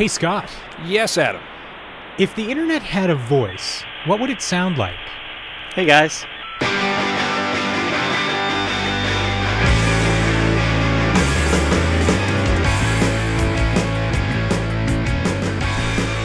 Hey, 0.00 0.08
Scott. 0.08 0.50
Yes, 0.86 1.18
Adam. 1.18 1.42
If 2.18 2.34
the 2.34 2.50
internet 2.50 2.80
had 2.80 3.10
a 3.10 3.14
voice, 3.14 3.82
what 4.06 4.18
would 4.18 4.30
it 4.30 4.40
sound 4.40 4.78
like? 4.78 4.96
Hey 5.74 5.84
guys. 5.84 6.24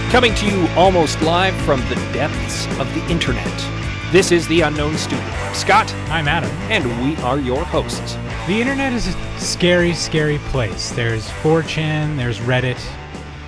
Coming 0.10 0.34
to 0.36 0.46
you 0.46 0.70
almost 0.78 1.22
live 1.22 1.54
from 1.66 1.82
the 1.90 1.96
depths 2.14 2.68
of 2.80 2.88
the 2.94 3.06
internet. 3.12 3.46
This 4.14 4.32
is 4.32 4.48
the 4.48 4.62
Unknown 4.62 4.98
Studio. 4.98 5.20
I'm 5.20 5.54
Scott, 5.54 5.94
I'm 6.08 6.30
Adam. 6.30 6.50
and 6.72 6.86
we 7.04 7.22
are 7.24 7.40
your 7.40 7.66
hosts. 7.66 8.14
The 8.48 8.62
internet 8.62 8.94
is 8.94 9.14
a 9.14 9.38
scary, 9.38 9.94
scary 9.94 10.38
place. 10.38 10.92
There's 10.92 11.28
4chan, 11.28 12.16
there's 12.16 12.40
Reddit, 12.40 12.80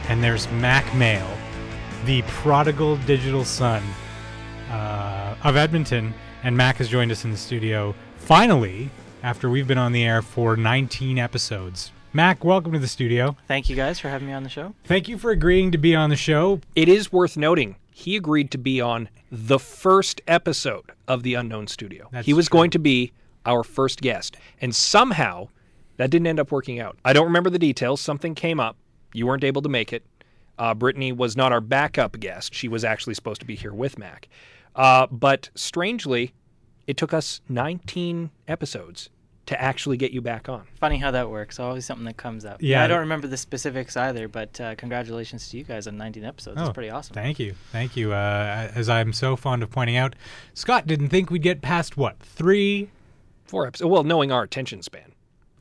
and 0.09 0.23
there's 0.23 0.49
Mack 0.51 0.93
Male, 0.95 1.37
the 2.05 2.21
prodigal 2.23 2.95
digital 2.97 3.43
son 3.43 3.83
uh, 4.69 5.35
of 5.43 5.57
Edmonton. 5.57 6.13
And 6.43 6.55
Mack 6.55 6.77
has 6.77 6.87
joined 6.87 7.11
us 7.11 7.25
in 7.25 7.31
the 7.31 7.37
studio 7.37 7.93
finally 8.15 8.89
after 9.21 9.49
we've 9.49 9.67
been 9.67 9.77
on 9.77 9.91
the 9.91 10.03
air 10.03 10.21
for 10.21 10.55
19 10.55 11.17
episodes. 11.17 11.91
Mack, 12.13 12.43
welcome 12.43 12.71
to 12.71 12.79
the 12.79 12.87
studio. 12.87 13.35
Thank 13.47 13.69
you 13.69 13.75
guys 13.75 13.99
for 13.99 14.07
having 14.07 14.27
me 14.27 14.33
on 14.33 14.43
the 14.43 14.49
show. 14.49 14.73
Thank 14.85 15.09
you 15.09 15.17
for 15.17 15.31
agreeing 15.31 15.71
to 15.71 15.77
be 15.77 15.93
on 15.93 16.09
the 16.09 16.15
show. 16.15 16.61
It 16.75 16.87
is 16.87 17.11
worth 17.11 17.35
noting 17.35 17.75
he 17.91 18.15
agreed 18.15 18.51
to 18.51 18.57
be 18.57 18.79
on 18.79 19.09
the 19.29 19.59
first 19.59 20.21
episode 20.27 20.91
of 21.07 21.23
the 21.23 21.33
Unknown 21.33 21.67
Studio. 21.67 22.07
That's 22.11 22.25
he 22.25 22.33
was 22.33 22.47
true. 22.47 22.59
going 22.59 22.71
to 22.71 22.79
be 22.79 23.11
our 23.45 23.63
first 23.63 24.01
guest, 24.01 24.37
and 24.61 24.73
somehow 24.73 25.49
that 25.97 26.09
didn't 26.11 26.27
end 26.27 26.39
up 26.39 26.51
working 26.51 26.79
out. 26.79 26.97
I 27.03 27.11
don't 27.13 27.25
remember 27.25 27.49
the 27.49 27.59
details. 27.59 27.99
Something 27.99 28.35
came 28.35 28.59
up. 28.59 28.77
You 29.13 29.27
weren't 29.27 29.43
able 29.43 29.61
to 29.61 29.69
make 29.69 29.93
it. 29.93 30.03
Uh, 30.57 30.73
Brittany 30.73 31.11
was 31.11 31.37
not 31.37 31.51
our 31.51 31.61
backup 31.61 32.19
guest. 32.19 32.53
She 32.53 32.67
was 32.67 32.83
actually 32.83 33.13
supposed 33.13 33.41
to 33.41 33.47
be 33.47 33.55
here 33.55 33.73
with 33.73 33.97
Mack. 33.97 34.27
Uh, 34.75 35.07
but 35.07 35.49
strangely, 35.55 36.33
it 36.87 36.97
took 36.97 37.13
us 37.13 37.41
19 37.49 38.31
episodes 38.47 39.09
to 39.47 39.59
actually 39.61 39.95
get 39.97 40.11
you 40.11 40.21
back 40.21 40.49
on. 40.49 40.67
Funny 40.79 40.97
how 40.97 41.09
that 41.11 41.29
works. 41.29 41.59
Always 41.59 41.85
something 41.85 42.05
that 42.05 42.17
comes 42.17 42.43
up. 42.43 42.61
Yeah. 42.61 42.83
I 42.83 42.87
don't 42.87 42.99
remember 42.99 43.27
the 43.27 43.37
specifics 43.37 43.95
either, 43.95 44.27
but 44.27 44.59
uh, 44.59 44.75
congratulations 44.75 45.49
to 45.49 45.57
you 45.57 45.63
guys 45.63 45.87
on 45.87 45.97
19 45.97 46.25
episodes. 46.25 46.57
Oh, 46.59 46.65
That's 46.65 46.73
pretty 46.73 46.89
awesome. 46.89 47.13
Thank 47.13 47.39
you. 47.39 47.55
Thank 47.71 47.95
you. 47.95 48.11
Uh, 48.13 48.69
as 48.75 48.89
I'm 48.89 49.13
so 49.13 49.35
fond 49.35 49.63
of 49.63 49.71
pointing 49.71 49.95
out, 49.95 50.15
Scott 50.53 50.85
didn't 50.85 51.09
think 51.09 51.29
we'd 51.31 51.41
get 51.41 51.61
past 51.61 51.95
what? 51.95 52.19
Three? 52.19 52.89
Four 53.45 53.67
episodes. 53.67 53.89
Well, 53.89 54.03
knowing 54.03 54.31
our 54.33 54.43
attention 54.43 54.81
span. 54.81 55.13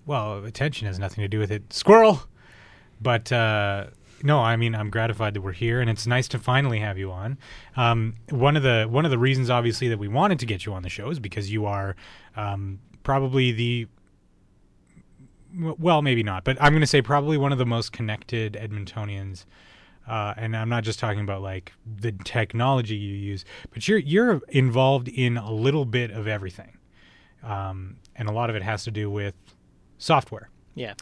Well, 0.04 0.44
attention 0.44 0.86
has 0.88 0.98
nothing 0.98 1.22
to 1.22 1.28
do 1.28 1.38
with 1.38 1.52
it. 1.52 1.72
Squirrel! 1.72 2.24
But, 3.00 3.30
uh, 3.32 3.86
no, 4.22 4.40
I 4.40 4.56
mean, 4.56 4.74
I'm 4.74 4.90
gratified 4.90 5.34
that 5.34 5.42
we're 5.42 5.52
here, 5.52 5.80
and 5.80 5.90
it's 5.90 6.06
nice 6.06 6.28
to 6.28 6.38
finally 6.38 6.80
have 6.80 6.98
you 6.98 7.10
on. 7.10 7.38
Um, 7.76 8.14
one 8.30 8.56
of 8.56 8.62
the 8.62 8.86
one 8.88 9.04
of 9.04 9.10
the 9.10 9.18
reasons, 9.18 9.50
obviously, 9.50 9.88
that 9.88 9.98
we 9.98 10.08
wanted 10.08 10.38
to 10.40 10.46
get 10.46 10.64
you 10.64 10.72
on 10.72 10.82
the 10.82 10.88
show 10.88 11.10
is 11.10 11.18
because 11.18 11.52
you 11.52 11.66
are 11.66 11.96
um, 12.34 12.80
probably 13.02 13.52
the 13.52 13.88
well, 15.54 16.02
maybe 16.02 16.22
not, 16.22 16.44
but 16.44 16.56
I'm 16.60 16.72
going 16.72 16.82
to 16.82 16.86
say 16.86 17.00
probably 17.00 17.38
one 17.38 17.52
of 17.52 17.58
the 17.58 17.66
most 17.66 17.92
connected 17.92 18.54
Edmontonians. 18.54 19.46
Uh, 20.06 20.34
and 20.36 20.56
I'm 20.56 20.68
not 20.68 20.84
just 20.84 21.00
talking 21.00 21.20
about 21.20 21.42
like 21.42 21.72
the 21.84 22.12
technology 22.12 22.94
you 22.94 23.14
use, 23.14 23.44
but 23.72 23.88
you're 23.88 23.98
you're 23.98 24.40
involved 24.48 25.08
in 25.08 25.36
a 25.36 25.52
little 25.52 25.84
bit 25.84 26.12
of 26.12 26.28
everything, 26.28 26.78
um, 27.42 27.96
and 28.14 28.28
a 28.28 28.32
lot 28.32 28.48
of 28.48 28.56
it 28.56 28.62
has 28.62 28.84
to 28.84 28.90
do 28.90 29.10
with 29.10 29.34
software. 29.98 30.48
Yeah. 30.74 30.94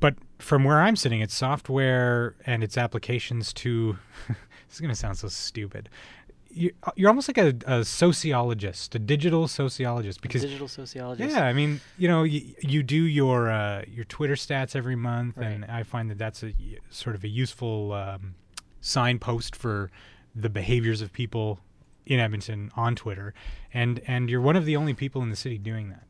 But 0.00 0.16
from 0.38 0.64
where 0.64 0.80
I'm 0.80 0.96
sitting, 0.96 1.20
it's 1.20 1.34
software 1.34 2.36
and 2.46 2.62
its 2.62 2.76
applications 2.78 3.52
to. 3.54 3.98
this 4.28 4.36
is 4.74 4.80
going 4.80 4.90
to 4.90 4.96
sound 4.96 5.18
so 5.18 5.28
stupid. 5.28 5.88
You- 6.50 6.72
You're 6.96 7.08
almost 7.08 7.28
like 7.28 7.38
a, 7.38 7.54
a 7.66 7.84
sociologist, 7.84 8.94
a 8.94 8.98
digital 8.98 9.48
sociologist, 9.48 10.20
because 10.22 10.42
Digital 10.42 10.68
sociologist. 10.68 11.34
yeah, 11.36 11.44
I 11.44 11.52
mean, 11.52 11.80
you 11.98 12.08
know, 12.08 12.22
you, 12.22 12.54
you 12.60 12.82
do 12.82 13.02
your 13.02 13.50
uh, 13.50 13.84
your 13.88 14.04
Twitter 14.04 14.34
stats 14.34 14.74
every 14.76 14.96
month, 14.96 15.36
and 15.36 15.64
I 15.66 15.82
find 15.82 16.10
that 16.10 16.18
that's 16.18 16.42
a 16.42 16.52
sort 16.90 17.16
of 17.16 17.24
a 17.24 17.28
useful 17.28 17.92
um, 17.92 18.34
signpost 18.80 19.54
for 19.56 19.90
the 20.34 20.48
behaviors 20.48 21.00
of 21.02 21.12
people 21.12 21.60
in 22.06 22.18
Edmonton 22.20 22.70
on 22.76 22.94
Twitter, 22.96 23.34
and 23.74 24.00
and 24.06 24.30
you're 24.30 24.40
one 24.40 24.56
of 24.56 24.64
the 24.64 24.76
only 24.76 24.94
people 24.94 25.20
in 25.22 25.30
the 25.30 25.36
city 25.36 25.58
doing 25.58 25.90
that. 25.90 26.04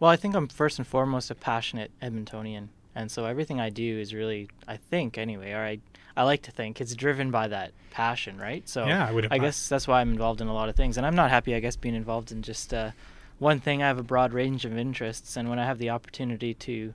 Well, 0.00 0.10
I 0.10 0.16
think 0.16 0.34
I'm 0.34 0.48
first 0.48 0.78
and 0.78 0.86
foremost 0.86 1.30
a 1.30 1.34
passionate 1.34 1.90
Edmontonian, 2.02 2.68
and 2.96 3.10
so 3.10 3.24
everything 3.26 3.60
I 3.60 3.70
do 3.70 3.98
is 4.00 4.12
really, 4.12 4.48
I 4.66 4.76
think 4.76 5.16
anyway, 5.18 5.52
or 5.52 5.58
I, 5.64 5.78
I 6.16 6.24
like 6.24 6.42
to 6.42 6.50
think 6.50 6.80
it's 6.80 6.94
driven 6.96 7.30
by 7.30 7.46
that 7.48 7.70
passion, 7.90 8.38
right? 8.38 8.68
So 8.68 8.86
Yeah, 8.86 9.06
I 9.06 9.12
would- 9.12 9.28
I 9.30 9.38
guess 9.38 9.68
that's 9.68 9.86
why 9.86 10.00
I'm 10.00 10.10
involved 10.10 10.40
in 10.40 10.48
a 10.48 10.54
lot 10.54 10.68
of 10.68 10.74
things, 10.74 10.96
and 10.96 11.06
I'm 11.06 11.14
not 11.14 11.30
happy, 11.30 11.54
I 11.54 11.60
guess, 11.60 11.76
being 11.76 11.94
involved 11.94 12.32
in 12.32 12.42
just 12.42 12.72
uh, 12.74 12.90
one 13.38 13.60
thing. 13.60 13.82
I 13.82 13.86
have 13.86 13.98
a 13.98 14.02
broad 14.02 14.32
range 14.32 14.64
of 14.64 14.76
interests, 14.76 15.36
and 15.36 15.48
when 15.48 15.58
I 15.60 15.64
have 15.66 15.78
the 15.78 15.90
opportunity 15.90 16.54
to 16.54 16.94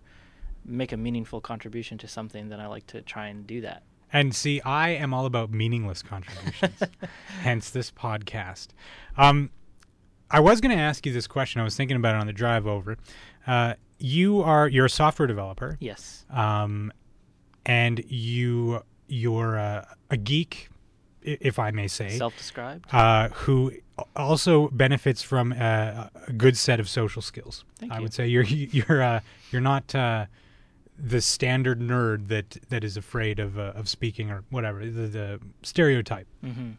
make 0.66 0.92
a 0.92 0.98
meaningful 0.98 1.40
contribution 1.42 1.98
to 2.00 2.08
something, 2.08 2.50
then 2.50 2.60
I 2.60 2.68
like 2.68 2.88
to 2.88 3.02
try 3.02 3.28
and 3.28 3.48
do 3.48 3.62
that. 3.62 3.84
And 4.14 4.36
see, 4.36 4.60
I 4.62 4.90
am 4.90 5.14
all 5.14 5.26
about 5.26 5.52
meaningless 5.52 6.02
contributions, 6.04 6.82
hence 7.42 7.70
this 7.70 7.90
podcast. 7.92 8.68
Um, 9.18 9.52
I 10.30 10.40
was 10.40 10.62
going 10.62 10.76
to 10.76 10.82
ask 10.82 11.06
you 11.06 11.14
this 11.14 11.28
question. 11.28 11.62
I 11.62 11.64
was 11.64 11.76
thinking 11.76 11.96
about 11.98 12.16
it 12.16 12.20
on 12.22 12.28
the 12.28 12.34
drive 12.34 12.68
over. 12.68 12.98
Uh, 13.48 13.76
you 14.02 14.42
are 14.42 14.68
you're 14.68 14.86
a 14.86 14.90
software 14.90 15.28
developer, 15.28 15.78
Yes. 15.80 16.26
um, 16.30 16.92
and 17.66 18.04
you 18.08 18.82
you're 19.08 19.56
a, 19.58 19.96
a 20.10 20.18
geek, 20.18 20.70
if 21.22 21.60
I 21.60 21.72
may 21.72 21.88
say, 21.88 22.10
Self-described. 22.18 22.86
uh, 22.94 23.30
who 23.30 23.72
also 24.16 24.70
benefits 24.70 25.22
from 25.22 25.52
a, 25.52 26.10
a 26.28 26.34
good 26.34 26.58
set 26.58 26.80
of 26.80 26.90
social 26.90 27.22
skills. 27.22 27.64
Thank 27.78 27.92
I 27.92 27.98
you. 27.98 28.02
would 28.04 28.14
say 28.14 28.28
you're 28.28 28.44
you're 28.46 29.02
uh, 29.04 29.20
you're 29.52 29.62
not 29.62 29.94
uh, 29.94 30.26
the 30.98 31.22
standard 31.22 31.80
nerd 31.80 32.28
that 32.30 32.58
that 32.70 32.84
is 32.84 32.98
afraid 32.98 33.38
of 33.40 33.60
uh, 33.60 33.74
of 33.76 33.88
speaking 33.90 34.32
or 34.32 34.44
whatever 34.50 34.80
the, 34.86 35.08
the 35.08 35.40
stereotype. 35.62 36.28
hmm 36.44 36.72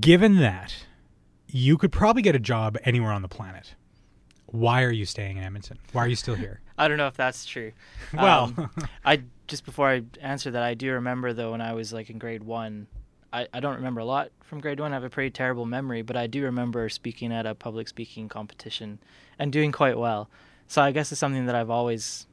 Given 0.00 0.36
that, 0.36 0.84
you 1.46 1.78
could 1.78 1.90
probably 1.92 2.20
get 2.20 2.36
a 2.36 2.38
job 2.38 2.76
anywhere 2.84 3.10
on 3.10 3.22
the 3.22 3.28
planet. 3.28 3.74
Why 4.50 4.82
are 4.82 4.90
you 4.90 5.04
staying 5.04 5.36
in 5.36 5.44
Edmonton? 5.44 5.78
Why 5.92 6.04
are 6.04 6.08
you 6.08 6.16
still 6.16 6.34
here? 6.34 6.60
I 6.78 6.88
don't 6.88 6.96
know 6.98 7.06
if 7.08 7.16
that's 7.16 7.44
true. 7.44 7.72
Well- 8.14 8.52
Um, 8.56 8.70
I 9.04 9.22
just 9.46 9.64
before 9.64 9.88
I 9.88 10.02
answer 10.20 10.50
that, 10.50 10.62
I 10.62 10.74
do 10.74 10.92
remember 10.92 11.32
though 11.32 11.52
when 11.52 11.60
I 11.60 11.72
was 11.74 11.92
like 11.92 12.10
in 12.10 12.18
grade 12.18 12.42
one. 12.44 12.86
I, 13.32 13.46
I 13.52 13.60
don't 13.60 13.74
remember 13.76 14.00
a 14.00 14.06
lot 14.06 14.30
from 14.42 14.60
grade 14.60 14.80
one. 14.80 14.92
I 14.92 14.96
have 14.96 15.04
a 15.04 15.10
pretty 15.10 15.30
terrible 15.30 15.66
memory, 15.66 16.00
but 16.00 16.16
I 16.16 16.26
do 16.26 16.44
remember 16.44 16.88
speaking 16.88 17.30
at 17.30 17.44
a 17.44 17.54
public 17.54 17.86
speaking 17.88 18.26
competition 18.28 18.98
and 19.38 19.52
doing 19.52 19.70
quite 19.70 19.98
well. 19.98 20.30
So 20.66 20.80
I 20.80 20.92
guess 20.92 21.12
it's 21.12 21.18
something 21.18 21.44
that 21.46 21.54
I've 21.54 21.68
always 21.70 22.26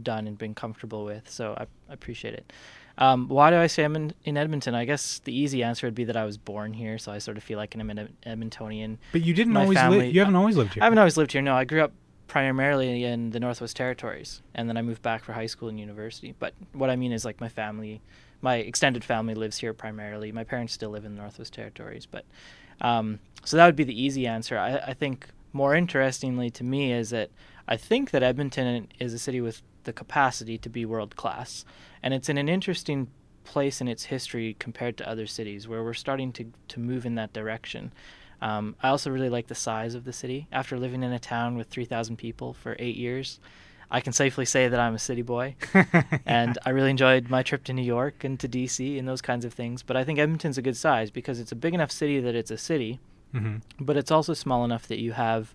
done 0.00 0.26
and 0.26 0.36
been 0.36 0.54
comfortable 0.54 1.04
with. 1.04 1.30
So 1.30 1.54
I, 1.56 1.62
I 1.88 1.92
appreciate 1.94 2.34
it. 2.34 2.52
Um, 2.98 3.28
why 3.28 3.50
do 3.50 3.56
I 3.56 3.66
say 3.66 3.84
I'm 3.84 3.96
in, 3.96 4.12
in 4.24 4.36
Edmonton? 4.36 4.74
I 4.74 4.84
guess 4.84 5.20
the 5.24 5.34
easy 5.36 5.62
answer 5.62 5.86
would 5.86 5.94
be 5.94 6.04
that 6.04 6.16
I 6.16 6.24
was 6.24 6.36
born 6.36 6.72
here, 6.74 6.98
so 6.98 7.10
I 7.12 7.18
sort 7.18 7.36
of 7.36 7.42
feel 7.42 7.58
like 7.58 7.74
I'm 7.74 7.88
an 7.90 7.98
Ed- 7.98 8.12
Edmontonian. 8.26 8.98
But 9.12 9.22
you 9.22 9.32
didn't 9.34 9.54
My 9.54 9.62
always 9.62 9.78
family- 9.78 9.98
live. 9.98 10.14
You 10.14 10.20
haven't 10.20 10.36
always 10.36 10.56
lived 10.56 10.74
here. 10.74 10.82
I 10.82 10.86
haven't 10.86 10.98
always 10.98 11.16
lived 11.16 11.32
here. 11.32 11.42
No, 11.42 11.54
I 11.54 11.64
grew 11.64 11.82
up 11.82 11.92
primarily 12.28 13.04
in 13.04 13.30
the 13.30 13.40
Northwest 13.40 13.76
Territories, 13.76 14.42
and 14.54 14.68
then 14.68 14.76
I 14.76 14.82
moved 14.82 15.02
back 15.02 15.22
for 15.24 15.32
high 15.32 15.46
school 15.46 15.68
and 15.68 15.78
university. 15.80 16.34
But 16.38 16.54
what 16.72 16.90
I 16.90 16.96
mean 16.96 17.12
is, 17.12 17.24
like, 17.24 17.40
my 17.40 17.48
family, 17.48 18.00
my 18.40 18.56
extended 18.56 19.04
family 19.04 19.34
lives 19.34 19.58
here 19.58 19.72
primarily. 19.74 20.32
My 20.32 20.44
parents 20.44 20.72
still 20.72 20.90
live 20.90 21.04
in 21.04 21.14
the 21.14 21.20
Northwest 21.20 21.52
Territories, 21.54 22.06
but 22.06 22.24
um, 22.80 23.20
so 23.44 23.56
that 23.56 23.66
would 23.66 23.76
be 23.76 23.84
the 23.84 24.00
easy 24.02 24.26
answer. 24.26 24.58
I, 24.58 24.76
I 24.78 24.94
think 24.94 25.28
more 25.52 25.74
interestingly 25.74 26.50
to 26.50 26.64
me 26.64 26.92
is 26.92 27.10
that 27.10 27.30
I 27.66 27.76
think 27.76 28.10
that 28.10 28.22
Edmonton 28.22 28.88
is 28.98 29.14
a 29.14 29.18
city 29.18 29.40
with 29.40 29.62
the 29.84 29.92
capacity 29.92 30.58
to 30.58 30.68
be 30.68 30.84
world 30.84 31.16
class, 31.16 31.64
and 32.02 32.14
it's 32.14 32.28
in 32.28 32.38
an 32.38 32.48
interesting 32.48 33.08
place 33.44 33.80
in 33.80 33.88
its 33.88 34.04
history 34.04 34.56
compared 34.58 34.96
to 34.96 35.08
other 35.08 35.26
cities 35.26 35.66
where 35.66 35.82
we're 35.82 35.94
starting 35.94 36.32
to 36.32 36.46
to 36.68 36.80
move 36.80 37.04
in 37.04 37.14
that 37.16 37.32
direction. 37.32 37.92
Um, 38.40 38.74
I 38.82 38.88
also 38.88 39.10
really 39.10 39.28
like 39.28 39.46
the 39.46 39.54
size 39.54 39.94
of 39.94 40.04
the 40.04 40.12
city. 40.12 40.48
After 40.50 40.76
living 40.76 41.04
in 41.04 41.12
a 41.12 41.18
town 41.20 41.56
with 41.56 41.68
3,000 41.68 42.16
people 42.16 42.52
for 42.52 42.74
eight 42.80 42.96
years, 42.96 43.38
I 43.88 44.00
can 44.00 44.12
safely 44.12 44.46
say 44.46 44.66
that 44.66 44.80
I'm 44.80 44.96
a 44.96 44.98
city 44.98 45.22
boy. 45.22 45.54
and 46.26 46.58
I 46.66 46.70
really 46.70 46.90
enjoyed 46.90 47.30
my 47.30 47.44
trip 47.44 47.62
to 47.64 47.72
New 47.72 47.84
York 47.84 48.24
and 48.24 48.40
to 48.40 48.48
DC 48.48 48.98
and 48.98 49.06
those 49.06 49.22
kinds 49.22 49.44
of 49.44 49.52
things. 49.52 49.84
But 49.84 49.96
I 49.96 50.02
think 50.02 50.18
Edmonton's 50.18 50.58
a 50.58 50.62
good 50.62 50.76
size 50.76 51.10
because 51.10 51.38
it's 51.38 51.52
a 51.52 51.56
big 51.56 51.72
enough 51.72 51.92
city 51.92 52.18
that 52.18 52.34
it's 52.34 52.50
a 52.50 52.58
city, 52.58 52.98
hmm 53.32 53.58
but 53.78 53.96
it's 53.96 54.10
also 54.10 54.34
small 54.34 54.64
enough 54.64 54.88
that 54.88 54.98
you 54.98 55.12
have 55.12 55.54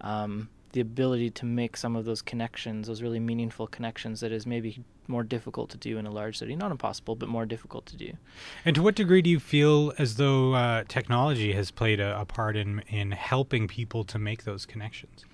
um, 0.00 0.48
the 0.72 0.80
ability 0.80 1.30
to 1.30 1.44
make 1.44 1.76
some 1.76 1.96
of 1.96 2.04
those 2.04 2.22
connections, 2.22 2.86
those 2.88 3.02
really 3.02 3.20
meaningful 3.20 3.66
connections 3.66 4.20
that 4.20 4.32
is 4.32 4.46
maybe 4.46 4.82
more 5.06 5.22
difficult 5.22 5.70
to 5.70 5.76
do 5.76 5.98
in 5.98 6.06
a 6.06 6.10
large 6.10 6.38
city. 6.38 6.56
Not 6.56 6.70
impossible, 6.70 7.14
but 7.14 7.28
more 7.28 7.46
difficult 7.46 7.86
to 7.86 7.96
do. 7.96 8.12
And 8.64 8.74
to 8.76 8.82
what 8.82 8.94
degree 8.94 9.22
do 9.22 9.30
you 9.30 9.40
feel 9.40 9.92
as 9.98 10.16
though 10.16 10.54
uh, 10.54 10.84
technology 10.88 11.52
has 11.52 11.70
played 11.70 12.00
a, 12.00 12.18
a 12.20 12.24
part 12.24 12.56
in 12.56 12.80
in 12.88 13.12
helping 13.12 13.68
people 13.68 14.04
to 14.04 14.18
make 14.18 14.44
those 14.44 14.66
connections? 14.66 15.24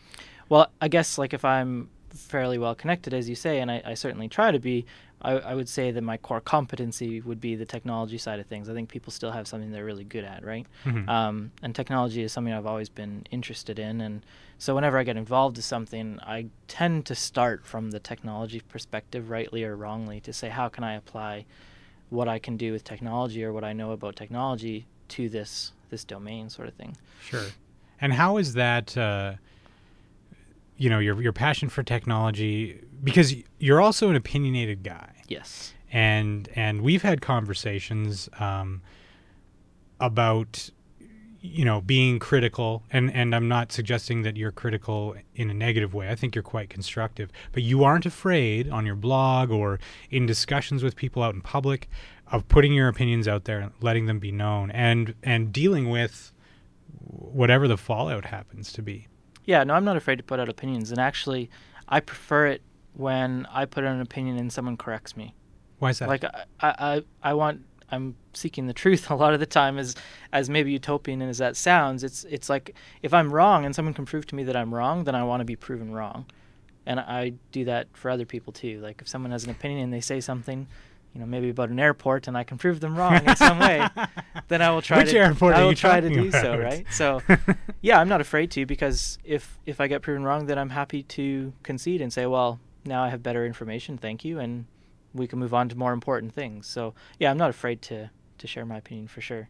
Well, 0.49 0.71
I 0.81 0.89
guess 0.89 1.19
like 1.19 1.33
if 1.33 1.45
I'm 1.45 1.89
fairly 2.11 2.59
well 2.59 2.75
connected, 2.75 3.15
as 3.15 3.29
you 3.29 3.35
say, 3.35 3.61
and 3.61 3.71
I, 3.71 3.83
I 3.85 3.95
certainly 3.95 4.29
try 4.29 4.51
to 4.51 4.59
be. 4.59 4.85
I, 5.21 5.33
I, 5.33 5.55
would 5.55 5.69
say 5.69 5.91
that 5.91 6.03
my 6.03 6.17
core 6.17 6.41
competency 6.41 7.21
would 7.21 7.41
be 7.41 7.57
the 7.57 7.65
technology 7.65 8.19
side 8.19 8.39
of 8.39 8.47
things. 8.47 8.69
I 8.69 8.75
think 8.75 8.89
people 8.89 9.13
still 9.13 9.33
have 9.33 9.49
something 9.49 9.73
they're 9.73 9.85
really 9.85 10.05
good 10.05 10.25
at, 10.25 10.45
right? 10.45 10.67
Mhm. 10.85 11.09
Um, 11.09 11.51
and 11.63 11.75
technology 11.75 12.23
is 12.23 12.33
something 12.33 12.53
I've 12.53 12.67
always 12.67 12.89
been 12.89 13.27
interested 13.31 13.79
in, 13.79 14.01
and 14.01 14.25
so 14.59 14.75
whenever 14.75 14.99
I 14.99 15.05
get 15.05 15.17
involved 15.17 15.57
in 15.57 15.63
something, 15.63 16.19
I 16.23 16.47
tend 16.67 17.07
to 17.07 17.15
start 17.15 17.67
from 17.67 17.91
the 17.91 18.01
technology 18.01 18.61
perspective, 18.61 19.31
rightly 19.31 19.65
or 19.65 19.77
wrongly, 19.77 20.21
to 20.21 20.33
say 20.33 20.49
how 20.49 20.69
can 20.69 20.85
I 20.85 20.95
apply 20.95 21.47
what 22.11 22.29
I 22.29 22.39
can 22.39 22.57
do 22.57 22.73
with 22.73 22.85
technology 22.85 23.45
or 23.45 23.53
what 23.53 23.65
I 23.65 23.73
know 23.73 23.93
about 23.93 24.17
technology 24.17 24.87
to 25.09 25.29
this 25.29 25.73
this 25.91 26.05
domain, 26.05 26.51
sort 26.51 26.69
of 26.69 26.75
thing. 26.75 26.97
Sure. 27.23 27.47
And 28.01 28.13
how 28.13 28.37
is 28.37 28.55
that? 28.55 28.97
Uh, 28.97 29.35
you 30.79 30.89
know, 30.89 30.99
your 31.01 31.21
your 31.21 31.33
passion 31.33 31.69
for 31.69 31.83
technology 31.83 32.81
because 33.05 33.35
you're 33.59 33.81
also 33.81 34.09
an 34.11 34.17
opinionated 34.17 34.83
guy, 34.83 35.11
Yes. 35.29 35.75
and 35.93 36.49
and 36.55 36.81
we've 36.83 37.03
had 37.03 37.21
conversations 37.21 38.29
um, 38.39 38.81
about 40.01 40.71
you 41.41 41.65
know 41.65 41.81
being 41.81 42.19
critical, 42.19 42.83
and 42.91 43.13
and 43.13 43.35
I'm 43.35 43.49
not 43.49 43.73
suggesting 43.73 44.23
that 44.23 44.37
you're 44.37 44.53
critical 44.53 45.15
in 45.35 45.51
a 45.51 45.55
negative 45.55 45.95
way. 45.95 46.09
I 46.09 46.15
think 46.15 46.35
you're 46.35 46.43
quite 46.43 46.71
constructive, 46.71 47.31
but 47.53 47.63
you 47.63 47.85
aren't 47.85 48.07
afraid 48.07 48.69
on 48.71 48.87
your 48.87 48.97
blog 48.97 49.51
or 49.51 49.79
in 50.11 50.27
discussions 50.27 50.83
with 50.83 50.97
people 50.97 51.23
out 51.23 51.35
in 51.35 51.41
public 51.41 51.89
of 52.31 52.47
putting 52.49 52.73
your 52.73 52.89
opinions 52.89 53.27
out 53.27 53.45
there 53.45 53.59
and 53.61 53.73
letting 53.81 54.07
them 54.07 54.19
be 54.19 54.31
known 54.33 54.71
and 54.71 55.15
and 55.23 55.53
dealing 55.53 55.89
with 55.91 56.33
whatever 57.01 57.67
the 57.69 57.77
fallout 57.77 58.27
happens 58.27 58.73
to 58.73 58.83
be. 58.83 59.07
Yeah, 59.49 59.65
no, 59.65 59.73
I'm 59.73 59.85
not 59.87 59.97
afraid 59.97 60.17
to 60.17 60.23
put 60.23 60.39
out 60.39 60.51
opinions, 60.51 60.91
and 60.91 61.01
actually, 61.01 61.49
I 61.89 62.01
prefer 62.01 62.49
it 62.49 62.61
when 62.93 63.47
I 63.51 63.65
put 63.65 63.83
out 63.83 63.95
an 63.95 64.03
opinion 64.03 64.37
and 64.37 64.53
someone 64.53 64.77
corrects 64.77 65.17
me. 65.17 65.35
Why 65.79 65.89
is 65.89 66.01
that? 66.01 66.09
Like 66.11 66.23
I, 66.25 66.45
I, 66.61 67.03
I 67.23 67.33
want, 67.33 67.63
I'm 67.91 68.15
seeking 68.35 68.67
the 68.67 68.73
truth 68.85 69.11
a 69.11 69.15
lot 69.15 69.33
of 69.33 69.41
the 69.41 69.47
time. 69.47 69.79
As 69.79 69.97
as 70.35 70.51
maybe 70.51 70.73
utopian 70.73 71.23
as 71.23 71.39
that 71.39 71.57
sounds, 71.57 72.05
it's 72.05 72.25
it's 72.25 72.51
like 72.51 72.75
if 73.03 73.15
I'm 73.15 73.33
wrong 73.33 73.65
and 73.65 73.75
someone 73.75 73.95
can 73.95 74.05
prove 74.05 74.27
to 74.27 74.35
me 74.35 74.45
that 74.45 74.55
I'm 74.55 74.75
wrong, 74.75 75.05
then 75.05 75.15
I 75.15 75.25
want 75.25 75.41
to 75.41 75.47
be 75.47 75.57
proven 75.57 75.95
wrong, 75.95 76.27
and 76.85 77.01
I 77.01 77.33
do 77.51 77.65
that 77.65 77.89
for 77.95 78.11
other 78.11 78.27
people 78.27 78.53
too. 78.53 78.81
Like 78.83 79.01
if 79.01 79.09
someone 79.09 79.33
has 79.33 79.45
an 79.45 79.51
opinion 79.51 79.81
and 79.81 79.95
they 79.95 80.03
say 80.03 80.21
something. 80.21 80.67
You 81.19 81.25
know, 81.25 81.31
maybe 81.31 81.49
about 81.49 81.71
an 81.71 81.81
airport, 81.81 82.29
and 82.29 82.39
I 82.39 82.45
can 82.45 82.59
prove 82.59 82.79
them 82.79 82.95
wrong 82.95 83.27
in 83.27 83.35
some 83.35 83.59
way. 83.59 83.85
Then 84.47 84.63
I 84.63 84.71
will 84.71 84.81
try 84.81 84.99
Which 84.99 85.11
to. 85.11 85.19
airport 85.19 85.57
I 85.57 85.63
will 85.63 85.71
you 85.71 85.75
try 85.75 86.01
to 86.01 86.09
do 86.09 86.31
so, 86.31 86.57
right? 86.57 86.87
So, 86.93 87.21
yeah, 87.81 87.99
I'm 88.01 88.09
not 88.09 88.21
afraid 88.21 88.53
to 88.53 88.65
because 88.67 89.19
if 89.25 89.59
if 89.67 89.81
I 89.81 89.89
get 89.89 90.01
proven 90.01 90.23
wrong, 90.23 90.47
then 90.47 90.59
I'm 90.59 90.71
happy 90.71 91.03
to 91.03 91.53
concede 91.65 92.01
and 92.01 92.13
say, 92.13 92.25
well, 92.27 92.61
now 92.85 93.03
I 93.03 93.09
have 93.09 93.21
better 93.21 93.45
information. 93.45 93.99
Thank 93.99 94.25
you, 94.25 94.39
and 94.39 94.67
we 95.13 95.27
can 95.27 95.41
move 95.41 95.53
on 95.53 95.69
to 95.71 95.77
more 95.77 95.93
important 95.93 96.33
things. 96.35 96.69
So, 96.69 96.95
yeah, 97.19 97.33
I'm 97.33 97.37
not 97.37 97.51
afraid 97.51 97.83
to 97.83 98.11
to 98.39 98.47
share 98.47 98.65
my 98.65 98.77
opinion 98.79 99.09
for 99.09 99.21
sure. 99.21 99.49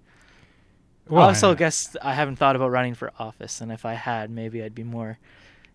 Well, 1.07 1.25
also 1.29 1.51
I- 1.51 1.55
guess 1.55 1.97
I 2.01 2.15
haven't 2.15 2.37
thought 2.37 2.57
about 2.57 2.71
running 2.71 2.95
for 2.95 3.13
office, 3.19 3.61
and 3.61 3.71
if 3.71 3.85
I 3.85 3.93
had, 3.93 4.31
maybe 4.31 4.63
I'd 4.63 4.75
be 4.75 4.85
more 4.85 5.19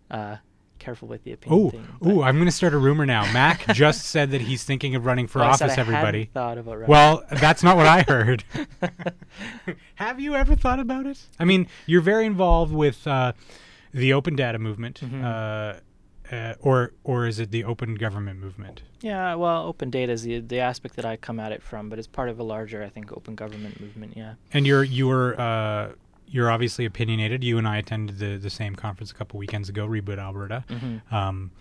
uh, 0.10 0.38
careful 0.84 1.08
with 1.08 1.24
the 1.24 1.32
opinion 1.34 1.66
Oh, 1.68 1.70
thing. 1.70 1.88
ooh! 2.12 2.22
I'm 2.22 2.36
going 2.36 2.46
to 2.48 2.52
start 2.52 2.74
a 2.74 2.78
rumor 2.78 3.06
now. 3.06 3.32
Mack 3.32 3.66
just 3.74 4.06
said 4.06 4.32
that 4.32 4.42
he's 4.42 4.64
thinking 4.64 4.96
of 4.96 5.06
running 5.06 5.28
for 5.28 5.40
Well, 5.40 5.54
said 5.58 5.66
office. 5.66 5.78
Everybody. 5.78 6.26
thought 6.34 6.58
about 6.58 6.74
running. 6.74 6.88
Well, 6.90 7.24
that's 7.32 7.64
not 7.64 7.78
what 7.78 7.88
I 7.88 8.02
heard. 8.08 8.44
Have 9.96 10.20
you 10.20 10.36
ever 10.36 10.56
thought 10.56 10.80
about 10.80 11.06
it? 11.06 11.20
I 11.40 11.46
mean, 11.46 11.68
you're 11.86 12.02
very 12.02 12.26
involved 12.26 12.74
with 12.74 13.06
uh, 13.08 13.34
the 13.94 14.14
open 14.14 14.36
data 14.36 14.60
movement, 14.60 15.00
Mhm. 15.02 15.24
uh, 15.24 15.80
uh, 16.34 16.56
or 16.62 16.94
or 17.04 17.28
is 17.28 17.40
it 17.40 17.52
the 17.52 17.64
open 17.64 17.96
government 17.96 18.40
movement? 18.40 18.82
yeah, 19.02 19.36
well, 19.36 19.68
open 19.68 19.90
data 19.90 20.12
is 20.14 20.24
the 20.24 20.40
the 20.40 20.60
aspect 20.60 20.96
that 20.96 21.06
I 21.06 21.16
come 21.18 21.40
at 21.40 21.52
it 21.52 21.62
from, 21.62 21.90
but 21.90 22.00
it's 22.00 22.08
part 22.08 22.30
of 22.30 22.40
a 22.40 22.44
larger, 22.44 22.82
I 22.84 22.90
think, 22.90 23.12
open 23.12 23.36
government 23.36 23.80
movement. 23.82 24.14
Yeah. 24.16 24.34
And 24.54 24.66
you're 24.66 24.84
you're 24.84 25.40
uh, 25.40 25.92
you're 26.34 26.50
obviously 26.52 26.84
opinionated. 26.86 27.44
You 27.44 27.58
and 27.58 27.68
I 27.68 27.78
attended 27.78 28.18
the 28.20 28.38
the 28.38 28.50
same 28.50 28.76
conference 28.76 29.12
a 29.12 29.14
couple 29.14 29.38
weekends 29.40 29.70
ago, 29.70 29.88
Reboot 29.88 30.18
Alberta. 30.18 30.64
hmm 30.68 30.98
Um, 31.16 31.52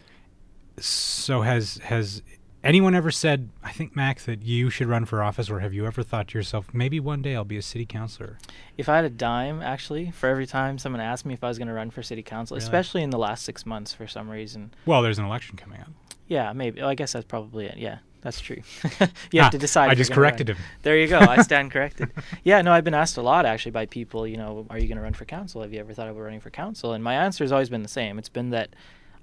so 0.79 1.43
has 1.43 1.77
has 1.85 2.23
anyone 2.65 2.95
ever 2.95 3.11
said, 3.11 3.51
I 3.63 3.73
think 3.73 3.95
Mack, 3.95 4.21
that 4.23 4.43
you 4.43 4.71
should 4.71 4.87
run 4.89 5.05
for 5.05 5.23
office, 5.23 5.51
or 5.51 5.61
have 5.61 5.75
you 5.75 5.85
ever 5.87 6.03
thought 6.03 6.29
to 6.29 6.39
yourself, 6.39 6.69
maybe 6.73 7.01
one 7.01 7.21
day 7.21 7.35
I'll 7.37 7.45
be 7.45 7.57
a 7.57 7.63
city 7.63 7.85
councillor? 7.85 8.39
If 8.79 8.89
I 8.89 8.97
had 8.97 9.05
a 9.05 9.11
dime, 9.11 9.61
actually, 9.61 10.11
for 10.13 10.29
every 10.29 10.47
time 10.47 10.79
someone 10.79 11.01
asked 11.03 11.27
me 11.27 11.35
if 11.35 11.43
I 11.45 11.49
was 11.49 11.59
going 11.59 11.69
to 11.69 11.75
run 11.75 11.91
for 11.91 12.03
city 12.03 12.23
council, 12.23 12.55
Really? 12.57 12.65
especially 12.65 13.03
in 13.03 13.11
the 13.11 13.19
last 13.19 13.45
six 13.45 13.67
months 13.67 13.93
for 13.93 14.07
some 14.07 14.31
reason, 14.31 14.73
Well, 14.87 15.03
there's 15.03 15.19
an 15.19 15.25
election 15.25 15.57
coming 15.57 15.81
up. 15.81 15.89
yeah, 16.29 16.53
maybe. 16.53 16.81
I 16.81 16.95
guess 16.95 17.13
that's 17.13 17.27
probably 17.27 17.67
it. 17.67 17.77
Yeah, 17.79 17.99
that's 18.23 18.41
true. 18.41 18.63
you 19.31 19.41
have 19.41 19.49
Ah, 19.49 19.51
to 19.51 19.59
decide. 19.59 19.91
I 19.91 19.95
just 19.95 20.11
gonna 20.11 20.21
run. 20.23 20.31
corrected 20.31 20.49
him. 20.51 20.57
There 20.83 20.97
you 20.97 21.07
go. 21.09 21.19
I 21.19 21.43
stand 21.43 21.71
corrected. 21.71 22.11
Yeah, 22.45 22.63
no, 22.63 22.73
I've 22.73 22.85
been 22.85 22.95
asked 22.95 23.17
a 23.19 23.23
lot 23.23 23.45
actually 23.47 23.73
by 23.73 23.87
people, 23.87 24.27
you 24.27 24.37
know, 24.37 24.67
are 24.71 24.79
you 24.79 24.87
going 24.89 24.97
to 24.97 25.03
run 25.03 25.13
for 25.13 25.25
council? 25.25 25.61
Have 25.63 25.73
you 25.73 25.81
ever 25.81 25.93
thought 25.93 26.09
about 26.09 26.21
running 26.21 26.41
for 26.41 26.51
council? 26.51 26.93
And 26.93 27.03
my 27.05 27.15
answer 27.15 27.45
has 27.45 27.53
always 27.53 27.69
been 27.69 27.83
the 27.83 27.89
same. 27.89 28.19
It's 28.19 28.29
been 28.29 28.51
that 28.51 28.71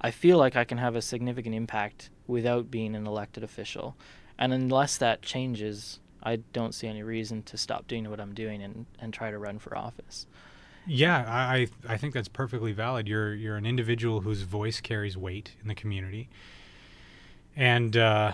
I 0.02 0.12
feel 0.12 0.38
like 0.38 0.56
I 0.56 0.64
can 0.64 0.78
have 0.78 0.96
a 0.96 1.02
significant 1.02 1.56
impact 1.56 2.10
without 2.28 2.70
being 2.70 2.94
an 2.96 3.08
elected 3.08 3.44
official. 3.44 3.96
And 4.38 4.54
unless 4.54 4.98
that 4.98 5.22
changes, 5.22 6.00
I 6.22 6.38
don't 6.54 6.74
see 6.76 6.88
any 6.88 7.04
reason 7.04 7.44
to 7.44 7.58
stop 7.58 7.88
doing 7.88 8.10
what 8.10 8.20
I'm 8.20 8.34
doing 8.34 8.62
and, 8.62 8.86
and 9.00 9.14
try 9.14 9.32
to 9.32 9.38
run 9.38 9.60
for 9.60 9.78
office. 9.78 10.28
Yeah, 10.88 11.24
I 11.28 11.68
I 11.88 11.94
I 11.94 11.98
think 11.98 12.14
that's 12.14 12.30
perfectly 12.30 12.72
valid. 12.72 13.08
You're 13.08 13.36
you're 13.36 13.58
an 13.58 13.66
individual 13.66 14.22
whose 14.22 14.42
voice 14.42 14.80
carries 14.82 15.16
weight 15.16 15.52
in 15.62 15.68
the 15.68 15.76
community, 15.76 16.30
and 17.56 17.96
uh, 17.96 18.32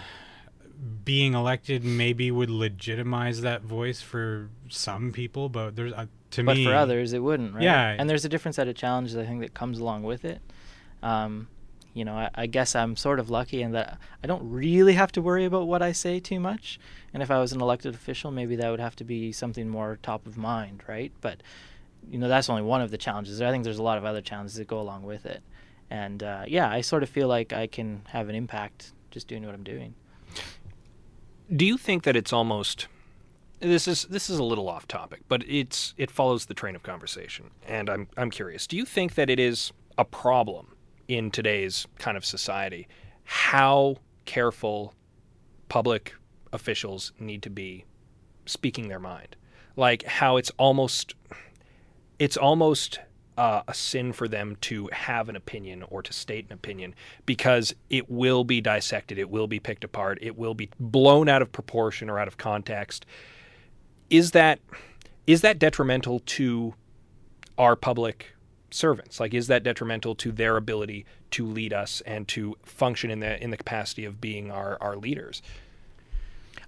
being 1.04 1.34
elected 1.34 1.84
maybe 1.84 2.32
would 2.32 2.50
legitimize 2.50 3.42
that 3.42 3.62
voice 3.62 4.02
for 4.02 4.50
some 4.70 5.12
people, 5.12 5.50
but 5.50 5.76
there's 5.76 5.94
uh, 5.94 6.06
to 6.32 6.44
me 6.44 6.46
but 6.46 6.58
me 6.58 6.66
for 6.66 6.74
others, 6.74 7.14
it 7.14 7.20
wouldn't, 7.20 7.54
right? 7.54 7.64
Yeah. 7.64 7.96
And 7.98 8.10
there's 8.10 8.26
a 8.26 8.30
different 8.30 8.56
set 8.56 8.68
of 8.68 8.76
challenges 8.76 9.16
I 9.16 9.26
think 9.26 9.42
that 9.42 9.54
comes 9.54 9.80
along 9.80 10.04
with 10.04 10.26
it. 10.26 10.42
Um, 11.04 11.48
you 11.94 12.04
know, 12.04 12.16
I, 12.16 12.30
I 12.36 12.46
guess 12.48 12.76
I'm 12.76 12.96
sort 12.96 13.20
of 13.20 13.30
lucky 13.30 13.62
in 13.62 13.72
that 13.72 13.98
I 14.22 14.28
don't 14.28 14.52
really 14.52 14.94
have 14.94 15.12
to 15.14 15.22
worry 15.22 15.46
about 15.46 15.68
what 15.68 15.82
I 15.82 15.94
say 15.94 16.20
too 16.20 16.40
much. 16.40 16.80
And 17.14 17.24
if 17.24 17.32
I 17.32 17.40
was 17.40 17.54
an 17.54 17.62
elected 17.62 17.96
official, 17.96 18.32
maybe 18.32 18.58
that 18.58 18.70
would 18.70 18.82
have 18.82 18.98
to 18.98 19.06
be 19.06 19.32
something 19.32 19.70
more 19.70 19.98
top 20.04 20.28
of 20.28 20.38
mind, 20.38 20.84
right? 20.88 21.14
But 21.22 21.42
you 22.10 22.20
know, 22.20 22.28
that's 22.28 22.50
only 22.50 22.64
one 22.64 22.82
of 22.82 22.92
the 22.92 22.98
challenges. 22.98 23.42
I 23.42 23.50
think 23.52 23.64
there's 23.64 23.80
a 23.80 23.84
lot 23.84 23.98
of 23.98 24.06
other 24.06 24.22
challenges 24.22 24.56
that 24.56 24.68
go 24.68 24.80
along 24.80 25.04
with 25.04 25.26
it. 25.26 25.42
And 25.90 26.22
uh, 26.22 26.44
yeah, 26.48 26.70
I 26.70 26.82
sort 26.82 27.04
of 27.04 27.10
feel 27.10 27.28
like 27.28 27.54
I 27.54 27.68
can 27.68 28.02
have 28.10 28.30
an 28.30 28.36
impact 28.36 28.92
just 29.12 29.28
doing 29.28 29.46
what 29.46 29.56
I'm 29.56 29.64
doing. 29.64 29.96
Do 31.54 31.66
you 31.66 31.78
think 31.78 32.04
that 32.04 32.16
it's 32.16 32.34
almost 32.34 32.88
this 33.60 33.88
is 33.88 34.04
this 34.06 34.30
is 34.30 34.38
a 34.38 34.44
little 34.44 34.70
off 34.70 34.88
topic, 34.88 35.22
but 35.28 35.44
it's 35.48 35.94
it 35.98 36.12
follows 36.12 36.46
the 36.46 36.54
train 36.54 36.76
of 36.76 36.84
conversation, 36.84 37.52
and 37.68 37.90
I'm 37.90 38.08
I'm 38.18 38.30
curious. 38.30 38.68
Do 38.68 38.78
you 38.78 38.86
think 38.86 39.16
that 39.16 39.30
it 39.30 39.40
is 39.40 39.72
a 39.98 40.06
problem 40.06 40.76
in 41.08 41.32
today's 41.32 41.88
kind 42.00 42.18
of 42.18 42.26
society 42.26 42.88
how 43.28 43.98
careful 44.26 44.94
public 45.68 46.14
officials 46.54 47.12
need 47.20 47.42
to 47.44 47.50
be 47.50 47.86
speaking 48.46 48.88
their 48.88 49.00
mind? 49.00 49.36
Like 49.76 50.04
how 50.04 50.38
it's 50.38 50.52
almost 50.58 51.16
it's 52.20 52.38
almost 52.38 53.00
uh, 53.38 53.62
a 53.68 53.74
sin 53.74 54.14
for 54.14 54.28
them 54.28 54.58
to 54.62 54.88
have 54.92 55.30
an 55.30 55.36
opinion 55.36 55.84
or 55.90 56.02
to 56.02 56.14
state 56.14 56.46
an 56.48 56.54
opinion 56.54 56.96
because 57.26 57.74
it 57.90 58.10
will 58.10 58.44
be 58.44 58.62
dissected, 58.62 59.18
it 59.18 59.30
will 59.30 59.48
be 59.48 59.60
picked 59.60 59.84
apart, 59.84 60.18
it 60.22 60.38
will 60.38 60.54
be 60.54 60.70
blown 60.80 61.28
out 61.28 61.42
of 61.42 61.52
proportion 61.52 62.10
or 62.10 62.20
out 62.20 62.28
of 62.28 62.38
context. 62.38 63.06
Is 64.10 64.32
that 64.32 64.60
is 65.28 65.42
that 65.42 65.58
detrimental 65.58 66.20
to 66.20 66.76
our 67.58 67.76
public 67.76 68.36
servants? 68.70 69.20
Like, 69.20 69.34
is 69.34 69.48
that 69.48 69.64
detrimental 69.64 70.16
to 70.16 70.32
their 70.32 70.58
ability 70.58 71.06
to 71.32 71.46
lead 71.46 71.74
us 71.74 72.02
and 72.06 72.28
to 72.30 72.56
function 72.64 73.10
in 73.10 73.20
the 73.20 73.42
in 73.44 73.50
the 73.50 73.58
capacity 73.58 74.06
of 74.06 74.22
being 74.22 74.52
our 74.52 74.78
our 74.82 74.96
leaders? 74.96 75.42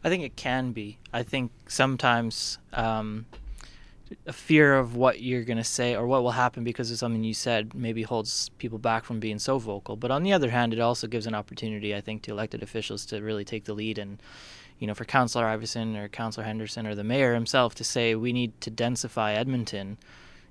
I 0.04 0.10
think 0.10 0.24
it 0.24 0.36
can 0.36 0.72
be. 0.72 0.98
I 1.14 1.24
think 1.24 1.52
sometimes 1.68 2.58
um, 2.74 3.26
a 4.26 4.34
fear 4.34 4.76
of 4.76 4.96
what 4.96 5.22
you're 5.22 5.44
going 5.44 5.58
to 5.58 5.64
say 5.64 5.96
or 5.96 6.08
what 6.08 6.24
will 6.24 6.32
happen 6.32 6.64
because 6.64 6.92
of 6.92 6.98
something 6.98 7.24
you 7.24 7.34
said 7.34 7.74
maybe 7.74 8.04
holds 8.04 8.50
people 8.58 8.78
back 8.78 9.04
from 9.04 9.20
being 9.20 9.40
so 9.40 9.58
vocal. 9.58 9.96
But 9.96 10.12
on 10.12 10.24
the 10.24 10.34
other 10.34 10.50
hand, 10.50 10.74
it 10.74 10.80
also 10.80 11.08
gives 11.08 11.28
an 11.28 11.36
opportunity, 11.36 11.96
I 11.96 12.02
think, 12.02 12.22
to 12.24 12.32
elected 12.32 12.64
officials 12.64 13.06
to 13.08 13.22
really 13.22 13.46
take 13.46 13.66
the 13.66 13.74
lead 13.74 13.98
and, 13.98 14.22
you 14.80 14.88
know, 14.88 14.94
for 14.94 15.06
Councillor 15.06 15.46
Iveson 15.46 15.96
or 15.98 16.08
Councillor 16.08 16.46
Henderson 16.46 16.88
or 16.88 16.96
the 16.96 17.04
mayor 17.04 17.34
himself 17.34 17.76
to 17.76 17.84
say 17.84 18.16
we 18.16 18.34
need 18.34 18.60
to 18.62 18.72
densify 18.72 19.36
Edmonton. 19.36 19.98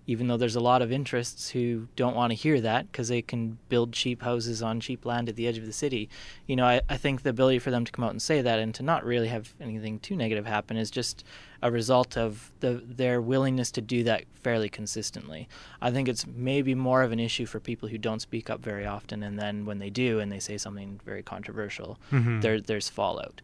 Even 0.07 0.29
though 0.29 0.37
there's 0.37 0.55
a 0.57 0.61
lot 0.61 0.83
of 0.83 0.93
interests 0.93 1.51
who 1.51 1.89
don't 1.97 2.15
want 2.15 2.31
to 2.31 2.35
hear 2.35 2.61
that 2.61 2.91
because 2.91 3.09
they 3.09 3.21
can 3.23 3.59
build 3.69 3.93
cheap 3.93 4.23
houses 4.23 4.63
on 4.63 4.79
cheap 4.81 5.05
land 5.05 5.29
at 5.29 5.35
the 5.37 5.47
edge 5.49 5.59
of 5.59 5.67
the 5.67 5.73
city. 5.73 6.09
You 6.47 6.55
know, 6.57 6.65
I, 6.65 6.81
I 6.89 6.97
think 6.97 7.23
the 7.23 7.31
ability 7.31 7.59
for 7.59 7.71
them 7.71 7.85
to 7.85 7.91
come 7.93 8.05
out 8.05 8.13
and 8.13 8.23
say 8.23 8.41
that 8.43 8.59
and 8.59 8.75
to 8.77 8.83
not 8.83 9.05
really 9.05 9.29
have 9.29 9.55
anything 9.61 9.99
too 9.99 10.15
negative 10.17 10.47
happen 10.47 10.77
is 10.77 10.91
just 10.91 11.25
a 11.63 11.71
result 11.71 12.17
of 12.17 12.53
the, 12.61 12.83
their 12.87 13.21
willingness 13.21 13.71
to 13.73 13.81
do 13.81 14.05
that 14.05 14.25
fairly 14.43 14.69
consistently. 14.69 15.49
I 15.81 15.91
think 15.91 16.07
it's 16.09 16.27
maybe 16.27 16.75
more 16.75 17.03
of 17.03 17.11
an 17.13 17.19
issue 17.19 17.47
for 17.47 17.59
people 17.59 17.89
who 17.89 17.99
don't 17.99 18.21
speak 18.21 18.49
up 18.51 18.61
very 18.61 18.87
often, 18.87 19.23
and 19.23 19.39
then 19.39 19.65
when 19.65 19.79
they 19.81 19.91
do 19.91 20.21
and 20.21 20.31
they 20.31 20.39
say 20.39 20.57
something 20.59 21.01
very 21.05 21.23
controversial, 21.23 21.99
Mhm. 22.13 22.43
there, 22.43 22.61
there's 22.61 22.89
fallout. 22.89 23.41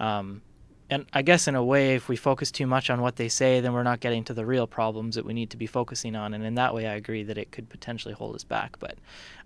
Um, 0.00 0.42
and 0.88 1.06
I 1.12 1.22
guess 1.22 1.48
in 1.48 1.54
a 1.54 1.64
way, 1.64 1.94
if 1.96 2.08
we 2.08 2.16
focus 2.16 2.50
too 2.50 2.66
much 2.66 2.90
on 2.90 3.00
what 3.00 3.16
they 3.16 3.28
say, 3.28 3.60
then 3.60 3.72
we're 3.72 3.82
not 3.82 4.00
getting 4.00 4.22
to 4.24 4.34
the 4.34 4.46
real 4.46 4.66
problems 4.66 5.16
that 5.16 5.24
we 5.24 5.34
need 5.34 5.50
to 5.50 5.56
be 5.56 5.66
focusing 5.66 6.14
on. 6.14 6.32
And 6.32 6.44
in 6.44 6.54
that 6.54 6.74
way, 6.74 6.86
I 6.86 6.94
agree 6.94 7.24
that 7.24 7.36
it 7.36 7.50
could 7.50 7.68
potentially 7.68 8.14
hold 8.14 8.36
us 8.36 8.44
back. 8.44 8.78
But 8.78 8.96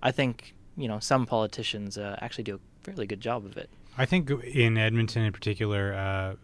I 0.03 0.11
think 0.11 0.55
you 0.77 0.89
know 0.89 0.99
some 0.99 1.27
politicians 1.27 1.97
uh, 1.97 2.17
actually 2.21 2.45
do 2.45 2.57
a 2.57 2.85
fairly 2.85 3.07
good 3.07 3.21
job 3.21 3.45
of 3.45 3.57
it. 3.57 3.71
I 3.97 4.07
think 4.07 4.31
in 4.31 4.77
Edmonton 4.77 5.23
in 5.23 5.33
particular, 5.33 5.95
uh, 5.95 6.35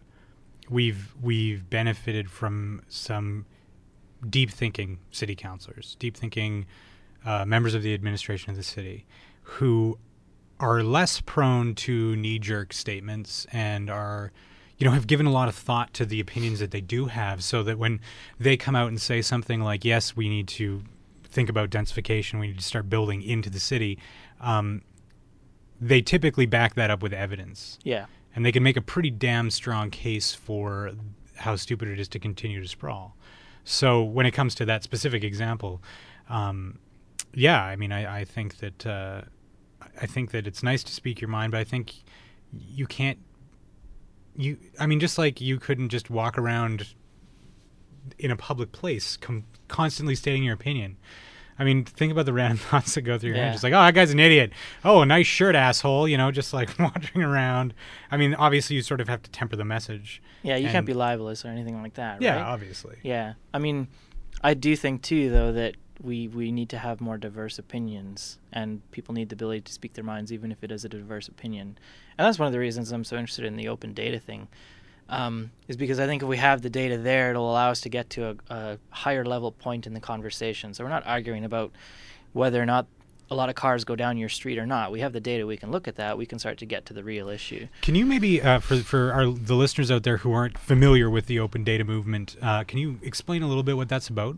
we've 0.69 1.13
we've 1.21 1.69
benefited 1.69 2.29
from 2.29 2.81
some 2.89 3.45
deep 4.27 4.49
thinking 4.49 4.99
city 5.11 5.35
councilors, 5.35 5.95
deep 5.99 6.17
thinking 6.17 6.65
uh, 7.25 7.45
members 7.45 7.75
of 7.75 7.83
the 7.83 7.93
administration 7.93 8.49
of 8.49 8.57
the 8.57 8.63
city, 8.63 9.05
who 9.43 9.97
are 10.59 10.81
less 10.81 11.21
prone 11.21 11.75
to 11.75 12.15
knee 12.15 12.39
jerk 12.39 12.73
statements 12.73 13.45
and 13.51 13.89
are 13.89 14.31
you 14.77 14.85
know 14.85 14.91
have 14.91 15.07
given 15.07 15.25
a 15.25 15.31
lot 15.31 15.47
of 15.47 15.55
thought 15.55 15.93
to 15.93 16.05
the 16.05 16.19
opinions 16.19 16.59
that 16.59 16.71
they 16.71 16.81
do 16.81 17.05
have 17.05 17.43
so 17.43 17.63
that 17.63 17.77
when 17.77 17.99
they 18.39 18.55
come 18.57 18.75
out 18.75 18.87
and 18.87 19.01
say 19.01 19.21
something 19.21 19.61
like 19.61 19.83
yes 19.83 20.15
we 20.15 20.29
need 20.29 20.47
to 20.47 20.83
think 21.23 21.49
about 21.49 21.69
densification 21.69 22.39
we 22.39 22.47
need 22.47 22.57
to 22.57 22.63
start 22.63 22.89
building 22.89 23.21
into 23.21 23.49
the 23.49 23.59
city 23.59 23.97
um, 24.39 24.81
they 25.79 26.01
typically 26.01 26.45
back 26.45 26.75
that 26.75 26.89
up 26.89 27.01
with 27.03 27.13
evidence 27.13 27.77
Yeah, 27.83 28.05
and 28.35 28.45
they 28.45 28.51
can 28.51 28.63
make 28.63 28.77
a 28.77 28.81
pretty 28.81 29.11
damn 29.11 29.49
strong 29.49 29.89
case 29.89 30.33
for 30.33 30.91
how 31.37 31.55
stupid 31.55 31.87
it 31.87 31.99
is 31.99 32.07
to 32.09 32.19
continue 32.19 32.61
to 32.61 32.67
sprawl. 32.67 33.15
So 33.63 34.03
when 34.03 34.25
it 34.25 34.31
comes 34.31 34.55
to 34.55 34.65
that 34.65 34.83
specific 34.83 35.23
example, 35.23 35.81
um, 36.29 36.79
yeah, 37.33 37.61
I 37.63 37.75
mean, 37.75 37.91
I, 37.91 38.21
I 38.21 38.25
think 38.25 38.57
that 38.57 38.85
uh, 38.85 39.21
I 40.01 40.05
think 40.05 40.31
that 40.31 40.47
it's 40.47 40.63
nice 40.63 40.83
to 40.83 40.91
speak 40.91 41.21
your 41.21 41.29
mind, 41.29 41.51
but 41.51 41.59
I 41.59 41.63
think 41.63 41.93
you 42.51 42.87
can't. 42.87 43.19
You, 44.37 44.57
I 44.79 44.85
mean, 44.85 44.99
just 44.99 45.17
like 45.17 45.41
you 45.41 45.57
couldn't 45.59 45.89
just 45.89 46.09
walk 46.09 46.37
around 46.37 46.87
in 48.19 48.31
a 48.31 48.35
public 48.35 48.71
place, 48.71 49.17
com- 49.17 49.45
constantly 49.67 50.15
stating 50.15 50.43
your 50.43 50.53
opinion. 50.53 50.97
I 51.59 51.63
mean, 51.63 51.85
think 51.85 52.11
about 52.11 52.27
the 52.27 52.33
random 52.33 52.57
thoughts 52.69 52.93
that 52.95 53.01
go 53.01 53.17
through 53.17 53.29
your 53.29 53.37
Yeah. 53.37 53.45
head. 53.45 53.51
Just 53.53 53.63
like, 53.63 53.73
oh, 53.73 53.79
that 53.81 53.95
guy's 53.95 54.11
an 54.11 54.19
idiot. 54.19 54.51
Oh, 54.85 55.01
a 55.01 55.05
nice 55.07 55.25
shirt, 55.25 55.55
asshole. 55.55 56.07
You 56.07 56.15
know, 56.17 56.29
just 56.31 56.53
like 56.53 56.69
wandering 56.79 57.23
around. 57.23 57.73
I 58.11 58.17
mean, 58.17 58.35
obviously, 58.35 58.75
you 58.75 58.83
sort 58.83 59.01
of 59.01 59.07
have 59.09 59.23
to 59.23 59.31
temper 59.31 59.55
the 59.55 59.65
message. 59.65 60.21
yeah, 60.43 60.55
you 60.55 60.65
And- 60.65 60.71
can't 60.71 60.85
be 60.85 60.93
libelous 60.93 61.43
or 61.43 61.47
anything 61.49 61.81
like 61.81 61.95
that. 61.95 62.21
Yeah, 62.21 62.35
right? 62.35 62.43
obviously. 62.43 62.97
Yeah, 63.03 63.33
I 63.53 63.59
mean, 63.59 63.87
I 64.43 64.53
do 64.53 64.75
think 64.75 65.01
too, 65.01 65.31
though, 65.31 65.51
that 65.53 65.75
we 66.01 66.27
we 66.27 66.51
need 66.51 66.69
to 66.69 66.77
have 66.77 67.01
more 67.01 67.17
diverse 67.17 67.57
opinions, 67.57 68.37
and 68.51 68.81
people 68.91 69.13
need 69.13 69.29
the 69.29 69.35
ability 69.35 69.61
to 69.61 69.73
speak 69.73 69.93
their 69.93 70.03
minds, 70.03 70.31
even 70.31 70.51
if 70.51 70.63
it 70.63 70.71
is 70.71 70.85
a 70.85 70.89
diverse 70.89 71.27
opinion. 71.27 71.77
And 72.17 72.25
that's 72.25 72.39
one 72.39 72.47
of 72.47 72.53
the 72.53 72.59
reasons 72.59 72.91
I'm 72.91 73.03
so 73.03 73.17
interested 73.17 73.45
in 73.45 73.55
the 73.55 73.67
open 73.67 73.93
data 73.93 74.19
thing, 74.19 74.47
um, 75.09 75.51
is 75.67 75.77
because 75.77 75.99
I 75.99 76.05
think 76.05 76.21
if 76.21 76.27
we 76.27 76.37
have 76.37 76.61
the 76.61 76.69
data 76.69 76.97
there, 76.97 77.31
it'll 77.31 77.49
allow 77.49 77.71
us 77.71 77.81
to 77.81 77.89
get 77.89 78.09
to 78.11 78.29
a, 78.29 78.53
a 78.53 78.77
higher 78.89 79.25
level 79.25 79.51
point 79.51 79.87
in 79.87 79.93
the 79.93 79.99
conversation. 79.99 80.73
So 80.73 80.83
we're 80.83 80.89
not 80.89 81.05
arguing 81.05 81.45
about 81.45 81.71
whether 82.33 82.61
or 82.61 82.65
not 82.65 82.87
a 83.29 83.35
lot 83.35 83.49
of 83.49 83.55
cars 83.55 83.83
go 83.83 83.95
down 83.95 84.17
your 84.17 84.29
street 84.29 84.57
or 84.57 84.65
not. 84.65 84.89
We 84.91 85.01
have 85.01 85.11
the 85.11 85.19
data. 85.19 85.45
We 85.45 85.57
can 85.57 85.69
look 85.69 85.87
at 85.87 85.95
that. 85.95 86.17
We 86.17 86.25
can 86.25 86.39
start 86.39 86.57
to 86.59 86.65
get 86.65 86.85
to 86.85 86.93
the 86.93 87.03
real 87.03 87.27
issue. 87.27 87.67
Can 87.81 87.95
you 87.95 88.05
maybe, 88.05 88.41
uh, 88.41 88.59
for 88.59 88.77
for 88.77 89.11
our 89.11 89.25
the 89.25 89.55
listeners 89.55 89.91
out 89.91 90.03
there 90.03 90.17
who 90.17 90.31
aren't 90.31 90.57
familiar 90.57 91.09
with 91.09 91.25
the 91.25 91.39
open 91.39 91.63
data 91.65 91.83
movement, 91.83 92.37
uh, 92.41 92.63
can 92.63 92.79
you 92.79 92.99
explain 93.01 93.43
a 93.43 93.47
little 93.47 93.63
bit 93.63 93.75
what 93.75 93.89
that's 93.89 94.07
about? 94.07 94.37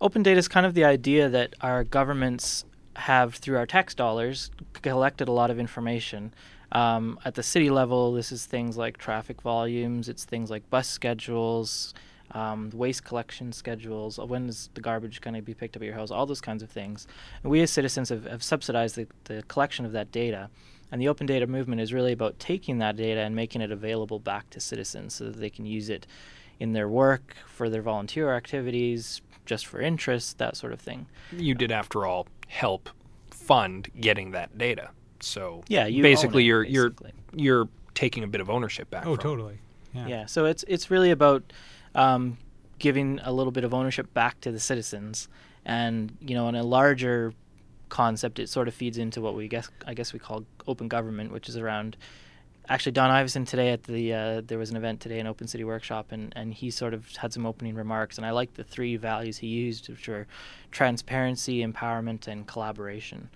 Open 0.00 0.22
data 0.22 0.38
is 0.38 0.48
kind 0.48 0.66
of 0.66 0.74
the 0.74 0.84
idea 0.84 1.28
that 1.28 1.54
our 1.60 1.84
governments 1.84 2.64
have, 2.96 3.34
through 3.36 3.56
our 3.56 3.66
tax 3.66 3.94
dollars, 3.94 4.50
collected 4.82 5.28
a 5.28 5.32
lot 5.32 5.50
of 5.50 5.58
information. 5.58 6.32
Um, 6.72 7.18
at 7.24 7.34
the 7.34 7.42
city 7.42 7.70
level, 7.70 8.12
this 8.12 8.32
is 8.32 8.46
things 8.46 8.76
like 8.76 8.98
traffic 8.98 9.40
volumes, 9.40 10.08
it's 10.08 10.24
things 10.24 10.50
like 10.50 10.68
bus 10.70 10.88
schedules, 10.88 11.94
um, 12.32 12.70
waste 12.74 13.04
collection 13.04 13.52
schedules, 13.52 14.18
uh, 14.18 14.26
when 14.26 14.48
is 14.48 14.68
the 14.74 14.80
garbage 14.80 15.20
going 15.20 15.34
to 15.34 15.42
be 15.42 15.54
picked 15.54 15.76
up 15.76 15.82
at 15.82 15.86
your 15.86 15.94
house, 15.94 16.10
all 16.10 16.26
those 16.26 16.40
kinds 16.40 16.62
of 16.62 16.70
things. 16.70 17.06
And 17.42 17.50
we 17.50 17.60
as 17.62 17.70
citizens 17.70 18.08
have, 18.08 18.24
have 18.24 18.42
subsidized 18.42 18.96
the, 18.96 19.06
the 19.24 19.44
collection 19.44 19.84
of 19.84 19.92
that 19.92 20.10
data. 20.10 20.50
And 20.90 21.00
the 21.00 21.08
open 21.08 21.26
data 21.26 21.46
movement 21.46 21.80
is 21.80 21.92
really 21.92 22.12
about 22.12 22.38
taking 22.38 22.78
that 22.78 22.96
data 22.96 23.20
and 23.20 23.34
making 23.34 23.62
it 23.62 23.70
available 23.70 24.18
back 24.18 24.50
to 24.50 24.60
citizens 24.60 25.14
so 25.14 25.24
that 25.24 25.38
they 25.38 25.50
can 25.50 25.66
use 25.66 25.88
it 25.88 26.06
in 26.60 26.72
their 26.72 26.88
work, 26.88 27.34
for 27.46 27.68
their 27.68 27.82
volunteer 27.82 28.32
activities, 28.34 29.20
just 29.46 29.66
for 29.66 29.80
interest, 29.80 30.38
that 30.38 30.56
sort 30.56 30.72
of 30.72 30.80
thing. 30.80 31.06
You 31.32 31.54
did, 31.54 31.70
after 31.72 32.06
all, 32.06 32.26
help 32.48 32.88
fund 33.30 33.88
getting 34.00 34.30
that 34.32 34.56
data. 34.56 34.90
So 35.20 35.62
Yeah, 35.68 35.86
you 35.86 36.02
basically 36.02 36.44
it, 36.44 36.46
you're 36.46 36.62
basically. 36.64 37.12
you're 37.32 37.56
you're 37.62 37.68
taking 37.94 38.24
a 38.24 38.26
bit 38.26 38.40
of 38.40 38.50
ownership 38.50 38.90
back. 38.90 39.06
Oh, 39.06 39.14
from 39.16 39.22
totally. 39.22 39.58
Yeah. 39.94 40.06
Yeah, 40.06 40.26
so 40.26 40.44
it's 40.46 40.64
it's 40.68 40.90
really 40.90 41.10
about 41.10 41.52
um, 41.94 42.36
giving 42.78 43.20
a 43.22 43.32
little 43.32 43.52
bit 43.52 43.64
of 43.64 43.72
ownership 43.72 44.12
back 44.14 44.40
to 44.40 44.50
the 44.50 44.60
citizens, 44.60 45.28
and 45.64 46.16
you 46.20 46.34
know, 46.34 46.48
in 46.48 46.54
a 46.56 46.62
larger 46.64 47.32
concept, 47.88 48.38
it 48.38 48.48
sort 48.48 48.66
of 48.66 48.74
feeds 48.74 48.98
into 48.98 49.20
what 49.20 49.34
we 49.34 49.46
guess 49.48 49.70
I 49.86 49.94
guess 49.94 50.12
we 50.12 50.18
call 50.18 50.44
open 50.66 50.88
government, 50.88 51.32
which 51.32 51.48
is 51.48 51.56
around. 51.56 51.96
Actually, 52.66 52.92
Don 52.92 53.10
Iveson 53.10 53.46
today 53.46 53.70
at 53.70 53.82
the 53.82 54.14
uh, 54.14 54.40
there 54.46 54.56
was 54.58 54.70
an 54.70 54.76
event 54.76 55.00
today, 55.00 55.18
an 55.18 55.26
Open 55.26 55.46
City 55.46 55.64
Workshop, 55.64 56.12
and, 56.12 56.32
and 56.34 56.54
he 56.54 56.70
sort 56.70 56.94
of 56.94 57.14
had 57.16 57.30
some 57.30 57.44
opening 57.44 57.74
remarks, 57.74 58.16
and 58.16 58.26
I 58.26 58.30
like 58.30 58.54
the 58.54 58.64
three 58.64 58.96
values 58.96 59.36
he 59.38 59.48
used, 59.48 59.90
which 59.90 60.08
were 60.08 60.26
transparency, 60.70 61.64
empowerment, 61.64 62.26
and 62.26 62.46
collaboration, 62.46 63.28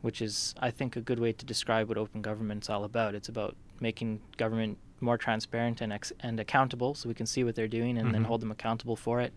which 0.00 0.22
is 0.22 0.54
I 0.60 0.70
think 0.70 0.94
a 0.94 1.00
good 1.00 1.18
way 1.18 1.32
to 1.32 1.44
describe 1.44 1.88
what 1.88 1.98
open 1.98 2.22
government's 2.22 2.70
all 2.70 2.84
about. 2.84 3.16
It's 3.16 3.28
about 3.28 3.56
making 3.80 4.20
government 4.36 4.78
more 5.00 5.18
transparent 5.18 5.80
and 5.80 5.92
ex- 5.92 6.12
and 6.20 6.38
accountable, 6.38 6.94
so 6.94 7.08
we 7.08 7.16
can 7.16 7.26
see 7.26 7.42
what 7.42 7.56
they're 7.56 7.66
doing 7.66 7.98
and 7.98 8.14
then 8.14 8.22
Mhm. 8.22 8.26
hold 8.26 8.42
them 8.42 8.52
accountable 8.52 8.94
for 8.94 9.20
it. 9.20 9.32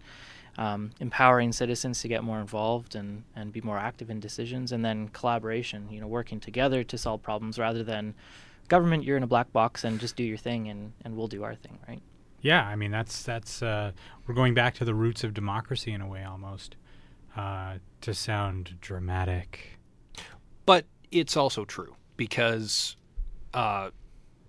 Um, 0.60 0.92
empowering 1.00 1.52
citizens 1.52 2.00
to 2.02 2.08
get 2.08 2.24
more 2.24 2.40
involved 2.40 2.94
and, 2.94 3.24
and 3.36 3.52
be 3.52 3.62
more 3.62 3.80
active 3.80 4.12
in 4.12 4.20
decisions, 4.20 4.72
and 4.72 4.86
then 4.86 5.08
collaboration. 5.08 5.88
You 5.90 6.02
know, 6.02 6.08
working 6.08 6.40
together 6.40 6.84
to 6.84 6.98
solve 6.98 7.24
problems 7.24 7.58
rather 7.58 7.84
than 7.84 8.14
government. 8.72 9.04
You're 9.04 9.18
in 9.18 9.24
a 9.24 9.28
black 9.36 9.52
box 9.54 9.84
and 9.84 10.00
just 10.00 10.16
do 10.16 10.24
your 10.24 10.38
thing, 10.38 10.70
and, 10.70 10.94
and 11.04 11.16
we'll 11.16 11.28
do 11.28 11.44
our 11.44 11.56
thing, 11.56 11.78
right? 11.88 12.02
Yeah, 12.42 12.64
I 12.66 12.76
mean 12.76 12.90
that's 12.92 13.22
that's 13.24 13.62
uh, 13.62 13.92
we're 14.26 14.34
going 14.34 14.56
back 14.56 14.74
to 14.76 14.86
the 14.86 14.96
roots 14.96 15.24
of 15.24 15.34
democracy 15.34 15.92
in 15.92 16.02
a 16.02 16.08
way 16.08 16.24
almost. 16.24 16.76
Uh, 17.38 17.76
to 18.02 18.14
sound 18.14 18.76
dramatic. 18.82 19.80
But 20.66 20.86
it's 21.12 21.38
also 21.38 21.64
true 21.66 21.96
because 22.18 22.98
uh, 23.54 23.92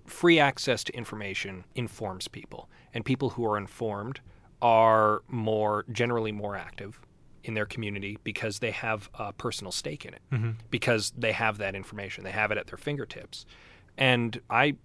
free 0.06 0.40
access 0.40 0.82
to 0.84 0.92
information 0.96 1.64
informs 1.76 2.26
people, 2.28 2.68
and 2.92 3.04
people 3.04 3.30
who 3.30 3.44
are 3.46 3.56
informed 3.56 4.20
are 4.60 5.22
more 5.28 5.84
generally 5.92 6.32
more 6.32 6.56
active 6.56 6.98
in 7.44 7.54
their 7.54 7.66
community 7.66 8.18
because 8.24 8.58
they 8.60 8.70
have 8.72 9.08
a 9.14 9.32
personal 9.32 9.70
stake 9.72 10.04
in 10.04 10.14
it, 10.14 10.22
Mm-hmm. 10.32 10.50
because 10.70 11.12
they 11.16 11.32
have 11.32 11.58
that 11.58 11.74
information, 11.76 12.24
they 12.24 12.30
have 12.32 12.50
it 12.50 12.58
at 12.58 12.66
their 12.68 12.78
fingertips, 12.78 13.46
and 13.96 14.40
I 14.50 14.76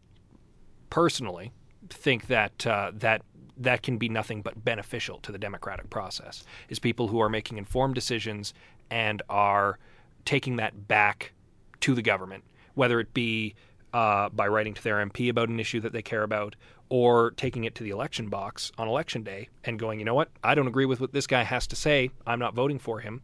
personally 0.90 1.52
think 1.90 2.28
that 2.28 2.66
uh, 2.68 2.92
that 2.96 3.22
that 3.58 3.82
can 3.82 3.98
be 3.98 4.10
nothing 4.10 4.42
but 4.42 4.64
beneficial 4.64 5.20
to 5.20 5.32
the 5.32 5.38
democratic 5.38 5.90
process. 5.90 6.44
Is 6.70 6.80
people 6.80 7.08
who 7.08 7.20
are 7.20 7.30
making 7.30 7.58
informed 7.58 7.96
decisions 7.96 8.54
and 8.90 9.22
are 9.30 9.80
taking 10.26 10.58
that 10.58 10.88
back 10.88 11.34
to 11.82 11.96
the 11.96 12.02
government, 12.02 12.44
whether 12.76 13.00
it 13.00 13.14
be 13.14 13.56
uh, 13.94 14.30
by 14.30 14.48
writing 14.48 14.74
to 14.74 14.84
their 14.84 14.98
MP 15.06 15.30
about 15.30 15.50
an 15.50 15.60
issue 15.60 15.80
that 15.80 15.94
they 15.94 16.02
care 16.02 16.24
about, 16.24 16.56
or 16.90 17.32
taking 17.32 17.64
it 17.64 17.76
to 17.76 17.84
the 17.84 17.90
election 17.90 18.30
box 18.30 18.72
on 18.78 18.88
election 18.88 19.24
day 19.24 19.50
and 19.64 19.80
going, 19.80 20.00
you 20.00 20.06
know 20.06 20.14
what, 20.14 20.30
I 20.44 20.56
don't 20.56 20.68
agree 20.68 20.86
with 20.86 21.00
what 21.00 21.14
this 21.14 21.28
guy 21.28 21.44
has 21.44 21.68
to 21.68 21.76
say. 21.76 22.12
I'm 22.26 22.40
not 22.40 22.54
voting 22.54 22.80
for 22.80 23.00
him. 23.00 23.22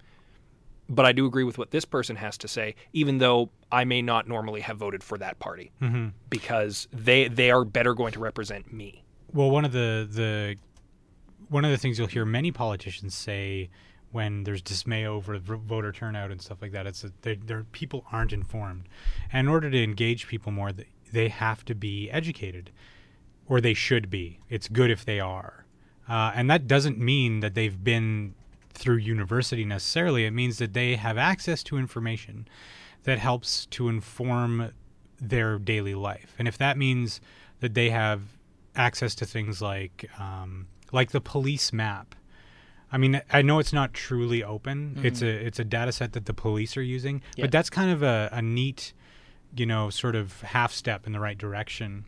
But 0.90 1.06
I 1.06 1.12
do 1.13 1.25
agree 1.25 1.44
with 1.46 1.58
what 1.58 1.72
this 1.72 1.86
person 1.86 2.18
has 2.18 2.38
to 2.40 2.48
say, 2.48 2.75
even 2.92 3.18
though 3.20 3.50
I 3.72 3.86
may 3.86 4.02
not 4.02 4.28
normally 4.28 4.62
have 4.62 4.78
voted 4.78 5.04
for 5.04 5.18
that 5.18 5.40
party 5.40 5.72
Mm-hmm. 5.82 6.08
because 6.30 6.88
they 6.92 7.28
they 7.28 7.52
are 7.52 7.63
better 7.66 7.94
going 7.94 8.12
to 8.13 8.20
represent 8.20 8.72
me. 8.74 9.04
Well, 9.32 9.50
one 9.50 9.66
of 9.66 9.72
the 9.72 10.08
the 10.10 10.56
one 11.50 11.66
of 11.66 11.72
the 11.72 11.78
things 11.78 11.98
you'll 11.98 12.08
hear 12.08 12.25
many 12.25 12.52
politicians 12.52 13.16
say 13.16 13.70
when 14.12 14.44
there's 14.44 14.62
dismay 14.62 15.06
over 15.06 15.38
voter 15.40 15.92
turnout 15.92 16.30
and 16.32 16.40
stuff 16.42 16.62
like 16.62 16.72
that, 16.72 16.86
it's 16.86 17.02
that 17.02 17.22
they- 17.24 17.40
people 17.72 18.06
aren't 18.12 18.32
informed, 18.34 18.88
and 19.32 19.48
in 19.48 19.52
order 19.52 19.72
to 19.72 19.84
engage 19.84 20.28
people 20.28 20.52
more, 20.52 20.72
they 21.12 21.30
have 21.30 21.66
to 21.66 21.74
be 21.74 22.12
educated, 22.12 22.70
or 23.48 23.60
they 23.60 23.74
should 23.74 24.10
be. 24.12 24.40
It's 24.50 24.68
good 24.68 24.92
if 24.92 25.04
they 25.04 25.20
are, 25.20 25.66
uh, 26.08 26.32
and 26.36 26.48
that 26.52 26.68
doesn't 26.68 27.00
mean 27.00 27.40
that 27.40 27.56
they've 27.56 27.84
been 27.84 28.36
through 28.74 28.98
university 28.98 29.65
necessarily. 29.65 30.25
It 30.25 30.32
means 30.32 30.58
that 30.58 30.74
they 30.74 30.96
have 30.96 31.18
access 31.18 31.63
to 31.63 31.77
information 31.77 32.48
that 33.03 33.20
helps 33.20 33.65
to 33.68 33.89
inform 33.89 34.72
their 35.20 35.60
daily 35.60 35.96
life. 35.96 36.36
And 36.39 36.48
if 36.48 36.58
that 36.58 36.77
means 36.77 37.22
that 37.60 37.74
they 37.74 37.89
have 37.89 38.22
access 38.75 39.15
to 39.15 39.25
things 39.25 39.62
like 39.62 40.10
um, 40.20 40.68
like 40.92 41.12
the 41.12 41.22
police 41.22 41.72
map. 41.74 42.15
I 42.92 42.98
mean, 42.98 43.22
I 43.32 43.42
know 43.42 43.58
it's 43.58 43.74
not 43.74 43.94
truly 43.94 44.44
open. 44.44 45.00
It's 45.03 45.22
a 45.24 45.27
it's 45.27 45.60
a 45.60 45.63
data 45.63 45.92
set 45.92 46.13
that 46.13 46.25
the 46.25 46.34
police 46.34 46.77
are 46.77 46.82
using, 46.84 47.22
Yeah. 47.36 47.46
but 47.46 47.51
that's 47.51 47.70
kind 47.70 47.89
of 47.92 48.03
a, 48.03 48.30
a 48.32 48.42
neat, 48.42 48.94
you 49.56 49.65
know, 49.65 49.89
sort 49.89 50.15
of 50.15 50.42
half 50.42 50.72
step 50.72 51.08
in 51.08 51.12
the 51.13 51.20
right 51.20 51.38
direction. 51.38 52.06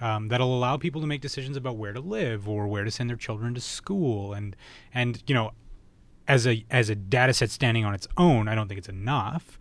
Um, 0.00 0.28
that'll 0.28 0.56
allow 0.56 0.76
people 0.76 1.00
to 1.00 1.08
make 1.08 1.20
decisions 1.22 1.56
about 1.56 1.76
where 1.76 1.92
to 1.92 1.98
live 2.00 2.48
or 2.48 2.68
where 2.68 2.84
to 2.84 2.90
send 2.90 3.10
their 3.10 3.16
children 3.16 3.52
to 3.54 3.60
school, 3.60 4.32
and 4.32 4.54
and 4.94 5.20
you 5.26 5.34
know, 5.34 5.50
as 6.28 6.46
a 6.46 6.64
as 6.70 6.90
a 6.90 6.94
data 6.94 7.32
set 7.32 7.50
standing 7.50 7.84
on 7.84 7.94
its 7.94 8.06
own, 8.16 8.46
I 8.46 8.54
don't 8.54 8.68
think 8.68 8.78
it's 8.78 8.88
enough. 8.88 9.58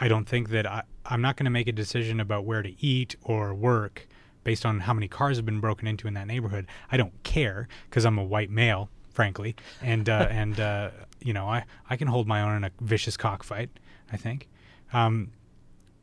I 0.00 0.08
don't 0.08 0.26
think 0.26 0.48
that 0.50 0.66
I, 0.66 0.82
I'm 1.04 1.20
not 1.20 1.36
going 1.36 1.44
to 1.44 1.50
make 1.50 1.66
a 1.66 1.72
decision 1.72 2.20
about 2.20 2.44
where 2.44 2.62
to 2.62 2.74
eat 2.82 3.16
or 3.22 3.52
work 3.52 4.08
based 4.44 4.64
on 4.64 4.80
how 4.80 4.94
many 4.94 5.08
cars 5.08 5.36
have 5.36 5.44
been 5.44 5.60
broken 5.60 5.86
into 5.86 6.06
in 6.08 6.14
that 6.14 6.26
neighborhood. 6.26 6.66
I 6.90 6.96
don't 6.96 7.22
care 7.24 7.68
because 7.90 8.04
I'm 8.04 8.18
a 8.18 8.24
white 8.24 8.50
male, 8.50 8.88
frankly, 9.10 9.56
and 9.82 10.08
uh, 10.08 10.28
and 10.30 10.58
uh, 10.58 10.90
you 11.20 11.32
know 11.32 11.46
I 11.46 11.64
I 11.90 11.96
can 11.96 12.08
hold 12.08 12.28
my 12.28 12.40
own 12.40 12.56
in 12.56 12.64
a 12.64 12.70
vicious 12.80 13.16
cockfight. 13.16 13.70
I 14.12 14.16
think. 14.16 14.48
Um, 14.92 15.32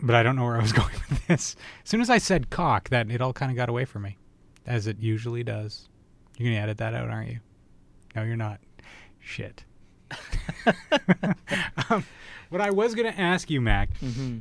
but 0.02 0.16
I 0.16 0.24
don't 0.24 0.36
know 0.36 0.44
where 0.44 0.58
I 0.58 0.62
was 0.62 0.74
going 0.74 0.94
with 1.10 1.28
this. 1.28 1.56
As 1.84 1.90
soon 1.90 2.02
as 2.02 2.10
I 2.10 2.18
said 2.18 2.50
cock, 2.50 2.90
that 2.90 3.10
it 3.10 3.22
all 3.22 3.32
kind 3.32 3.52
of 3.52 3.56
got 3.56 3.70
away 3.70 3.86
from 3.86 4.02
me, 4.02 4.18
as 4.66 4.88
it 4.88 5.00
usually 5.00 5.44
does. 5.44 5.88
You're 6.38 6.50
gonna 6.50 6.62
edit 6.62 6.78
that 6.80 6.94
out, 6.94 7.10
aren't 7.10 7.30
you? 7.30 7.40
No, 8.16 8.24
you're 8.24 8.36
not. 8.36 8.60
Shit. 9.22 9.64
um, 11.90 12.04
what 12.50 12.62
I 12.62 12.70
was 12.72 12.96
gonna 12.96 13.14
ask 13.18 13.50
you, 13.50 13.62
Mack, 13.62 13.98
Mm-hmm. 14.00 14.40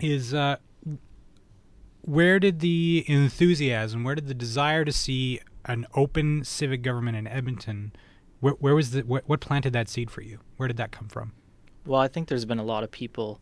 is 0.00 0.32
uh, 0.34 0.56
where 2.02 2.38
did 2.38 2.60
the 2.60 3.04
enthusiasm, 3.06 4.04
where 4.04 4.14
did 4.14 4.28
the 4.28 4.34
desire 4.34 4.84
to 4.84 4.92
see 4.92 5.40
an 5.66 5.86
open 5.94 6.44
civic 6.44 6.82
government 6.82 7.16
in 7.16 7.26
Edmonton, 7.26 7.92
where, 8.40 8.54
where 8.54 8.74
was 8.74 8.90
the 8.92 9.02
what, 9.02 9.24
what 9.28 9.40
planted 9.40 9.72
that 9.72 9.88
seed 9.88 10.10
for 10.10 10.22
you? 10.22 10.38
Where 10.56 10.66
did 10.68 10.76
that 10.76 10.90
come 10.92 11.08
from? 11.08 11.32
Well, 11.86 12.00
I 12.00 12.08
think 12.08 12.28
there's 12.28 12.44
been 12.44 12.58
a 12.58 12.64
lot 12.64 12.84
of 12.84 12.90
people 12.90 13.40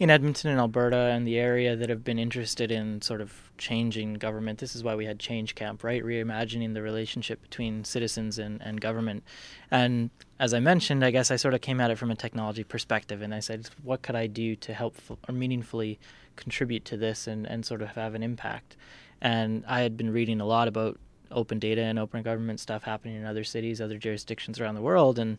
in 0.00 0.08
Edmonton 0.08 0.50
and 0.50 0.58
Alberta 0.58 0.96
and 0.96 1.26
the 1.26 1.38
area 1.38 1.76
that 1.76 1.90
have 1.90 2.02
been 2.02 2.18
interested 2.18 2.70
in 2.70 3.02
sort 3.02 3.20
of 3.20 3.50
changing 3.58 4.14
government. 4.14 4.58
This 4.58 4.74
is 4.74 4.82
why 4.82 4.94
we 4.94 5.04
had 5.04 5.18
Change 5.18 5.54
Camp, 5.54 5.84
right? 5.84 6.02
Reimagining 6.02 6.72
the 6.72 6.80
relationship 6.80 7.42
between 7.42 7.84
citizens 7.84 8.38
and, 8.38 8.62
and 8.62 8.80
government. 8.80 9.22
And 9.70 10.08
as 10.38 10.54
I 10.54 10.60
mentioned, 10.60 11.04
I 11.04 11.10
guess 11.10 11.30
I 11.30 11.36
sort 11.36 11.52
of 11.52 11.60
came 11.60 11.82
at 11.82 11.90
it 11.90 11.98
from 11.98 12.10
a 12.10 12.16
technology 12.16 12.64
perspective 12.64 13.20
and 13.20 13.34
I 13.34 13.40
said, 13.40 13.68
what 13.82 14.00
could 14.00 14.16
I 14.16 14.26
do 14.26 14.56
to 14.56 14.72
help 14.72 14.96
or 15.28 15.34
meaningfully 15.34 15.98
contribute 16.34 16.86
to 16.86 16.96
this 16.96 17.26
and, 17.26 17.46
and 17.46 17.66
sort 17.66 17.82
of 17.82 17.88
have 17.90 18.14
an 18.14 18.22
impact? 18.22 18.78
And 19.20 19.64
I 19.68 19.80
had 19.80 19.98
been 19.98 20.10
reading 20.10 20.40
a 20.40 20.46
lot 20.46 20.66
about 20.66 20.98
open 21.30 21.58
data 21.58 21.82
and 21.82 21.98
open 21.98 22.22
government 22.22 22.58
stuff 22.58 22.84
happening 22.84 23.16
in 23.16 23.26
other 23.26 23.44
cities, 23.44 23.82
other 23.82 23.98
jurisdictions 23.98 24.58
around 24.58 24.76
the 24.76 24.80
world. 24.80 25.18
And, 25.18 25.36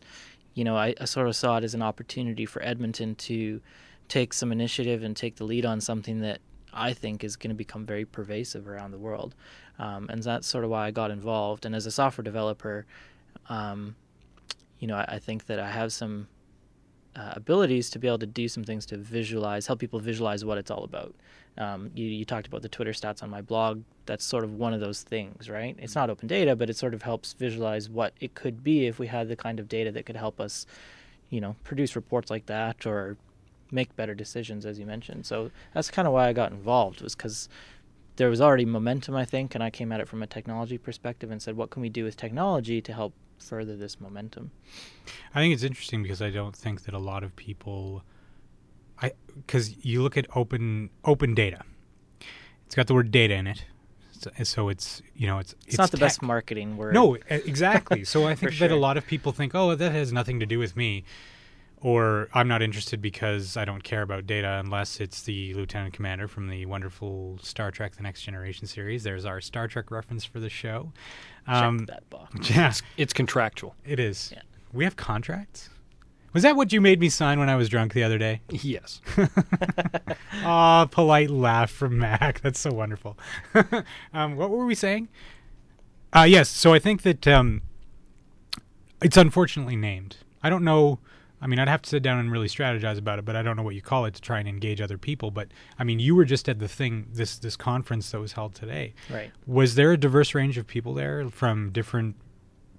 you 0.53 0.63
know, 0.63 0.77
I, 0.77 0.93
I 1.01 1.05
sort 1.05 1.27
of 1.27 1.35
saw 1.35 1.57
it 1.57 1.63
as 1.63 1.73
an 1.73 1.81
opportunity 1.81 2.45
for 2.45 2.61
Edmonton 2.61 3.15
to 3.15 3.59
take 4.11 4.33
some 4.33 4.51
initiative 4.51 5.03
and 5.03 5.15
take 5.15 5.37
the 5.37 5.45
lead 5.45 5.65
on 5.65 5.79
something 5.79 6.19
that 6.19 6.41
I 6.73 6.91
think 6.91 7.23
is 7.23 7.37
going 7.37 7.51
to 7.51 7.55
become 7.55 7.85
very 7.85 8.03
pervasive 8.03 8.67
around 8.67 8.91
the 8.91 8.97
world. 8.97 9.35
Um, 9.79 10.09
and 10.09 10.21
that's 10.21 10.47
sort 10.47 10.65
of 10.65 10.69
why 10.69 10.87
I 10.87 10.91
got 10.91 11.11
involved. 11.11 11.65
And 11.65 11.73
as 11.73 11.85
a 11.85 11.91
software 11.91 12.23
developer, 12.23 12.85
um, 13.47 13.95
you 14.79 14.87
know, 14.89 14.97
I, 14.97 15.05
I 15.15 15.19
think 15.19 15.45
that 15.45 15.59
I 15.59 15.71
have 15.71 15.93
some 15.93 16.27
uh, 17.15 17.35
abilities 17.37 17.89
to 17.91 17.99
be 17.99 18.07
able 18.07 18.19
to 18.19 18.25
do 18.25 18.49
some 18.49 18.65
things 18.65 18.85
to 18.87 18.97
visualize, 18.97 19.65
help 19.65 19.79
people 19.79 19.99
visualize 20.01 20.43
what 20.43 20.57
it's 20.57 20.71
all 20.71 20.83
about. 20.83 21.15
Um, 21.57 21.89
you, 21.95 22.05
you 22.05 22.25
talked 22.25 22.47
about 22.47 22.63
the 22.63 22.69
Twitter 22.69 22.91
stats 22.91 23.23
on 23.23 23.29
my 23.29 23.41
blog. 23.41 23.81
That's 24.07 24.25
sort 24.25 24.43
of 24.43 24.55
one 24.55 24.73
of 24.73 24.81
those 24.81 25.03
things, 25.03 25.49
right? 25.49 25.77
It's 25.79 25.95
not 25.95 26.09
open 26.09 26.27
data, 26.27 26.57
but 26.57 26.69
it 26.69 26.75
sort 26.75 26.93
of 26.93 27.01
helps 27.03 27.31
visualize 27.31 27.89
what 27.89 28.13
it 28.19 28.35
could 28.35 28.61
be 28.61 28.87
if 28.87 28.99
we 28.99 29.07
had 29.07 29.29
the 29.29 29.37
kind 29.37 29.57
of 29.57 29.69
data 29.69 29.89
that 29.93 30.05
could 30.05 30.17
help 30.17 30.41
us, 30.41 30.65
you 31.29 31.39
know, 31.39 31.55
produce 31.63 31.95
reports 31.95 32.29
like 32.29 32.47
that 32.47 32.85
or 32.85 33.15
make 33.71 33.95
better 33.95 34.13
decisions, 34.13 34.65
as 34.65 34.77
you 34.79 34.85
mentioned. 34.85 35.25
So 35.25 35.51
that's 35.73 35.89
kind 35.89 36.07
of 36.07 36.13
why 36.13 36.27
I 36.27 36.33
got 36.33 36.51
involved, 36.51 37.01
was 37.01 37.15
because 37.15 37.47
there 38.17 38.29
was 38.29 38.41
already 38.41 38.65
momentum, 38.65 39.15
I 39.15 39.25
think, 39.25 39.55
and 39.55 39.63
I 39.63 39.69
came 39.69 39.91
at 39.91 39.99
it 39.99 40.07
from 40.07 40.21
a 40.21 40.27
technology 40.27 40.77
perspective 40.77 41.31
and 41.31 41.41
said, 41.41 41.55
what 41.55 41.69
can 41.69 41.81
we 41.81 41.89
do 41.89 42.03
with 42.03 42.17
technology 42.17 42.81
to 42.81 42.93
help 42.93 43.13
further 43.39 43.75
this 43.75 43.99
momentum? 43.99 44.51
I 45.33 45.39
think 45.39 45.53
it's 45.53 45.63
interesting 45.63 46.03
because 46.03 46.21
I 46.21 46.29
don't 46.29 46.55
think 46.55 46.83
that 46.83 46.93
a 46.93 46.99
lot 46.99 47.23
of 47.23 47.35
people, 47.35 48.03
I 49.01 49.13
because 49.35 49.83
you 49.83 50.03
look 50.03 50.17
at 50.17 50.27
open 50.35 50.89
open 51.05 51.33
data, 51.33 51.61
it's 52.65 52.75
got 52.75 52.87
the 52.87 52.93
word 52.93 53.11
data 53.11 53.33
in 53.33 53.47
it, 53.47 53.65
so, 54.11 54.29
so 54.43 54.69
it's 54.69 55.01
you 55.15 55.25
know 55.25 55.39
it's 55.39 55.55
It's, 55.65 55.77
not 55.77 55.89
the 55.91 55.97
tech. 55.97 56.05
best 56.07 56.21
marketing 56.21 56.77
word. 56.77 56.93
No, 56.93 57.15
exactly. 57.29 58.03
So 58.13 58.27
I 58.27 58.35
think 58.35 58.57
that 58.59 58.71
a 58.71 58.75
lot 58.75 58.97
of 58.97 59.07
people 59.07 59.31
think, 59.31 59.55
oh, 59.55 59.73
that 59.73 59.91
has 59.91 60.13
nothing 60.13 60.39
to 60.39 60.45
do 60.45 60.59
with 60.59 60.75
me, 60.75 61.03
or 61.81 62.29
I'm 62.33 62.47
not 62.47 62.61
interested 62.61 63.01
because 63.01 63.57
I 63.57 63.65
don't 63.65 63.83
care 63.83 64.01
about 64.03 64.27
data 64.27 64.61
unless 64.63 64.99
it's 64.99 65.23
the 65.23 65.53
lieutenant 65.55 65.93
commander 65.93 66.27
from 66.27 66.47
the 66.47 66.65
wonderful 66.67 67.39
Star 67.41 67.71
Trek: 67.71 67.95
The 67.95 68.03
Next 68.03 68.21
Generation 68.21 68.67
series. 68.67 69.03
There's 69.03 69.25
our 69.25 69.41
Star 69.41 69.67
Trek 69.67 69.89
reference 69.91 70.23
for 70.23 70.39
the 70.39 70.49
show. 70.49 70.93
Check 71.47 71.87
that 71.87 72.09
box. 72.09 72.49
Yeah, 72.49 72.73
It's 72.97 73.13
contractual. 73.13 73.75
it 73.85 73.99
is. 73.99 74.31
Yeah. 74.33 74.41
We 74.73 74.83
have 74.83 74.95
contracts. 74.95 75.69
Was 76.33 76.43
that 76.43 76.55
what 76.55 76.71
you 76.71 76.79
made 76.79 76.99
me 77.01 77.09
sign 77.09 77.39
when 77.39 77.49
I 77.49 77.57
was 77.57 77.67
drunk 77.67 77.93
the 77.93 78.03
other 78.03 78.17
day? 78.17 78.39
Yes. 78.49 79.01
Aw, 80.43 80.85
polite 80.85 81.29
laugh 81.29 81.69
from 81.69 81.97
Mack. 81.99 82.39
That's 82.41 82.59
so 82.59 82.71
wonderful. 82.71 83.17
um, 84.13 84.35
what 84.37 84.49
were 84.49 84.65
we 84.65 84.75
saying? 84.75 85.09
Uh, 86.15 86.23
yes, 86.23 86.47
so 86.47 86.73
I 86.73 86.79
think 86.79 87.01
that 87.01 87.27
um, 87.27 87.61
it's 89.01 89.17
unfortunately 89.17 89.75
named. 89.75 90.17
I 90.43 90.49
don't 90.49 90.63
know. 90.63 90.99
I 91.41 91.47
mean, 91.47 91.57
I'd 91.59 91.67
have 91.67 91.81
to 91.81 91.89
sit 91.89 92.03
down 92.03 92.19
and 92.19 92.31
really 92.31 92.47
strategize 92.47 92.97
about 92.99 93.17
it, 93.19 93.25
but 93.25 93.35
I 93.35 93.41
don't 93.41 93.57
know 93.57 93.63
what 93.63 93.73
you 93.75 93.81
call 93.81 94.05
it 94.05 94.13
to 94.13 94.21
try 94.21 94.39
and 94.39 94.47
engage 94.47 94.79
other 94.79 94.97
people. 94.97 95.31
But 95.31 95.47
I 95.79 95.83
mean, 95.83 95.99
you 95.99 96.13
were 96.15 96.25
just 96.25 96.47
at 96.47 96.59
the 96.59 96.67
thing, 96.67 97.07
this 97.11 97.37
this 97.39 97.55
conference 97.55 98.11
that 98.11 98.19
was 98.19 98.33
held 98.33 98.53
today. 98.55 98.93
Right. 99.09 99.31
Was 99.47 99.75
there 99.75 99.91
a 99.91 99.97
diverse 99.97 100.35
range 100.35 100.57
of 100.57 100.67
people 100.67 100.93
there 100.93 101.27
from 101.29 101.71
different 101.71 102.15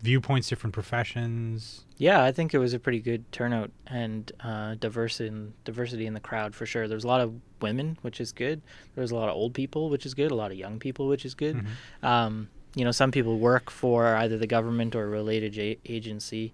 viewpoints, 0.01 0.49
different 0.49 0.75
professions? 0.75 1.85
Yeah, 1.97 2.23
I 2.25 2.33
think 2.33 2.55
it 2.55 2.59
was 2.59 2.73
a 2.75 2.79
pretty 2.79 2.99
good 3.01 3.31
turnout 3.33 3.71
and 3.87 4.31
uh, 4.41 4.75
diversity 4.77 5.29
in, 5.29 5.55
diversity 5.65 6.07
in 6.07 6.15
the 6.15 6.21
crowd 6.21 6.55
for 6.55 6.67
sure. 6.67 6.89
There 6.89 6.97
was 6.97 7.05
a 7.05 7.09
lot 7.09 7.21
of 7.21 7.35
women, 7.61 7.99
which 8.03 8.21
is 8.21 8.33
good. 8.33 8.61
There 8.95 9.03
was 9.03 9.11
a 9.13 9.17
lot 9.17 9.29
of 9.29 9.37
old 9.37 9.55
people, 9.55 9.91
which 9.91 10.05
is 10.07 10.15
good. 10.15 10.31
A 10.31 10.35
lot 10.35 10.51
of 10.51 10.57
young 10.57 10.79
people, 10.79 11.07
which 11.09 11.25
is 11.25 11.35
good. 11.35 11.57
Mhm. 12.03 12.07
Um, 12.07 12.49
you 12.75 12.85
know, 12.85 12.91
some 12.91 13.11
people 13.13 13.39
work 13.39 13.71
for 13.71 14.17
either 14.17 14.39
the 14.39 14.47
government 14.47 14.97
or 14.97 15.05
a 15.05 15.09
related 15.09 15.57
a- 15.59 15.79
agency, 15.87 16.53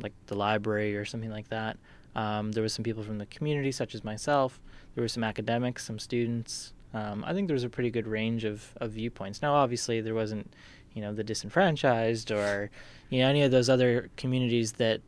like 0.00 0.12
the 0.26 0.34
library 0.34 0.96
or 0.96 1.04
something 1.04 1.30
like 1.30 1.48
that. 1.48 1.76
Um, 2.14 2.52
there 2.52 2.62
was 2.62 2.72
some 2.72 2.82
people 2.82 3.02
from 3.02 3.18
the 3.18 3.26
community, 3.26 3.72
such 3.72 3.94
as 3.94 4.02
myself. 4.04 4.60
There 4.94 5.02
were 5.02 5.08
some 5.08 5.24
academics, 5.24 5.84
some 5.84 5.98
students. 5.98 6.72
Um, 6.94 7.24
I 7.24 7.32
think 7.32 7.48
there 7.48 7.54
was 7.54 7.64
a 7.64 7.68
pretty 7.68 7.90
good 7.90 8.06
range 8.06 8.44
of, 8.44 8.72
of 8.78 8.92
viewpoints. 8.92 9.42
Now, 9.42 9.54
obviously, 9.54 10.00
there 10.00 10.14
wasn't, 10.14 10.52
you 10.94 11.02
know, 11.02 11.12
the 11.12 11.22
disenfranchised 11.22 12.30
or, 12.30 12.70
you 13.10 13.20
know, 13.20 13.28
any 13.28 13.42
of 13.42 13.50
those 13.50 13.68
other 13.68 14.10
communities 14.16 14.72
that 14.72 15.00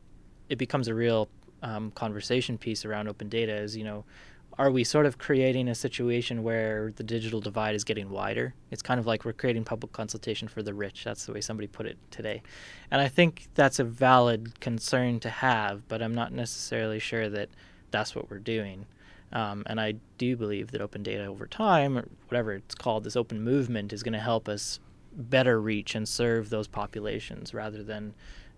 it 0.48 0.56
becomes 0.56 0.88
a 0.88 0.94
real 0.94 1.28
um, 1.62 1.90
conversation 1.92 2.58
piece 2.58 2.84
around 2.84 3.08
open 3.08 3.28
data. 3.28 3.54
Is 3.54 3.76
you 3.76 3.84
know, 3.84 4.04
are 4.60 4.70
we 4.70 4.84
sort 4.84 5.06
of 5.06 5.16
creating 5.16 5.68
a 5.68 5.74
situation 5.74 6.42
where 6.42 6.92
the 6.96 7.02
digital 7.02 7.40
divide 7.40 7.74
is 7.74 7.82
getting 7.82 8.10
wider? 8.10 8.52
It's 8.70 8.82
kind 8.82 9.00
of 9.00 9.06
like 9.06 9.24
we're 9.24 9.32
creating 9.32 9.64
public 9.64 9.90
consultation 9.94 10.48
for 10.48 10.62
the 10.62 10.74
rich. 10.74 11.02
That's 11.02 11.24
the 11.24 11.32
way 11.32 11.40
somebody 11.40 11.66
put 11.66 11.86
it 11.86 11.96
today. 12.10 12.42
And 12.90 13.00
I 13.00 13.08
think 13.08 13.48
that's 13.54 13.78
a 13.78 13.84
valid 13.84 14.60
concern 14.60 15.18
to 15.20 15.30
have, 15.30 15.88
but 15.88 16.02
I'm 16.02 16.14
not 16.14 16.32
necessarily 16.32 16.98
sure 16.98 17.30
that 17.30 17.48
that's 17.90 18.14
what 18.14 18.30
we're 18.30 18.38
doing. 18.38 18.84
Um, 19.32 19.62
and 19.64 19.80
I 19.80 19.94
do 20.18 20.36
believe 20.36 20.72
that 20.72 20.82
open 20.82 21.02
data 21.02 21.24
over 21.24 21.46
time, 21.46 21.96
or 21.96 22.06
whatever 22.28 22.52
it's 22.52 22.74
called, 22.74 23.04
this 23.04 23.16
open 23.16 23.42
movement 23.42 23.94
is 23.94 24.02
going 24.02 24.12
to 24.12 24.18
help 24.18 24.46
us 24.46 24.78
better 25.14 25.58
reach 25.58 25.94
and 25.94 26.06
serve 26.06 26.50
those 26.50 26.68
populations 26.68 27.54
rather 27.54 27.82
than 27.82 28.12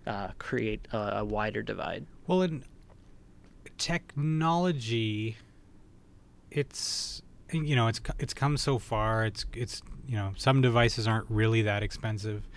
uh, 0.09 0.31
create 0.41 0.89
a, 0.93 1.19
a 1.19 1.25
wider 1.25 1.63
divide. 1.63 2.07
Well, 2.27 2.43
in 2.43 2.65
technology, 3.79 5.37
it's 6.55 7.23
you 7.53 7.77
know 7.77 7.89
it's 7.89 8.01
it's 8.19 8.35
come 8.35 8.57
so 8.57 8.79
far. 8.79 9.25
It's 9.25 9.45
it's 9.55 9.83
you 10.07 10.17
know 10.17 10.33
some 10.37 10.61
devices 10.61 11.07
aren't 11.07 11.29
really 11.29 11.63
that 11.63 11.83
expensive. 11.83 12.49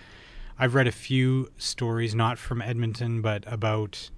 I've 0.58 0.74
read 0.74 0.86
a 0.86 0.92
few 0.92 1.50
stories, 1.58 2.14
not 2.14 2.38
from 2.38 2.62
Edmonton, 2.62 3.20
but 3.20 3.44
about 3.46 4.10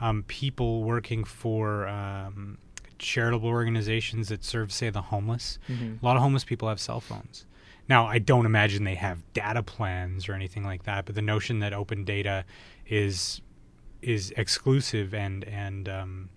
um, 0.00 0.24
people 0.26 0.82
working 0.82 1.24
for 1.24 1.88
um, 1.88 2.58
charitable 2.98 3.48
organizations 3.48 4.28
that 4.28 4.44
serve, 4.44 4.72
say, 4.72 4.90
the 4.90 5.00
homeless. 5.00 5.58
Mm-hmm. 5.68 5.94
A 6.02 6.04
lot 6.04 6.16
of 6.16 6.22
homeless 6.22 6.44
people 6.44 6.68
have 6.68 6.78
cell 6.78 7.00
phones. 7.00 7.46
Now, 7.88 8.06
I 8.06 8.18
don't 8.18 8.44
imagine 8.44 8.84
they 8.84 8.96
have 8.96 9.20
data 9.32 9.62
plans 9.62 10.28
or 10.28 10.34
anything 10.34 10.64
like 10.64 10.82
that, 10.82 11.06
but 11.06 11.14
the 11.14 11.22
notion 11.22 11.60
that 11.60 11.72
open 11.72 12.04
data 12.04 12.44
is 12.86 13.40
is 14.02 14.32
exclusive 14.36 15.14
and 15.14 15.44
and 15.44 15.88
um, 15.88 16.28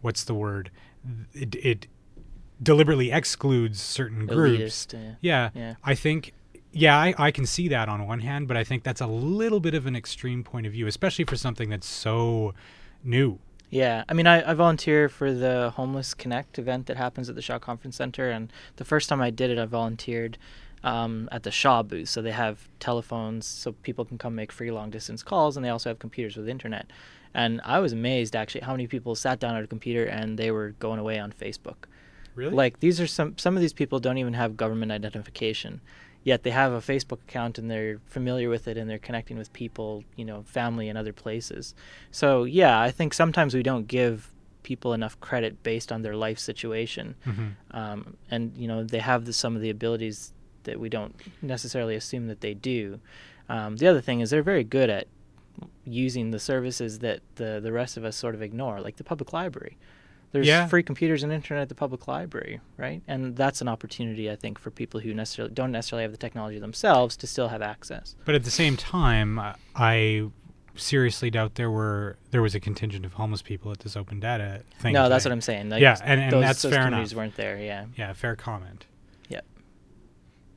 what's 0.00 0.24
the 0.24 0.34
word? 0.34 0.70
It, 1.32 1.54
it 1.54 1.86
deliberately 2.62 3.10
excludes 3.10 3.80
certain 3.80 4.26
groups. 4.26 4.86
Elitist, 4.86 5.16
Yeah, 5.20 5.50
Yeah. 5.54 5.74
I 5.84 5.94
think. 5.94 6.34
Yeah, 6.72 6.96
I, 6.96 7.14
I 7.18 7.30
can 7.32 7.46
see 7.46 7.66
that 7.66 7.88
on 7.88 8.06
one 8.06 8.20
hand, 8.20 8.46
but 8.46 8.56
I 8.56 8.62
think 8.62 8.84
that's 8.84 9.00
a 9.00 9.06
little 9.08 9.58
bit 9.58 9.74
of 9.74 9.86
an 9.86 9.96
extreme 9.96 10.44
point 10.44 10.66
of 10.66 10.72
view, 10.72 10.86
especially 10.86 11.24
for 11.24 11.34
something 11.34 11.68
that's 11.68 11.88
so 11.88 12.54
new. 13.02 13.40
Yeah, 13.70 14.04
I 14.08 14.12
mean, 14.12 14.28
I, 14.28 14.48
I 14.48 14.54
volunteer 14.54 15.08
for 15.08 15.32
the 15.32 15.70
Homeless 15.74 16.14
Connect 16.14 16.60
event 16.60 16.86
that 16.86 16.96
happens 16.96 17.28
at 17.28 17.34
the 17.34 17.42
Shaw 17.42 17.58
Conference 17.58 17.96
Center, 17.96 18.30
and 18.30 18.52
the 18.76 18.84
first 18.84 19.08
time 19.08 19.20
I 19.20 19.30
did 19.30 19.50
it, 19.50 19.58
I 19.58 19.64
volunteered 19.64 20.38
um, 20.84 21.28
at 21.32 21.42
the 21.42 21.50
Shaw 21.50 21.82
booth. 21.82 22.08
So 22.08 22.22
they 22.22 22.30
have 22.30 22.68
telephones, 22.78 23.46
so 23.46 23.72
people 23.72 24.04
can 24.04 24.16
come 24.16 24.36
make 24.36 24.52
free 24.52 24.70
long 24.70 24.90
distance 24.90 25.24
calls, 25.24 25.56
and 25.56 25.64
they 25.64 25.70
also 25.70 25.90
have 25.90 25.98
computers 25.98 26.36
with 26.36 26.48
internet. 26.48 26.86
And 27.34 27.60
I 27.64 27.78
was 27.78 27.92
amazed 27.92 28.34
actually 28.34 28.62
how 28.62 28.72
many 28.72 28.86
people 28.86 29.14
sat 29.14 29.38
down 29.38 29.56
at 29.56 29.64
a 29.64 29.68
computer 29.68 30.04
and 30.04 30.38
they 30.38 30.50
were 30.50 30.70
going 30.80 30.98
away 30.98 31.18
on 31.18 31.32
Facebook. 31.32 31.86
Really? 32.34 32.54
Like 32.54 32.80
these 32.80 33.00
are 33.00 33.06
some 33.06 33.36
some 33.38 33.56
of 33.56 33.60
these 33.60 33.72
people 33.72 33.98
don't 34.00 34.18
even 34.18 34.34
have 34.34 34.56
government 34.56 34.92
identification, 34.92 35.80
yet 36.24 36.42
they 36.42 36.50
have 36.50 36.72
a 36.72 36.80
Facebook 36.80 37.20
account 37.22 37.58
and 37.58 37.70
they're 37.70 37.98
familiar 38.06 38.48
with 38.48 38.68
it 38.68 38.76
and 38.76 38.88
they're 38.88 38.98
connecting 38.98 39.36
with 39.38 39.52
people, 39.52 40.04
you 40.16 40.24
know, 40.24 40.42
family 40.42 40.88
and 40.88 40.96
other 40.96 41.12
places. 41.12 41.74
So 42.10 42.44
yeah, 42.44 42.80
I 42.80 42.90
think 42.90 43.14
sometimes 43.14 43.54
we 43.54 43.62
don't 43.62 43.86
give 43.88 44.30
people 44.62 44.92
enough 44.92 45.18
credit 45.20 45.62
based 45.62 45.90
on 45.90 46.02
their 46.02 46.14
life 46.14 46.38
situation, 46.38 47.14
Mhm. 47.26 47.52
um, 47.72 48.16
and 48.30 48.56
you 48.56 48.68
know 48.68 48.84
they 48.84 48.98
have 49.00 49.24
the, 49.24 49.32
some 49.32 49.56
of 49.56 49.62
the 49.62 49.70
abilities 49.70 50.32
that 50.64 50.78
we 50.78 50.88
don't 50.90 51.14
necessarily 51.42 51.94
assume 51.96 52.26
that 52.28 52.42
they 52.42 52.52
do. 52.54 53.00
Um, 53.48 53.76
the 53.78 53.86
other 53.86 54.02
thing 54.02 54.20
is 54.20 54.28
they're 54.30 54.42
very 54.42 54.62
good 54.62 54.90
at 54.90 55.06
using 55.84 56.30
the 56.30 56.38
services 56.38 56.98
that 57.00 57.20
the 57.36 57.60
the 57.62 57.72
rest 57.72 57.96
of 57.96 58.04
us 58.04 58.16
sort 58.16 58.34
of 58.34 58.42
ignore, 58.42 58.80
like 58.80 58.96
the 58.96 59.04
public 59.04 59.32
library. 59.32 59.76
There's 60.32 60.46
Yeah. 60.46 60.66
free 60.68 60.82
computers 60.84 61.22
and 61.24 61.32
internet 61.32 61.62
at 61.62 61.68
the 61.68 61.74
public 61.74 62.06
library, 62.06 62.60
right? 62.76 63.02
And 63.08 63.36
that's 63.36 63.60
an 63.60 63.66
opportunity, 63.68 64.30
I 64.30 64.36
think, 64.36 64.58
for 64.60 64.70
people 64.70 65.00
who 65.00 65.12
necessarily 65.12 65.52
don't 65.52 65.72
necessarily 65.72 66.02
have 66.04 66.12
the 66.12 66.18
technology 66.18 66.58
themselves 66.60 67.16
to 67.18 67.26
still 67.26 67.48
have 67.48 67.62
access. 67.62 68.14
But 68.24 68.36
at 68.36 68.44
the 68.44 68.50
same 68.50 68.76
time, 68.76 69.38
uh, 69.40 69.54
I 69.74 70.28
seriously 70.76 71.30
doubt 71.30 71.56
there 71.56 71.70
were 71.70 72.16
there 72.30 72.42
was 72.42 72.54
a 72.54 72.60
contingent 72.60 73.04
of 73.04 73.14
homeless 73.14 73.42
people 73.42 73.72
at 73.72 73.80
this 73.80 73.96
open 73.96 74.20
data 74.20 74.62
thing. 74.78 74.92
no, 74.94 75.08
that's 75.08 75.24
today. 75.24 75.30
what 75.30 75.34
I'm 75.34 75.40
saying. 75.40 75.68
Like, 75.70 75.82
Yeah, 75.82 75.96
and- 76.04 76.20
and 76.20 76.32
those, 76.32 76.42
that's 76.42 76.62
those 76.62 76.72
fair 76.72 76.84
communities 76.84 77.12
enough. 77.12 77.18
weren't 77.22 77.36
there. 77.36 77.56
Yeah, 77.58 77.86
Yeah, 77.96 78.12
fair 78.12 78.36
comment. 78.36 78.86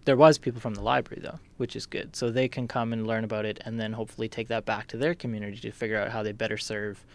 there 0.05 0.17
was 0.17 0.37
people 0.37 0.59
from 0.59 0.73
the 0.75 0.81
library 0.81 1.21
though, 1.23 1.39
which 1.55 1.77
is 1.77 1.85
good. 1.85 2.13
So 2.13 2.29
they 2.29 2.49
can 2.49 2.67
come 2.67 2.91
and 2.91 3.07
learn 3.07 3.23
about 3.23 3.45
it, 3.45 3.59
and 3.63 3.79
then 3.79 3.93
hopefully 3.93 4.27
take 4.27 4.49
that 4.49 4.65
back 4.65 4.87
to 4.87 4.97
their 4.97 5.15
community 5.15 5.55
to 5.61 5.71
figure 5.71 5.97
out 5.97 6.09
how 6.11 6.21
they 6.23 6.33
better 6.33 6.57
serve 6.57 7.05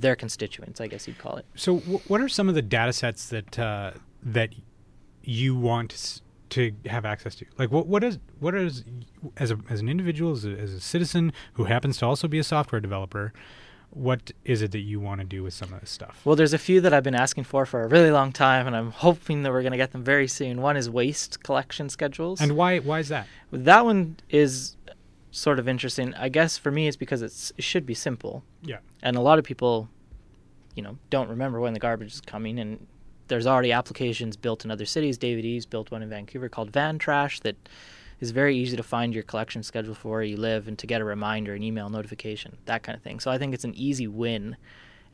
their 0.00 0.16
constituents. 0.16 0.80
I 0.80 0.86
guess 0.86 1.06
you'd 1.06 1.18
call 1.18 1.36
it. 1.36 1.46
So, 1.54 1.78
w- 1.80 2.00
what 2.08 2.20
are 2.20 2.28
some 2.28 2.48
of 2.48 2.54
the 2.54 2.62
data 2.62 2.92
sets 2.92 3.28
that 3.28 3.58
uh, 3.58 3.92
that 4.22 4.50
you 5.22 5.54
want 5.56 6.22
to 6.50 6.72
have 6.86 7.04
access 7.04 7.34
to? 7.36 7.46
Like, 7.58 7.70
what 7.70 7.86
what 7.86 8.02
is 8.04 8.18
what 8.38 8.54
is 8.54 8.84
as 9.36 9.50
a 9.50 9.58
as 9.68 9.80
an 9.80 9.88
individual, 9.88 10.32
as 10.32 10.44
a, 10.44 10.50
as 10.50 10.72
a 10.72 10.80
citizen 10.80 11.32
who 11.54 11.64
happens 11.64 11.98
to 11.98 12.06
also 12.06 12.28
be 12.28 12.38
a 12.38 12.44
software 12.44 12.80
developer, 12.80 13.32
what 13.90 14.30
is 14.44 14.62
it 14.62 14.70
that 14.72 14.80
you 14.80 15.00
want 15.00 15.20
to 15.20 15.26
do 15.26 15.42
with 15.42 15.52
some 15.54 15.72
of 15.72 15.80
this 15.80 15.90
stuff? 15.90 16.20
Well, 16.24 16.36
there's 16.36 16.52
a 16.52 16.58
few 16.58 16.80
that 16.80 16.92
I've 16.92 17.02
been 17.02 17.14
asking 17.14 17.44
for 17.44 17.66
for 17.66 17.82
a 17.82 17.88
really 17.88 18.10
long 18.10 18.32
time, 18.32 18.66
and 18.66 18.76
I'm 18.76 18.90
hoping 18.92 19.42
that 19.42 19.50
we're 19.52 19.62
going 19.62 19.72
to 19.72 19.78
get 19.78 19.92
them 19.92 20.04
very 20.04 20.28
soon. 20.28 20.60
One 20.60 20.76
is 20.76 20.88
waste 20.88 21.42
collection 21.42 21.88
schedules. 21.88 22.40
and 22.40 22.56
why 22.56 22.78
why 22.78 23.00
is 23.00 23.08
that? 23.08 23.26
That 23.52 23.84
one 23.84 24.16
is 24.28 24.76
sort 25.30 25.58
of 25.58 25.68
interesting. 25.68 26.14
I 26.14 26.28
guess 26.28 26.58
for 26.58 26.70
me, 26.70 26.88
it's 26.88 26.96
because 26.96 27.22
it's, 27.22 27.52
it 27.56 27.62
should 27.64 27.86
be 27.86 27.94
simple, 27.94 28.42
Yeah. 28.62 28.78
and 29.02 29.16
a 29.16 29.20
lot 29.20 29.38
of 29.38 29.44
people, 29.44 29.88
you 30.74 30.82
know, 30.82 30.98
don't 31.10 31.28
remember 31.28 31.60
when 31.60 31.72
the 31.74 31.80
garbage 31.80 32.12
is 32.14 32.20
coming. 32.20 32.58
And 32.58 32.86
there's 33.28 33.46
already 33.46 33.70
applications 33.72 34.36
built 34.36 34.64
in 34.64 34.70
other 34.70 34.84
cities. 34.86 35.16
David 35.18 35.44
Eaves 35.44 35.66
built 35.66 35.90
one 35.90 36.02
in 36.02 36.08
Vancouver 36.08 36.48
called 36.48 36.70
Van 36.72 36.98
Trash 36.98 37.40
that 37.40 37.56
is 38.18 38.32
very 38.32 38.56
easy 38.56 38.76
to 38.76 38.82
find 38.82 39.14
your 39.14 39.22
collection 39.22 39.62
schedule 39.62 39.94
for 39.94 40.10
where 40.10 40.22
you 40.22 40.36
live 40.36 40.66
and 40.68 40.76
to 40.78 40.86
get 40.86 41.00
a 41.00 41.04
reminder, 41.04 41.54
an 41.54 41.62
email 41.62 41.88
notification, 41.88 42.56
that 42.66 42.82
kind 42.82 42.96
of 42.96 43.02
thing. 43.02 43.20
So 43.20 43.30
I 43.30 43.38
think 43.38 43.54
it's 43.54 43.64
an 43.64 43.74
easy 43.74 44.06
win, 44.08 44.56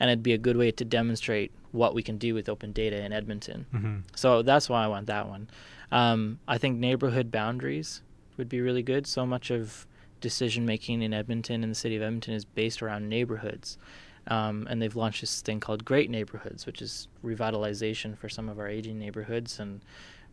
and 0.00 0.10
it'd 0.10 0.22
be 0.22 0.32
a 0.32 0.38
good 0.38 0.56
way 0.56 0.70
to 0.72 0.84
demonstrate 0.84 1.52
what 1.72 1.94
we 1.94 2.02
can 2.02 2.16
do 2.18 2.34
with 2.34 2.48
open 2.48 2.72
data 2.72 3.04
in 3.04 3.12
Edmonton. 3.12 3.66
hmm 3.70 3.96
So 4.14 4.42
that's 4.42 4.68
why 4.70 4.82
I 4.82 4.88
want 4.88 5.06
that 5.08 5.28
one. 5.28 5.48
Um, 5.92 6.40
I 6.48 6.58
think 6.58 6.78
neighborhood 6.78 7.30
boundaries 7.30 8.02
would 8.38 8.48
be 8.48 8.60
really 8.60 8.82
good. 8.82 9.06
So 9.06 9.24
much 9.26 9.50
of 9.50 9.86
decision 10.26 10.66
making 10.66 11.02
in 11.02 11.14
Edmonton 11.14 11.62
and 11.62 11.70
the 11.70 11.76
city 11.76 11.94
of 11.94 12.02
Edmonton 12.02 12.34
is 12.34 12.44
based 12.44 12.82
around 12.82 13.08
neighborhoods. 13.08 13.78
Um, 14.26 14.66
and 14.68 14.82
they've 14.82 14.96
launched 14.96 15.20
this 15.20 15.40
thing 15.40 15.60
called 15.60 15.84
Great 15.84 16.10
Neighborhoods, 16.10 16.66
which 16.66 16.82
is 16.82 17.06
revitalization 17.24 18.18
for 18.18 18.28
some 18.28 18.48
of 18.48 18.58
our 18.58 18.66
aging 18.66 18.98
neighborhoods 18.98 19.60
and 19.60 19.82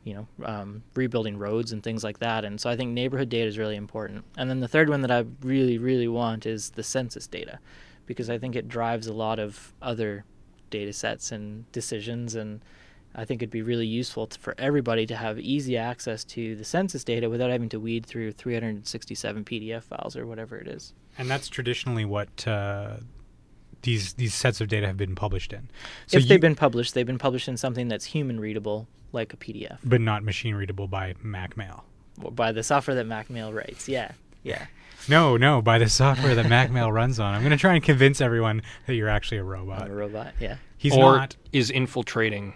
you 0.03 0.15
know 0.15 0.27
um, 0.43 0.82
rebuilding 0.95 1.38
roads 1.38 1.71
and 1.71 1.84
things 1.84 2.03
like 2.03 2.17
that. 2.17 2.43
And 2.43 2.60
so 2.60 2.71
I 2.71 2.75
think 2.75 2.91
neighborhood 2.91 3.29
data 3.29 3.47
is 3.47 3.60
really 3.60 3.75
important. 3.75 4.25
And 4.36 4.49
then 4.49 4.62
the 4.62 4.67
third 4.67 4.89
one 4.89 5.01
that 5.01 5.12
I 5.12 5.25
really 5.43 5.77
really 5.77 6.08
want 6.08 6.47
is 6.47 6.71
the 6.71 6.82
census 6.82 7.27
data, 7.27 7.60
because 8.08 8.32
I 8.32 8.39
think 8.39 8.56
it 8.56 8.67
drives 8.67 9.06
a 9.06 9.13
lot 9.13 9.38
of 9.38 9.73
other 9.79 10.25
data 10.71 10.91
sets 10.91 11.32
and 11.32 11.71
decisions 11.71 12.34
and 12.34 12.62
I 13.15 13.26
think 13.26 13.41
it'd 13.41 13.52
be 13.52 13.62
really 13.62 13.86
useful 13.86 14.26
to, 14.28 14.39
for 14.39 14.56
everybody 14.58 15.06
to 15.06 15.15
have 15.15 15.39
easy 15.39 15.78
access 15.78 16.23
to 16.26 16.56
the 16.56 16.65
census 16.65 17.04
data 17.04 17.30
without 17.30 17.52
having 17.52 17.69
to 17.69 17.80
weed 17.80 18.06
through 18.06 18.32
367 18.32 19.45
PDF 19.45 19.84
files 19.84 20.15
or 20.17 20.26
whatever 20.26 20.58
it 20.58 20.67
is. 20.67 20.93
And 21.17 21.30
that's 21.30 21.47
traditionally 21.47 22.06
what 22.06 22.47
uh, 22.47 22.97
these 23.84 24.13
these 24.13 24.34
sets 24.34 24.62
of 24.62 24.67
data 24.67 24.88
have 24.88 24.97
been 24.97 25.15
published 25.15 25.54
in. 25.54 25.69
So 26.08 26.17
if 26.17 26.23
you- 26.23 26.30
they've 26.30 26.41
been 26.41 26.56
published, 26.56 26.93
they've 26.93 27.06
been 27.06 27.17
published 27.19 27.47
in 27.47 27.58
something 27.58 27.88
that's 27.88 28.06
human 28.06 28.39
readable, 28.39 28.88
like 29.12 29.34
a 29.34 29.38
PDF, 29.38 29.78
but 29.84 30.02
not 30.02 30.23
machine 30.23 30.56
readable 30.56 30.88
by 30.88 31.13
Mack 31.21 31.56
Male. 31.58 31.86
or 32.21 32.32
by 32.32 32.52
the 32.52 32.63
software 32.63 32.95
that 32.95 33.06
Mack 33.06 33.30
Male 33.30 33.54
writes. 33.54 33.88
Yeah, 33.88 34.12
yeah. 34.43 34.65
No, 35.10 35.36
no, 35.36 35.62
by 35.62 35.80
the 35.80 35.89
software 35.89 36.34
that 36.34 36.47
Mack 36.47 36.71
Male 36.71 36.91
runs 36.91 37.19
on. 37.19 37.34
I'm 37.36 37.41
going 37.41 37.52
to 37.52 37.58
try 37.58 37.73
and 37.76 37.84
convince 37.84 38.21
everyone 38.21 38.62
that 38.88 38.95
you're 38.95 39.10
actually 39.10 39.38
a 39.38 39.43
robot. 39.43 39.82
I'm 39.84 39.91
a 39.91 39.95
robot. 39.95 40.34
Yeah. 40.39 40.56
He's 40.78 40.95
or 40.95 41.17
not. 41.17 41.36
is 41.52 41.69
infiltrating 41.69 42.54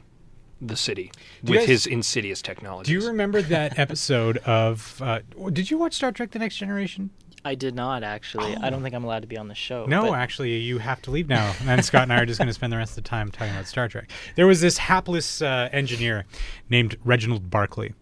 the 0.62 0.76
city 0.76 1.12
Do 1.44 1.52
with 1.52 1.62
guys- 1.62 1.70
his 1.70 1.86
insidious 1.88 2.42
technology. 2.42 2.92
Do 2.94 3.00
you 3.00 3.08
remember 3.08 3.42
that 3.44 3.78
episode 3.78 4.38
of? 4.40 5.02
Uh, 5.02 5.20
did 5.54 5.70
you 5.70 5.78
watch 5.78 5.94
Star 5.94 6.12
Trek: 6.12 6.32
The 6.32 6.40
Next 6.40 6.58
Generation? 6.58 7.10
I 7.46 7.56
did 7.56 7.76
not 7.76 8.04
actually. 8.04 8.56
I 8.58 8.70
don't 8.70 8.82
think 8.84 8.94
I'm 8.94 9.06
allowed 9.06 9.22
to 9.22 9.28
be 9.28 9.38
on 9.38 9.48
the 9.48 9.56
show. 9.56 9.86
No, 9.86 10.08
but- 10.08 10.14
actually, 10.20 10.58
you 10.58 10.80
have 10.80 11.02
to 11.04 11.12
leave 11.12 11.30
now. 11.30 11.54
And 11.66 11.86
Scott 11.86 12.04
and 12.04 12.12
I 12.12 12.20
are 12.20 12.26
just 12.26 12.40
going 12.40 12.48
to 12.48 12.54
spend 12.54 12.74
the 12.74 12.78
rest 12.78 12.98
of 12.98 13.04
the 13.04 13.10
time 13.10 13.32
talking 13.32 13.54
about 13.54 13.68
Star 13.68 13.88
Trek. 13.88 14.10
There 14.36 14.48
was 14.48 14.60
this 14.60 14.78
hapless 14.78 15.42
uh, 15.42 15.70
engineer 15.72 16.26
named 16.70 16.98
Reginald 17.06 17.50
Barclay. 17.50 17.94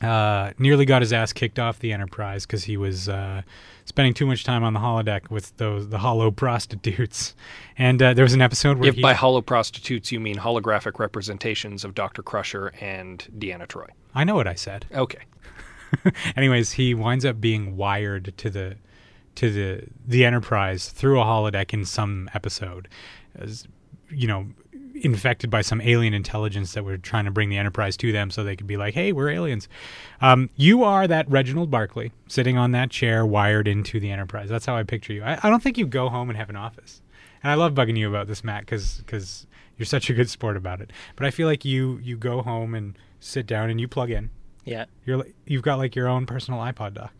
Uh, 0.00 0.50
nearly 0.58 0.84
got 0.84 1.02
his 1.02 1.12
ass 1.12 1.32
kicked 1.32 1.60
off 1.60 1.78
the 1.78 1.92
Enterprise 1.92 2.44
because 2.44 2.64
he 2.64 2.76
was 2.76 3.08
uh, 3.08 3.42
spending 3.84 4.14
too 4.14 4.26
much 4.26 4.44
time 4.44 4.62
on 4.64 4.72
the 4.72 4.80
holodeck 4.80 5.30
with 5.30 5.56
those 5.56 5.88
the 5.88 5.98
hollow 5.98 6.30
prostitutes. 6.30 7.34
And 7.78 8.02
uh, 8.02 8.14
there 8.14 8.24
was 8.24 8.34
an 8.34 8.42
episode 8.42 8.78
where 8.78 8.88
If 8.88 8.96
he, 8.96 9.02
by 9.02 9.14
hollow 9.14 9.42
prostitutes 9.42 10.12
you 10.12 10.20
mean 10.20 10.36
holographic 10.36 10.98
representations 10.98 11.84
of 11.84 11.94
Dr. 11.94 12.22
Crusher 12.22 12.72
and 12.80 13.26
Deanna 13.38 13.66
Troi. 13.66 13.88
I 14.14 14.24
know 14.24 14.34
what 14.34 14.46
I 14.46 14.54
said. 14.54 14.86
Okay. 14.92 15.20
Anyways, 16.36 16.72
he 16.72 16.94
winds 16.94 17.24
up 17.24 17.40
being 17.40 17.76
wired 17.76 18.34
to 18.38 18.50
the 18.50 18.76
to 19.34 19.50
the 19.50 19.86
the 20.06 20.24
Enterprise 20.24 20.90
through 20.90 21.20
a 21.20 21.24
holodeck 21.24 21.72
in 21.72 21.84
some 21.84 22.30
episode, 22.34 22.88
as 23.34 23.66
you 24.10 24.26
know, 24.26 24.48
infected 24.94 25.50
by 25.50 25.62
some 25.62 25.80
alien 25.80 26.14
intelligence 26.14 26.74
that 26.74 26.84
were 26.84 26.98
trying 26.98 27.24
to 27.24 27.30
bring 27.30 27.48
the 27.48 27.58
Enterprise 27.58 27.96
to 27.98 28.12
them, 28.12 28.30
so 28.30 28.44
they 28.44 28.56
could 28.56 28.66
be 28.66 28.76
like, 28.76 28.94
"Hey, 28.94 29.12
we're 29.12 29.30
aliens." 29.30 29.68
Um, 30.20 30.50
you 30.56 30.84
are 30.84 31.06
that 31.08 31.28
Reginald 31.30 31.70
Barclay 31.70 32.12
sitting 32.28 32.56
on 32.58 32.72
that 32.72 32.90
chair, 32.90 33.24
wired 33.26 33.68
into 33.68 34.00
the 34.00 34.10
Enterprise. 34.10 34.48
That's 34.48 34.66
how 34.66 34.76
I 34.76 34.82
picture 34.82 35.12
you. 35.12 35.22
I, 35.22 35.38
I 35.42 35.50
don't 35.50 35.62
think 35.62 35.78
you 35.78 35.86
go 35.86 36.08
home 36.08 36.30
and 36.30 36.36
have 36.36 36.50
an 36.50 36.56
office. 36.56 37.02
And 37.42 37.50
I 37.50 37.54
love 37.54 37.74
bugging 37.74 37.96
you 37.96 38.08
about 38.08 38.28
this, 38.28 38.44
Mack, 38.44 38.66
because 38.66 39.46
you're 39.76 39.86
such 39.86 40.08
a 40.10 40.14
good 40.14 40.30
sport 40.30 40.56
about 40.56 40.80
it. 40.80 40.90
But 41.16 41.26
I 41.26 41.30
feel 41.30 41.48
like 41.48 41.64
you 41.64 41.98
you 42.02 42.16
go 42.16 42.42
home 42.42 42.74
and 42.74 42.96
sit 43.20 43.46
down 43.46 43.70
and 43.70 43.80
you 43.80 43.88
plug 43.88 44.10
in. 44.10 44.30
Yeah. 44.64 44.84
You're 45.04 45.24
you've 45.46 45.62
got 45.62 45.78
like 45.78 45.96
your 45.96 46.08
own 46.08 46.26
personal 46.26 46.60
iPod 46.60 46.94
dock. 46.94 47.12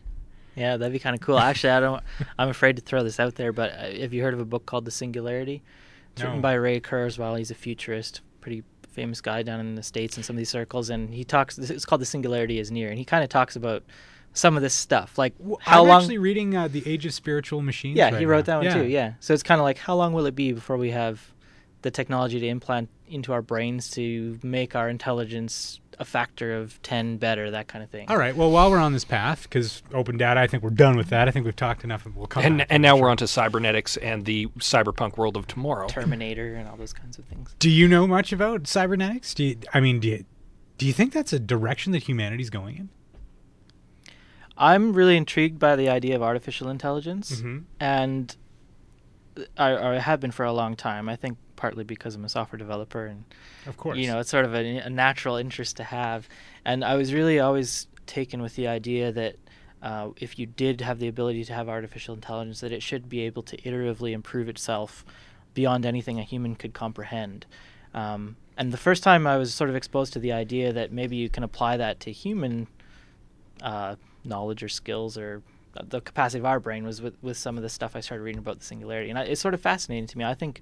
Yeah, 0.55 0.77
that'd 0.77 0.93
be 0.93 0.99
kind 0.99 1.15
of 1.15 1.21
cool. 1.21 1.39
Actually, 1.39 1.71
I 1.71 1.79
don't. 1.79 2.03
I'm 2.37 2.49
afraid 2.49 2.75
to 2.75 2.81
throw 2.81 3.03
this 3.03 3.19
out 3.19 3.35
there, 3.35 3.51
but 3.51 3.71
uh, 3.71 3.99
have 4.01 4.13
you 4.13 4.21
heard 4.21 4.33
of 4.33 4.39
a 4.39 4.45
book 4.45 4.65
called 4.65 4.85
The 4.85 4.91
Singularity? 4.91 5.63
It's 6.13 6.21
No. 6.21 6.27
written 6.29 6.41
by 6.41 6.53
Ray 6.53 6.79
Kurzweil. 6.79 7.37
He's 7.37 7.51
a 7.51 7.55
futurist, 7.55 8.21
pretty 8.41 8.63
famous 8.91 9.21
guy 9.21 9.41
down 9.43 9.59
in 9.59 9.75
the 9.75 9.83
states 9.83 10.17
in 10.17 10.23
some 10.23 10.35
of 10.35 10.37
these 10.37 10.49
circles, 10.49 10.89
and 10.89 11.13
he 11.13 11.23
talks. 11.23 11.57
It's 11.57 11.85
called 11.85 12.01
The 12.01 12.05
Singularity 12.05 12.59
is 12.59 12.71
Near, 12.71 12.89
and 12.89 12.97
he 12.99 13.05
kind 13.05 13.23
of 13.23 13.29
talks 13.29 13.55
about 13.55 13.83
some 14.35 14.55
of 14.55 14.61
this 14.63 14.73
stuff, 14.73 15.17
like 15.17 15.33
how 15.61 15.81
I'm 15.83 15.87
long. 15.89 16.01
actually 16.01 16.17
reading 16.19 16.55
uh, 16.55 16.67
the 16.67 16.83
Age 16.87 17.05
of 17.05 17.13
Spiritual 17.13 17.61
Machines. 17.61 17.97
yeah, 17.97 18.09
right 18.11 18.19
he 18.19 18.25
wrote 18.25 18.47
now. 18.47 18.61
that 18.61 18.69
one 18.75 18.83
too. 18.83 18.87
Yeah, 18.89 19.13
so 19.19 19.33
it's 19.33 19.43
kind 19.43 19.59
of 19.59 19.63
like 19.65 19.77
how 19.79 19.95
long 19.95 20.13
will 20.13 20.25
it 20.27 20.35
be 20.35 20.51
before 20.53 20.77
we 20.77 20.91
have 20.91 21.32
the 21.83 21.91
technology 21.91 22.39
to 22.39 22.47
implant 22.47 22.89
into 23.07 23.31
our 23.31 23.41
brains 23.41 23.89
to 23.91 24.39
make 24.43 24.75
our 24.75 24.89
intelligence 24.89 25.79
a 25.99 26.05
factor 26.05 26.55
of 26.55 26.81
10 26.81 27.17
better, 27.17 27.51
that 27.51 27.67
kind 27.67 27.83
of 27.83 27.89
thing. 27.91 28.07
All 28.09 28.17
right. 28.17 28.35
Well, 28.35 28.49
while 28.49 28.71
we're 28.71 28.79
on 28.79 28.93
this 28.93 29.05
path, 29.05 29.43
because 29.43 29.83
open 29.93 30.17
data, 30.17 30.39
I 30.39 30.47
think 30.47 30.63
we're 30.63 30.71
done 30.71 30.97
with 30.97 31.09
that. 31.09 31.27
I 31.27 31.31
think 31.31 31.45
we've 31.45 31.55
talked 31.55 31.83
enough. 31.83 32.05
and 32.07 32.15
We'll 32.15 32.25
come. 32.25 32.43
And 32.43 32.65
and 32.71 32.81
now 32.81 32.95
sure. 32.95 33.03
we're 33.03 33.09
on 33.09 33.17
to 33.17 33.27
cybernetics 33.27 33.95
and 33.97 34.25
the 34.25 34.47
cyberpunk 34.57 35.17
world 35.17 35.37
of 35.37 35.45
tomorrow. 35.45 35.87
Terminator 35.87 36.55
and 36.55 36.67
all 36.67 36.77
those 36.77 36.93
kinds 36.93 37.19
of 37.19 37.25
things. 37.25 37.53
Do 37.59 37.69
you 37.69 37.87
know 37.87 38.07
much 38.07 38.33
about 38.33 38.65
cybernetics? 38.65 39.35
Do 39.35 39.43
you, 39.43 39.57
I 39.71 39.79
mean, 39.81 39.99
do 39.99 40.07
you, 40.07 40.25
do 40.79 40.87
you 40.87 40.93
think 40.93 41.13
that's 41.13 41.31
a 41.31 41.39
direction 41.39 41.91
that 41.91 42.03
humanity's 42.09 42.49
going 42.49 42.77
in? 42.77 42.89
I'm 44.57 44.93
really 44.93 45.17
intrigued 45.17 45.59
by 45.59 45.75
the 45.75 45.89
idea 45.89 46.15
of 46.15 46.21
artificial 46.23 46.69
intelligence, 46.69 47.31
Mm-hmm. 47.39 47.59
and 47.79 48.35
I, 49.57 49.75
I 49.75 49.99
have 49.99 50.19
been 50.19 50.31
for 50.31 50.45
a 50.45 50.53
long 50.53 50.75
time. 50.75 51.09
I 51.09 51.15
think 51.15 51.37
partly 51.63 51.85
because 51.85 52.13
I'm 52.13 52.25
a 52.25 52.29
software 52.29 52.59
developer, 52.59 53.05
and 53.05 53.23
Of 53.65 53.77
course. 53.77 53.97
you 53.97 54.07
know 54.07 54.19
it's 54.19 54.29
sort 54.29 54.43
of 54.43 54.53
a, 54.53 54.79
a 54.79 54.89
natural 54.89 55.37
interest 55.37 55.77
to 55.77 55.85
have. 55.85 56.27
And 56.65 56.83
I 56.83 56.95
was 56.95 57.13
really 57.13 57.39
always 57.39 57.87
taken 58.05 58.41
with 58.41 58.57
the 58.57 58.67
idea 58.67 59.13
that 59.13 59.37
uh, 59.81 60.09
if 60.17 60.37
you 60.37 60.45
did 60.45 60.81
have 60.81 60.99
the 60.99 61.07
ability 61.07 61.45
to 61.45 61.53
have 61.53 61.69
artificial 61.69 62.15
intelligence, 62.15 62.59
that 62.59 62.73
it 62.73 62.83
should 62.83 63.07
be 63.07 63.21
able 63.21 63.43
to 63.43 63.55
iteratively 63.61 64.11
improve 64.11 64.49
itself 64.49 65.05
beyond 65.53 65.85
anything 65.85 66.19
a 66.19 66.23
human 66.23 66.53
could 66.55 66.73
comprehend. 66.73 67.45
Um, 67.93 68.35
and 68.57 68.73
the 68.73 68.83
first 68.87 69.01
time 69.01 69.25
I 69.25 69.37
was 69.37 69.53
sort 69.53 69.69
of 69.69 69.75
exposed 69.77 70.11
to 70.13 70.19
the 70.19 70.33
idea 70.33 70.73
that 70.73 70.91
maybe 70.91 71.15
you 71.15 71.29
can 71.29 71.43
apply 71.43 71.77
that 71.77 72.01
to 72.01 72.11
human 72.11 72.67
uh, 73.61 73.95
knowledge 74.25 74.63
or 74.63 74.67
skills 74.67 75.17
or 75.17 75.41
the 75.81 76.01
capacity 76.01 76.39
of 76.39 76.45
our 76.45 76.59
brain 76.59 76.83
was 76.83 77.01
with, 77.01 77.15
with 77.21 77.37
some 77.37 77.55
of 77.55 77.63
the 77.63 77.69
stuff 77.69 77.95
I 77.95 78.01
started 78.01 78.23
reading 78.23 78.39
about 78.39 78.59
the 78.59 78.65
singularity, 78.65 79.09
and 79.09 79.17
I, 79.17 79.23
it's 79.23 79.41
sort 79.41 79.53
of 79.53 79.61
fascinating 79.61 80.07
to 80.07 80.17
me. 80.17 80.25
I 80.25 80.33
think 80.33 80.61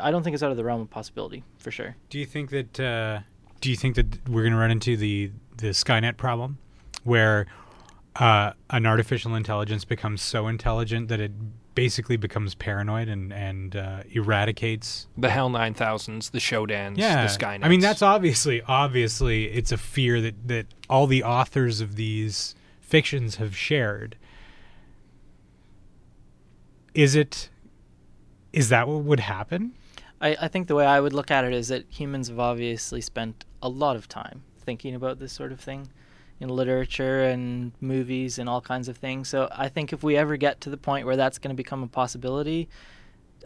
I 0.00 0.10
don't 0.10 0.22
think 0.22 0.34
it's 0.34 0.42
out 0.42 0.50
of 0.50 0.56
the 0.56 0.64
realm 0.64 0.80
of 0.80 0.90
possibility 0.90 1.44
for 1.58 1.70
sure. 1.70 1.96
Do 2.10 2.18
you 2.18 2.26
think 2.26 2.50
that? 2.50 2.80
Uh, 2.80 3.20
do 3.60 3.70
you 3.70 3.76
think 3.76 3.96
that 3.96 4.28
we're 4.28 4.42
going 4.42 4.52
to 4.52 4.58
run 4.58 4.70
into 4.70 4.96
the 4.96 5.30
the 5.56 5.68
Skynet 5.68 6.16
problem, 6.16 6.58
where 7.04 7.46
uh, 8.16 8.52
an 8.70 8.86
artificial 8.86 9.34
intelligence 9.34 9.84
becomes 9.84 10.22
so 10.22 10.48
intelligent 10.48 11.08
that 11.08 11.20
it 11.20 11.32
basically 11.74 12.16
becomes 12.16 12.54
paranoid 12.54 13.08
and 13.08 13.32
and 13.32 13.76
uh, 13.76 14.02
eradicate 14.10 15.06
The 15.16 15.30
HAL 15.30 15.50
9000s, 15.50 16.30
the 16.30 16.38
Shodans, 16.38 16.98
yeah. 16.98 17.26
the 17.26 17.32
Skynet. 17.32 17.64
I 17.64 17.68
mean, 17.68 17.80
that's 17.80 18.02
obviously 18.02 18.62
obviously 18.62 19.44
it's 19.46 19.72
a 19.72 19.76
fear 19.76 20.20
that 20.20 20.48
that 20.48 20.66
all 20.90 21.06
the 21.06 21.22
authors 21.22 21.80
of 21.80 21.96
these 21.96 22.54
fictions 22.80 23.36
have 23.36 23.56
shared. 23.56 24.16
Is 26.94 27.14
it? 27.14 27.50
Is 28.52 28.68
that 28.70 28.88
what 28.88 29.02
would 29.04 29.20
happen? 29.20 29.72
I, 30.20 30.36
I 30.42 30.48
think 30.48 30.66
the 30.68 30.74
way 30.74 30.86
I 30.86 31.00
would 31.00 31.12
look 31.12 31.30
at 31.30 31.44
it 31.44 31.52
is 31.52 31.68
that 31.68 31.84
humans 31.88 32.28
have 32.28 32.38
obviously 32.38 33.00
spent 33.00 33.44
a 33.62 33.68
lot 33.68 33.96
of 33.96 34.08
time 34.08 34.42
thinking 34.64 34.94
about 34.94 35.18
this 35.18 35.32
sort 35.32 35.52
of 35.52 35.60
thing 35.60 35.88
in 36.40 36.48
literature 36.48 37.22
and 37.24 37.72
movies 37.80 38.38
and 38.38 38.48
all 38.48 38.60
kinds 38.60 38.88
of 38.88 38.96
things. 38.96 39.28
So 39.28 39.48
I 39.52 39.68
think 39.68 39.92
if 39.92 40.02
we 40.02 40.16
ever 40.16 40.36
get 40.36 40.60
to 40.62 40.70
the 40.70 40.76
point 40.76 41.06
where 41.06 41.16
that's 41.16 41.38
going 41.38 41.54
to 41.54 41.56
become 41.56 41.82
a 41.82 41.86
possibility, 41.86 42.68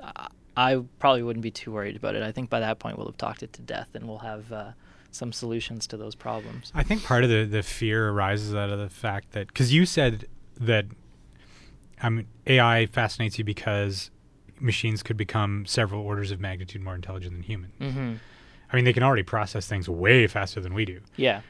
I- 0.02 0.28
I 0.56 0.82
probably 0.98 1.22
wouldn't 1.22 1.42
be 1.44 1.50
too 1.52 1.70
worried 1.72 1.96
about 1.96 2.14
it. 2.16 2.22
I 2.22 2.32
think 2.32 2.50
by 2.50 2.60
that 2.60 2.78
point 2.80 2.98
we'll 2.98 3.06
have 3.06 3.16
talked 3.16 3.42
it 3.42 3.52
to 3.54 3.62
death 3.62 3.88
and 3.94 4.06
we'll 4.08 4.18
have 4.18 4.50
uh, 4.52 4.72
some 5.12 5.32
solutions 5.32 5.86
to 5.88 5.96
those 5.96 6.14
problems. 6.16 6.72
I 6.74 6.82
think 6.82 7.02
part 7.04 7.22
of 7.24 7.30
the, 7.30 7.44
the 7.44 7.62
fear 7.62 8.10
arises 8.10 8.54
out 8.54 8.70
of 8.70 8.78
the 8.78 8.90
fact 8.90 9.32
that 9.32 9.46
because 9.46 9.72
you 9.72 9.86
said 9.86 10.26
that 10.58 10.86
um, 12.02 12.26
AI 12.46 12.86
fascinates 12.86 13.38
you 13.38 13.44
because 13.44 14.10
machines 14.60 15.02
could 15.02 15.16
become 15.16 15.64
several 15.66 16.02
orders 16.02 16.30
of 16.30 16.40
magnitude 16.40 16.82
more 16.82 16.94
intelligent 16.94 17.32
than 17.34 17.42
human. 17.42 17.72
hmm 17.80 18.14
I 18.72 18.76
mean, 18.76 18.84
they 18.84 18.92
can 18.92 19.02
already 19.02 19.24
process 19.24 19.66
things 19.66 19.88
way 19.88 20.26
faster 20.28 20.60
than 20.60 20.74
we 20.74 20.84
do. 20.84 21.00
Yeah, 21.16 21.40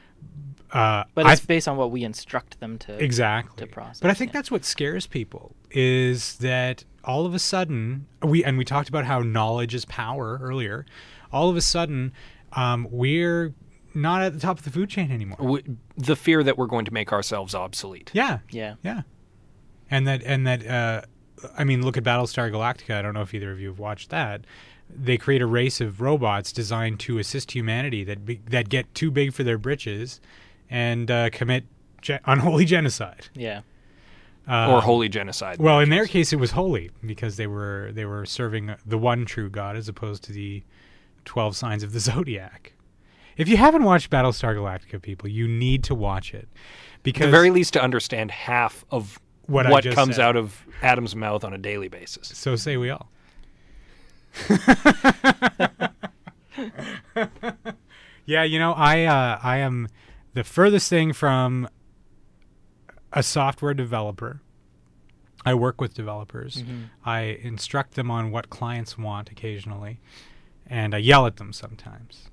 Uh, 0.71 1.03
but 1.13 1.27
I 1.27 1.33
it's 1.33 1.45
based 1.45 1.67
on 1.67 1.77
what 1.77 1.91
we 1.91 2.03
instruct 2.03 2.59
them 2.59 2.77
to. 2.79 2.97
exactly 3.03 3.63
to 3.65 3.71
process, 3.71 3.99
But 3.99 4.09
I 4.09 4.15
think 4.15 4.29
yeah. 4.31 4.39
that's 4.39 4.49
what 4.49 4.65
scares 4.65 5.05
people 5.05 5.55
is 5.69 6.37
that 6.37 6.83
all 7.03 7.25
of 7.27 7.33
a 7.35 7.39
sudden 7.39 8.07
we 8.23 8.43
and 8.43 8.57
we 8.57 8.65
talked 8.65 8.89
about 8.89 9.05
how 9.05 9.19
knowledge 9.21 9.75
is 9.75 9.85
power 9.85 10.39
earlier. 10.41 10.85
All 11.31 11.49
of 11.49 11.55
a 11.57 11.61
sudden, 11.61 12.11
um, 12.53 12.87
we're 12.89 13.53
not 13.93 14.21
at 14.23 14.33
the 14.33 14.39
top 14.39 14.57
of 14.57 14.63
the 14.63 14.69
food 14.71 14.89
chain 14.89 15.11
anymore. 15.11 15.37
W- 15.37 15.77
the 15.97 16.15
fear 16.15 16.43
that 16.43 16.57
we're 16.57 16.65
going 16.67 16.85
to 16.85 16.93
make 16.93 17.11
ourselves 17.13 17.53
obsolete. 17.53 18.09
Yeah, 18.13 18.39
Yeah. 18.49 18.75
Yeah, 18.83 19.01
and 19.91 20.07
that 20.07 20.23
and 20.23 20.47
that 20.47 20.65
uh, 20.65 21.01
I 21.57 21.63
mean, 21.63 21.83
look 21.83 21.97
at 21.97 22.03
Battlestar 22.03 22.51
Galactica. 22.51 22.95
I 22.95 23.01
don't 23.01 23.13
know 23.13 23.21
if 23.21 23.33
either 23.33 23.51
of 23.51 23.59
you 23.59 23.67
have 23.69 23.79
watched 23.79 24.09
that. 24.09 24.41
They 24.89 25.17
create 25.17 25.41
a 25.41 25.45
race 25.45 25.79
of 25.81 26.01
robots 26.01 26.51
designed 26.51 26.99
to 27.01 27.17
assist 27.17 27.51
humanity 27.51 28.03
that 28.03 28.25
be, 28.25 28.41
that 28.49 28.67
get 28.69 28.93
too 28.93 29.09
big 29.11 29.33
for 29.33 29.43
their 29.43 29.57
britches 29.57 30.19
and 30.69 31.09
uh, 31.09 31.29
commit 31.31 31.63
ge- 32.01 32.19
unholy 32.25 32.65
genocide 32.65 33.27
Yeah. 33.33 33.61
uh, 34.49 34.69
or 34.71 34.81
holy 34.81 35.07
genocide. 35.09 35.59
Well, 35.59 35.79
in 35.79 35.89
their 35.89 36.05
case, 36.07 36.33
it 36.33 36.37
was 36.37 36.51
holy 36.51 36.91
because 37.05 37.37
they 37.37 37.47
were 37.47 37.91
they 37.93 38.05
were 38.05 38.25
serving 38.25 38.75
the 38.85 38.97
one 38.97 39.25
true 39.25 39.49
God 39.49 39.75
as 39.77 39.87
opposed 39.87 40.23
to 40.25 40.33
the 40.33 40.63
twelve 41.23 41.55
signs 41.55 41.83
of 41.83 41.93
the 41.93 41.99
zodiac. 42.09 42.73
If 43.37 43.47
you 43.47 43.55
haven't 43.55 43.83
watched 43.83 44.09
Battlestar 44.09 44.55
Galactica, 44.57 45.01
people, 45.01 45.29
you 45.29 45.47
need 45.47 45.85
to 45.85 45.95
watch 45.95 46.33
it 46.33 46.49
At 46.51 47.03
because 47.03 47.25
the 47.27 47.31
very 47.31 47.49
least, 47.49 47.71
to 47.73 47.81
understand 47.81 48.29
half 48.29 48.83
of 48.91 49.19
What 49.51 49.69
what, 49.69 49.83
comes 49.91 50.15
said. 50.15 50.23
out 50.23 50.35
of 50.35 50.65
Adam's 50.81 51.15
mouth 51.15 51.43
on 51.43 51.53
a 51.53 51.57
daily 51.57 51.87
basis. 51.87 52.29
So 52.29 52.55
say 52.55 52.77
we 52.77 52.89
all. 52.89 53.09
yeah, 58.25 58.43
you 58.43 58.57
know, 58.59 58.73
I 58.73 59.03
uh, 59.03 59.39
I 59.43 59.57
am 59.57 59.89
the 60.33 60.43
furthest 60.43 60.89
thing 60.89 61.13
from 61.13 61.67
a 63.11 63.23
software 63.23 63.73
developer. 63.73 64.41
I 65.43 65.53
work 65.55 65.81
with 65.81 65.93
developers. 65.95 66.63
I 67.03 67.21
instruct 67.41 67.95
them 67.95 68.11
on 68.11 68.31
what 68.31 68.49
clients 68.49 68.97
want 68.97 69.31
occasionally, 69.31 69.99
and 70.67 70.93
I 70.93 70.99
yell 70.99 71.25
at 71.25 71.37
them 71.37 71.51
sometimes. 71.51 72.29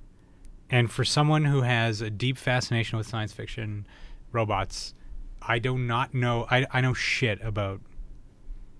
And 0.70 0.90
for 0.90 1.04
someone 1.04 1.46
who 1.46 1.62
has 1.62 2.02
a 2.02 2.10
deep 2.10 2.36
fascination 2.36 2.98
with 2.98 3.06
science 3.06 3.32
fiction, 3.32 3.86
robots, 4.30 4.92
I 5.42 5.58
do 5.58 5.78
not 5.78 6.14
know. 6.14 6.46
I, 6.50 6.66
I 6.70 6.80
know 6.80 6.94
shit 6.94 7.40
about 7.42 7.80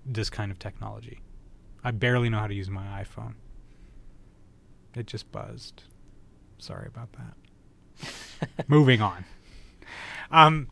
this 0.05 0.29
kind 0.29 0.51
of 0.51 0.59
technology. 0.59 1.21
I 1.83 1.91
barely 1.91 2.29
know 2.29 2.39
how 2.39 2.47
to 2.47 2.53
use 2.53 2.69
my 2.69 3.03
iPhone. 3.03 3.35
It 4.95 5.07
just 5.07 5.31
buzzed. 5.31 5.83
Sorry 6.57 6.87
about 6.87 7.09
that. 7.13 8.67
Moving 8.67 9.01
on. 9.01 9.25
Um, 10.31 10.67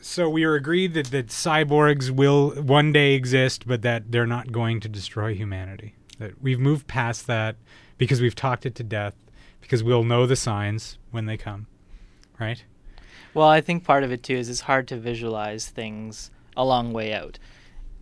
so 0.00 0.28
we 0.28 0.44
are 0.44 0.54
agreed 0.54 0.94
that, 0.94 1.06
that 1.06 1.28
cyborgs 1.28 2.10
will 2.10 2.50
one 2.50 2.92
day 2.92 3.14
exist, 3.14 3.66
but 3.66 3.82
that 3.82 4.12
they're 4.12 4.26
not 4.26 4.52
going 4.52 4.80
to 4.80 4.88
destroy 4.88 5.34
humanity. 5.34 5.94
That 6.18 6.40
we've 6.40 6.60
moved 6.60 6.86
past 6.86 7.26
that 7.26 7.56
because 7.98 8.20
we've 8.20 8.34
talked 8.34 8.64
it 8.66 8.74
to 8.76 8.82
death, 8.82 9.14
because 9.60 9.82
we'll 9.82 10.04
know 10.04 10.26
the 10.26 10.36
signs 10.36 10.98
when 11.10 11.26
they 11.26 11.36
come. 11.36 11.66
Right? 12.38 12.64
Well, 13.34 13.48
I 13.48 13.60
think 13.60 13.84
part 13.84 14.02
of 14.04 14.12
it 14.12 14.22
too 14.22 14.34
is 14.34 14.48
it's 14.48 14.60
hard 14.60 14.88
to 14.88 14.96
visualize 14.96 15.68
things 15.68 16.30
a 16.56 16.64
long 16.64 16.92
way 16.92 17.12
out. 17.14 17.38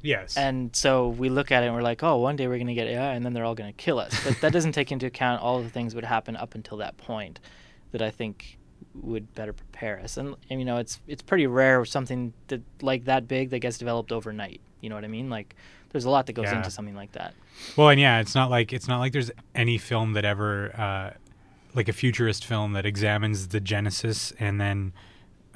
Yes. 0.00 0.36
And 0.36 0.74
so 0.76 1.08
we 1.08 1.28
look 1.28 1.50
at 1.50 1.62
it 1.62 1.66
and 1.66 1.74
we're 1.74 1.82
like, 1.82 2.02
oh, 2.02 2.18
one 2.18 2.36
day 2.36 2.46
we're 2.46 2.56
going 2.56 2.68
to 2.68 2.74
get 2.74 2.86
AI 2.86 3.14
and 3.14 3.24
then 3.24 3.32
they're 3.32 3.44
all 3.44 3.54
going 3.56 3.70
to 3.72 3.76
kill 3.76 3.98
us. 3.98 4.14
But 4.24 4.40
that 4.40 4.52
doesn't 4.52 4.72
take 4.72 4.92
into 4.92 5.06
account 5.06 5.42
all 5.42 5.60
the 5.62 5.68
things 5.68 5.92
that 5.92 5.96
would 5.96 6.04
happen 6.04 6.36
up 6.36 6.54
until 6.54 6.78
that 6.78 6.96
point 6.96 7.40
that 7.92 8.00
I 8.00 8.10
think 8.10 8.58
would 8.94 9.34
better 9.34 9.52
prepare 9.52 9.98
us. 10.00 10.16
And, 10.16 10.36
and 10.50 10.60
you 10.60 10.64
know, 10.64 10.76
it's 10.78 11.00
it's 11.08 11.22
pretty 11.22 11.46
rare 11.46 11.84
something 11.84 12.32
that 12.46 12.62
like 12.80 13.04
that 13.06 13.26
big 13.28 13.50
that 13.50 13.58
gets 13.58 13.76
developed 13.78 14.12
overnight. 14.12 14.60
You 14.80 14.88
know 14.88 14.94
what 14.94 15.04
I 15.04 15.08
mean? 15.08 15.28
Like 15.30 15.54
there's 15.90 16.04
a 16.04 16.10
lot 16.10 16.26
that 16.26 16.34
goes 16.34 16.44
Yeah. 16.46 16.58
into 16.58 16.70
something 16.70 16.94
like 16.94 17.12
that. 17.12 17.34
Well, 17.76 17.88
and 17.88 18.00
yeah, 18.00 18.20
it's 18.20 18.34
not 18.36 18.50
like 18.50 18.72
it's 18.72 18.86
not 18.88 18.98
like 19.00 19.12
there's 19.12 19.32
any 19.54 19.78
film 19.78 20.12
that 20.12 20.24
ever 20.24 20.72
uh, 20.80 21.10
like 21.74 21.88
a 21.88 21.92
futurist 21.92 22.44
film 22.44 22.72
that 22.74 22.86
examines 22.86 23.48
the 23.48 23.60
genesis 23.60 24.32
and 24.38 24.60
then 24.60 24.92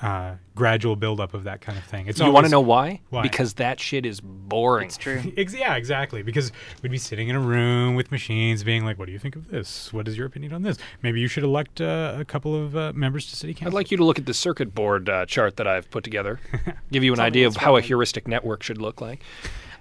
uh, 0.03 0.35
gradual 0.57 0.97
buildup 0.97 1.33
of 1.33 1.45
that 1.45 1.61
kind 1.61 1.79
of 1.79 1.85
thing. 1.85 2.09
It's 2.09 2.19
you 2.19 2.31
want 2.31 2.45
to 2.45 2.51
know 2.51 2.61
why? 2.61 3.01
Why? 3.11 3.23
Because 3.23 3.55
that 3.55 3.79
shit 3.79 4.05
is 4.05 4.21
boring. 4.21 4.89
It's 4.89 4.97
true. 4.97 5.23
Yeah, 5.53 5.77
exactly. 5.77 6.23
Because 6.23 6.51
we'd 6.83 6.91
be 6.91 6.99
sitting 6.99 7.29
in 7.29 7.37
a 7.37 7.41
room 7.41 7.95
with 7.95 8.11
machines, 8.11 8.65
being 8.65 8.85
like, 8.85 8.99
"What 8.99 9.07
do 9.07 9.13
you 9.13 9.19
think 9.19 9.37
of 9.37 9.49
this? 9.49 9.93
What 9.93 10.09
is 10.09 10.17
your 10.19 10.27
opinion 10.27 10.53
on 10.53 10.63
this? 10.63 10.77
Maybe 11.03 11.21
you 11.21 11.29
should 11.29 11.45
elect 11.45 11.81
uh, 11.81 12.17
a 12.19 12.25
couple 12.25 12.55
of 12.55 12.77
uh, 12.77 12.93
members 12.95 13.31
to 13.31 13.37
city 13.37 13.55
council." 13.55 13.69
I'd 13.69 13.75
like 13.75 13.91
you 13.91 13.97
to 13.97 14.05
look 14.05 14.19
at 14.19 14.27
the 14.27 14.35
circuit 14.35 14.75
board 14.75 15.09
uh, 15.09 15.25
chart 15.27 15.57
that 15.57 15.67
I've 15.69 15.89
put 15.91 16.03
together. 16.05 16.41
Give 16.93 17.05
you 17.05 17.13
an 17.13 17.21
idea 17.21 17.47
of 17.47 17.55
what's 17.55 17.65
how 17.65 17.77
a 17.77 17.81
heuristic 17.81 18.27
network 18.27 18.63
should 18.63 18.79
look 18.79 19.01
like. 19.01 19.23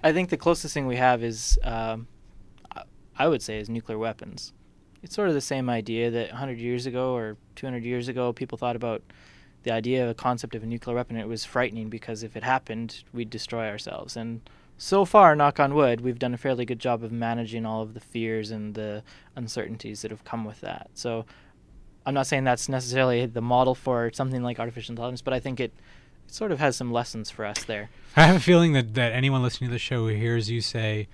I 0.04 0.12
think 0.12 0.30
the 0.30 0.36
closest 0.36 0.72
thing 0.74 0.86
we 0.86 0.96
have 0.96 1.22
is, 1.24 1.58
um, 1.64 2.06
I- 2.74 2.84
I 3.18 3.28
would 3.28 3.42
say, 3.42 3.58
is 3.58 3.68
nuclear 3.68 3.98
weapons. 3.98 4.52
It's 5.02 5.14
sort 5.16 5.28
of 5.28 5.34
the 5.34 5.40
same 5.40 5.68
idea 5.68 6.10
that 6.12 6.28
100 6.30 6.58
years 6.58 6.86
ago 6.86 7.14
or 7.16 7.36
200 7.56 7.84
years 7.84 8.06
ago, 8.08 8.32
people 8.32 8.56
thought 8.56 8.76
about 8.76 9.02
the 9.62 9.72
idea 9.72 10.04
of 10.04 10.10
a 10.10 10.14
concept 10.14 10.54
of 10.54 10.62
a 10.62 10.66
nuclear 10.66 10.96
weapon. 10.96 11.16
It 11.16 11.28
was 11.28 11.44
frightening 11.44 11.88
because 11.88 12.22
if 12.22 12.36
it 12.36 12.42
happened, 12.42 13.04
we'd 13.12 13.30
destroy 13.30 13.68
ourselves. 13.68 14.16
And 14.16 14.40
so 14.78 15.04
far, 15.04 15.36
knock 15.36 15.60
on 15.60 15.74
wood, 15.74 16.00
we've 16.00 16.18
done 16.18 16.34
a 16.34 16.38
fairly 16.38 16.64
good 16.64 16.78
job 16.78 17.04
of 17.04 17.12
managing 17.12 17.64
all 17.64 17.82
of 17.82 17.94
the 17.94 18.00
fears 18.00 18.50
and 18.50 18.74
the 18.74 19.02
uncertainties 19.36 20.02
that 20.02 20.10
have 20.10 20.24
come 20.24 20.44
with 20.44 20.60
that. 20.60 20.90
So 20.94 21.24
I'm 22.04 22.14
not 22.14 22.26
saying 22.26 22.44
that's 22.44 22.68
necessarily 22.68 23.26
the 23.26 23.40
model 23.40 23.74
for 23.74 24.10
something 24.12 24.42
like 24.42 24.58
artificial 24.58 24.92
intelligence, 24.92 25.22
but 25.22 25.34
I 25.34 25.40
think 25.40 25.60
it, 25.60 25.72
it 26.26 26.34
sort 26.34 26.50
of 26.50 26.58
has 26.58 26.76
some 26.76 26.92
lessons 26.92 27.30
for 27.30 27.44
us 27.44 27.62
there. 27.64 27.90
I 28.16 28.24
have 28.24 28.36
a 28.36 28.40
feeling 28.40 28.72
that, 28.72 28.94
that 28.94 29.12
anyone 29.12 29.42
listening 29.42 29.70
to 29.70 29.72
the 29.72 29.78
show 29.78 30.08
who 30.08 30.14
hears 30.14 30.50
you 30.50 30.60
say 30.60 31.06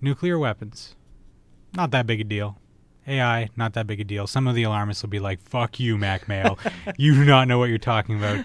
nuclear 0.00 0.38
weapons, 0.38 0.94
not 1.74 1.90
that 1.90 2.06
big 2.06 2.20
a 2.20 2.24
deal. 2.24 2.58
AI, 3.06 3.48
not 3.56 3.72
that 3.74 3.86
big 3.86 4.00
a 4.00 4.04
deal. 4.04 4.26
Some 4.26 4.46
of 4.46 4.54
the 4.54 4.62
alarmists 4.62 5.02
will 5.02 5.10
be 5.10 5.18
like, 5.18 5.40
"Fuck 5.42 5.80
you, 5.80 5.98
Mack 5.98 6.28
Male. 6.28 6.58
you 6.96 7.14
do 7.14 7.24
not 7.24 7.48
know 7.48 7.58
what 7.58 7.68
you're 7.68 7.78
talking 7.78 8.16
about." 8.16 8.44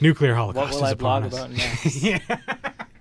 Nuclear 0.00 0.32
What 0.34 0.54
holocaust 0.56 0.70
will 0.78 0.84
is 0.86 0.90
I 0.90 0.92
upon 0.92 1.28
blog 1.28 1.32
us. 1.34 1.38
about 1.38 1.50
next? 1.56 2.02
yeah, 2.02 2.18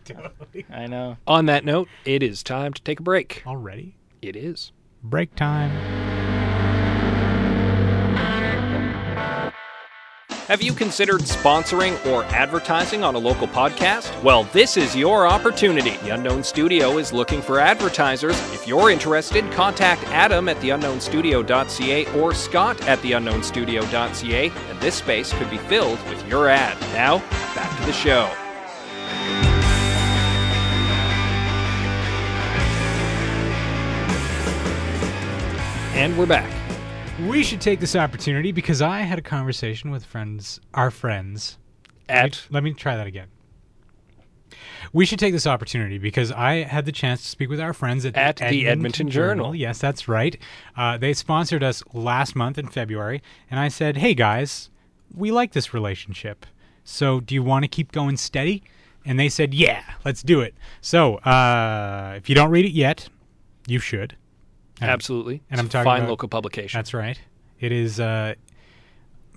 totally. 0.03 0.65
I 0.69 0.85
know. 0.87 1.15
On 1.25 1.45
that 1.45 1.63
note, 1.63 1.87
it 2.03 2.21
is 2.21 2.43
time 2.43 2.73
to 2.73 2.81
take 2.81 2.99
a 2.99 3.03
break. 3.03 3.41
Already 3.47 3.95
It 4.21 4.35
is. 4.35 4.73
break 5.01 5.33
time. 5.35 5.71
Have 10.49 10.63
you 10.63 10.73
considered 10.73 11.21
sponsoring 11.21 12.03
or 12.07 12.23
advertising 12.23 13.03
on 13.03 13.13
a 13.13 13.19
local 13.19 13.47
podcast? 13.47 14.23
Well, 14.23 14.45
this 14.45 14.77
is 14.77 14.95
your 14.95 15.27
opportunity. 15.27 15.95
The 15.97 16.09
Unknown 16.09 16.43
Studio 16.43 16.97
is 16.97 17.13
looking 17.13 17.39
for 17.39 17.59
advertisers. 17.59 18.35
If 18.51 18.67
you're 18.67 18.89
interested, 18.89 19.51
contact 19.51 20.03
Adam 20.05 20.49
at 20.49 20.57
theunknownstudio.ca 20.57 22.19
or 22.19 22.33
Scott 22.33 22.81
at 22.88 22.97
theunknownstudio.ca, 22.97 24.49
and 24.49 24.79
this 24.79 24.95
space 24.95 25.31
could 25.33 25.51
be 25.51 25.59
filled 25.59 26.03
with 26.09 26.27
your 26.27 26.49
ad. 26.49 26.81
Now, 26.93 27.19
back 27.53 27.79
to 27.81 27.85
the 27.85 27.93
show. 27.93 28.25
And 35.93 36.17
we're 36.17 36.25
back. 36.25 36.58
We 37.29 37.43
should 37.43 37.61
take 37.61 37.79
this 37.79 37.95
opportunity 37.95 38.51
because 38.51 38.81
I 38.81 39.01
had 39.01 39.19
a 39.19 39.21
conversation 39.21 39.91
with 39.91 40.03
friends, 40.03 40.59
our 40.73 40.89
friends. 40.89 41.59
Let 42.07 42.15
me, 42.15 42.21
At 42.21 42.47
let 42.49 42.63
me 42.63 42.73
try 42.73 42.97
that 42.97 43.05
again. 43.05 43.27
We 44.93 45.05
should 45.05 45.19
take 45.19 45.33
this 45.33 45.45
opportunity 45.45 45.99
because 45.99 46.31
I 46.31 46.63
had 46.63 46.85
the 46.85 46.91
chance 46.91 47.21
to 47.21 47.27
speak 47.27 47.51
with 47.51 47.59
our 47.61 47.71
friends 47.71 48.03
at, 48.03 48.17
At 48.17 48.37
the 48.37 48.67
Edmonton 48.67 49.11
Journal. 49.11 49.53
Yes, 49.53 49.77
that's 49.77 50.07
right. 50.07 50.39
Uh, 50.75 50.97
they 50.97 51.13
sponsored 51.13 51.63
us 51.63 51.83
last 51.93 52.35
month 52.35 52.57
in 52.57 52.67
February, 52.67 53.21
and 53.51 53.59
I 53.59 53.67
said, 53.67 53.97
"Hey 53.97 54.15
guys, 54.15 54.71
we 55.13 55.29
like 55.29 55.51
this 55.51 55.71
relationship. 55.71 56.47
So, 56.83 57.19
do 57.19 57.35
you 57.35 57.43
want 57.43 57.63
to 57.63 57.69
keep 57.69 57.91
going 57.91 58.17
steady?" 58.17 58.63
And 59.05 59.19
they 59.19 59.29
said, 59.29 59.53
"Yeah, 59.53 59.83
let's 60.03 60.23
do 60.23 60.41
it." 60.41 60.55
So, 60.81 61.17
uh, 61.17 62.15
if 62.17 62.27
you 62.27 62.33
don't 62.33 62.49
read 62.49 62.65
it 62.65 62.73
yet, 62.73 63.07
you 63.67 63.77
should. 63.77 64.15
And- 64.81 64.89
Absolutely. 64.89 65.41
and 65.49 65.59
I'm 65.59 65.69
talking 65.69 65.85
fine 65.85 65.99
about- 66.01 66.09
local 66.09 66.29
publication. 66.29 66.77
That's 66.77 66.93
right. 66.93 67.19
It 67.59 67.71
is. 67.71 67.99
Uh, 67.99 68.35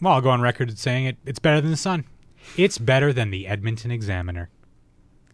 well, 0.01 0.15
I'll 0.15 0.21
go 0.21 0.31
on 0.31 0.41
record 0.41 0.77
saying 0.79 1.07
it. 1.07 1.17
It's 1.27 1.39
better 1.39 1.61
than 1.61 1.71
the 1.71 1.77
Sun. 1.77 2.05
It's 2.57 2.79
better 2.79 3.13
than 3.13 3.31
the 3.31 3.47
Edmonton 3.47 3.91
Examiner. 3.91 4.49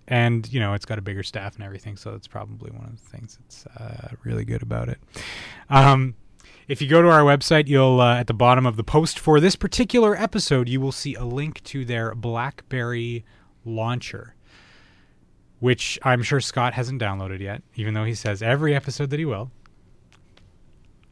And 0.07 0.51
you 0.53 0.59
know, 0.61 0.73
it's 0.73 0.87
got 0.87 0.99
a 0.99 1.03
bigger 1.03 1.23
staff 1.23 1.55
and 1.57 1.65
everything, 1.65 1.97
so 1.97 2.15
it's 2.15 2.27
probably 2.27 2.71
one 2.71 2.85
of 2.87 2.93
the 2.93 3.09
things 3.11 3.39
that's 3.43 3.67
uh, 3.79 4.09
really 4.25 4.45
good 4.45 4.63
about 4.63 4.89
it. 4.89 4.99
Um, 5.69 6.15
if 6.67 6.81
you 6.81 6.89
go 6.89 7.03
to 7.03 7.09
our 7.09 7.21
website, 7.23 7.67
you'll 7.69 8.01
uh, 8.01 8.17
at 8.17 8.27
the 8.27 8.35
bottom 8.35 8.65
of 8.67 8.77
the 8.77 8.85
post 8.85 9.19
for 9.19 9.39
this 9.41 9.55
particular 9.57 10.17
episode, 10.17 10.69
you 10.69 10.81
will 10.81 10.93
see 10.93 11.15
a 11.15 11.25
link 11.25 11.63
to 11.65 11.85
their 11.85 12.15
BlackBerry 12.15 13.25
launcher, 13.67 14.35
which 15.61 15.99
I'm 16.03 16.23
sure 16.23 16.41
Scott 16.41 16.75
hasn't 16.75 17.01
downloaded 17.03 17.41
yet, 17.41 17.63
even 17.75 17.95
though 17.95 18.05
he 18.05 18.15
says 18.15 18.43
every 18.43 18.75
episode 18.75 19.11
that 19.11 19.19
he 19.19 19.25
will. 19.25 19.51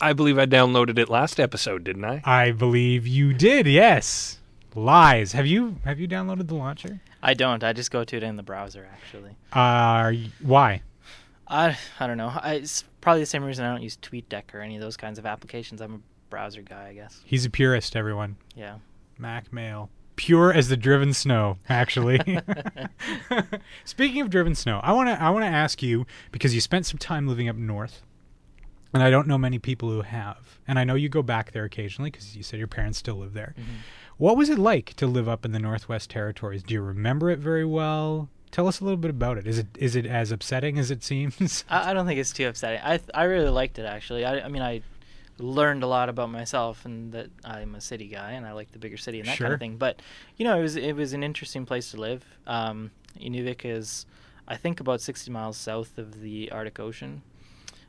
I 0.01 0.13
believe 0.13 0.39
I 0.39 0.47
downloaded 0.47 0.99
it 0.99 1.09
last 1.09 1.41
episode, 1.41 1.85
didn't 1.85 2.05
I? 2.05 2.21
I 2.25 2.51
believe 2.53 3.07
you 3.07 3.33
did. 3.33 3.67
Yes. 3.67 4.39
Lies. 4.75 5.33
Have 5.33 5.47
you 5.47 5.77
have 5.85 5.99
you 5.99 6.07
downloaded 6.07 6.49
the 6.49 6.55
launcher? 6.55 7.01
I 7.23 7.33
don't. 7.35 7.65
I 7.65 7.73
just 7.73 7.91
go 7.91 8.05
to 8.05 8.17
it 8.17 8.23
in 8.23 8.37
the 8.37 8.43
browser, 8.43 8.87
actually. 8.93 9.31
Uh, 9.53 10.13
y- 10.13 10.31
why? 10.43 10.83
I 11.49 11.79
I 11.99 12.07
don't 12.07 12.19
know. 12.19 12.29
I, 12.35 12.55
it's 12.57 12.85
probably 13.01 13.21
the 13.23 13.27
same 13.27 13.43
reason 13.43 13.65
I 13.65 13.71
don't 13.73 13.83
use 13.83 13.97
TweetDeck 13.97 14.55
or 14.55 14.61
any 14.61 14.77
of 14.77 14.83
those 14.83 14.97
kinds 14.99 15.19
of 15.19 15.25
applications. 15.25 15.81
I'm 15.81 15.95
a 15.95 16.01
browser 16.29 16.61
guy, 16.63 16.89
I 16.89 16.93
guess. 16.95 17.21
He's 17.25 17.47
a 17.47 17.51
purist. 17.51 17.97
Everyone. 17.97 18.37
Yeah. 18.55 18.77
Mack 19.19 19.51
Male. 19.53 19.89
Pure 20.17 20.53
as 20.53 20.69
the 20.69 20.77
driven 20.77 21.15
snow. 21.15 21.57
Actually. 21.71 22.21
Speaking 23.85 24.21
of 24.21 24.29
driven 24.31 24.55
snow, 24.55 24.81
I 24.83 24.93
want 24.93 25.09
to 25.09 25.21
I 25.23 25.31
want 25.31 25.45
to 25.45 25.51
ask 25.51 25.83
you 25.83 26.07
because 26.33 26.55
you 26.55 26.61
spent 26.61 26.85
some 26.85 26.99
time 26.99 27.27
living 27.27 27.49
up 27.49 27.57
north, 27.57 28.03
and 28.97 29.03
I 29.03 29.11
don't 29.11 29.29
know 29.29 29.37
many 29.37 29.59
people 29.59 29.91
who 29.91 30.01
have, 30.01 30.59
and 30.67 30.79
I 30.79 30.85
know 30.85 30.95
you 30.95 31.11
go 31.11 31.23
back 31.23 31.53
there 31.53 31.65
occasionally 31.65 32.11
because 32.11 32.35
you 32.35 32.43
said 32.43 32.59
your 32.59 32.67
parents 32.67 32.97
still 32.99 33.17
live 33.17 33.35
there. 33.35 33.55
What 34.17 34.39
was 34.39 34.49
it 34.49 34.59
like 34.59 34.95
to 34.95 35.07
live 35.07 35.29
up 35.29 35.45
in 35.45 35.53
the 35.53 35.59
Northwest 35.59 36.09
Territories? 36.09 36.63
Do 36.63 36.73
you 36.73 36.81
remember 36.81 37.29
it 37.29 37.39
very 37.39 37.67
well? 37.67 38.31
Tell 38.51 38.67
us 38.67 38.81
a 38.81 38.85
little 38.85 38.97
bit 38.97 39.11
about 39.11 39.37
it. 39.37 39.47
Is 39.47 39.59
it 39.59 39.67
is 39.77 39.97
it 39.97 40.07
as 40.07 40.33
upsetting 40.33 40.79
as 40.79 40.91
it 40.91 41.05
seems? 41.05 41.65
I, 41.71 41.91
I 41.91 41.93
don't 41.93 42.07
think 42.07 42.19
it's 42.19 42.33
too 42.33 42.49
upsetting. 42.49 42.81
I 42.83 42.97
th- 42.97 43.11
I 43.13 43.25
really 43.25 43.51
liked 43.51 43.79
it 43.79 43.85
actually. 43.85 44.25
I 44.25 44.41
I 44.41 44.49
mean 44.49 44.63
I 44.63 44.81
learned 45.39 45.83
a 45.83 45.87
lot 45.87 46.09
about 46.09 46.31
myself 46.31 46.87
and 46.87 47.13
that 47.13 47.29
I'm 47.45 47.75
a 47.75 47.81
city 47.83 48.07
guy 48.09 48.33
and 48.33 48.47
I 48.47 48.53
like 48.53 48.73
the 48.73 48.79
bigger 48.79 48.97
city 48.97 49.21
and 49.21 49.29
that 49.29 49.37
kind 49.37 49.53
of 49.53 49.61
thing. 49.61 49.77
But 49.77 50.01
you 50.39 50.47
know, 50.47 50.59
it 50.59 50.63
was 50.63 50.77
it 50.77 50.97
was 50.97 51.13
an 51.13 51.23
interesting 51.23 51.67
place 51.67 51.91
to 51.91 51.99
live. 51.99 52.25
Um, 52.47 52.93
Inuvik 53.21 53.61
is, 53.65 54.07
I 54.49 54.57
think, 54.57 54.81
about 54.81 55.03
60 55.03 55.31
miles 55.31 55.59
south 55.59 55.99
of 55.99 56.23
the 56.23 56.51
Arctic 56.51 56.81
Ocean, 56.81 57.21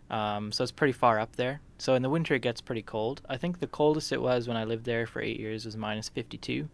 um, 0.09 0.51
so 0.51 0.63
it's 0.63 0.71
pretty 0.71 0.93
far 0.93 1.19
up 1.19 1.35
there. 1.35 1.61
So 1.77 1.93
in 1.95 2.01
the 2.01 2.09
winter 2.09 2.33
it 2.35 2.41
gets 2.41 2.61
pretty 2.61 2.81
cold. 2.81 3.21
I 3.29 3.37
think 3.37 3.59
the 3.59 3.67
coldest 3.67 4.11
it 4.11 4.21
was 4.21 4.47
when 4.47 4.57
I 4.57 4.63
lived 4.63 4.85
there 4.85 5.05
for 5.05 5.21
eight 5.21 5.39
years 5.39 5.65
was 5.65 5.77
minus 5.77 6.09
52. 6.09 6.67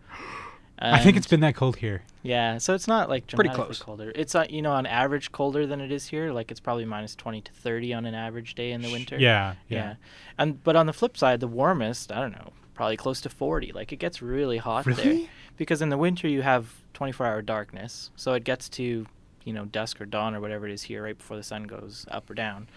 I 0.80 1.00
think 1.00 1.16
it's 1.16 1.28
been 1.28 1.40
that 1.42 1.56
cold 1.56 1.78
here. 1.78 2.04
yeah, 2.24 2.58
so 2.58 2.74
it's 2.74 2.88
not 2.88 3.08
like 3.08 3.28
Pretty 3.28 3.50
close. 3.52 3.80
colder. 3.82 4.12
It's 4.16 4.36
uh, 4.36 4.46
you 4.50 4.62
know 4.62 4.72
on 4.72 4.86
average 4.86 5.32
colder 5.32 5.66
than 5.68 5.80
it 5.80 5.92
is 5.92 6.08
here. 6.08 6.34
Like 6.34 6.52
it's 6.52 6.60
probably 6.60 6.84
minus 6.84 7.16
twenty 7.16 7.42
to 7.42 7.52
thirty 7.54 7.94
on 7.94 8.06
an 8.06 8.16
average 8.16 8.56
day 8.56 8.72
in 8.72 8.82
the 8.82 8.92
winter. 8.92 9.18
Yeah, 9.18 9.54
yeah, 9.70 9.78
yeah. 9.78 9.96
And 10.38 10.62
but 10.64 10.76
on 10.76 10.86
the 10.88 10.92
flip 10.94 11.16
side, 11.16 11.40
the 11.40 11.48
warmest 11.48 12.12
I 12.12 12.20
don't 12.20 12.32
know, 12.34 12.52
probably 12.74 12.98
close 12.98 13.22
to 13.22 13.30
forty. 13.30 13.72
Like 13.72 13.94
it 13.94 13.98
gets 13.98 14.22
really 14.22 14.58
hot 14.58 14.84
there 14.86 15.20
because 15.58 15.82
in 15.82 15.88
the 15.90 15.98
winter 15.98 16.28
you 16.28 16.42
have 16.42 16.74
twenty 16.94 17.14
four 17.14 17.28
hour 17.28 17.42
darkness, 17.42 18.10
so 18.18 18.34
it 18.34 18.44
gets 18.44 18.68
to 18.70 19.06
you 19.46 19.54
know 19.54 19.66
dusk 19.66 20.02
or 20.02 20.06
dawn 20.06 20.36
or 20.36 20.42
whatever 20.42 20.68
it 20.68 20.74
is 20.74 20.82
here 20.84 21.04
right 21.04 21.18
before 21.18 21.38
the 21.38 21.44
sun 21.44 21.64
goes 21.64 22.06
up 22.10 22.30
or 22.30 22.34
down, 22.34 22.68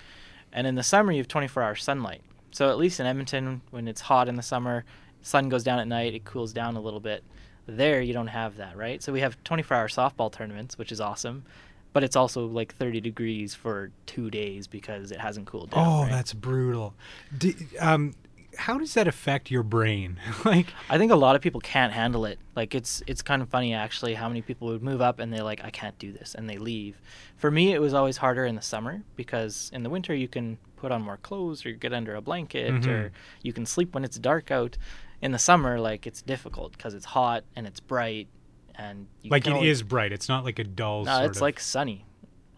and 0.56 0.66
in 0.66 0.74
the 0.74 0.82
summer 0.82 1.12
you 1.12 1.18
have 1.18 1.28
twenty 1.28 1.46
four 1.46 1.62
hour 1.62 1.76
sunlight. 1.76 2.22
So 2.50 2.68
at 2.70 2.78
least 2.78 2.98
in 2.98 3.06
Edmonton, 3.06 3.60
when 3.70 3.86
it's 3.86 4.00
hot 4.00 4.28
in 4.28 4.34
the 4.34 4.42
summer, 4.42 4.84
sun 5.22 5.48
goes 5.48 5.62
down 5.62 5.78
at 5.78 5.86
night, 5.86 6.14
it 6.14 6.24
cools 6.24 6.52
down 6.52 6.74
a 6.74 6.80
little 6.80 7.00
bit. 7.00 7.22
There, 7.66 8.00
you 8.00 8.12
don't 8.14 8.28
have 8.28 8.56
that, 8.56 8.76
right? 8.76 9.02
So 9.02 9.12
we 9.12 9.20
have 9.20 9.42
24 9.44 9.76
hour 9.76 9.88
softball 9.88 10.32
tournaments, 10.32 10.78
which 10.78 10.90
is 10.90 11.00
awesome, 11.00 11.44
but 11.92 12.02
it's 12.02 12.16
also 12.16 12.46
like 12.46 12.74
30 12.74 13.00
degrees 13.00 13.54
for 13.54 13.90
two 14.06 14.30
days 14.30 14.66
because 14.66 15.12
it 15.12 15.20
hasn't 15.20 15.46
cooled 15.46 15.70
down. 15.70 15.86
Oh, 15.86 16.02
right? 16.02 16.10
that's 16.10 16.32
brutal. 16.32 16.94
D 17.36 17.54
um, 17.78 18.14
how 18.56 18.78
does 18.78 18.94
that 18.94 19.06
affect 19.08 19.50
your 19.50 19.62
brain? 19.62 20.18
like, 20.44 20.66
I 20.90 20.98
think 20.98 21.12
a 21.12 21.16
lot 21.16 21.36
of 21.36 21.42
people 21.42 21.60
can't 21.60 21.92
handle 21.92 22.24
it. 22.24 22.38
Like 22.54 22.74
it's 22.74 23.02
it's 23.06 23.22
kind 23.22 23.42
of 23.42 23.48
funny 23.48 23.74
actually 23.74 24.14
how 24.14 24.28
many 24.28 24.42
people 24.42 24.68
would 24.68 24.82
move 24.82 25.00
up 25.00 25.18
and 25.18 25.32
they're 25.32 25.42
like 25.42 25.62
I 25.64 25.70
can't 25.70 25.98
do 25.98 26.12
this 26.12 26.34
and 26.34 26.48
they 26.48 26.58
leave. 26.58 27.00
For 27.36 27.50
me 27.50 27.72
it 27.72 27.80
was 27.80 27.94
always 27.94 28.16
harder 28.18 28.44
in 28.46 28.54
the 28.56 28.62
summer 28.62 29.02
because 29.16 29.70
in 29.74 29.82
the 29.82 29.90
winter 29.90 30.14
you 30.14 30.28
can 30.28 30.58
put 30.76 30.92
on 30.92 31.02
more 31.02 31.16
clothes 31.18 31.64
or 31.66 31.72
get 31.72 31.92
under 31.92 32.14
a 32.14 32.20
blanket 32.20 32.72
Mhm. 32.72 32.86
or 32.88 33.12
you 33.42 33.52
can 33.52 33.66
sleep 33.66 33.94
when 33.94 34.04
it's 34.04 34.18
dark 34.18 34.50
out. 34.50 34.76
In 35.22 35.32
the 35.32 35.38
summer 35.38 35.78
like 35.80 36.06
it's 36.06 36.20
difficult 36.22 36.72
because 36.72 36.92
it's 36.94 37.06
hot 37.06 37.44
and 37.56 37.66
it's 37.66 37.80
bright 37.80 38.28
and 38.74 39.06
you 39.22 39.30
like 39.30 39.46
it 39.46 39.52
only- 39.52 39.68
is 39.68 39.82
bright. 39.82 40.12
It's 40.12 40.28
not 40.28 40.44
like 40.44 40.58
a 40.58 40.64
dull. 40.64 41.04
No, 41.04 41.24
it's 41.24 41.38
of- 41.38 41.42
like 41.42 41.58
sunny, 41.60 42.04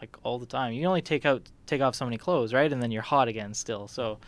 like 0.01 0.17
all 0.25 0.39
the 0.41 0.47
time. 0.47 0.73
You 0.73 0.81
can 0.81 0.89
only 0.89 1.03
take 1.03 1.25
out 1.25 1.43
take 1.67 1.81
off 1.81 1.95
so 1.95 2.05
many 2.05 2.19
clothes, 2.19 2.53
right? 2.55 2.73
And 2.73 2.83
then 2.83 2.91
you're 2.91 3.03
hot 3.03 3.29
again 3.29 3.53
still. 3.55 3.87
So 3.89 4.19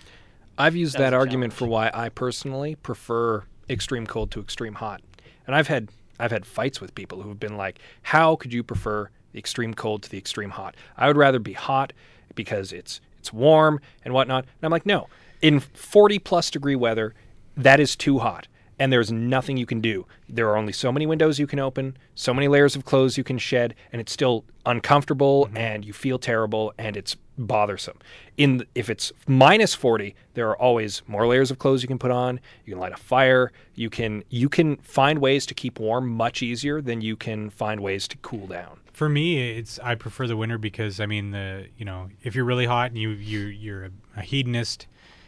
I've 0.59 0.77
used 0.77 0.99
that 0.99 1.15
argument 1.15 1.53
for 1.53 1.67
why 1.67 1.91
I 1.95 2.09
personally 2.09 2.75
prefer 2.75 3.45
extreme 3.69 4.07
cold 4.07 4.31
to 4.33 4.41
extreme 4.41 4.75
hot. 4.75 5.01
And 5.47 5.57
I've 5.57 5.69
had 5.69 5.89
I've 6.19 6.31
had 6.31 6.45
fights 6.45 6.83
with 6.83 6.95
people 6.95 7.23
who 7.23 7.31
have 7.31 7.41
been 7.41 7.57
like, 7.57 7.79
"How 8.03 8.37
could 8.37 8.53
you 8.53 8.63
prefer 8.63 9.09
the 9.33 9.39
extreme 9.39 9.73
cold 9.73 10.03
to 10.03 10.11
the 10.11 10.19
extreme 10.19 10.51
hot? 10.51 10.77
I 10.97 11.07
would 11.07 11.17
rather 11.17 11.39
be 11.39 11.55
hot 11.55 11.93
because 12.35 12.73
it's 12.73 13.01
it's 13.19 13.33
warm 13.33 13.81
and 14.05 14.13
whatnot." 14.13 14.45
And 14.45 14.65
I'm 14.65 14.71
like, 14.71 14.87
"No, 14.87 15.09
in 15.41 15.61
40 15.61 16.19
plus 16.19 16.51
degree 16.51 16.77
weather, 16.77 17.15
that 17.57 17.81
is 17.81 17.97
too 17.97 18.19
hot." 18.19 18.49
And 18.79 18.91
there's 18.93 19.13
nothing 19.13 19.59
you 19.59 19.67
can 19.67 19.81
do. 19.81 20.07
There 20.27 20.49
are 20.49 20.57
only 20.57 20.73
so 20.73 20.91
many 20.91 21.05
windows 21.07 21.39
you 21.39 21.47
can 21.47 21.59
open, 21.59 21.99
so 22.15 22.33
many 22.33 22.49
layers 22.49 22.77
of 22.77 22.87
clothes 22.87 23.19
you 23.19 23.25
can 23.25 23.37
shed, 23.37 23.75
and 23.93 24.01
it's 24.01 24.11
still 24.13 24.45
uncomfortable 24.65 25.51
and 25.55 25.85
you 25.85 25.93
feel 25.93 26.19
terrible 26.19 26.73
and 26.79 26.97
it's 26.97 27.17
bothersome. 27.47 27.99
In 28.37 28.65
if 28.75 28.89
it's 28.89 29.13
minus 29.27 29.75
40, 29.75 30.15
there 30.35 30.49
are 30.49 30.57
always 30.57 31.03
more 31.07 31.27
layers 31.27 31.51
of 31.51 31.59
clothes 31.59 31.83
you 31.83 31.89
can 31.89 31.99
put 31.99 32.11
on. 32.11 32.41
You 32.65 32.75
can 32.75 32.81
light 32.81 32.93
a 32.93 32.97
fire. 32.97 33.53
You 33.75 33.91
can 33.91 34.25
you 34.29 34.49
can 34.49 34.77
find 34.77 35.19
ways 35.19 35.47
to 35.47 35.55
keep 35.55 35.79
warm 35.79 36.09
much 36.09 36.43
easier 36.43 36.81
than 36.81 37.01
you 37.01 37.17
can 37.17 37.51
find 37.51 37.81
ways 37.81 38.07
to 38.09 38.17
cool 38.19 38.47
down. 38.47 38.79
For 38.93 39.09
me, 39.09 39.57
it's 39.59 39.79
I 39.81 39.95
prefer 39.95 40.27
the 40.27 40.37
winter 40.37 40.59
because 40.59 41.01
I 41.01 41.07
mean 41.07 41.31
the 41.31 41.67
you 41.77 41.85
know 41.85 42.09
if 42.23 42.35
you're 42.35 42.45
really 42.45 42.67
hot 42.67 42.91
and 42.91 42.99
you 42.99 43.11
you 43.11 43.41
you're 43.41 43.85
a, 43.85 43.91
a 44.17 44.23
hedonist, 44.23 44.87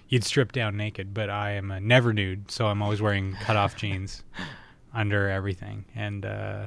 you'd 0.08 0.24
strip 0.24 0.52
down 0.52 0.76
naked. 0.76 1.14
But 1.14 1.30
I 1.30 1.52
am 1.52 1.70
a 1.70 1.80
never 1.80 2.12
nude, 2.12 2.50
so 2.50 2.66
I'm 2.66 2.82
always 2.82 3.00
wearing 3.00 3.34
cut 3.42 3.56
off 3.56 3.76
jeans 3.76 4.22
under 4.94 5.28
everything, 5.28 5.86
and 5.94 6.26
uh, 6.26 6.66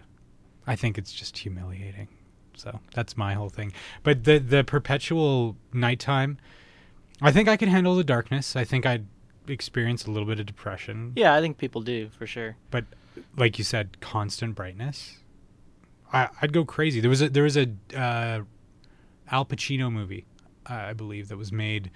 I 0.66 0.76
think 0.76 0.98
it's 0.98 1.14
just 1.14 1.38
humiliating. 1.38 2.08
So 2.56 2.80
that's 2.94 3.18
my 3.18 3.34
whole 3.34 3.50
thing. 3.50 3.74
But 4.04 4.24
the 4.24 4.40
the 4.40 4.64
perpetual 4.64 5.56
nighttime, 5.74 6.38
I 7.22 7.32
think 7.32 7.48
I 7.50 7.58
can 7.58 7.70
handle 7.70 7.96
the 7.96 8.04
darkness. 8.04 8.56
I 8.56 8.64
think 8.64 8.86
I'd 8.86 9.06
experience 9.48 10.06
a 10.06 10.12
little 10.12 10.28
bit 10.28 10.40
of 10.40 10.46
depression. 10.46 11.14
Yeah, 11.16 11.34
I 11.36 11.42
think 11.42 11.58
people 11.58 11.82
do 11.82 12.10
for 12.10 12.26
sure. 12.26 12.58
But 12.72 12.86
like 13.38 13.58
you 13.58 13.64
said, 13.64 14.00
constant 14.00 14.56
brightness. 14.56 15.20
I, 16.12 16.30
I'd 16.42 16.54
go 16.54 16.66
crazy. 16.66 17.00
There 17.00 17.10
was 17.10 17.22
a 17.22 17.30
there 17.30 17.44
was 17.44 17.58
a 17.58 17.68
uh, 17.96 18.42
Al 19.32 19.46
Pacino 19.46 19.92
movie, 19.92 20.26
uh, 20.70 20.74
I 20.74 20.94
believe, 20.94 21.30
that 21.30 21.38
was 21.38 21.52
made. 21.52 21.92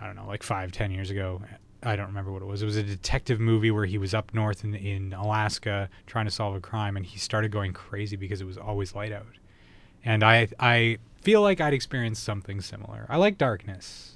I 0.00 0.06
don't 0.06 0.16
know, 0.16 0.26
like 0.26 0.42
five, 0.42 0.72
ten 0.72 0.90
years 0.90 1.10
ago. 1.10 1.42
I 1.82 1.94
don't 1.94 2.06
remember 2.06 2.32
what 2.32 2.42
it 2.42 2.46
was. 2.46 2.62
It 2.62 2.66
was 2.66 2.76
a 2.76 2.82
detective 2.82 3.38
movie 3.38 3.70
where 3.70 3.86
he 3.86 3.98
was 3.98 4.12
up 4.12 4.34
north 4.34 4.64
in 4.64 4.74
in 4.74 5.12
Alaska 5.12 5.88
trying 6.06 6.26
to 6.26 6.30
solve 6.30 6.54
a 6.54 6.60
crime, 6.60 6.96
and 6.96 7.06
he 7.06 7.18
started 7.18 7.50
going 7.50 7.72
crazy 7.72 8.16
because 8.16 8.40
it 8.40 8.46
was 8.46 8.58
always 8.58 8.94
light 8.94 9.12
out. 9.12 9.26
And 10.06 10.22
I 10.22 10.48
I 10.58 10.98
feel 11.20 11.42
like 11.42 11.60
I'd 11.60 11.74
experience 11.74 12.18
something 12.18 12.60
similar. 12.60 13.06
I 13.08 13.16
like 13.16 13.36
darkness. 13.36 14.14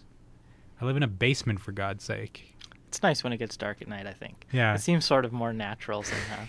I 0.81 0.87
live 0.87 0.97
in 0.97 1.03
a 1.03 1.09
basement 1.09 1.61
for 1.61 1.73
God's 1.73 2.05
sake. 2.05 2.55
It's 2.89 3.03
nice 3.03 3.23
when 3.23 3.33
it 3.33 3.37
gets 3.37 3.57
dark 3.57 3.83
at 3.83 3.89
night. 3.89 4.07
I 4.07 4.13
think. 4.13 4.47
Yeah. 4.53 4.75
It 4.75 4.81
seems 4.81 5.05
sort 5.05 5.25
of 5.25 5.33
more 5.33 5.53
natural 5.53 6.03
somehow. 6.03 6.47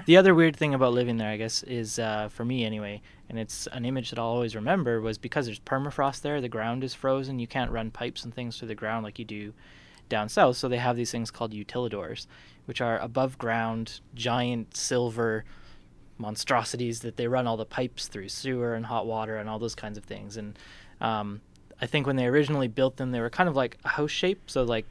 the 0.06 0.16
other 0.16 0.34
weird 0.34 0.56
thing 0.56 0.74
about 0.74 0.92
living 0.92 1.18
there, 1.18 1.30
I 1.30 1.36
guess, 1.36 1.62
is 1.64 1.98
uh, 1.98 2.28
for 2.28 2.44
me 2.44 2.64
anyway, 2.64 3.02
and 3.28 3.38
it's 3.38 3.66
an 3.68 3.84
image 3.84 4.10
that 4.10 4.18
I'll 4.18 4.26
always 4.26 4.56
remember, 4.56 5.00
was 5.00 5.18
because 5.18 5.46
there's 5.46 5.60
permafrost 5.60 6.22
there, 6.22 6.40
the 6.40 6.48
ground 6.48 6.82
is 6.82 6.94
frozen. 6.94 7.38
You 7.38 7.46
can't 7.46 7.70
run 7.70 7.90
pipes 7.90 8.24
and 8.24 8.34
things 8.34 8.58
through 8.58 8.68
the 8.68 8.74
ground 8.74 9.04
like 9.04 9.18
you 9.18 9.24
do 9.24 9.52
down 10.08 10.28
south. 10.28 10.56
So 10.56 10.68
they 10.68 10.78
have 10.78 10.96
these 10.96 11.10
things 11.10 11.30
called 11.30 11.52
utilidors, 11.52 12.26
which 12.66 12.80
are 12.80 12.98
above 12.98 13.38
ground, 13.38 14.00
giant 14.14 14.76
silver 14.76 15.44
monstrosities 16.18 17.00
that 17.00 17.16
they 17.16 17.26
run 17.26 17.46
all 17.46 17.56
the 17.56 17.64
pipes 17.64 18.06
through 18.06 18.28
sewer 18.28 18.74
and 18.74 18.86
hot 18.86 19.06
water 19.06 19.36
and 19.36 19.48
all 19.48 19.58
those 19.58 19.74
kinds 19.74 19.98
of 19.98 20.04
things. 20.04 20.36
And 20.36 20.58
um, 21.00 21.40
I 21.80 21.86
think 21.86 22.06
when 22.06 22.16
they 22.16 22.26
originally 22.26 22.68
built 22.68 22.96
them, 22.96 23.10
they 23.10 23.20
were 23.20 23.30
kind 23.30 23.48
of 23.48 23.56
like 23.56 23.78
a 23.84 23.88
house 23.88 24.10
shape, 24.10 24.42
so 24.46 24.62
like 24.62 24.86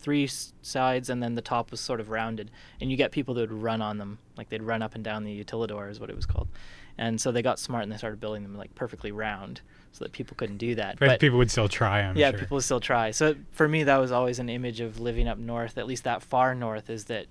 three 0.00 0.28
sides 0.62 1.10
and 1.10 1.22
then 1.22 1.34
the 1.34 1.42
top 1.42 1.70
was 1.70 1.78
sort 1.78 2.00
of 2.00 2.08
rounded 2.08 2.50
and 2.80 2.90
you 2.90 2.96
get 2.96 3.12
people 3.12 3.34
that 3.34 3.42
would 3.42 3.52
run 3.52 3.82
on 3.82 3.98
them 3.98 4.18
like 4.36 4.48
they'd 4.48 4.62
run 4.62 4.80
up 4.80 4.94
and 4.94 5.04
down 5.04 5.24
the 5.24 5.44
utilidor 5.44 5.90
is 5.90 6.00
what 6.00 6.08
it 6.08 6.16
was 6.16 6.24
called 6.24 6.48
and 6.96 7.20
so 7.20 7.30
they 7.30 7.42
got 7.42 7.58
smart 7.58 7.82
and 7.82 7.92
they 7.92 7.98
started 7.98 8.18
building 8.18 8.42
them 8.42 8.56
like 8.56 8.74
perfectly 8.74 9.12
round 9.12 9.60
so 9.92 10.04
that 10.04 10.12
people 10.12 10.34
couldn't 10.38 10.56
do 10.56 10.74
that 10.74 10.98
but, 10.98 11.06
but 11.06 11.20
people 11.20 11.36
would 11.36 11.50
still 11.50 11.68
try 11.68 12.00
I'm 12.00 12.16
yeah 12.16 12.30
sure. 12.30 12.38
people 12.38 12.54
would 12.56 12.64
still 12.64 12.80
try 12.80 13.10
so 13.10 13.34
for 13.52 13.68
me 13.68 13.84
that 13.84 13.98
was 13.98 14.10
always 14.10 14.38
an 14.38 14.48
image 14.48 14.80
of 14.80 15.00
living 15.00 15.28
up 15.28 15.36
north 15.36 15.76
at 15.76 15.86
least 15.86 16.04
that 16.04 16.22
far 16.22 16.54
north 16.54 16.88
is 16.88 17.04
that 17.04 17.26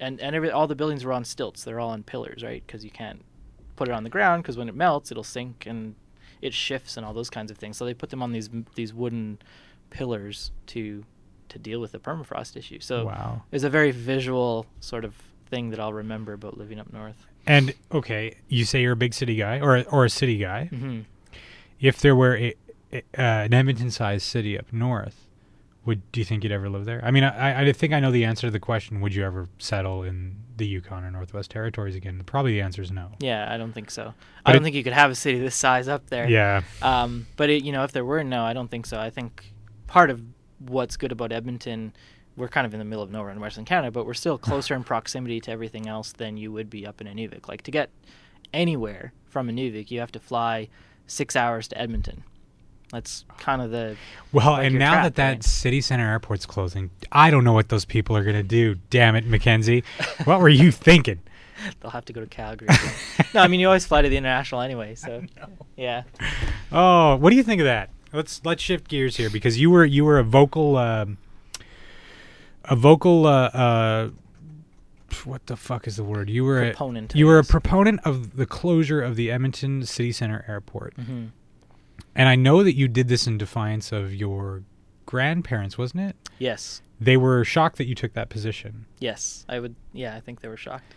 and 0.00 0.20
and 0.20 0.34
every, 0.36 0.50
all 0.50 0.66
the 0.66 0.74
buildings 0.74 1.04
were 1.04 1.12
on 1.12 1.24
stilts 1.24 1.64
they're 1.64 1.80
all 1.80 1.90
on 1.90 2.02
pillars 2.02 2.42
right 2.42 2.62
because 2.66 2.84
you 2.84 2.90
can't 2.90 3.22
put 3.76 3.88
it 3.88 3.92
on 3.92 4.04
the 4.04 4.10
ground 4.10 4.42
because 4.42 4.56
when 4.56 4.68
it 4.68 4.74
melts 4.74 5.10
it'll 5.10 5.24
sink 5.24 5.66
and 5.66 5.94
it 6.42 6.52
shifts 6.52 6.96
and 6.96 7.06
all 7.06 7.14
those 7.14 7.30
kinds 7.30 7.50
of 7.50 7.56
things 7.56 7.76
so 7.76 7.84
they 7.84 7.94
put 7.94 8.10
them 8.10 8.22
on 8.22 8.32
these 8.32 8.50
these 8.74 8.92
wooden 8.92 9.38
pillars 9.90 10.50
to 10.66 11.04
to 11.54 11.58
deal 11.58 11.80
with 11.80 11.92
the 11.92 11.98
permafrost 11.98 12.56
issue. 12.56 12.80
So 12.80 13.06
wow. 13.06 13.42
it's 13.52 13.64
a 13.64 13.70
very 13.70 13.92
visual 13.92 14.66
sort 14.80 15.04
of 15.04 15.14
thing 15.46 15.70
that 15.70 15.80
I'll 15.80 15.92
remember 15.92 16.32
about 16.32 16.58
living 16.58 16.78
up 16.78 16.92
north. 16.92 17.26
And 17.46 17.74
okay, 17.92 18.36
you 18.48 18.64
say 18.64 18.82
you're 18.82 18.92
a 18.92 18.96
big 18.96 19.14
city 19.14 19.36
guy 19.36 19.60
or 19.60 19.84
or 19.84 20.04
a 20.04 20.10
city 20.10 20.38
guy. 20.38 20.68
Mm-hmm. 20.72 21.00
If 21.80 22.00
there 22.00 22.16
were 22.16 22.36
a, 22.36 22.54
a, 22.92 22.98
uh, 22.98 23.02
an 23.44 23.54
Edmonton-sized 23.54 24.22
city 24.22 24.58
up 24.58 24.72
north, 24.72 25.28
would 25.86 26.10
do 26.12 26.20
you 26.20 26.24
think 26.24 26.42
you'd 26.44 26.52
ever 26.52 26.68
live 26.68 26.84
there? 26.84 27.00
I 27.04 27.10
mean, 27.10 27.24
I, 27.24 27.62
I 27.68 27.72
think 27.72 27.92
I 27.92 28.00
know 28.00 28.10
the 28.10 28.24
answer 28.24 28.46
to 28.46 28.50
the 28.50 28.60
question. 28.60 29.00
Would 29.00 29.14
you 29.14 29.24
ever 29.24 29.48
settle 29.58 30.02
in 30.02 30.36
the 30.56 30.66
Yukon 30.66 31.04
or 31.04 31.10
Northwest 31.10 31.50
Territories 31.50 31.94
again? 31.96 32.22
Probably 32.26 32.52
the 32.52 32.60
answer 32.62 32.80
is 32.82 32.90
no. 32.90 33.10
Yeah, 33.20 33.52
I 33.52 33.56
don't 33.58 33.72
think 33.72 33.90
so. 33.90 34.14
But 34.44 34.50
I 34.50 34.52
don't 34.52 34.62
it- 34.62 34.64
think 34.64 34.76
you 34.76 34.84
could 34.84 34.92
have 34.92 35.10
a 35.10 35.14
city 35.14 35.38
this 35.38 35.54
size 35.56 35.88
up 35.88 36.08
there. 36.10 36.28
Yeah, 36.28 36.62
Um, 36.82 37.26
but 37.36 37.50
it, 37.50 37.64
you 37.64 37.72
know, 37.72 37.84
if 37.84 37.92
there 37.92 38.04
were 38.04 38.22
no, 38.24 38.44
I 38.44 38.52
don't 38.52 38.70
think 38.70 38.86
so. 38.86 38.98
I 38.98 39.10
think 39.10 39.52
part 39.86 40.10
of 40.10 40.22
what's 40.60 40.96
good 40.96 41.12
about 41.12 41.32
Edmonton, 41.32 41.92
we're 42.36 42.48
kind 42.48 42.66
of 42.66 42.72
in 42.72 42.78
the 42.78 42.84
middle 42.84 43.02
of 43.02 43.10
nowhere 43.10 43.30
in 43.30 43.38
Western 43.40 43.64
Canada, 43.64 43.90
but 43.90 44.06
we're 44.06 44.14
still 44.14 44.38
closer 44.48 44.74
in 44.74 44.84
proximity 44.84 45.40
to 45.42 45.50
everything 45.50 45.86
else 45.88 46.12
than 46.12 46.36
you 46.36 46.50
would 46.52 46.70
be 46.70 46.86
up 46.86 47.00
in 47.00 47.06
Inuvik. 47.06 47.48
Like 47.48 47.62
to 47.62 47.70
get 47.70 47.90
anywhere 48.52 49.12
from 49.26 49.48
Inuvik, 49.48 49.90
you 49.90 50.00
have 50.00 50.12
to 50.12 50.20
fly 50.20 50.68
six 51.06 51.36
hours 51.36 51.68
to 51.68 51.78
Edmonton. 51.78 52.24
That's 52.94 53.24
kind 53.38 53.60
of 53.60 53.70
the 53.70 53.96
Well, 54.32 54.52
Like 54.52 54.66
and 54.66 54.78
now 54.78 55.02
that 55.02 55.16
that 55.16 55.42
city 55.42 55.80
center 55.80 56.08
airport's 56.08 56.46
closing, 56.46 56.90
I 57.10 57.30
don't 57.30 57.44
know 57.44 57.52
what 57.52 57.68
those 57.68 57.84
people 57.84 58.16
are 58.16 58.22
going 58.22 58.36
to 58.36 58.42
do. 58.42 58.76
Damn 58.90 59.16
it, 59.16 59.26
Mackenzie. 59.26 59.82
what 60.24 60.40
were 60.40 60.48
you 60.48 60.70
thinking? 60.70 61.20
they'll 61.80 61.90
have 61.90 62.04
to 62.04 62.12
go 62.12 62.20
to 62.20 62.26
Calgary. 62.26 62.68
no, 63.34 63.40
I 63.40 63.48
mean 63.48 63.60
you 63.60 63.66
always 63.66 63.86
fly 63.86 64.02
to 64.02 64.08
the 64.08 64.16
international 64.16 64.60
anyway, 64.60 64.94
so 64.94 65.22
yeah. 65.76 66.02
Oh, 66.72 67.16
what 67.16 67.30
do 67.30 67.36
you 67.36 67.42
think 67.42 67.60
of 67.60 67.64
that? 67.64 67.90
Let's 68.12 68.40
let's 68.44 68.62
shift 68.62 68.88
gears 68.88 69.16
here 69.16 69.30
because 69.30 69.58
you 69.58 69.70
were 69.70 69.84
you 69.84 70.04
were 70.04 70.18
a 70.18 70.24
vocal 70.24 70.76
um, 70.76 71.18
a 72.64 72.76
vocal 72.76 73.26
uh, 73.26 73.48
uh, 73.48 74.10
what 75.24 75.46
the 75.46 75.56
fuck 75.56 75.86
is 75.86 75.96
the 75.96 76.04
word? 76.04 76.28
You 76.28 76.44
were 76.44 76.60
Proponent, 76.60 77.14
A, 77.14 77.18
you 77.18 77.26
were 77.26 77.38
a 77.38 77.44
proponent 77.44 78.00
of 78.04 78.36
the 78.36 78.46
closure 78.46 79.00
of 79.00 79.16
the 79.16 79.30
Edmonton 79.30 79.84
City 79.84 80.12
Center 80.12 80.44
Airport, 80.48 80.96
Mm 80.96 81.06
hmm 81.06 81.24
and 82.14 82.28
I 82.28 82.34
know 82.36 82.62
that 82.62 82.74
you 82.74 82.88
did 82.88 83.08
this 83.08 83.26
in 83.26 83.38
defiance 83.38 83.92
of 83.92 84.14
your 84.14 84.62
grandparents, 85.06 85.76
wasn't 85.78 86.02
it? 86.02 86.16
Yes. 86.38 86.82
They 87.00 87.16
were 87.16 87.44
shocked 87.44 87.76
that 87.78 87.86
you 87.86 87.94
took 87.94 88.12
that 88.14 88.28
position. 88.28 88.86
Yes. 88.98 89.44
I 89.48 89.60
would 89.60 89.74
yeah, 89.92 90.14
I 90.16 90.20
think 90.20 90.40
they 90.40 90.48
were 90.48 90.56
shocked. 90.56 90.94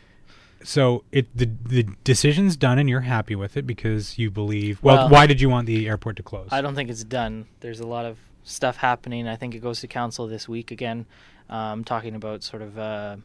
So 0.63 1.03
it 1.11 1.27
the 1.35 1.49
the 1.65 1.83
decision's 2.03 2.55
done 2.55 2.79
and 2.79 2.89
you're 2.89 3.01
happy 3.01 3.35
with 3.35 3.57
it 3.57 3.67
because 3.67 4.17
you 4.17 4.31
believe. 4.31 4.81
Well, 4.81 4.95
Well- 4.95 5.09
why 5.09 5.27
did 5.27 5.41
you 5.41 5.49
want 5.49 5.67
the 5.67 5.87
airport 5.87 6.15
to 6.17 6.23
close? 6.23 6.49
I 6.51 6.61
don't 6.61 6.75
think 6.75 6.89
it's 6.89 7.03
done. 7.03 7.47
There's 7.59 7.79
a 7.79 7.87
lot 7.87 8.05
of 8.05 8.17
stuff 8.43 8.77
happening. 8.77 9.27
I 9.27 9.35
think 9.35 9.53
it 9.55 9.59
goes 9.59 9.81
to 9.81 9.87
council 9.87 10.25
this 10.27 10.47
week 10.47 10.71
again, 10.71 11.05
um, 11.49 11.83
talking 11.83 12.15
about 12.15 12.43
sort 12.43 12.61
of 12.61 12.77
uh, 12.79 13.17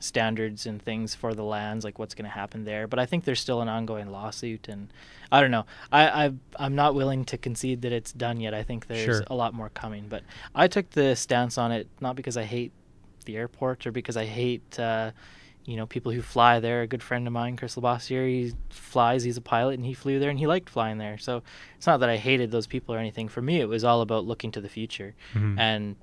standards 0.00 0.66
and 0.66 0.80
things 0.80 1.14
for 1.14 1.34
the 1.34 1.42
lands, 1.42 1.84
like 1.84 1.98
what's 1.98 2.14
going 2.14 2.24
to 2.24 2.30
happen 2.30 2.64
there. 2.64 2.86
But 2.86 2.98
I 2.98 3.06
think 3.06 3.24
there's 3.24 3.40
still 3.40 3.60
an 3.60 3.68
ongoing 3.68 4.10
lawsuit, 4.10 4.68
and 4.68 4.88
I 5.32 5.40
don't 5.40 5.50
know. 5.50 5.66
I, 5.92 6.26
I 6.26 6.32
I'm 6.58 6.74
not 6.74 6.94
willing 6.94 7.24
to 7.26 7.38
concede 7.38 7.82
that 7.82 7.92
it's 7.92 8.12
done 8.12 8.40
yet. 8.40 8.54
I 8.54 8.62
think 8.62 8.86
there's 8.86 9.04
Sure. 9.04 9.24
a 9.28 9.34
lot 9.34 9.54
more 9.54 9.70
coming. 9.70 10.06
But 10.08 10.22
I 10.54 10.68
took 10.68 10.90
the 10.90 11.14
stance 11.16 11.58
on 11.58 11.72
it 11.72 11.88
not 12.00 12.16
because 12.16 12.36
I 12.36 12.44
hate 12.44 12.72
the 13.24 13.36
airport 13.36 13.86
or 13.86 13.92
because 13.92 14.16
I 14.16 14.24
hate. 14.26 14.78
Uh, 14.78 15.10
you 15.64 15.76
know, 15.76 15.84
people 15.84 16.10
who 16.12 16.22
fly 16.22 16.60
there. 16.60 16.80
A 16.80 16.86
good 16.86 17.02
friend 17.02 17.26
of 17.26 17.32
mine, 17.34 17.54
Chris 17.58 17.76
Labossiere, 17.76 18.26
he 18.46 18.52
flies. 18.70 19.22
He's 19.22 19.36
a 19.36 19.42
pilot, 19.42 19.74
and 19.74 19.84
he 19.84 19.92
flew 19.92 20.18
there, 20.18 20.30
and 20.30 20.38
he 20.38 20.46
liked 20.46 20.70
flying 20.70 20.96
there. 20.96 21.18
So 21.18 21.42
it's 21.76 21.86
not 21.86 22.00
that 22.00 22.08
I 22.08 22.16
hated 22.16 22.50
those 22.50 22.66
people 22.66 22.94
or 22.94 22.98
anything. 22.98 23.28
For 23.28 23.42
me, 23.42 23.60
it 23.60 23.68
was 23.68 23.84
all 23.84 24.00
about 24.00 24.24
looking 24.24 24.50
to 24.52 24.62
the 24.62 24.68
future 24.70 25.14
Mhm. 25.34 25.58
and 25.58 25.96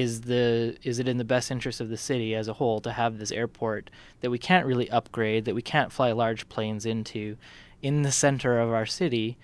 is 0.00 0.22
the 0.22 0.76
is 0.82 0.98
it 0.98 1.06
in 1.08 1.18
the 1.18 1.24
best 1.24 1.50
interest 1.50 1.80
of 1.80 1.88
the 1.88 1.96
city 1.96 2.34
as 2.34 2.48
a 2.48 2.54
whole 2.54 2.80
to 2.80 2.92
have 2.92 3.18
this 3.18 3.30
airport 3.32 3.90
that 4.20 4.30
we 4.30 4.38
can't 4.38 4.66
really 4.66 4.90
upgrade, 4.90 5.44
that 5.44 5.54
we 5.54 5.62
can't 5.62 5.92
fly 5.92 6.10
large 6.12 6.48
planes 6.48 6.84
into, 6.86 7.36
in 7.82 8.02
the 8.02 8.12
center 8.12 8.58
of 8.58 8.70
our 8.72 8.86
city 8.86 9.36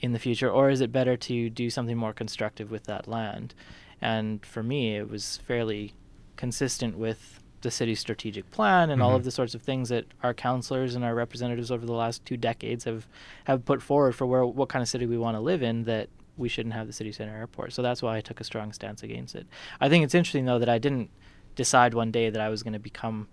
in 0.00 0.12
the 0.12 0.18
future, 0.18 0.50
or 0.50 0.68
is 0.70 0.80
it 0.80 0.92
better 0.92 1.16
to 1.16 1.48
do 1.48 1.70
something 1.70 1.96
more 1.96 2.12
constructive 2.12 2.70
with 2.70 2.84
that 2.84 3.06
land? 3.08 3.54
And 4.00 4.44
for 4.44 4.62
me, 4.62 4.96
it 4.96 5.08
was 5.08 5.38
fairly 5.46 5.94
consistent 6.36 6.98
with 6.98 7.40
the 7.62 7.70
city's 7.70 8.00
strategic 8.00 8.50
plan 8.50 8.90
and 8.90 9.00
all 9.00 9.12
Mhm. 9.12 9.16
of 9.16 9.24
the 9.24 9.30
sorts 9.30 9.54
of 9.54 9.62
things 9.62 9.88
that 9.88 10.04
our 10.22 10.34
councillors 10.34 10.94
and 10.94 11.02
our 11.02 11.14
representatives 11.14 11.70
over 11.70 11.86
the 11.86 11.94
last 11.94 12.22
two 12.26 12.36
decades 12.36 12.84
have 12.84 13.06
have 13.44 13.64
put 13.64 13.80
forward 13.80 14.14
for 14.14 14.26
where 14.26 14.44
what 14.44 14.68
kind 14.68 14.82
of 14.82 14.88
city 14.88 15.06
we 15.06 15.16
want 15.16 15.34
to 15.36 15.40
live 15.40 15.62
in 15.62 15.84
that 15.84 16.10
we 16.36 16.48
shouldn't 16.48 16.74
have 16.74 16.86
the 16.86 16.92
city 16.92 17.12
center 17.12 17.36
airport. 17.36 17.72
So 17.72 17.82
that's 17.82 18.02
why 18.02 18.16
I 18.16 18.20
took 18.20 18.40
a 18.40 18.44
strong 18.44 18.72
stance 18.72 19.02
against 19.02 19.34
it. 19.34 19.46
I 19.80 19.88
think 19.88 20.04
it's 20.04 20.14
interesting 20.14 20.44
though 20.44 20.58
that 20.58 20.68
I 20.68 20.78
didn't 20.78 21.10
decide 21.54 21.94
one 21.94 22.10
day 22.10 22.30
that 22.30 22.40
I 22.40 22.48
was 22.48 22.62
going 22.62 22.72
to 22.72 22.78
become 22.78 23.28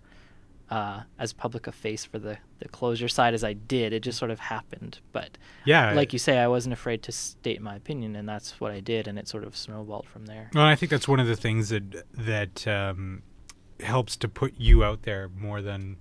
uh, 0.72 1.02
as 1.20 1.34
public 1.34 1.68
a 1.68 1.72
face 1.72 2.06
for 2.06 2.18
the, 2.18 2.38
the 2.60 2.70
closure 2.70 3.10
side 3.10 3.34
as 3.34 3.44
I 3.44 3.54
did. 3.54 3.92
It 3.92 4.00
just 4.00 4.18
sort 4.18 4.32
of 4.32 4.40
happened. 4.40 5.00
But 5.12 5.38
yeah, 5.66 5.92
like 5.92 6.14
you 6.14 6.20
say, 6.20 6.40
I 6.40 6.48
wasn't 6.48 6.74
afraid 6.74 7.04
to 7.04 7.12
state 7.12 7.62
my 7.62 7.76
opinion, 7.76 8.16
and 8.16 8.28
that's 8.28 8.60
what 8.62 8.72
I 8.72 8.80
did, 8.80 9.08
and 9.08 9.20
it 9.20 9.28
sort 9.28 9.44
of 9.44 9.56
snowballed 9.58 10.08
from 10.08 10.28
there. 10.28 10.50
Well, 10.54 10.64
I 10.64 10.76
think 10.76 10.90
that's 10.90 11.10
one 11.10 11.20
of 11.20 11.28
the 11.28 11.36
things 11.36 11.70
that 11.70 12.06
that 12.14 12.68
um, 12.68 13.22
helps 13.82 14.16
to 14.18 14.30
put 14.30 14.54
you 14.58 14.84
out 14.84 15.04
there 15.04 15.30
more 15.36 15.62
than 15.62 15.98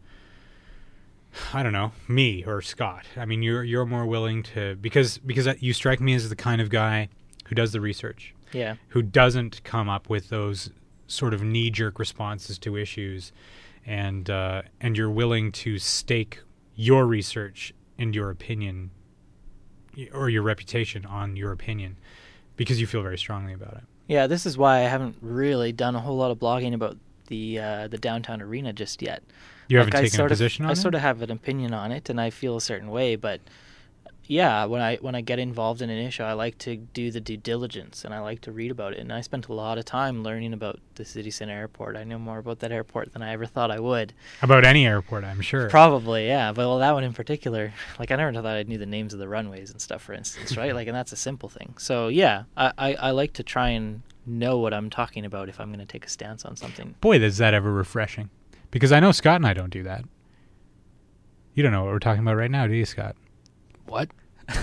I 1.54 1.62
don't 1.62 1.72
know 1.72 1.92
me 2.08 2.44
or 2.44 2.60
Scott. 2.62 3.04
I 3.16 3.24
mean, 3.24 3.42
you're 3.42 3.62
you're 3.64 3.86
more 3.86 4.06
willing 4.06 4.42
to 4.54 4.76
because 4.76 5.18
because 5.18 5.48
you 5.60 5.72
strike 5.72 6.00
me 6.00 6.14
as 6.14 6.28
the 6.28 6.36
kind 6.36 6.60
of 6.60 6.70
guy 6.70 7.08
who 7.46 7.54
does 7.54 7.72
the 7.72 7.80
research, 7.80 8.34
Yeah. 8.52 8.76
who 8.88 9.02
doesn't 9.02 9.62
come 9.64 9.88
up 9.88 10.08
with 10.08 10.28
those 10.28 10.70
sort 11.06 11.34
of 11.34 11.42
knee 11.42 11.70
jerk 11.70 11.98
responses 11.98 12.58
to 12.60 12.76
issues, 12.76 13.32
and 13.86 14.28
uh, 14.30 14.62
and 14.80 14.96
you're 14.96 15.10
willing 15.10 15.52
to 15.52 15.78
stake 15.78 16.40
your 16.74 17.06
research 17.06 17.72
and 17.98 18.14
your 18.14 18.30
opinion 18.30 18.90
or 20.12 20.28
your 20.30 20.42
reputation 20.42 21.04
on 21.04 21.36
your 21.36 21.52
opinion 21.52 21.96
because 22.56 22.80
you 22.80 22.86
feel 22.86 23.02
very 23.02 23.18
strongly 23.18 23.52
about 23.52 23.74
it. 23.74 23.82
Yeah, 24.06 24.26
this 24.26 24.46
is 24.46 24.56
why 24.58 24.78
I 24.78 24.88
haven't 24.88 25.16
really 25.20 25.72
done 25.72 25.94
a 25.94 26.00
whole 26.00 26.16
lot 26.16 26.30
of 26.30 26.38
blogging 26.38 26.74
about 26.74 26.96
the 27.28 27.58
uh, 27.58 27.88
the 27.88 27.98
downtown 27.98 28.40
arena 28.42 28.72
just 28.72 29.02
yet. 29.02 29.22
You 29.70 29.78
haven't 29.78 29.94
I 29.94 30.00
taken 30.02 30.14
a 30.14 30.28
sort 30.28 30.32
of- 30.32 30.60
on 30.60 30.66
I 30.66 30.72
it. 30.72 30.76
sort 30.76 30.94
of 30.94 31.00
have 31.00 31.22
an 31.22 31.30
opinion 31.30 31.72
on 31.72 31.92
it, 31.92 32.10
and 32.10 32.20
I 32.20 32.30
feel 32.30 32.56
a 32.56 32.60
certain 32.60 32.90
way. 32.90 33.16
But 33.16 33.40
yeah, 34.26 34.64
when 34.64 34.80
I 34.80 34.96
when 34.96 35.16
I 35.16 35.22
get 35.22 35.38
involved 35.40 35.82
in 35.82 35.90
an 35.90 35.98
issue, 35.98 36.22
I 36.22 36.34
like 36.34 36.56
to 36.58 36.76
do 36.76 37.10
the 37.10 37.20
due 37.20 37.36
diligence, 37.36 38.04
and 38.04 38.14
I 38.14 38.20
like 38.20 38.40
to 38.42 38.52
read 38.52 38.70
about 38.70 38.92
it. 38.92 39.00
And 39.00 39.12
I 39.12 39.22
spent 39.22 39.48
a 39.48 39.52
lot 39.52 39.76
of 39.76 39.84
time 39.84 40.22
learning 40.22 40.52
about 40.52 40.78
the 40.94 41.04
city 41.04 41.32
center 41.32 41.52
airport. 41.52 41.96
I 41.96 42.04
know 42.04 42.18
more 42.18 42.38
about 42.38 42.60
that 42.60 42.70
airport 42.70 43.12
than 43.12 43.22
I 43.22 43.32
ever 43.32 43.44
thought 43.46 43.72
I 43.72 43.80
would. 43.80 44.12
about 44.40 44.64
any 44.64 44.86
airport, 44.86 45.24
I'm 45.24 45.40
sure. 45.40 45.68
Probably, 45.68 46.26
yeah. 46.28 46.52
But 46.52 46.68
well, 46.68 46.78
that 46.78 46.92
one 46.92 47.02
in 47.02 47.12
particular, 47.12 47.72
like 47.98 48.10
I 48.12 48.16
never 48.16 48.32
thought 48.32 48.46
I 48.46 48.62
knew 48.62 48.78
the 48.78 48.86
names 48.86 49.12
of 49.12 49.18
the 49.18 49.26
runways 49.28 49.72
and 49.72 49.80
stuff, 49.80 50.02
for 50.02 50.12
instance, 50.12 50.56
right? 50.56 50.74
like, 50.78 50.86
and 50.86 50.96
that's 50.96 51.12
a 51.12 51.16
simple 51.16 51.48
thing. 51.48 51.74
So 51.78 52.06
yeah, 52.08 52.44
I, 52.56 52.72
I, 52.78 52.94
I 52.94 53.10
like 53.10 53.32
to 53.34 53.42
try 53.42 53.70
and 53.70 54.02
know 54.26 54.58
what 54.58 54.72
I'm 54.72 54.90
talking 54.90 55.24
about 55.24 55.48
if 55.48 55.58
I'm 55.58 55.68
going 55.70 55.80
to 55.80 55.86
take 55.86 56.06
a 56.06 56.08
stance 56.08 56.44
on 56.44 56.54
something. 56.54 56.94
Boy, 57.00 57.16
is 57.18 57.38
that 57.38 57.52
ever 57.54 57.72
refreshing. 57.72 58.30
Because 58.70 58.92
I 58.92 59.00
know 59.00 59.12
Scott 59.12 59.36
and 59.36 59.46
I 59.46 59.52
don't 59.54 59.70
do 59.70 59.82
that. 59.82 60.04
You 61.54 61.62
don't 61.62 61.72
know 61.72 61.84
what 61.84 61.92
we're 61.92 61.98
talking 61.98 62.22
about 62.22 62.36
right 62.36 62.50
now, 62.50 62.66
do 62.66 62.74
you, 62.74 62.84
Scott? 62.84 63.16
What? 63.86 64.10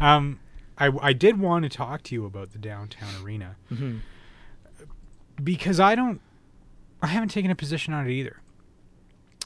Um, 0.00 0.40
I, 0.78 0.90
I 1.00 1.12
did 1.12 1.38
want 1.38 1.64
to 1.64 1.68
talk 1.68 2.02
to 2.04 2.14
you 2.14 2.24
about 2.24 2.52
the 2.52 2.58
downtown 2.58 3.22
arena 3.22 3.56
hmm 3.68 3.98
because 5.42 5.78
I 5.78 5.94
don't, 5.94 6.20
I 7.00 7.06
haven't 7.06 7.28
taken 7.28 7.48
a 7.48 7.54
position 7.54 7.94
on 7.94 8.06
it 8.08 8.10
either. 8.10 8.40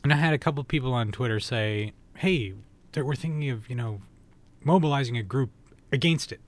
And 0.03 0.11
I 0.11 0.17
had 0.17 0.33
a 0.33 0.39
couple 0.39 0.65
people 0.65 0.95
on 0.95 1.13
Twitter 1.13 1.39
say, 1.39 1.93
"Hey, 2.17 2.55
that 2.93 3.05
we're 3.05 3.15
thinking 3.15 3.51
of 3.51 3.69
you 3.69 3.77
know, 3.77 4.01
mobilizing 4.65 5.19
a 5.19 5.23
group 5.23 5.51
against 5.93 6.33
it." 6.33 6.41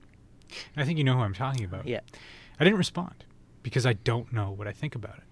And 0.49 0.81
I 0.81 0.85
think 0.85 0.97
you 0.97 1.03
know 1.03 1.13
who 1.13 1.19
I'm 1.21 1.35
talking 1.35 1.63
about. 1.63 1.85
Yeah. 1.85 1.99
I 2.59 2.63
didn't 2.63 2.79
respond 2.79 3.23
because 3.61 3.85
I 3.85 3.93
don't 3.93 4.33
know 4.33 4.49
what 4.49 4.67
I 4.67 4.71
think 4.71 4.95
about 4.95 5.17
it. 5.17 5.24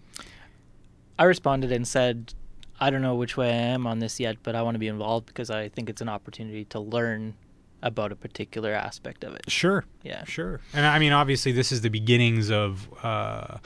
I 1.17 1.23
responded 1.25 1.71
and 1.71 1.87
said, 1.87 2.33
I 2.79 2.89
don't 2.89 3.01
know 3.01 3.15
which 3.15 3.37
way 3.37 3.49
I 3.49 3.55
am 3.55 3.85
on 3.87 3.99
this 3.99 4.19
yet, 4.19 4.37
but 4.43 4.55
I 4.55 4.61
want 4.61 4.75
to 4.75 4.79
be 4.79 4.87
involved 4.87 5.27
because 5.27 5.49
I 5.49 5.69
think 5.69 5.89
it's 5.89 6.01
an 6.01 6.09
opportunity 6.09 6.65
to 6.65 6.79
learn 6.79 7.35
about 7.81 8.11
a 8.11 8.15
particular 8.15 8.71
aspect 8.71 9.23
of 9.23 9.35
it. 9.35 9.49
Sure. 9.49 9.85
Yeah. 10.03 10.23
Sure. 10.23 10.61
And 10.73 10.85
I 10.85 10.99
mean, 10.99 11.11
obviously, 11.11 11.51
this 11.51 11.71
is 11.71 11.81
the 11.81 11.89
beginnings 11.89 12.49
of 12.49 12.87
uh, 13.03 13.57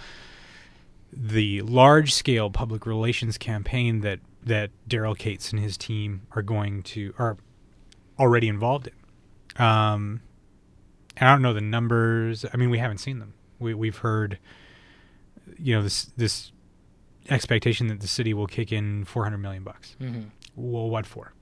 the 1.14 1.62
large 1.62 2.14
scale 2.14 2.50
public 2.50 2.86
relations 2.86 3.38
campaign 3.38 4.02
that, 4.02 4.20
that 4.44 4.72
Daryl 4.90 5.18
Katz 5.18 5.52
and 5.52 5.62
his 5.62 5.78
team 5.78 6.24
are 6.32 6.42
going 6.42 6.84
to, 6.84 7.14
are 7.18 7.38
already 8.20 8.48
involved 8.48 8.88
in. 8.88 9.64
Um, 9.64 10.22
and 11.16 11.30
I 11.30 11.34
don't 11.34 11.42
know 11.42 11.54
the 11.54 11.62
numbers. 11.62 12.46
I 12.52 12.58
mean, 12.58 12.70
we 12.70 12.80
haven't 12.80 13.00
seen 13.00 13.20
them. 13.20 13.34
We, 13.60 13.74
we've 13.74 13.98
heard, 13.98 14.40
you 15.58 15.76
know, 15.76 15.82
this, 15.82 16.12
this 16.18 16.52
expectation 17.30 17.88
that 17.88 18.00
the 18.00 18.08
city 18.08 18.34
will 18.34 18.48
kick 18.48 18.72
in 18.72 19.06
400 19.06 19.38
million 19.38 19.64
bucks. 19.64 19.96
hmm 20.00 20.24
Well, 20.56 20.90
what 20.90 21.06
for? 21.06 21.34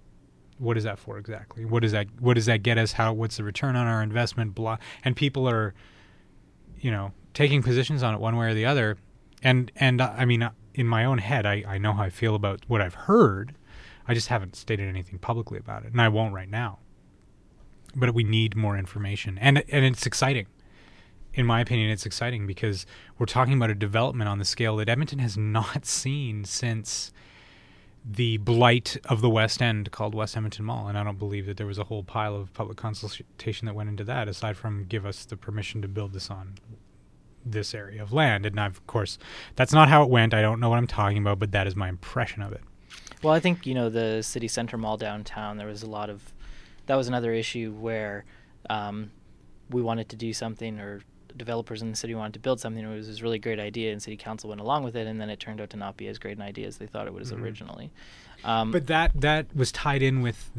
What 0.58 0.78
is 0.78 0.84
that 0.86 1.00
for 1.00 1.18
exactly? 1.18 1.66
What 1.66 1.82
does 1.82 1.92
that 1.92 2.08
What 2.20 2.36
does 2.36 2.46
that 2.46 2.64
get 2.64 2.78
us? 2.78 2.94
How? 2.94 3.12
What's 3.14 3.38
the 3.38 3.44
return 3.44 3.76
on 3.76 3.88
our 3.88 4.02
investment? 4.02 4.56
Blah. 4.56 4.78
And 5.04 5.16
people 5.16 5.50
are, 5.50 5.74
you 6.80 6.92
know, 6.92 7.12
taking 7.34 7.62
positions 7.62 8.04
on 8.04 8.14
it 8.14 8.20
one 8.22 8.38
way 8.38 8.48
or 8.48 8.54
the 8.54 8.66
other. 8.66 8.98
And 9.44 9.72
and 9.76 10.00
uh, 10.02 10.14
I 10.18 10.24
mean, 10.26 10.42
uh, 10.44 10.52
in 10.74 10.88
my 10.88 11.04
own 11.06 11.18
head, 11.18 11.46
I 11.46 11.64
I 11.68 11.78
know 11.78 11.92
how 11.94 12.04
I 12.04 12.10
feel 12.10 12.36
about 12.36 12.62
what 12.68 12.82
I've 12.82 12.94
heard. 12.96 13.54
I 14.08 14.14
just 14.14 14.28
haven't 14.30 14.56
stated 14.56 14.88
anything 14.88 15.20
publicly 15.20 15.58
about 15.58 15.84
it, 15.84 15.92
and 15.92 16.02
I 16.02 16.08
won't 16.10 16.34
right 16.34 16.50
now. 16.50 16.80
But 17.96 18.14
we 18.14 18.24
need 18.24 18.56
more 18.56 18.78
information, 18.78 19.38
and 19.40 19.64
and 19.70 19.84
it's 19.86 20.06
exciting. 20.06 20.48
In 21.36 21.46
my 21.46 21.60
opinion, 21.60 21.90
it's 21.90 22.06
exciting 22.06 22.48
because 22.48 22.86
we're 23.20 23.26
talking 23.26 23.54
about 23.54 23.70
a 23.70 23.76
development 23.76 24.30
on 24.30 24.40
the 24.40 24.46
scale 24.46 24.78
that 24.78 24.88
Edmonton 24.88 25.20
has 25.20 25.38
not 25.38 25.86
seen 25.86 26.46
since 26.46 27.12
the 28.10 28.38
blight 28.38 28.98
of 29.06 29.22
the 29.22 29.30
West 29.30 29.62
End 29.62 29.92
called 29.92 30.16
West 30.16 30.38
Edmonton 30.38 30.64
Mall. 30.64 30.88
And 30.88 30.98
I 30.98 31.04
don't 31.04 31.20
believe 31.20 31.46
that 31.48 31.58
there 31.58 31.68
was 31.68 31.78
a 31.78 31.84
whole 31.84 32.04
pile 32.04 32.36
of 32.36 32.54
public 32.54 32.78
consultation 32.78 33.66
that 33.66 33.76
went 33.76 33.90
into 33.90 34.06
that, 34.06 34.30
aside 34.30 34.56
from 34.56 34.86
give 34.86 35.06
us 35.06 35.26
the 35.26 35.36
permission 35.36 35.82
to 35.82 35.88
build 35.88 36.14
this 36.14 36.30
on 36.32 36.56
this 37.46 37.74
area 37.76 38.02
of 38.02 38.14
land. 38.14 38.46
And 38.46 38.60
I've, 38.60 38.78
of 38.78 38.88
course, 38.88 39.18
that's 39.56 39.74
not 39.74 39.90
how 39.90 40.04
it 40.04 40.10
went. 40.10 40.34
I 40.34 40.42
don't 40.42 40.60
know 40.60 40.70
what 40.70 40.78
I'm 40.78 40.88
talking 40.88 41.18
about, 41.18 41.40
but 41.40 41.52
that 41.52 41.68
is 41.68 41.76
my 41.76 41.90
impression 41.90 42.42
of 42.42 42.54
it. 42.54 42.62
Well, 43.22 43.34
I 43.34 43.40
think 43.40 43.66
you 43.66 43.74
know 43.74 43.90
the 43.90 44.22
city 44.22 44.48
center 44.48 44.78
mall 44.78 44.98
downtown. 44.98 45.58
There 45.58 45.68
was 45.68 45.84
a 45.84 45.90
lot 45.90 46.10
of 46.10 46.34
that 46.86 46.96
was 46.96 47.08
another 47.08 47.34
issue 47.34 47.74
where 47.74 48.24
um, 48.70 49.12
we 49.70 49.82
wanted 49.82 50.10
to 50.10 50.16
do 50.16 50.32
something, 50.32 50.80
or 50.80 51.02
developers 51.38 51.82
in 51.82 51.92
the 51.92 51.98
city 51.98 52.16
wanted 52.16 52.34
to 52.34 52.40
build 52.40 52.60
something. 52.60 52.84
It 52.84 52.88
was 52.96 53.08
this 53.08 53.22
really 53.22 53.40
great 53.40 53.60
idea, 53.60 53.92
and 53.92 54.02
city 54.02 54.18
council 54.18 54.50
went 54.50 54.62
along 54.62 54.84
with 54.84 54.96
it, 54.96 55.08
and 55.08 55.20
then 55.20 55.30
it 55.30 55.40
turned 55.40 55.60
out 55.62 55.70
to 55.72 55.78
not 55.78 55.98
be 55.98 56.08
as 56.08 56.18
great 56.18 56.38
an 56.38 56.44
idea 56.44 56.68
as 56.68 56.78
they 56.78 56.88
thought 56.88 57.08
it 57.08 57.14
was 57.14 57.32
Mhm. 57.32 57.42
originally. 57.42 57.92
Um, 58.44 58.72
But 58.72 58.88
that 58.88 59.12
that 59.20 59.56
was 59.56 59.72
tied 59.72 60.02
in 60.02 60.22
with. 60.22 60.52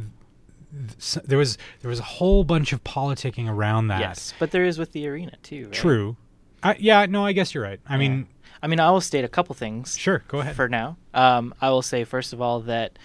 There 1.24 1.38
was 1.38 1.56
there 1.80 1.88
was 1.88 2.00
a 2.00 2.04
whole 2.04 2.44
bunch 2.44 2.72
of 2.72 2.82
politicking 2.84 3.48
around 3.48 3.88
that. 3.88 4.00
yes, 4.00 4.34
but 4.38 4.50
there 4.50 4.64
is 4.64 4.78
with 4.78 4.92
the 4.92 5.06
arena 5.08 5.32
too. 5.42 5.64
Right? 5.66 5.72
True. 5.72 6.16
I, 6.62 6.76
yeah, 6.78 7.06
no, 7.06 7.24
I 7.24 7.32
guess 7.32 7.54
you're 7.54 7.62
right. 7.62 7.80
I 7.86 7.94
Yeah. 7.94 7.98
mean, 7.98 8.26
I 8.62 8.66
mean, 8.66 8.80
I 8.80 8.90
will 8.90 9.00
state 9.00 9.24
a 9.24 9.28
couple 9.28 9.54
things. 9.54 9.96
sure, 9.96 10.22
go 10.28 10.40
ahead. 10.40 10.56
For 10.56 10.68
now, 10.68 10.96
um, 11.14 11.54
I 11.60 11.70
will 11.70 11.82
say 11.82 12.04
first 12.04 12.32
of 12.32 12.40
all 12.42 12.60
that 12.60 12.98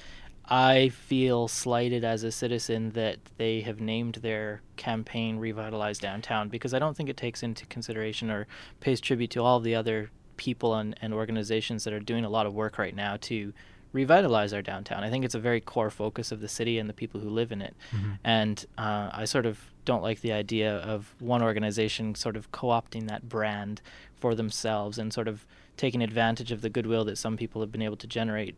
I 0.52 0.90
feel 0.90 1.48
slighted 1.48 2.04
as 2.04 2.26
a 2.26 2.32
citizen 2.32 2.90
that 2.90 3.20
they 3.38 3.62
have 3.62 3.80
named 3.80 4.16
their 4.16 4.62
campaign 4.76 5.38
"Revitalize 5.38 5.98
Downtown" 5.98 6.50
because 6.50 6.74
I 6.74 6.80
don't 6.80 6.96
think 6.96 7.08
it 7.08 7.16
takes 7.16 7.42
into 7.42 7.66
consideration 7.68 8.30
or 8.30 8.48
pays 8.82 9.00
tribute 9.00 9.32
to 9.32 9.42
all 9.42 9.62
the 9.62 9.76
other 9.76 10.12
people 10.36 10.76
and, 10.76 10.94
and 11.02 11.14
organizations 11.14 11.86
that 11.86 11.94
are 11.94 12.02
doing 12.02 12.26
a 12.26 12.30
lot 12.30 12.46
of 12.46 12.54
work 12.54 12.78
right 12.78 12.94
now 12.94 13.16
to 13.22 13.54
revitalize 13.94 14.52
our 14.52 14.62
downtown. 14.62 15.06
I 15.06 15.10
think 15.10 15.24
it's 15.24 15.36
a 15.36 15.40
very 15.40 15.62
core 15.62 15.90
focus 15.90 16.34
of 16.34 16.42
the 16.42 16.50
city 16.50 16.78
and 16.80 16.90
the 16.90 16.94
people 16.94 17.22
who 17.22 17.30
live 17.30 17.54
in 17.54 17.62
it. 17.62 17.76
Mhm. 17.92 18.18
And 18.24 18.66
uh, 18.78 19.10
I 19.14 19.24
sort 19.26 19.46
of 19.46 19.72
don't 19.86 20.04
like 20.04 20.20
the 20.20 20.34
idea 20.34 20.78
of 20.78 21.16
one 21.20 21.42
organization 21.42 22.14
sort 22.16 22.36
of 22.36 22.52
co 22.52 22.68
opting 22.68 23.08
that 23.08 23.30
brand 23.30 23.82
for 24.20 24.36
themselves 24.36 24.98
and 24.98 25.14
sort 25.14 25.30
of 25.30 25.46
taking 25.78 26.02
advantage 26.02 26.52
of 26.52 26.62
the 26.62 26.70
goodwill 26.70 27.06
that 27.06 27.18
some 27.18 27.38
people 27.38 27.62
have 27.62 27.72
been 27.72 27.82
able 27.82 27.98
to 27.98 28.08
generate 28.08 28.56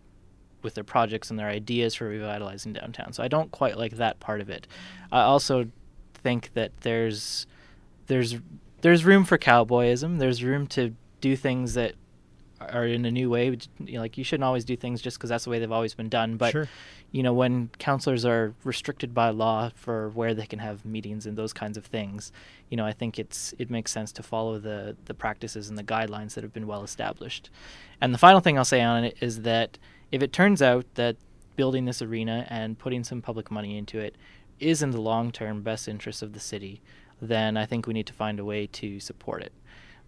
with 0.64 0.76
their 0.76 0.84
projects 0.84 1.30
and 1.30 1.38
their 1.38 1.47
ideas 1.47 1.95
for 1.95 2.07
revitalizing 2.07 2.74
downtown. 2.74 3.14
So 3.14 3.24
I 3.24 3.28
don't 3.28 3.51
quite 3.51 3.78
like 3.78 3.93
that 3.97 4.20
part 4.20 4.41
of 4.41 4.49
it. 4.49 4.68
I 5.11 5.22
also 5.22 5.68
think 6.14 6.51
that 6.53 6.72
there's 6.82 7.45
there's 8.07 8.38
there's 8.82 9.05
room 9.05 9.26
for 9.26 9.38
cowboyism. 9.38 10.20
There's 10.20 10.43
room 10.43 10.68
to 10.68 10.95
do 11.22 11.36
things 11.36 11.74
that 11.76 11.95
are 12.59 12.86
in 12.86 13.05
a 13.05 13.11
new 13.11 13.30
way. 13.30 13.57
You 13.80 13.95
know, 13.95 14.01
like 14.01 14.18
you 14.18 14.24
shouldn't 14.24 14.43
always 14.43 14.66
do 14.66 14.76
things 14.76 15.01
just 15.01 15.18
because 15.18 15.30
that's 15.30 15.43
the 15.43 15.49
way 15.49 15.59
they've 15.59 15.72
always 15.72 15.93
been 15.93 16.09
done. 16.09 16.38
But 16.38 16.51
sure. 16.51 16.68
you 17.11 17.24
know, 17.24 17.34
when 17.34 17.70
councillors 17.80 18.26
are 18.26 18.53
restricted 18.64 19.14
by 19.14 19.30
law 19.30 19.72
for 19.76 20.09
where 20.09 20.34
they 20.34 20.45
can 20.45 20.59
have 20.59 20.86
meetings 20.86 21.26
and 21.26 21.38
those 21.38 21.53
kinds 21.53 21.78
of 21.78 21.86
things, 21.86 22.32
you 22.70 22.78
know, 22.78 22.86
I 22.86 22.91
think 22.91 23.20
it's 23.20 23.53
it 23.57 23.70
makes 23.70 23.91
sense 23.91 24.11
to 24.14 24.24
follow 24.24 24.59
the 24.59 24.95
the 25.05 25.14
practices 25.14 25.70
and 25.70 25.78
the 25.78 25.84
guidelines 25.84 26.34
that 26.34 26.43
have 26.43 26.53
been 26.53 26.68
well 26.68 26.84
established. 26.84 27.49
And 28.01 28.14
the 28.14 28.18
final 28.18 28.39
thing 28.39 28.57
I'll 28.57 28.66
say 28.66 28.82
on 28.82 29.03
it 29.03 29.18
is 29.22 29.41
that 29.41 29.78
if 30.14 30.22
it 30.22 30.32
turns 30.32 30.61
out 30.61 30.86
that 30.93 31.18
building 31.55 31.86
this 31.86 31.99
arena 31.99 32.45
and 32.47 32.78
putting 32.78 33.03
some 33.03 33.20
public 33.20 33.49
money 33.49 33.80
into 33.80 33.97
it 33.97 34.16
is 34.59 34.84
in 34.84 34.91
the 34.91 35.01
long 35.01 35.32
term 35.32 35.64
best 35.64 35.88
interest 35.88 36.22
of 36.22 36.34
the 36.34 36.39
city, 36.39 36.84
then 37.20 37.57
I 37.57 37.66
think 37.66 37.88
we 37.88 37.95
need 37.95 38.05
to 38.05 38.14
find 38.14 38.39
a 38.39 38.45
way 38.45 38.68
to 38.68 38.99
support 38.99 39.41
it. 39.41 39.51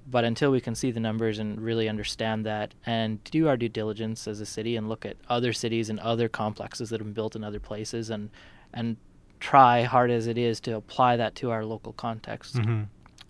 But 0.08 0.24
until 0.24 0.52
we 0.52 0.62
can 0.62 0.76
see 0.76 0.92
the 0.92 1.00
numbers 1.00 1.40
and 1.40 1.60
really 1.60 1.90
understand 1.90 2.46
that 2.46 2.76
and 2.86 3.24
do 3.24 3.48
our 3.48 3.58
due 3.58 3.68
diligence 3.68 4.28
as 4.28 4.40
a 4.40 4.46
city 4.46 4.76
and 4.76 4.88
look 4.88 5.08
at 5.08 5.18
other 5.28 5.54
cities 5.54 5.90
and 5.90 6.00
other 6.00 6.30
complexes 6.30 6.92
that 6.92 7.00
have 7.00 7.08
been 7.08 7.14
built 7.14 7.36
in 7.36 7.44
other 7.44 7.60
places 7.60 8.12
and 8.12 8.30
and 8.76 8.98
try 9.40 9.82
hard 9.82 10.12
as 10.12 10.28
it 10.28 10.38
is 10.38 10.60
to 10.60 10.76
apply 10.76 11.18
that 11.18 11.34
to 11.36 11.50
our 11.50 11.66
local 11.66 11.94
context, 11.94 12.58
hmm 12.58 12.84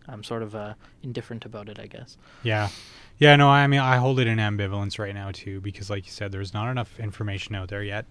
I'm 0.07 0.23
sort 0.23 0.43
of 0.43 0.55
uh, 0.55 0.73
indifferent 1.03 1.45
about 1.45 1.69
it, 1.69 1.79
I 1.79 1.87
guess. 1.87 2.17
Yeah. 2.43 2.69
Yeah, 3.17 3.35
no, 3.37 3.49
I 3.49 3.65
mean, 3.67 3.79
I 3.79 3.97
hold 3.97 4.19
it 4.19 4.27
in 4.27 4.39
ambivalence 4.39 4.99
right 4.99 5.13
now, 5.13 5.31
too, 5.31 5.61
because, 5.61 5.89
like 5.89 6.05
you 6.05 6.11
said, 6.11 6.31
there's 6.31 6.53
not 6.53 6.69
enough 6.69 6.99
information 6.99 7.55
out 7.55 7.69
there 7.69 7.83
yet. 7.83 8.05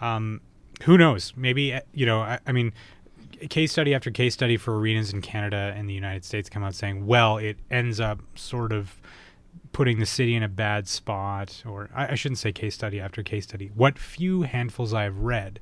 Um, 0.00 0.40
who 0.84 0.96
knows? 0.96 1.32
Maybe, 1.36 1.74
uh, 1.74 1.80
you 1.92 2.06
know, 2.06 2.20
I, 2.20 2.38
I 2.46 2.52
mean, 2.52 2.72
case 3.50 3.72
study 3.72 3.94
after 3.94 4.10
case 4.10 4.34
study 4.34 4.56
for 4.56 4.78
arenas 4.78 5.12
in 5.12 5.20
Canada 5.20 5.74
and 5.76 5.88
the 5.88 5.94
United 5.94 6.24
States 6.24 6.48
come 6.48 6.62
out 6.62 6.74
saying, 6.74 7.06
well, 7.06 7.38
it 7.38 7.58
ends 7.70 7.98
up 7.98 8.20
sort 8.34 8.72
of 8.72 9.00
putting 9.72 9.98
the 9.98 10.06
city 10.06 10.34
in 10.34 10.42
a 10.42 10.48
bad 10.48 10.86
spot, 10.88 11.62
or 11.66 11.90
I, 11.94 12.12
I 12.12 12.14
shouldn't 12.14 12.38
say 12.38 12.52
case 12.52 12.74
study 12.74 13.00
after 13.00 13.22
case 13.22 13.44
study. 13.44 13.70
What 13.74 13.98
few 13.98 14.42
handfuls 14.42 14.94
I've 14.94 15.18
read 15.18 15.60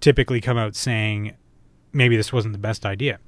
typically 0.00 0.40
come 0.40 0.58
out 0.58 0.76
saying, 0.76 1.34
maybe 1.92 2.16
this 2.16 2.32
wasn't 2.32 2.52
the 2.52 2.58
best 2.58 2.84
idea. 2.84 3.18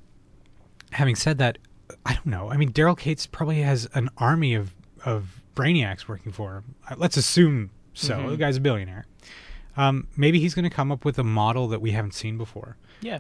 Having 0.95 1.17
said 1.17 1.39
that, 1.39 1.59
I 2.07 2.15
don't 2.15 2.27
know. 2.27 2.51
I 2.51 2.57
mean, 2.57 2.73
Daryl 2.73 2.97
Katz 2.97 3.27
probably 3.27 3.61
has 3.63 3.89
an 3.95 4.09
army 4.19 4.55
of 4.55 4.75
of 5.05 5.41
brainiacs 5.55 6.09
working 6.09 6.33
for 6.33 6.55
him. 6.57 6.75
Uh, 6.91 6.95
Let's 6.97 7.17
assume 7.17 7.71
so. 7.93 8.15
Mhm. 8.17 8.31
The 8.31 8.37
guy's 8.37 8.57
a 8.57 8.61
billionaire. 8.61 9.05
um, 9.77 10.07
maybe 10.17 10.39
he's 10.41 10.55
going 10.55 10.63
to 10.65 10.71
come 10.71 10.91
up 10.93 11.05
with 11.05 11.19
a 11.19 11.25
model 11.25 11.67
that 11.69 11.81
we 11.81 11.91
haven't 11.91 12.15
seen 12.15 12.39
before. 12.39 12.77
Yeah. 13.01 13.19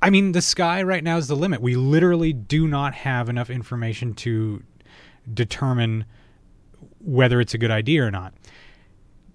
I 0.00 0.08
mean, 0.10 0.32
the 0.32 0.40
sky 0.42 0.82
right 0.82 1.02
now 1.04 1.16
is 1.16 1.26
the 1.28 1.34
limit. 1.36 1.60
We 1.60 1.74
literally 1.76 2.32
do 2.32 2.66
not 2.68 2.94
have 2.94 3.28
enough 3.28 3.50
information 3.50 4.14
to 4.14 4.62
determine 5.34 6.04
whether 7.00 7.40
it's 7.40 7.54
a 7.54 7.58
good 7.58 7.70
idea 7.72 8.04
or 8.04 8.10
not. 8.12 8.34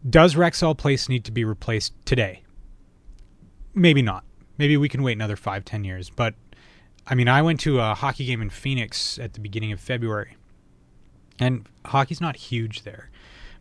Does 0.10 0.36
Rexall 0.36 0.78
Place 0.78 1.08
need 1.10 1.24
to 1.26 1.32
be 1.32 1.44
replaced 1.46 1.94
today? 2.06 2.44
Maybe 3.74 4.02
not. 4.02 4.24
Maybe 4.58 4.76
we 4.78 4.90
can 4.90 5.04
wait 5.04 5.14
another 5.14 5.36
five, 5.36 5.64
ten 5.66 5.84
years. 5.84 6.10
But 6.10 6.36
I 7.08 7.16
mean, 7.16 7.28
I 7.28 7.42
went 7.42 7.60
to 7.62 7.80
a 7.80 7.94
hockey 7.94 8.26
game 8.26 8.42
in 8.42 8.50
Phoenix 8.50 9.18
at 9.20 9.34
the 9.34 9.40
beginning 9.40 9.72
of 9.72 9.80
February, 9.80 10.38
and 11.40 11.68
hockey's 11.86 12.22
not 12.22 12.36
huge 12.36 12.84
there, 12.84 13.10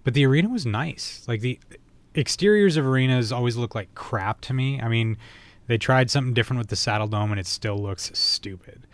but 0.04 0.14
the 0.14 0.26
arena 0.26 0.48
was 0.48 0.66
nice. 0.66 1.24
Like 1.26 1.40
the 1.40 1.58
exteriors 2.14 2.76
of 2.76 2.86
arenas 2.86 3.32
always 3.32 3.56
look 3.56 3.74
like 3.74 3.94
crap 3.94 4.40
to 4.42 4.54
me. 4.54 4.80
I 4.80 4.88
mean, 4.88 5.16
they 5.66 5.78
tried 5.78 6.10
something 6.10 6.34
different 6.34 6.58
with 6.58 6.68
the 6.68 6.76
Saddledome, 6.76 7.30
and 7.30 7.40
it 7.40 7.46
still 7.46 7.78
looks 7.78 8.10
stupid. 8.18 8.86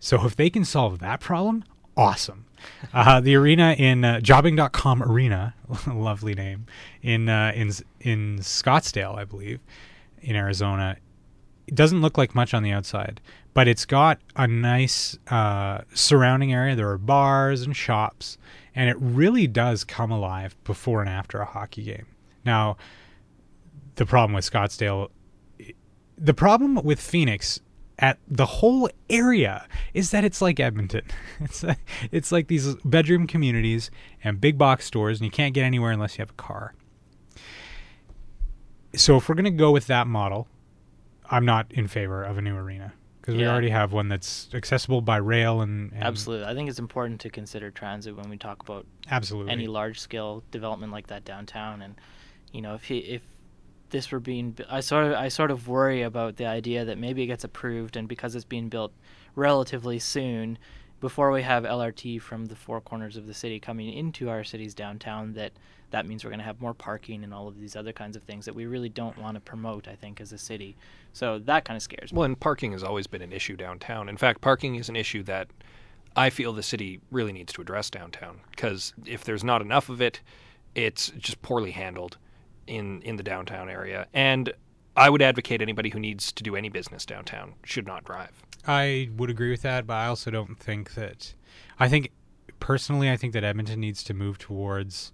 So 0.00 0.24
if 0.26 0.34
they 0.34 0.50
can 0.50 0.64
solve 0.64 0.98
that 0.98 1.20
problem, 1.20 1.64
awesome. 1.96 2.46
Uh, 2.94 3.20
the 3.20 3.34
arena 3.34 3.74
in 3.76 4.04
uh, 4.04 4.20
Jobing.com 4.22 5.02
arena, 5.02 5.52
lovely 5.88 6.32
name, 6.32 6.66
in 7.02 7.28
uh, 7.28 7.50
in 7.56 7.72
in 8.00 8.38
Scottsdale, 8.38 9.16
I 9.16 9.24
believe, 9.24 9.58
in 10.20 10.36
Arizona. 10.36 10.96
It 11.66 11.74
doesn't 11.74 12.00
look 12.00 12.16
like 12.16 12.36
much 12.36 12.54
on 12.54 12.62
the 12.62 12.70
outside, 12.70 13.20
but 13.54 13.68
it's 13.68 13.84
got 13.84 14.18
a 14.36 14.46
nice 14.46 15.18
uh, 15.28 15.82
surrounding 15.94 16.52
area. 16.52 16.74
There 16.74 16.90
are 16.90 16.98
bars 16.98 17.62
and 17.62 17.76
shops, 17.76 18.38
and 18.74 18.88
it 18.88 18.96
really 18.98 19.46
does 19.46 19.84
come 19.84 20.10
alive 20.10 20.56
before 20.64 21.00
and 21.00 21.10
after 21.10 21.40
a 21.40 21.44
hockey 21.44 21.82
game. 21.82 22.06
Now, 22.44 22.76
the 23.96 24.06
problem 24.06 24.34
with 24.34 24.50
Scottsdale, 24.50 25.10
the 26.16 26.34
problem 26.34 26.76
with 26.76 27.00
Phoenix 27.00 27.60
at 27.98 28.18
the 28.26 28.46
whole 28.46 28.88
area 29.10 29.66
is 29.92 30.10
that 30.10 30.24
it's 30.24 30.40
like 30.40 30.58
Edmonton. 30.58 31.04
It's 31.40 31.62
like, 31.62 31.78
it's 32.10 32.32
like 32.32 32.48
these 32.48 32.74
bedroom 32.76 33.26
communities 33.26 33.90
and 34.24 34.40
big 34.40 34.56
box 34.56 34.86
stores, 34.86 35.20
and 35.20 35.26
you 35.26 35.30
can't 35.30 35.52
get 35.52 35.64
anywhere 35.64 35.90
unless 35.90 36.16
you 36.16 36.22
have 36.22 36.30
a 36.30 36.34
car. 36.34 36.74
So 38.94 39.16
if 39.16 39.28
we're 39.28 39.34
going 39.34 39.44
to 39.44 39.50
go 39.50 39.70
with 39.70 39.86
that 39.88 40.06
model, 40.06 40.48
I'm 41.30 41.44
not 41.44 41.66
in 41.70 41.88
favor 41.88 42.22
of 42.24 42.38
a 42.38 42.42
new 42.42 42.56
arena 42.56 42.92
because 43.22 43.36
we 43.36 43.46
already 43.46 43.70
have 43.70 43.92
one 43.92 44.08
that's 44.08 44.48
accessible 44.52 45.00
by 45.00 45.16
rail 45.16 45.60
and, 45.60 45.92
and 45.92 46.02
Absolutely. 46.02 46.44
I 46.44 46.54
think 46.54 46.68
it's 46.68 46.80
important 46.80 47.20
to 47.20 47.30
consider 47.30 47.70
transit 47.70 48.16
when 48.16 48.28
we 48.28 48.36
talk 48.36 48.60
about 48.62 48.84
absolutely. 49.08 49.52
any 49.52 49.68
large 49.68 50.00
scale 50.00 50.42
development 50.50 50.92
like 50.92 51.06
that 51.06 51.24
downtown. 51.24 51.82
And 51.82 51.94
you 52.50 52.60
know 52.60 52.74
if 52.74 52.82
he, 52.82 52.98
if 52.98 53.22
this 53.90 54.10
were 54.10 54.18
being 54.18 54.56
I 54.68 54.80
sort 54.80 55.06
of 55.06 55.12
I 55.12 55.28
sort 55.28 55.52
of 55.52 55.68
worry 55.68 56.02
about 56.02 56.36
the 56.36 56.46
idea 56.46 56.84
that 56.84 56.98
maybe 56.98 57.22
it 57.22 57.26
gets 57.26 57.44
approved 57.44 57.96
and 57.96 58.08
because 58.08 58.34
it's 58.34 58.44
being 58.44 58.68
built 58.68 58.92
relatively 59.36 60.00
soon 60.00 60.58
before 61.00 61.30
we 61.30 61.42
have 61.42 61.62
LRT 61.62 62.20
from 62.20 62.46
the 62.46 62.56
four 62.56 62.80
corners 62.80 63.16
of 63.16 63.28
the 63.28 63.34
city 63.34 63.60
coming 63.60 63.92
into 63.92 64.30
our 64.30 64.42
city's 64.42 64.74
downtown 64.74 65.34
that 65.34 65.52
that 65.92 66.06
means 66.06 66.24
we're 66.24 66.30
going 66.30 66.40
to 66.40 66.44
have 66.44 66.60
more 66.60 66.74
parking 66.74 67.22
and 67.22 67.32
all 67.32 67.46
of 67.46 67.58
these 67.60 67.76
other 67.76 67.92
kinds 67.92 68.16
of 68.16 68.22
things 68.24 68.44
that 68.46 68.54
we 68.54 68.66
really 68.66 68.88
don't 68.88 69.16
want 69.18 69.34
to 69.36 69.40
promote 69.40 69.86
I 69.86 69.94
think 69.94 70.20
as 70.20 70.32
a 70.32 70.38
city. 70.38 70.76
So 71.12 71.38
that 71.40 71.64
kind 71.64 71.76
of 71.76 71.82
scares 71.82 72.12
me. 72.12 72.16
Well, 72.16 72.24
and 72.24 72.38
parking 72.38 72.72
has 72.72 72.82
always 72.82 73.06
been 73.06 73.22
an 73.22 73.32
issue 73.32 73.56
downtown. 73.56 74.08
In 74.08 74.16
fact, 74.16 74.40
parking 74.40 74.74
is 74.74 74.88
an 74.88 74.96
issue 74.96 75.22
that 75.24 75.48
I 76.16 76.30
feel 76.30 76.52
the 76.52 76.62
city 76.62 77.00
really 77.10 77.32
needs 77.32 77.52
to 77.54 77.62
address 77.62 77.88
downtown 77.88 78.40
because 78.50 78.92
if 79.06 79.24
there's 79.24 79.44
not 79.44 79.62
enough 79.62 79.88
of 79.88 80.02
it, 80.02 80.20
it's 80.74 81.10
just 81.18 81.40
poorly 81.42 81.70
handled 81.70 82.18
in 82.66 83.02
in 83.02 83.16
the 83.16 83.22
downtown 83.22 83.68
area. 83.68 84.06
And 84.12 84.52
I 84.96 85.08
would 85.08 85.22
advocate 85.22 85.62
anybody 85.62 85.90
who 85.90 85.98
needs 85.98 86.32
to 86.32 86.42
do 86.42 86.56
any 86.56 86.68
business 86.68 87.06
downtown 87.06 87.54
should 87.64 87.86
not 87.86 88.04
drive. 88.04 88.42
I 88.66 89.10
would 89.16 89.30
agree 89.30 89.50
with 89.50 89.62
that, 89.62 89.86
but 89.86 89.94
I 89.94 90.06
also 90.06 90.30
don't 90.30 90.58
think 90.58 90.94
that. 90.94 91.34
I 91.78 91.88
think 91.88 92.10
personally, 92.60 93.10
I 93.10 93.16
think 93.16 93.32
that 93.32 93.42
Edmonton 93.42 93.80
needs 93.80 94.04
to 94.04 94.14
move 94.14 94.38
towards 94.38 95.12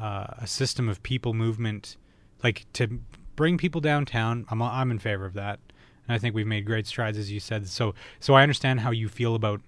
uh, 0.00 0.26
a 0.38 0.46
system 0.46 0.88
of 0.88 1.02
people 1.02 1.34
movement, 1.34 1.96
like 2.44 2.66
to 2.74 3.00
bring 3.36 3.58
people 3.58 3.80
downtown. 3.80 4.44
I'm 4.50 4.60
I'm 4.62 4.90
in 4.90 4.98
favor 4.98 5.24
of 5.24 5.34
that, 5.34 5.58
and 6.06 6.14
I 6.14 6.18
think 6.18 6.34
we've 6.34 6.46
made 6.46 6.64
great 6.66 6.86
strides, 6.86 7.18
as 7.18 7.30
you 7.30 7.40
said. 7.40 7.66
So 7.68 7.94
so 8.20 8.34
I 8.34 8.42
understand 8.42 8.80
how 8.80 8.90
you 8.90 9.08
feel 9.08 9.34
about 9.34 9.60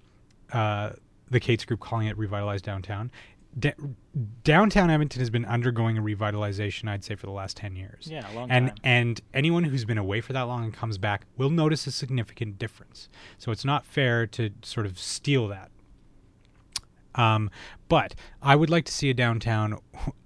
uh, 0.53 0.91
the 1.31 1.41
Katz 1.41 1.65
group 1.65 1.81
calling 1.81 2.07
it 2.07 2.17
revitalized 2.19 2.65
downtown. 2.65 3.11
Da- 3.59 3.75
downtown 4.45 4.91
Edmonton 4.91 5.19
has 5.19 5.29
been 5.31 5.45
undergoing 5.45 5.99
a 5.99 6.03
revitalization, 6.03 6.89
I'd 6.89 7.03
say, 7.03 7.17
for 7.17 7.27
the 7.27 7.33
last 7.33 7.57
ten 7.57 7.75
years 7.75 8.07
Yeah, 8.09 8.31
a 8.31 8.35
long 8.35 8.49
and 8.51 8.69
time. 8.69 8.77
and 8.85 9.21
anyone 9.35 9.65
who's 9.65 9.85
been 9.85 9.99
away 9.99 10.21
for 10.21 10.33
that 10.35 10.43
long 10.43 10.63
and 10.65 10.73
comes 10.73 10.99
back 10.99 11.27
will 11.37 11.51
notice 11.51 11.85
a 11.89 11.91
significant 11.91 12.59
difference. 12.61 13.09
So 13.39 13.51
it's 13.51 13.65
not 13.65 13.85
fair 13.85 14.27
to 14.29 14.51
sort 14.63 14.87
of 14.87 14.99
steal 14.99 15.49
that. 15.49 15.71
Um, 17.21 17.51
but 17.89 18.15
I 18.41 18.57
would 18.57 18.71
like 18.71 18.87
to 18.87 18.93
see 18.93 19.11
a 19.11 19.15
downtown. 19.15 19.79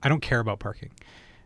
I 0.02 0.08
don't 0.08 0.20
care 0.20 0.38
about 0.38 0.60
parking 0.60 0.92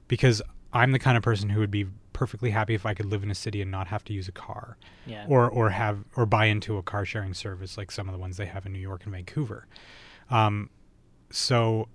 because 0.07 0.43
I'm 0.73 0.93
the 0.93 0.99
kind 0.99 1.17
of 1.17 1.23
person 1.23 1.49
who 1.49 1.61
would 1.61 1.71
be 1.71 1.87
perfectly 2.13 2.51
happy 2.51 2.75
if 2.75 2.85
I 2.85 2.95
could 2.95 3.07
live 3.07 3.23
in 3.23 3.31
a 3.31 3.35
city 3.35 3.63
and 3.63 3.71
not 3.71 3.87
have 3.87 4.05
to 4.05 4.13
use 4.13 4.27
a 4.29 4.33
car 4.33 4.77
yeah. 5.07 5.25
or 5.29 5.49
or 5.49 5.71
have 5.71 6.05
or 6.17 6.27
buy 6.27 6.47
into 6.47 6.77
a 6.77 6.83
car 6.83 7.05
sharing 7.05 7.33
service 7.33 7.79
like 7.79 7.91
some 7.91 8.09
of 8.09 8.13
the 8.13 8.19
ones 8.19 8.37
they 8.37 8.47
have 8.47 8.67
in 8.67 8.73
New 8.73 8.81
York 8.81 9.05
and 9.05 9.13
Vancouver. 9.15 9.67
Um, 10.31 10.69
so 11.31 11.89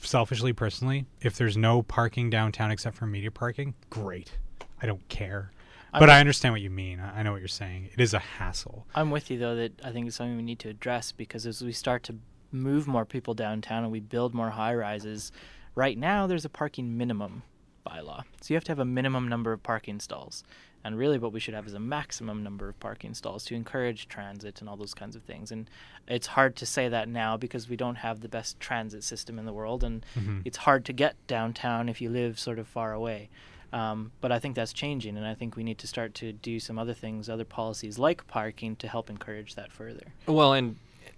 selfishly, 0.00 0.52
personally, 0.52 1.06
if 1.20 1.36
there's 1.36 1.56
no 1.56 1.82
parking 1.82 2.30
downtown 2.30 2.70
except 2.70 2.96
for 2.96 3.06
media 3.06 3.30
parking, 3.30 3.74
great. 3.90 4.38
I 4.80 4.86
don't 4.86 5.06
care. 5.08 5.52
But 6.00 6.08
I 6.10 6.14
with- 6.14 6.20
understand 6.20 6.54
what 6.54 6.60
you 6.62 6.70
mean. 6.70 7.00
I 7.00 7.20
I 7.20 7.22
know 7.22 7.32
what 7.32 7.40
you're 7.40 7.48
saying. 7.48 7.90
It 7.92 8.00
is 8.00 8.14
a 8.14 8.18
hassle. 8.18 8.86
I'm 8.94 9.10
with 9.10 9.30
you 9.30 9.38
though 9.38 9.54
that 9.56 9.72
I 9.84 9.90
think 9.92 10.06
it's 10.06 10.16
something 10.16 10.36
we 10.36 10.42
need 10.42 10.58
to 10.60 10.68
address 10.68 11.12
because 11.12 11.46
as 11.46 11.62
we 11.62 11.72
start 11.72 12.02
to 12.04 12.16
move 12.50 12.86
more 12.86 13.04
people 13.04 13.34
downtown 13.34 13.82
and 13.84 13.92
we 13.92 14.00
build 14.00 14.34
more 14.34 14.50
high 14.50 14.74
rises, 14.74 15.32
right 15.74 15.96
now 15.98 16.26
there's 16.26 16.44
a 16.44 16.48
parking 16.50 16.96
minimum 16.96 17.42
bylaw. 17.86 18.22
So 18.40 18.52
you 18.52 18.56
have 18.56 18.64
to 18.64 18.70
have 18.72 18.78
a 18.78 18.84
minimum 18.84 19.28
number 19.28 19.52
of 19.52 19.62
parking 19.62 20.00
stalls. 20.00 20.44
And 20.84 20.98
really 20.98 21.16
what 21.18 21.32
we 21.32 21.38
should 21.40 21.54
have 21.54 21.66
is 21.68 21.74
a 21.74 21.80
maximum 21.80 22.42
number 22.42 22.68
of 22.68 22.78
parking 22.80 23.14
stalls 23.14 23.44
to 23.44 23.54
encourage 23.54 24.08
transit 24.08 24.60
and 24.60 24.68
all 24.68 24.76
those 24.76 24.94
kinds 24.94 25.14
of 25.14 25.22
things. 25.22 25.52
And 25.52 25.70
it's 26.08 26.26
hard 26.28 26.56
to 26.56 26.66
say 26.66 26.88
that 26.88 27.08
now 27.08 27.36
because 27.36 27.68
we 27.68 27.76
don't 27.76 27.96
have 27.96 28.20
the 28.20 28.28
best 28.28 28.58
transit 28.58 29.04
system 29.04 29.38
in 29.38 29.44
the 29.46 29.52
world 29.52 29.84
and 29.84 30.04
Mhm. 30.16 30.42
it's 30.44 30.56
hard 30.58 30.84
to 30.86 30.92
get 30.92 31.14
downtown 31.28 31.88
if 31.88 32.00
you 32.00 32.10
live 32.10 32.38
sort 32.38 32.58
of 32.58 32.66
far 32.66 32.92
away. 32.92 33.28
Um, 33.72 34.12
but 34.20 34.30
I 34.30 34.38
think 34.38 34.54
that's 34.54 34.72
changing, 34.72 35.16
and 35.16 35.26
I 35.26 35.34
think 35.34 35.56
we 35.56 35.64
need 35.64 35.78
to 35.78 35.86
start 35.86 36.12
to 36.16 36.32
do 36.32 36.60
some 36.60 36.78
other 36.78 36.92
things, 36.92 37.28
other 37.30 37.44
policies 37.46 37.98
like 37.98 38.26
parking, 38.26 38.76
to 38.76 38.88
help 38.88 39.08
encourage 39.08 39.54
that 39.54 39.72
further. 39.72 40.12
Well, 40.26 40.52
and 40.52 40.76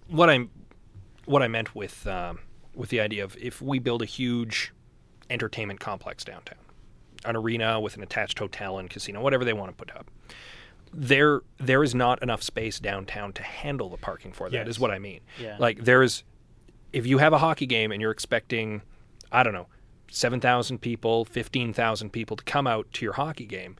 what 0.08 0.30
I 0.30 0.46
what 1.24 1.42
I 1.42 1.48
meant 1.48 1.74
with 1.74 2.06
um, 2.06 2.38
with 2.74 2.90
the 2.90 3.00
idea 3.00 3.24
of 3.24 3.36
if 3.40 3.60
we 3.60 3.78
build 3.80 4.02
a 4.02 4.06
huge 4.06 4.72
entertainment 5.30 5.80
complex 5.80 6.22
downtown, 6.24 6.58
an 7.24 7.34
arena 7.34 7.80
with 7.80 7.96
an 7.96 8.02
attached 8.02 8.38
hotel 8.38 8.78
and 8.78 8.88
casino, 8.88 9.20
whatever 9.20 9.44
they 9.44 9.52
want 9.52 9.70
to 9.70 9.76
put 9.84 9.94
up, 9.96 10.08
there 10.92 11.40
there 11.58 11.82
is 11.82 11.92
not 11.94 12.22
enough 12.22 12.42
space 12.42 12.78
downtown 12.78 13.32
to 13.32 13.42
handle 13.42 13.88
the 13.88 13.96
parking 13.96 14.32
for 14.32 14.48
that. 14.50 14.68
Is 14.68 14.76
Yes. 14.76 14.80
what 14.80 14.90
I 14.92 14.98
mean. 15.00 15.20
Yeah. 15.40 15.56
Like 15.58 15.84
there 15.84 16.02
is, 16.04 16.22
if 16.92 17.04
you 17.06 17.18
have 17.18 17.32
a 17.32 17.38
hockey 17.38 17.66
game 17.66 17.90
and 17.90 18.00
you're 18.00 18.12
expecting, 18.12 18.82
I 19.32 19.42
don't 19.42 19.54
know, 19.54 19.66
seven 20.14 20.40
thousand 20.40 20.78
people, 20.78 21.24
fifteen 21.24 21.72
thousand 21.72 22.10
people 22.10 22.36
to 22.36 22.44
come 22.44 22.66
out 22.66 22.86
to 22.94 23.04
your 23.04 23.14
hockey 23.14 23.46
game, 23.46 23.76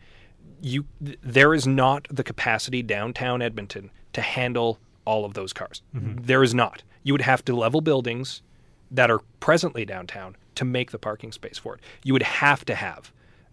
you 0.60 0.84
there 1.00 1.54
is 1.54 1.66
not 1.66 2.06
the 2.10 2.24
capacity 2.24 2.82
downtown 2.82 3.40
Edmonton 3.40 3.90
to 4.12 4.20
handle 4.20 4.78
all 5.04 5.24
of 5.24 5.34
those 5.34 5.52
cars. 5.52 5.82
Mm-hmm. 5.94 6.22
There 6.22 6.42
is 6.42 6.54
not. 6.54 6.82
You 7.02 7.12
would 7.14 7.22
have 7.22 7.44
to 7.46 7.54
level 7.54 7.80
buildings 7.80 8.42
that 8.90 9.10
are 9.10 9.20
presently 9.40 9.84
downtown 9.84 10.36
to 10.54 10.64
make 10.64 10.90
the 10.90 10.98
parking 10.98 11.32
space 11.32 11.58
for 11.58 11.74
it. 11.74 11.80
You 12.04 12.12
would 12.12 12.22
have 12.22 12.64
to 12.66 12.74
have 12.74 13.12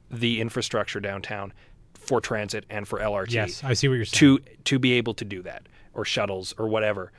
the 0.09 0.39
infrastructure 0.39 0.99
downtown 0.99 1.51
for 1.93 2.21
transit 2.21 2.65
and 2.69 2.87
for 2.87 2.99
LRT 2.99 3.31
Yes, 3.31 3.63
I 3.63 3.73
see 3.73 3.87
what 3.87 3.95
you're 3.95 4.05
saying. 4.05 4.39
to 4.39 4.43
to 4.65 4.79
be 4.79 4.93
able 4.93 5.13
to 5.15 5.25
do 5.25 5.41
that 5.43 5.63
or 5.93 6.05
shuttles 6.05 6.53
or 6.57 6.67
whatever 6.67 7.11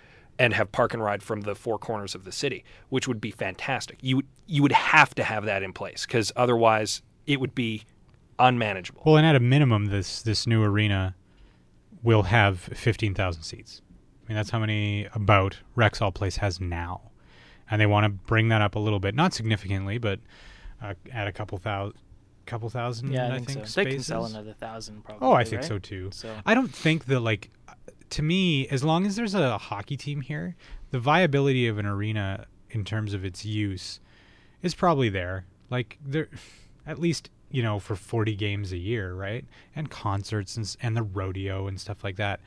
and 0.42 0.54
have 0.54 0.72
park 0.72 0.92
and 0.92 1.02
ride 1.02 1.22
from 1.22 1.42
the 1.42 1.54
four 1.54 1.78
corners 1.78 2.14
of 2.14 2.24
the 2.24 2.32
city 2.32 2.64
which 2.88 3.06
would 3.06 3.20
be 3.20 3.30
fantastic 3.30 3.96
you 4.00 4.16
would 4.16 4.26
you 4.46 4.60
would 4.62 4.72
have 4.72 5.14
to 5.14 5.22
have 5.22 5.44
that 5.44 5.62
in 5.62 5.72
place 5.72 6.04
because 6.04 6.32
otherwise 6.34 7.00
it 7.26 7.38
would 7.40 7.54
be 7.54 7.84
unmanageable 8.38 9.02
Well, 9.04 9.16
and 9.16 9.26
at 9.26 9.36
a 9.36 9.40
minimum, 9.40 9.86
this 9.86 10.22
this 10.22 10.46
new 10.46 10.62
arena 10.62 11.14
will 12.02 12.24
have 12.24 12.58
fifteen 12.60 13.14
thousand 13.14 13.42
seats. 13.44 13.82
I 14.24 14.28
mean, 14.28 14.36
that's 14.36 14.50
how 14.50 14.58
many 14.58 15.08
about 15.14 15.58
Rexall 15.76 16.12
Place 16.14 16.36
has 16.36 16.60
now, 16.60 17.12
and 17.70 17.80
they 17.80 17.86
want 17.86 18.04
to 18.04 18.10
bring 18.10 18.48
that 18.48 18.62
up 18.62 18.74
a 18.74 18.78
little 18.78 19.00
bit, 19.00 19.14
not 19.14 19.32
significantly, 19.32 19.98
but 19.98 20.18
uh, 20.82 20.94
add 21.12 21.28
a 21.28 21.32
couple 21.32 21.58
thousand, 21.58 21.98
couple 22.46 22.68
thousand. 22.68 23.12
Yeah, 23.12 23.26
I, 23.26 23.28
I 23.28 23.30
think, 23.36 23.48
think, 23.48 23.66
so. 23.66 23.84
They 23.84 23.90
can 23.90 24.02
sell 24.02 24.24
another 24.24 24.54
thousand, 24.54 25.04
probably. 25.04 25.26
Oh, 25.26 25.32
I 25.32 25.44
think 25.44 25.62
right? 25.62 25.68
so 25.68 25.78
too. 25.78 26.10
So 26.12 26.34
I 26.44 26.54
don't 26.54 26.74
think 26.74 27.06
that 27.06 27.20
like 27.20 27.50
to 28.12 28.22
me, 28.22 28.68
as 28.68 28.84
long 28.84 29.06
as 29.06 29.16
there's 29.16 29.34
a 29.34 29.58
hockey 29.58 29.96
team 29.96 30.20
here, 30.20 30.54
the 30.90 30.98
viability 30.98 31.66
of 31.66 31.78
an 31.78 31.86
arena 31.86 32.46
in 32.70 32.84
terms 32.84 33.14
of 33.14 33.24
its 33.24 33.44
use 33.44 34.00
is 34.62 34.74
probably 34.74 35.08
there. 35.08 35.46
Like 35.70 35.98
there, 36.04 36.28
at 36.86 36.98
least 36.98 37.30
you 37.50 37.62
know, 37.62 37.78
for 37.78 37.94
40 37.94 38.34
games 38.34 38.72
a 38.72 38.78
year, 38.78 39.14
right? 39.14 39.44
And 39.76 39.90
concerts 39.90 40.56
and, 40.56 40.76
and 40.82 40.96
the 40.96 41.02
rodeo 41.02 41.66
and 41.68 41.78
stuff 41.78 42.02
like 42.02 42.16
that. 42.16 42.40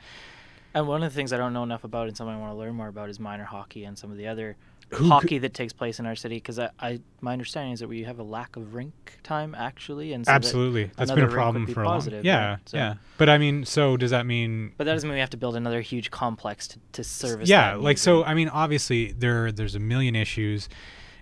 And 0.74 0.86
one 0.86 1.02
of 1.02 1.10
the 1.10 1.16
things 1.16 1.32
I 1.32 1.36
don't 1.36 1.52
know 1.52 1.62
enough 1.62 1.84
about 1.84 2.08
and 2.08 2.16
something 2.16 2.34
I 2.34 2.38
want 2.38 2.52
to 2.52 2.58
learn 2.58 2.74
more 2.74 2.88
about 2.88 3.08
is 3.08 3.18
minor 3.18 3.44
hockey 3.44 3.84
and 3.84 3.96
some 3.96 4.10
of 4.10 4.18
the 4.18 4.26
other 4.26 4.56
Who 4.90 5.08
hockey 5.08 5.38
that 5.38 5.52
takes 5.52 5.72
place 5.72 5.98
in 5.98 6.06
our 6.06 6.14
city. 6.14 6.36
Because 6.36 6.58
I, 6.60 6.70
I, 6.78 7.00
my 7.20 7.32
understanding 7.32 7.72
is 7.72 7.80
that 7.80 7.88
we 7.88 8.04
have 8.04 8.20
a 8.20 8.22
lack 8.22 8.56
of 8.56 8.74
rink 8.74 9.18
time 9.24 9.54
actually, 9.54 10.12
and 10.12 10.24
so 10.24 10.30
Absolutely. 10.32 10.90
That's 10.96 11.10
been 11.10 11.18
a 11.18 11.22
another 11.22 11.22
rink 11.22 11.30
would 11.30 11.34
problem 11.34 11.64
be 11.66 11.72
for 11.74 11.82
a 11.82 11.84
long 11.84 11.96
positive, 11.96 12.24
Yeah, 12.24 12.50
right? 12.50 12.58
So- 12.68 12.76
yeah. 12.76 12.94
But 13.18 13.28
I 13.28 13.38
mean, 13.38 13.64
so 13.64 13.96
does 13.96 14.10
that 14.12 14.26
mean 14.26 14.72
but 14.78 14.84
that 14.84 14.92
doesn't 14.92 15.08
mean 15.08 15.14
we 15.14 15.20
have 15.20 15.30
to 15.30 15.36
build 15.36 15.56
another 15.56 15.80
huge 15.80 16.10
complex 16.10 16.68
to, 16.68 16.78
to 16.92 17.02
service. 17.02 17.48
yeah 17.48 17.72
that 17.72 17.80
like 17.80 17.98
so 17.98 18.22
i 18.24 18.34
mean 18.34 18.48
obviously 18.50 19.12
there 19.12 19.50
there's 19.50 19.74
a 19.74 19.80
million 19.80 20.14
issues 20.14 20.68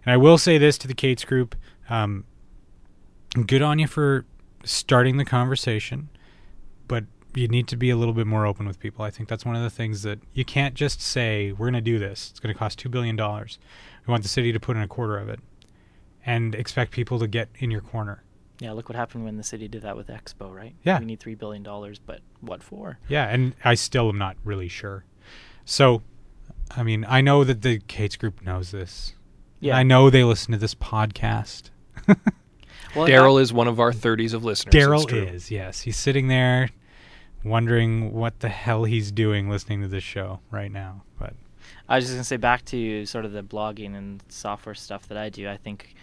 and 0.05 0.12
i 0.12 0.17
will 0.17 0.37
say 0.39 0.59
this 0.59 0.77
to 0.79 0.89
the 0.89 0.95
Katz 0.95 1.25
group 1.25 1.55
um, 1.89 2.25
good 3.47 3.62
on 3.62 3.79
you 3.79 3.87
for 3.87 4.27
starting 4.65 5.17
the 5.19 5.25
conversation 5.25 6.09
but 6.89 7.05
you 7.37 7.49
need 7.49 7.68
to 7.68 7.76
be 7.76 7.91
a 7.91 7.97
little 7.97 8.14
bit 8.14 8.26
more 8.26 8.47
open 8.47 8.66
with 8.66 8.78
people 8.78 9.05
i 9.05 9.11
think 9.11 9.28
that's 9.28 9.45
one 9.45 9.57
of 9.57 9.62
the 9.62 9.70
things 9.70 10.03
that 10.03 10.18
you 10.32 10.45
can't 10.45 10.74
just 10.74 11.01
say 11.01 11.53
we're 11.53 11.66
going 11.66 11.74
to 11.74 11.80
do 11.80 11.99
this 11.99 12.30
it's 12.30 12.41
going 12.41 12.53
to 12.53 12.59
cost 12.59 12.82
$2 12.82 12.91
billion 12.91 13.16
we 13.16 14.11
want 14.11 14.22
the 14.22 14.28
city 14.28 14.53
to 14.53 14.61
put 14.61 14.76
in 14.76 14.82
a 14.82 14.89
quarter 14.89 15.18
of 15.18 15.28
it 15.28 15.41
and 16.26 16.55
expect 16.55 16.91
people 16.91 17.18
to 17.18 17.26
get 17.26 17.49
in 17.59 17.70
your 17.70 17.80
corner 17.80 18.24
yeah, 18.61 18.72
look 18.72 18.89
what 18.89 18.97
happened 18.97 19.24
when 19.24 19.37
the 19.37 19.43
city 19.43 19.66
did 19.66 19.82
that 19.82 19.97
with 19.97 20.07
Expo, 20.07 20.55
right? 20.55 20.74
Yeah. 20.85 21.01
we 21.01 21.07
need 21.07 21.18
three 21.18 21.35
billion 21.35 21.62
dollars, 21.62 21.99
but 21.99 22.20
what 22.41 22.62
for? 22.62 22.99
Yeah, 23.09 23.28
and 23.28 23.55
I 23.64 23.74
still 23.74 24.09
am 24.09 24.16
not 24.16 24.37
really 24.45 24.68
sure. 24.68 25.05
So, 25.64 26.03
I 26.70 26.82
mean, 26.85 27.05
I 27.09 27.20
know 27.20 27.43
that 27.43 27.62
the 27.62 27.80
Katz 27.80 28.16
group 28.16 28.43
knows 28.43 28.70
this. 28.70 29.14
Yeah, 29.61 29.76
I 29.76 29.82
know 29.82 30.09
they 30.09 30.22
listen 30.22 30.53
to 30.53 30.59
this 30.59 30.74
podcast. 30.74 31.70
Well, 32.95 33.09
Daryl 33.09 33.41
is 33.41 33.53
one 33.53 33.66
of 33.66 33.80
our 33.80 33.93
30s 33.93 34.35
of 34.35 34.45
listeners. 34.45 34.72
Daryl 34.72 35.35
is, 35.35 35.51
yes. 35.51 35.80
He's 35.80 35.97
sitting 35.97 36.28
there 36.28 36.68
wondering 37.45 38.12
what 38.12 38.40
the 38.40 38.49
hell 38.49 38.84
he's 38.84 39.12
doing 39.12 39.49
listening 39.49 39.82
to 39.82 39.88
this 39.88 40.05
show 40.05 40.40
right 40.51 40.72
now. 40.72 41.03
But 41.18 41.34
I 41.88 41.97
was 41.97 42.05
just 42.05 42.14
gonna 42.14 42.24
say 42.24 42.36
back 42.36 42.64
to 42.66 43.05
sort 43.07 43.24
of 43.24 43.32
the 43.32 43.42
blogging 43.42 43.95
and 43.97 44.22
software 44.28 44.74
stuff 44.74 45.07
that 45.09 45.18
I 45.18 45.28
do. 45.28 45.49
I 45.49 45.57
think 45.57 45.95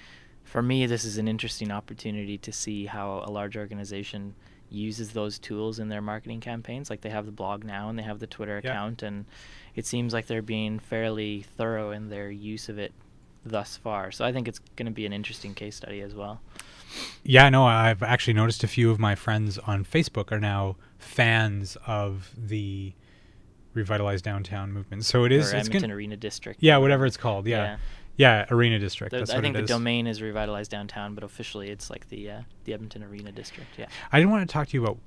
for 0.44 0.62
me, 0.62 0.86
this 0.86 1.04
is 1.06 1.18
an 1.18 1.28
interesting 1.28 1.72
opportunity 1.72 2.38
to 2.40 2.52
see 2.52 2.86
how 2.86 3.24
a 3.26 3.32
large 3.32 3.56
organization 3.58 4.36
uses 4.70 5.12
those 5.12 5.38
tools 5.40 5.80
in 5.80 5.90
their 5.90 6.02
marketing 6.02 6.40
campaigns. 6.40 6.90
Like 6.90 7.02
they 7.02 7.10
have 7.10 7.26
the 7.26 7.32
blog 7.32 7.64
now 7.66 7.90
and 7.90 7.98
they 8.00 8.04
have 8.04 8.20
the 8.20 8.28
Twitter 8.28 8.62
Yeah. 8.64 8.72
account, 8.72 9.04
and 9.04 9.26
it 9.76 9.86
seems 9.86 10.14
like 10.14 10.28
they're 10.28 10.42
being 10.42 10.80
fairly 10.80 11.46
thorough 11.58 11.92
in 11.92 12.10
their 12.10 12.30
use 12.32 12.70
of 12.70 12.78
it 12.80 12.94
thus 13.46 13.76
far. 13.76 14.12
So 14.12 14.24
I 14.24 14.32
think 14.32 14.48
it's 14.48 14.60
going 14.76 14.86
to 14.86 14.92
be 14.92 15.06
an 15.06 15.14
interesting 15.14 15.54
case 15.54 15.76
study 15.76 16.00
as 16.02 16.14
well. 16.14 16.42
yeah, 17.24 17.50
no, 17.50 17.66
I've 17.66 18.04
actually 18.04 18.34
noticed 18.34 18.64
a 18.64 18.68
few 18.68 18.92
of 18.92 19.00
my 19.00 19.16
friends 19.16 19.58
on 19.60 19.84
Facebook 19.86 20.32
are 20.32 20.40
now 20.40 20.76
fans 21.02 21.78
of 21.86 22.32
the 22.38 22.94
revitalized 23.74 24.24
downtown 24.24 24.72
movement. 24.72 25.06
So 25.06 25.24
it 25.24 25.32
is 25.32 25.54
or 25.54 25.58
it's 25.58 25.68
Edmonton 25.68 25.90
gonna, 25.90 25.96
Arena 25.96 26.18
District. 26.18 26.62
Yeah, 26.62 26.78
whatever 26.78 27.06
it's 27.06 27.18
called. 27.18 27.48
Yeah. 27.48 27.78
Yeah, 28.18 28.46
Arena 28.52 28.78
District. 28.78 29.12
The- 29.12 29.36
I 29.36 29.42
think 29.42 29.56
the 29.56 29.64
is. 29.64 29.70
domain 29.70 30.06
is 30.06 30.22
revitalized 30.22 30.70
downtown, 30.70 31.16
but 31.16 31.24
officially 31.24 31.70
it's 31.70 31.90
like 31.90 32.10
the 32.10 32.30
uh, 32.30 32.42
the 32.66 32.74
Edmonton 32.74 33.04
Arena 33.04 33.32
District. 33.32 33.70
Yeah. 33.78 33.88
I 34.12 34.20
didn't 34.20 34.32
want 34.32 34.48
to 34.48 34.52
talk 34.52 34.68
to 34.68 34.78
you 34.78 34.84
about 34.84 35.00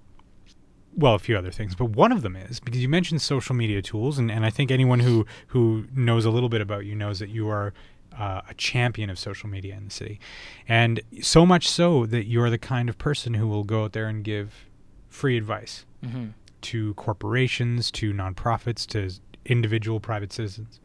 well, 0.97 1.14
a 1.14 1.18
few 1.18 1.36
other 1.36 1.51
things, 1.51 1.74
but 1.74 1.86
one 1.86 2.12
of 2.12 2.22
them 2.22 2.36
is 2.36 2.61
because 2.61 2.80
you 2.80 2.88
mentioned 2.88 3.20
social 3.20 3.55
media 3.55 3.82
tools, 3.82 4.16
and, 4.16 4.30
and 4.30 4.47
I 4.47 4.51
think 4.51 4.70
anyone 4.70 5.01
who 5.01 5.26
who 5.49 5.86
knows 5.95 6.24
a 6.24 6.30
little 6.30 6.49
bit 6.49 6.61
about 6.61 6.86
you 6.86 6.95
knows 6.95 7.18
that 7.18 7.30
you 7.30 7.49
are 7.49 7.74
uh, 8.16 8.42
a 8.49 8.55
champion 8.55 9.11
of 9.11 9.18
social 9.18 9.49
media 9.49 9.74
in 9.74 9.86
the 9.86 9.90
city, 9.90 10.20
and 10.68 11.01
so 11.20 11.45
much 11.45 11.68
so 11.68 12.07
that 12.07 12.26
you 12.26 12.40
are 12.42 12.51
the 12.51 12.59
kind 12.59 12.88
of 12.88 12.97
person 12.97 13.34
who 13.34 13.49
will 13.49 13.64
go 13.64 13.84
out 13.84 13.92
there 13.92 14.07
and 14.07 14.24
give 14.24 14.66
free 15.15 15.37
advice 15.37 15.87
hmm 16.05 16.31
to 16.65 16.95
corporations, 16.95 17.91
to 17.91 18.15
nonprofits, 18.15 18.87
to 18.87 19.11
individual 19.45 20.01
private 20.01 20.33
citizens. 20.33 20.81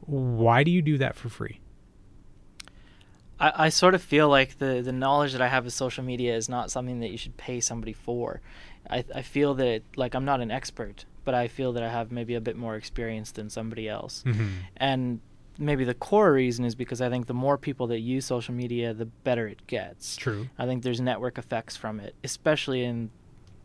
Why 0.00 0.62
do 0.62 0.70
you 0.70 0.82
do 0.82 0.98
that 0.98 1.16
for 1.16 1.30
free? 1.30 1.60
I, 3.40 3.52
I 3.54 3.68
sort 3.70 3.94
of 3.94 4.02
feel 4.02 4.28
like 4.28 4.58
the 4.58 4.82
the 4.82 4.92
knowledge 4.92 5.32
that 5.32 5.40
I 5.40 5.48
have 5.48 5.64
of 5.64 5.72
social 5.72 6.04
media 6.04 6.36
is 6.36 6.46
not 6.46 6.70
something 6.70 7.00
that 7.00 7.08
you 7.08 7.16
should 7.16 7.38
pay 7.38 7.60
somebody 7.60 7.94
for. 7.94 8.42
I 8.90 9.02
I 9.14 9.22
feel 9.22 9.54
that 9.54 9.82
like 9.96 10.14
I'm 10.14 10.26
not 10.26 10.42
an 10.42 10.50
expert, 10.50 11.06
but 11.24 11.34
I 11.34 11.48
feel 11.48 11.72
that 11.72 11.82
I 11.82 11.88
have 11.88 12.12
maybe 12.12 12.34
a 12.34 12.40
bit 12.40 12.56
more 12.56 12.76
experience 12.76 13.32
than 13.32 13.48
somebody 13.48 13.88
else. 13.88 14.24
Mm-hmm. 14.26 14.48
And 14.76 15.20
maybe 15.58 15.84
the 15.84 15.94
core 15.94 16.32
reason 16.32 16.64
is 16.64 16.74
because 16.74 17.00
I 17.00 17.10
think 17.10 17.26
the 17.26 17.34
more 17.34 17.58
people 17.58 17.88
that 17.88 18.00
use 18.00 18.24
social 18.24 18.54
media, 18.54 18.94
the 18.94 19.06
better 19.06 19.46
it 19.48 19.66
gets. 19.66 20.16
True. 20.16 20.48
I 20.58 20.66
think 20.66 20.82
there's 20.82 21.00
network 21.00 21.36
effects 21.36 21.76
from 21.76 22.00
it, 22.00 22.14
especially 22.24 22.84
in 22.84 23.10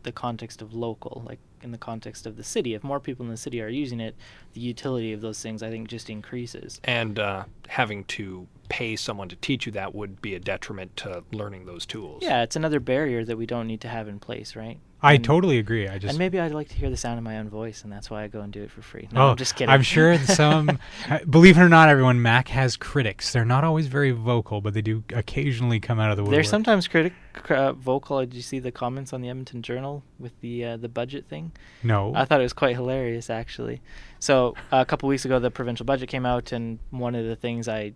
the 0.02 0.12
context 0.12 0.60
of 0.60 0.74
local, 0.74 1.22
like 1.26 1.38
in 1.62 1.72
the 1.72 1.78
context 1.78 2.26
of 2.26 2.36
the 2.36 2.44
city. 2.44 2.74
If 2.74 2.84
more 2.84 3.00
people 3.00 3.24
in 3.24 3.30
the 3.30 3.36
city 3.36 3.62
are 3.62 3.68
using 3.68 4.00
it, 4.00 4.14
the 4.52 4.60
utility 4.60 5.12
of 5.12 5.20
those 5.20 5.40
things 5.40 5.62
I 5.62 5.70
think 5.70 5.88
just 5.88 6.10
increases. 6.10 6.80
And 6.84 7.18
uh, 7.18 7.44
having 7.68 8.04
to 8.04 8.46
pay 8.68 8.96
someone 8.96 9.28
to 9.28 9.36
teach 9.36 9.66
you 9.66 9.72
that 9.72 9.94
would 9.94 10.20
be 10.20 10.34
a 10.34 10.38
detriment 10.38 10.96
to 10.98 11.24
learning 11.32 11.66
those 11.66 11.86
tools. 11.86 12.22
Yeah, 12.22 12.42
it's 12.42 12.56
another 12.56 12.80
barrier 12.80 13.24
that 13.24 13.36
we 13.36 13.46
don't 13.46 13.66
need 13.66 13.80
to 13.82 13.88
have 13.88 14.08
in 14.08 14.18
place, 14.18 14.56
right? 14.56 14.78
I 15.04 15.14
And- 15.14 15.24
totally 15.24 15.58
agree. 15.58 15.86
I 15.86 15.98
just 15.98 16.10
and 16.10 16.18
maybe 16.18 16.40
I'd 16.40 16.52
like 16.52 16.68
to 16.70 16.74
hear 16.74 16.90
the 16.90 16.96
sound 16.96 17.18
of 17.18 17.24
my 17.24 17.38
own 17.38 17.48
voice, 17.48 17.84
and 17.84 17.92
that's 17.92 18.10
why 18.10 18.24
I 18.24 18.28
go 18.28 18.40
and 18.40 18.52
do 18.52 18.62
it 18.62 18.70
for 18.70 18.82
free. 18.82 19.08
No, 19.12 19.28
I'm 19.30 19.36
just 19.36 19.54
kidding. 19.54 19.70
Oh, 19.70 19.74
I'm 19.74 19.82
sure 19.82 20.18
some, 20.24 20.78
uh, 21.10 21.18
believe 21.28 21.58
it 21.58 21.60
or 21.60 21.68
not, 21.68 21.88
everyone, 21.88 22.22
Mack 22.22 22.48
has 22.48 22.76
critics. 22.76 23.32
They're 23.32 23.44
not 23.44 23.64
always 23.64 23.86
very 23.86 24.10
vocal, 24.10 24.60
but 24.60 24.74
they 24.74 24.82
do 24.82 25.04
occasionally 25.12 25.78
come 25.78 26.00
out 26.00 26.10
of 26.10 26.16
the 26.16 26.22
woodwork. 26.22 26.36
They're 26.36 26.44
sometimes 26.44 26.88
critic 26.88 27.12
uh, 27.50 27.72
vocal. 27.74 28.18
Did 28.20 28.34
you 28.34 28.42
see 28.42 28.58
the 28.58 28.72
comments 28.72 29.12
on 29.12 29.20
the 29.20 29.28
Edmonton 29.28 29.60
Journal 29.62 30.02
with 30.18 30.40
the 30.40 30.64
uh, 30.64 30.76
the 30.78 30.88
budget 30.88 31.26
thing? 31.26 31.52
no. 31.82 32.12
I 32.14 32.24
thought 32.24 32.40
it 32.40 32.44
was 32.44 32.52
quite 32.52 32.74
hilarious, 32.76 33.28
actually. 33.28 33.82
So 34.20 34.54
uh, 34.72 34.78
a 34.78 34.84
couple 34.86 35.08
weeks 35.08 35.24
ago, 35.26 35.38
the 35.38 35.50
provincial 35.50 35.84
budget 35.84 36.08
came 36.08 36.24
out, 36.24 36.52
and 36.52 36.78
one 36.90 37.14
of 37.14 37.26
the 37.26 37.36
things 37.36 37.68
I 37.68 37.92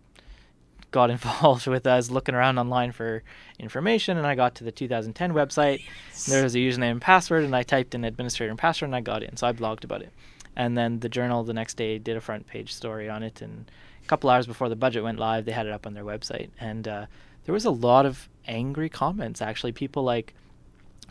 got 0.91 1.11
involved 1.17 1.67
with, 1.67 1.87
us 1.87 2.11
looking 2.11 2.35
around 2.35 2.59
online 2.59 2.93
for 2.93 3.23
information, 3.59 4.17
and 4.17 4.27
I 4.27 4.35
got 4.35 4.55
to 4.57 4.65
the 4.65 4.73
2010 4.73 5.33
website. 5.33 5.83
There 6.29 6.43
was 6.43 6.55
a 6.55 6.59
username 6.59 6.93
and 6.93 7.01
password, 7.01 7.45
and 7.45 7.55
I 7.55 7.63
typed 7.63 7.95
in 7.95 8.05
administrator 8.05 8.51
and 8.51 8.59
password, 8.59 8.89
and 8.89 8.97
I 8.97 9.01
got 9.01 9.23
in. 9.23 9.37
So 9.37 9.47
I 9.47 9.53
blogged 9.53 9.85
about 9.85 10.03
it. 10.03 10.13
And 10.57 10.77
then 10.77 11.01
the 11.01 11.09
journal 11.09 11.45
the 11.45 11.55
next 11.55 11.77
day 11.77 11.99
did 11.99 12.17
a 12.17 12.21
front 12.21 12.47
page 12.47 12.73
story 12.75 13.09
on 13.09 13.23
it, 13.23 13.41
and 13.43 13.71
a 14.03 14.07
couple 14.07 14.31
hours 14.31 14.47
before 14.47 14.69
the 14.69 14.77
budget 14.77 15.03
went 15.03 15.19
live, 15.19 15.45
they 15.45 15.53
had 15.53 15.67
it 15.67 15.73
up 15.73 15.87
on 15.87 15.95
their 15.95 16.05
website, 16.05 16.51
and 16.61 16.89
uh, 16.89 17.07
there 17.45 17.53
was 17.53 17.65
a 17.65 17.71
lot 17.71 18.07
of 18.07 18.29
angry 18.47 18.89
comments. 18.89 19.41
Actually, 19.41 19.73
people 19.73 20.03
like 20.03 20.35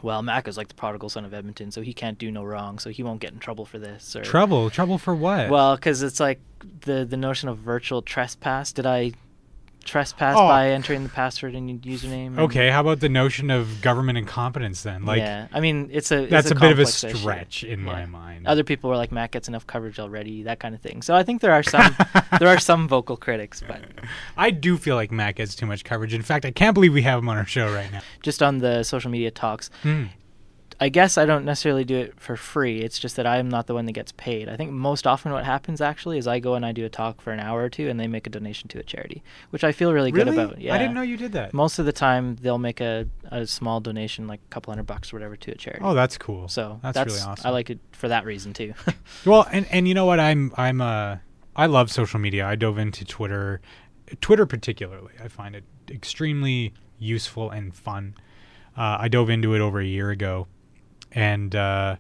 well, 0.03 0.21
Mack 0.21 0.47
is 0.47 0.57
like 0.57 0.67
the 0.67 0.75
prodigal 0.75 1.09
son 1.09 1.25
of 1.25 1.34
Edmonton, 1.34 1.71
so 1.71 1.82
he 1.82 1.93
can't 1.93 2.17
do 2.17 2.30
no 2.30 2.43
wrong, 2.43 2.78
so 2.78 2.89
he 2.89 3.01
won't 3.01 3.19
get 3.19 3.34
in 3.34 3.39
trouble 3.39 3.65
for 3.65 3.80
this. 3.80 4.15
Or 4.15 4.21
trouble. 4.21 4.69
Trouble 4.69 4.97
for 4.97 5.15
what? 5.15 5.49
well, 5.49 5.75
because 5.75 6.03
it's 6.03 6.19
like 6.19 6.39
the 6.82 7.05
the 7.05 7.17
notion 7.17 7.49
of 7.49 7.57
virtual 7.57 8.01
trespass. 8.01 8.71
Did 8.71 8.86
I 8.86 9.13
trespass 9.88 10.35
Oh. 10.38 10.47
by 10.47 10.69
entering 10.69 11.01
the 11.03 11.09
password 11.09 11.55
and 11.55 11.81
username? 11.81 12.27
and- 12.27 12.39
okay. 12.41 12.69
How 12.69 12.81
about 12.81 12.99
the 12.99 13.09
notion 13.09 13.49
of 13.49 13.81
government 13.81 14.17
incompetence 14.17 14.83
then? 14.83 15.05
Like 15.05 15.19
yeah, 15.19 15.47
I 15.51 15.59
mean 15.59 15.89
it's 15.91 16.11
a 16.11 16.23
it's 16.23 16.31
that's 16.31 16.51
a, 16.51 16.55
bit 16.55 16.71
of 16.73 16.79
a 16.79 16.83
complex 16.83 17.03
issue. 17.03 17.15
stretch 17.17 17.63
in 17.63 17.81
my 17.83 18.05
mind. 18.05 18.45
Other 18.47 18.63
people 18.63 18.89
were 18.89 18.97
like, 18.97 19.11
Mack 19.11 19.31
gets 19.31 19.47
enough 19.47 19.65
coverage 19.65 19.97
already, 19.99 20.43
that 20.43 20.59
kind 20.59 20.75
of 20.75 20.81
thing. 20.81 21.01
So 21.01 21.15
I 21.15 21.23
think 21.23 21.41
there 21.41 21.53
are 21.53 21.63
some 21.63 21.95
there 22.39 22.49
are 22.49 22.59
some 22.59 22.88
vocal 22.88 23.17
critics, 23.17 23.63
but 23.67 23.81
I 24.38 24.51
do 24.51 24.77
feel 24.77 24.95
like 24.95 25.11
Mack 25.11 25.38
gets 25.38 25.55
too 25.55 25.65
much 25.65 25.83
coverage. 25.83 26.13
In 26.13 26.21
fact, 26.21 26.45
I 26.45 26.51
can't 26.51 26.73
believe 26.73 26.93
we 26.93 27.01
have 27.03 27.19
him 27.19 27.29
on 27.29 27.38
our 27.38 27.45
show 27.45 27.73
right 27.73 27.91
now. 27.91 28.01
just 28.21 28.43
on 28.43 28.59
the 28.59 28.83
social 28.83 29.09
media 29.09 29.31
talks, 29.31 29.69
Hmm. 29.83 30.05
I 30.80 30.89
guess 30.89 31.17
I 31.17 31.25
don't 31.25 31.43
necessarily 31.43 31.84
do 31.84 31.97
it 31.97 32.19
for 32.19 32.36
free. 32.36 32.82
It's 32.82 32.99
just 32.99 33.15
that 33.15 33.25
I'm 33.25 33.49
not 33.49 33.65
the 33.65 33.73
one 33.73 33.86
that 33.88 33.93
gets 33.93 34.11
paid. 34.11 34.47
I 34.47 34.55
think 34.55 34.71
most 34.71 35.07
often 35.07 35.32
what 35.32 35.43
happens 35.43 35.82
actually 35.82 36.19
is 36.19 36.28
I 36.28 36.39
go 36.39 36.53
and 36.53 36.63
I 36.63 36.71
do 36.71 36.86
a 36.86 36.89
talk 36.89 37.19
for 37.19 37.32
an 37.34 37.39
hour 37.39 37.63
or 37.63 37.69
two 37.69 37.89
and 37.89 37.99
they 37.99 38.07
make 38.07 38.28
a 38.28 38.30
donation 38.30 38.67
to 38.69 38.80
a 38.80 38.84
charity, 38.84 39.23
which 39.49 39.63
I 39.63 39.71
feel 39.71 39.91
really, 39.91 40.11
good 40.11 40.28
about. 40.28 40.61
Yeah. 40.61 40.75
I 40.75 40.78
didn't 40.78 40.93
know 40.93 41.01
you 41.01 41.17
did 41.17 41.32
that. 41.32 41.53
Most 41.53 41.80
of 41.80 41.86
the 41.86 41.91
time 41.91 42.36
they'll 42.36 42.59
make 42.59 42.80
a, 42.80 43.07
a 43.32 43.47
small 43.47 43.80
donation, 43.80 44.28
like 44.28 44.39
a 44.45 44.49
couple 44.49 44.71
hundred 44.71 44.86
bucks 44.86 45.11
or 45.11 45.15
whatever, 45.15 45.36
to 45.36 45.51
a 45.51 45.55
charity. 45.55 45.84
Oh, 45.84 45.95
that's 45.95 46.17
cool. 46.17 46.47
so 46.47 46.80
that's, 46.84 46.93
that's, 46.93 47.13
really 47.13 47.23
awesome. 47.23 47.47
I 47.47 47.49
like 47.49 47.71
it 47.71 47.80
for 47.91 48.09
that 48.09 48.25
reason 48.25 48.53
too. 48.53 48.73
Well, 49.25 49.47
and 49.51 49.65
and 49.71 49.88
you 49.88 49.93
know 49.93 50.05
what? 50.05 50.19
I'm 50.19 50.53
I'm 50.57 50.80
uh 50.80 51.17
I 51.55 51.65
love 51.65 51.91
social 51.91 52.19
media. 52.19 52.45
I 52.45 52.55
dove 52.55 52.78
into 52.78 53.03
Twitter, 53.03 53.61
Twitter 54.21 54.45
particularly. 54.45 55.13
I 55.21 55.28
find 55.28 55.55
it 55.55 55.63
extremely 55.89 56.73
useful 56.99 57.49
and 57.49 57.73
fun. 57.73 58.15
Uh, 58.78 58.97
I 58.99 59.07
dove 59.07 59.30
into 59.30 59.55
it 59.55 59.59
over 59.59 59.80
a 59.80 59.86
year 59.86 60.11
ago, 60.11 60.47
and 61.12 61.55
uh, 61.55 61.97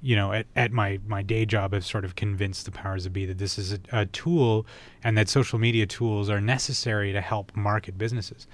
you 0.00 0.16
know, 0.16 0.32
at, 0.32 0.46
at 0.56 0.72
my 0.72 1.00
my 1.06 1.22
day 1.22 1.46
job, 1.46 1.74
I've 1.74 1.84
sort 1.84 2.04
of 2.04 2.14
convinced 2.14 2.64
the 2.64 2.70
powers 2.70 3.04
that 3.04 3.10
be 3.10 3.26
that 3.26 3.38
this 3.38 3.58
is 3.58 3.72
a, 3.72 3.78
a 3.92 4.06
tool, 4.06 4.66
and 5.04 5.16
that 5.18 5.28
social 5.28 5.58
media 5.58 5.86
tools 5.86 6.28
are 6.28 6.40
necessary 6.40 7.12
to 7.12 7.20
help 7.20 7.54
market 7.56 7.98
businesses. 7.98 8.46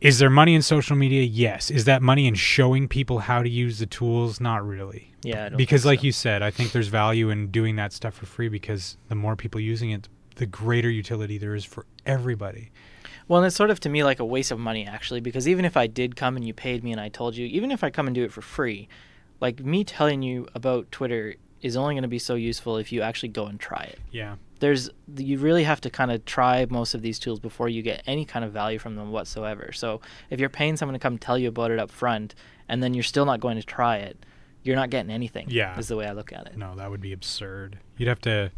Is 0.00 0.18
there 0.18 0.28
money 0.28 0.54
in 0.54 0.60
social 0.60 0.94
media? 0.94 1.22
Yes. 1.22 1.70
Is 1.70 1.86
that 1.86 2.02
money 2.02 2.26
in 2.26 2.34
showing 2.34 2.86
people 2.86 3.20
how 3.20 3.42
to 3.42 3.48
use 3.48 3.78
the 3.78 3.86
tools? 3.86 4.40
Not 4.40 4.66
really 4.66 5.14
yeah, 5.26 5.46
I 5.46 5.48
don't 5.48 5.58
because 5.58 5.84
like 5.84 6.00
so. 6.00 6.06
you 6.06 6.12
said 6.12 6.42
i 6.42 6.50
think 6.50 6.72
there's 6.72 6.88
value 6.88 7.30
in 7.30 7.50
doing 7.50 7.76
that 7.76 7.92
stuff 7.92 8.14
for 8.14 8.26
free 8.26 8.48
because 8.48 8.96
the 9.08 9.14
more 9.14 9.36
people 9.36 9.60
using 9.60 9.90
it 9.90 10.08
the 10.36 10.46
greater 10.46 10.90
utility 10.90 11.38
there 11.38 11.54
is 11.54 11.64
for 11.64 11.84
everybody 12.04 12.70
Well, 13.28 13.40
and 13.40 13.46
it's 13.46 13.56
sort 13.56 13.70
of 13.70 13.80
to 13.80 13.88
me 13.88 14.04
like 14.04 14.20
a 14.20 14.24
waste 14.24 14.50
of 14.50 14.58
money 14.58 14.86
actually, 14.86 15.20
because 15.20 15.48
even 15.48 15.64
if 15.64 15.76
I 15.76 15.86
did 15.86 16.16
come 16.16 16.36
and 16.36 16.46
you 16.46 16.54
paid 16.54 16.84
me 16.84 16.92
and 16.92 17.00
I 17.00 17.08
told 17.08 17.36
you, 17.36 17.46
even 17.46 17.70
if 17.70 17.82
I 17.82 17.90
come 17.90 18.06
and 18.06 18.14
do 18.14 18.24
it 18.24 18.32
for 18.32 18.42
free, 18.42 18.88
like 19.40 19.60
me 19.60 19.84
telling 19.84 20.22
you 20.22 20.46
about 20.54 20.90
Twitter 20.92 21.34
is 21.62 21.76
only 21.76 21.94
going 21.94 22.02
to 22.02 22.08
be 22.08 22.18
so 22.18 22.34
useful 22.34 22.76
if 22.76 22.92
you 22.92 23.02
actually 23.02 23.30
go 23.30 23.46
and 23.46 23.58
try 23.58 23.82
it. 23.82 23.98
Yeah. 24.10 24.36
There's 24.60 24.88
you 25.16 25.38
really 25.38 25.64
have 25.64 25.80
to 25.82 25.90
kind 25.90 26.10
of 26.10 26.24
try 26.24 26.66
most 26.70 26.94
of 26.94 27.02
these 27.02 27.18
tools 27.18 27.40
before 27.40 27.68
you 27.68 27.82
get 27.82 28.02
any 28.06 28.24
kind 28.24 28.44
of 28.44 28.52
value 28.52 28.78
from 28.78 28.96
them 28.96 29.10
whatsoever. 29.10 29.72
So 29.72 30.00
if 30.30 30.40
you're 30.40 30.48
paying 30.48 30.76
someone 30.76 30.94
to 30.94 30.98
come 30.98 31.18
tell 31.18 31.36
you 31.36 31.48
about 31.48 31.70
it 31.70 31.78
up 31.78 31.90
front 31.90 32.34
and 32.68 32.82
then 32.82 32.94
you're 32.94 33.02
still 33.02 33.26
not 33.26 33.40
going 33.40 33.56
to 33.56 33.62
try 33.62 33.98
it, 33.98 34.24
you're 34.62 34.76
not 34.76 34.90
getting 34.90 35.10
anything. 35.10 35.46
Yeah. 35.50 35.78
is 35.78 35.88
the 35.88 35.96
way 35.96 36.06
I 36.06 36.12
look 36.12 36.32
at 36.32 36.46
it. 36.46 36.56
No, 36.56 36.74
that 36.76 36.90
would 36.90 37.00
be 37.00 37.12
absurd. 37.12 37.78
You'd 37.96 38.08
have 38.08 38.20
to, 38.22 38.50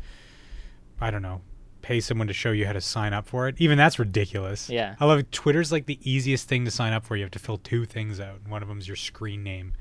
I 1.01 1.11
don't 1.11 1.23
know, 1.23 1.41
pay 1.89 2.01
someone 2.01 2.27
to 2.27 2.35
show 2.35 2.51
you 2.53 2.67
how 2.67 2.75
to 2.75 2.83
sign 2.83 3.15
up 3.15 3.27
for 3.27 3.49
it. 3.49 3.55
Even 3.57 3.79
that's 3.79 3.99
ridiculous. 3.99 4.69
Yeah. 4.69 4.95
I 5.01 5.07
love 5.07 5.21
it. 5.21 5.33
Twitter's 5.33 5.73
like 5.73 5.87
the 5.87 5.99
easiest 6.03 6.47
thing 6.47 6.67
to 6.67 6.71
sign 6.71 6.93
up 6.93 7.07
for. 7.07 7.17
You 7.17 7.23
have 7.23 7.31
to 7.31 7.39
fill 7.39 7.57
two 7.57 7.87
things 7.87 8.21
out. 8.21 8.47
One 8.47 8.61
of 8.61 8.69
them's 8.69 8.87
your 8.87 8.97
screen 8.97 9.43
name, 9.43 9.73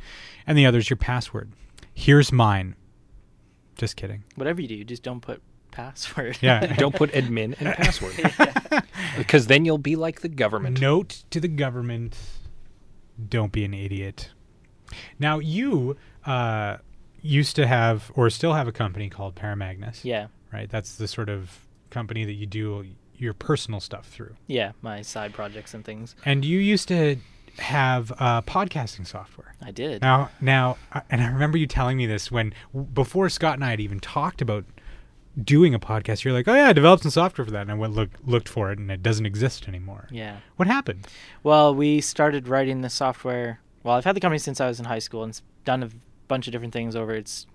and 0.48 0.58
the 0.58 0.66
other's 0.66 0.90
your 0.90 0.96
password. 0.96 1.52
Here's 1.94 2.32
mine. 2.32 2.78
Just 3.76 3.98
kidding. 3.98 4.24
Whatever 4.36 4.62
you 4.62 4.70
do, 4.70 4.84
just 4.86 5.04
don't 5.04 5.20
put 5.20 5.42
password. 5.72 6.38
Yeah. 6.40 6.66
Don't 6.78 6.96
put 6.96 7.12
admin 7.12 7.56
and 7.60 7.76
password 7.76 8.16
because 9.18 9.48
then 9.48 9.66
you'll 9.66 9.78
be 9.78 9.98
like 9.98 10.22
the 10.22 10.30
government. 10.30 10.80
Note 10.80 11.24
to 11.32 11.42
the 11.42 11.50
government: 11.50 12.18
Don't 13.30 13.52
be 13.52 13.66
an 13.66 13.74
idiot. 13.74 14.30
Now 15.20 15.40
you 15.40 15.98
uh, 16.26 16.78
used 17.22 17.58
to 17.58 17.68
have, 17.68 18.12
or 18.16 18.30
still 18.30 18.54
have, 18.54 18.68
a 18.68 18.72
company 18.72 19.10
called 19.10 19.36
Paramagnus. 19.36 20.06
yeah. 20.06 20.28
Right. 20.54 20.70
That's 20.70 20.96
the 20.96 21.10
sort 21.10 21.28
of 21.28 21.67
company 21.98 22.24
that 22.26 22.34
you 22.42 22.46
do 22.46 22.86
your 23.18 23.34
personal 23.34 23.80
stuff 23.80 24.08
through. 24.08 24.36
Yeah, 24.48 24.72
my 24.82 25.02
side 25.02 25.34
projects 25.34 25.74
and 25.74 25.84
things. 25.84 26.16
And 26.26 26.46
you 26.46 26.60
used 26.60 26.88
to 26.90 27.18
have 27.58 28.12
uh, 28.20 28.42
podcasting 28.44 29.08
software. 29.08 29.56
I 29.62 29.72
did. 29.72 30.02
Now, 30.04 30.30
now, 30.40 30.78
and 31.10 31.22
I 31.22 31.28
remember 31.28 31.58
you 31.58 31.66
telling 31.66 31.98
me 31.98 32.06
this 32.06 32.30
when 32.32 32.54
before 32.94 33.30
Scott 33.30 33.56
and 33.56 33.64
I 33.66 33.72
had 33.72 33.80
even 33.80 34.00
talked 34.00 34.42
about 34.42 34.66
doing 35.44 35.74
a 35.74 35.80
podcast. 35.80 36.24
You're 36.24 36.34
like, 36.34 36.48
"Oh 36.48 36.54
yeah, 36.56 36.70
I 36.70 36.74
developed 36.74 37.04
some 37.04 37.12
software 37.12 37.46
for 37.46 37.52
that," 37.52 37.62
and 37.62 37.72
I 37.72 37.76
went 37.76 37.94
look 37.94 38.10
looked 38.26 38.50
for 38.50 38.72
it, 38.72 38.78
and 38.80 38.92
it 38.92 39.02
doesn't 39.02 39.26
exist 39.26 39.68
anymore. 39.68 40.08
Yeah. 40.12 40.38
What 40.58 40.68
happened? 40.68 41.08
Well, 41.44 41.74
we 41.74 42.02
started 42.02 42.48
writing 42.48 42.82
the 42.82 42.90
software. 42.90 43.60
Well, 43.84 43.96
I've 43.96 44.06
had 44.06 44.16
the 44.16 44.20
company 44.20 44.40
since 44.40 44.62
I 44.62 44.68
was 44.68 44.80
in 44.80 44.86
high 44.86 45.00
school 45.00 45.24
and 45.24 45.32
s- 45.32 45.42
done 45.66 45.82
a 45.84 45.90
bunch 46.28 46.48
of 46.48 46.52
different 46.52 46.74
things 46.74 46.96
over 46.96 47.14
its 47.14 47.48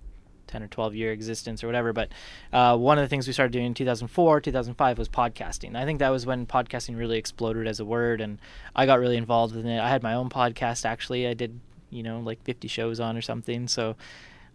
10 0.47 0.63
or 0.63 0.69
12 0.69 0.95
year 0.95 1.13
existence 1.13 1.63
or 1.63 1.67
whatever. 1.67 1.93
But 1.93 2.11
uh, 2.53 2.77
one 2.77 2.99
of 2.99 3.03
the 3.03 3.09
things 3.09 3.27
we 3.27 3.33
started 3.33 3.53
doing 3.53 3.67
in 3.67 3.75
2004, 3.75 4.41
2005 4.41 4.99
was 4.99 5.09
podcasting. 5.09 5.77
I 5.77 5.85
think 5.85 5.99
that 5.99 6.11
was 6.11 6.27
when 6.27 6.47
podcasting 6.47 6.97
really 6.97 7.19
exploded 7.19 7.67
as 7.67 7.81
a 7.81 7.85
word, 7.85 8.21
and 8.21 8.39
I 8.75 8.87
got 8.87 9.01
really 9.01 9.17
involved 9.17 9.57
in 9.57 9.67
it. 9.67 9.81
I 9.81 9.89
had 9.89 10.03
my 10.03 10.15
own 10.15 10.29
podcast 10.29 10.85
actually. 10.85 11.27
I 11.27 11.35
did, 11.35 11.59
you 11.91 12.03
know, 12.03 12.21
like 12.21 12.43
50 12.43 12.69
shows 12.69 13.01
on 13.01 13.17
or 13.17 13.23
something. 13.23 13.69
So, 13.69 13.97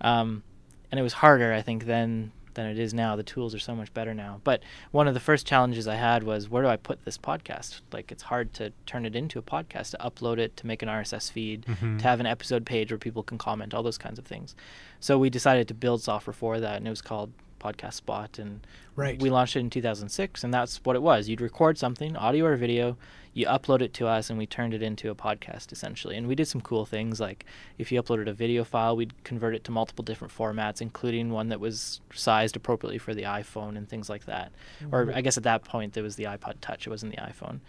um, 0.01 0.43
and 0.91 0.99
it 0.99 1.03
was 1.03 1.13
harder, 1.13 1.53
I 1.53 1.61
think, 1.61 1.85
then 1.85 2.31
than 2.57 2.65
it 2.65 2.77
is 2.77 2.93
now. 2.93 3.15
The 3.15 3.23
tools 3.23 3.55
are 3.55 3.59
so 3.59 3.73
much 3.73 3.93
better 3.93 4.13
now. 4.13 4.41
But 4.43 4.61
one 4.91 5.07
of 5.07 5.13
the 5.13 5.21
first 5.21 5.47
challenges 5.47 5.87
I 5.87 5.95
had 5.95 6.23
was 6.23 6.49
where 6.49 6.61
do 6.63 6.67
I 6.67 6.75
put 6.75 7.05
this 7.05 7.17
podcast? 7.17 7.79
Like 7.93 8.11
it's 8.11 8.23
hard 8.23 8.53
to 8.55 8.73
turn 8.85 9.05
it 9.05 9.15
into 9.15 9.39
a 9.39 9.41
podcast, 9.41 9.91
to 9.91 9.97
upload 9.99 10.37
it, 10.39 10.57
to 10.57 10.67
make 10.67 10.81
an 10.83 10.89
RSS 10.89 11.29
feed, 11.29 11.65
Mhm. 11.65 11.99
to 11.99 12.03
have 12.03 12.19
an 12.19 12.25
episode 12.25 12.65
page 12.65 12.91
where 12.91 12.97
people 12.97 13.23
can 13.23 13.37
comment, 13.37 13.73
all 13.73 13.83
those 13.83 13.97
kinds 13.97 14.19
of 14.19 14.25
things. 14.25 14.55
So 14.99 15.17
we 15.17 15.29
decided 15.29 15.67
to 15.69 15.73
build 15.73 16.01
software 16.01 16.33
for 16.33 16.59
that, 16.59 16.75
and 16.75 16.87
it 16.87 16.89
was 16.89 17.01
called 17.01 17.31
Podcast 17.67 17.93
Spot. 17.93 18.37
And 18.39 18.65
Right. 18.95 19.21
we 19.21 19.29
launched 19.29 19.55
it 19.55 19.59
in 19.59 19.69
2006, 19.69 20.43
and 20.43 20.53
that's 20.53 20.77
what 20.83 20.95
it 20.95 21.01
was. 21.01 21.29
You'd 21.29 21.41
record 21.41 21.77
something, 21.77 22.15
audio 22.15 22.45
or 22.45 22.55
video, 22.55 22.97
you 23.33 23.45
upload 23.45 23.81
it 23.81 23.93
to 23.93 24.07
us, 24.07 24.29
and 24.31 24.39
we 24.39 24.47
turned 24.47 24.73
it 24.73 24.81
into 24.81 25.11
a 25.11 25.15
podcast 25.15 25.71
essentially. 25.71 26.17
And 26.17 26.27
we 26.27 26.33
did 26.33 26.47
some 26.47 26.61
cool 26.61 26.85
things 26.85 27.19
like 27.19 27.45
if 27.77 27.91
you 27.91 28.01
uploaded 28.01 28.27
a 28.27 28.33
video 28.33 28.63
file, 28.63 28.95
we'd 28.95 29.23
convert 29.23 29.53
it 29.53 29.63
to 29.65 29.71
multiple 29.71 30.03
different 30.03 30.35
formats, 30.35 30.81
including 30.81 31.29
one 31.29 31.49
that 31.49 31.59
was 31.59 32.01
sized 32.13 32.55
appropriately 32.55 32.97
for 32.97 33.13
the 33.13 33.23
iPhone 33.23 33.77
and 33.77 33.87
things 33.87 34.09
like 34.09 34.25
that. 34.25 34.51
Or 34.91 35.11
I 35.13 35.21
guess 35.21 35.37
at 35.37 35.43
that 35.43 35.63
point 35.63 35.93
there 35.93 36.03
was 36.03 36.15
the 36.15 36.23
iPod 36.23 36.55
Touch; 36.61 36.87
it 36.87 36.89
wasn't 36.89 37.15
the 37.15 37.21
iPhone. 37.21 37.59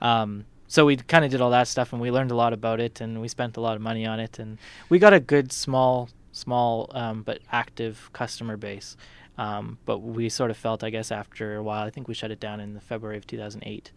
Um, 0.00 0.44
so 0.68 0.84
we 0.86 0.96
kind 0.96 1.24
of 1.24 1.30
did 1.32 1.40
all 1.40 1.50
that 1.50 1.66
stuff, 1.68 1.92
and 1.92 2.00
we 2.00 2.10
learned 2.12 2.30
a 2.30 2.36
lot 2.36 2.52
about 2.52 2.80
it, 2.80 3.00
and 3.00 3.20
we 3.20 3.26
spent 3.28 3.56
a 3.56 3.60
lot 3.60 3.74
of 3.76 3.82
money 3.82 4.06
on 4.06 4.20
it, 4.20 4.38
and 4.38 4.58
we 4.88 4.98
got 5.00 5.12
a 5.12 5.20
good 5.20 5.50
small, 5.52 6.08
small 6.32 6.90
um, 6.94 7.22
but 7.22 7.40
active 7.50 8.10
customer 8.12 8.56
base. 8.56 8.96
Um, 9.38 9.78
but 9.84 9.98
we 9.98 10.28
sort 10.28 10.50
of 10.50 10.56
felt, 10.56 10.82
I 10.82 10.90
guess, 10.90 11.12
after 11.12 11.56
a 11.56 11.62
while, 11.62 11.84
I 11.84 11.90
think 11.90 12.08
we 12.08 12.14
shut 12.14 12.30
it 12.30 12.40
down 12.40 12.60
in 12.60 12.74
the 12.74 12.80
February 12.80 13.18
of 13.18 13.26
2008 13.26 13.92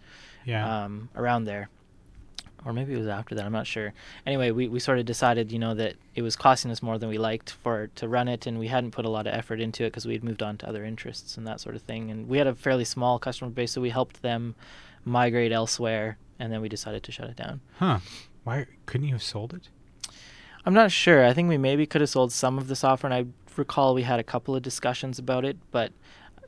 yeah. 0.46 0.84
um, 0.84 1.10
around 1.16 1.46
there. 1.46 1.70
Or 2.66 2.74
maybe 2.74 2.94
it 2.94 2.98
was 2.98 3.08
after 3.08 3.36
that. 3.36 3.46
I'm 3.46 3.54
not 3.54 3.68
sure. 3.68 3.94
Anyway, 4.26 4.52
we, 4.52 4.68
we 4.68 4.82
sort 4.82 5.00
of 5.00 5.06
decided, 5.06 5.50
you 5.50 5.60
know, 5.60 5.74
that 5.76 5.96
it 6.14 6.22
was 6.22 6.36
costing 6.36 6.72
us 6.72 6.84
more 6.84 6.98
than 6.98 7.08
we 7.08 7.18
liked 7.18 7.52
for 7.52 7.88
to 7.96 8.08
run 8.08 8.28
it, 8.28 8.48
and 8.48 8.60
we 8.60 8.68
hadn't 8.68 8.92
put 8.92 9.06
a 9.06 9.10
lot 9.10 9.28
of 9.28 9.34
effort 9.34 9.62
into 9.62 9.86
it 9.86 9.92
because 9.92 10.06
we 10.06 10.12
had 10.12 10.26
moved 10.26 10.44
on 10.44 10.58
to 10.58 10.68
other 10.68 10.84
interests 10.84 11.38
and 11.38 11.48
that 11.48 11.62
sort 11.62 11.76
of 11.76 11.82
thing. 11.82 12.12
And 12.12 12.28
we 12.28 12.38
had 12.38 12.48
a 12.48 12.56
fairly 12.56 12.84
small 12.84 13.18
customer 13.18 13.50
base, 13.50 13.72
so 13.72 13.80
we 13.80 13.92
helped 13.92 14.22
them 14.22 14.56
migrate 15.06 15.54
elsewhere, 15.54 16.18
and 16.38 16.52
then 16.52 16.60
we 16.60 16.68
decided 16.68 17.02
to 17.04 17.14
shut 17.14 17.30
it 17.30 17.38
down. 17.38 17.62
huh. 17.78 18.00
Why 18.44 18.66
couldn't 18.86 19.08
you 19.08 19.14
have 19.14 19.24
sold 19.24 19.54
it? 19.54 19.70
I'm 20.70 20.76
not 20.76 20.92
sure. 20.92 21.26
I 21.26 21.34
think 21.34 21.50
we 21.50 21.58
maybe 21.58 21.88
could 21.88 22.02
have 22.02 22.12
sold 22.12 22.32
some 22.32 22.60
of 22.60 22.68
the 22.68 22.76
software, 22.76 23.12
and 23.12 23.28
I 23.28 23.58
recall 23.58 23.96
we 23.96 24.04
had 24.04 24.20
a 24.20 24.24
couple 24.24 24.56
of 24.56 24.62
discussions 24.62 25.18
about 25.18 25.44
it, 25.44 25.58
but 25.72 25.92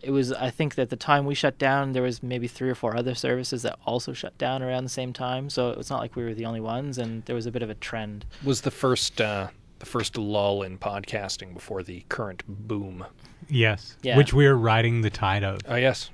it 0.04 0.12
was 0.12 0.32
I 0.32 0.52
think 0.52 0.76
that 0.76 0.92
the 0.92 0.96
time 0.96 1.26
we 1.26 1.34
shut 1.34 1.58
down, 1.58 1.94
there 1.94 2.04
was 2.04 2.22
maybe 2.22 2.48
three 2.48 2.70
or 2.70 2.76
four 2.76 2.96
other 2.96 3.16
services 3.16 3.64
that 3.64 3.80
also 3.84 4.14
shut 4.14 4.38
down 4.38 4.62
around 4.62 4.84
the 4.84 4.92
same 4.92 5.12
time. 5.12 5.50
So 5.50 5.72
it's 5.72 5.90
not 5.90 6.02
like 6.02 6.16
we 6.16 6.24
were 6.24 6.36
the 6.36 6.46
only 6.46 6.62
ones, 6.62 7.00
and 7.00 7.26
there 7.26 7.36
was 7.36 7.48
a 7.48 7.52
bit 7.52 7.64
of 7.64 7.72
a 7.72 7.74
trend. 7.74 8.28
Was 8.44 8.62
the 8.62 8.70
first 8.70 9.20
uh, 9.20 9.48
the 9.80 9.88
first 9.88 10.16
lull 10.20 10.62
in 10.62 10.78
podcasting 10.78 11.56
before 11.56 11.82
the 11.82 12.06
current 12.10 12.44
boom? 12.48 13.04
Yes. 13.50 13.98
Yeah. 14.04 14.18
Which 14.18 14.34
we're 14.34 14.54
riding 14.54 15.02
the 15.02 15.10
tide 15.10 15.44
of. 15.44 15.62
Oh 15.68 15.78
yes. 15.78 16.12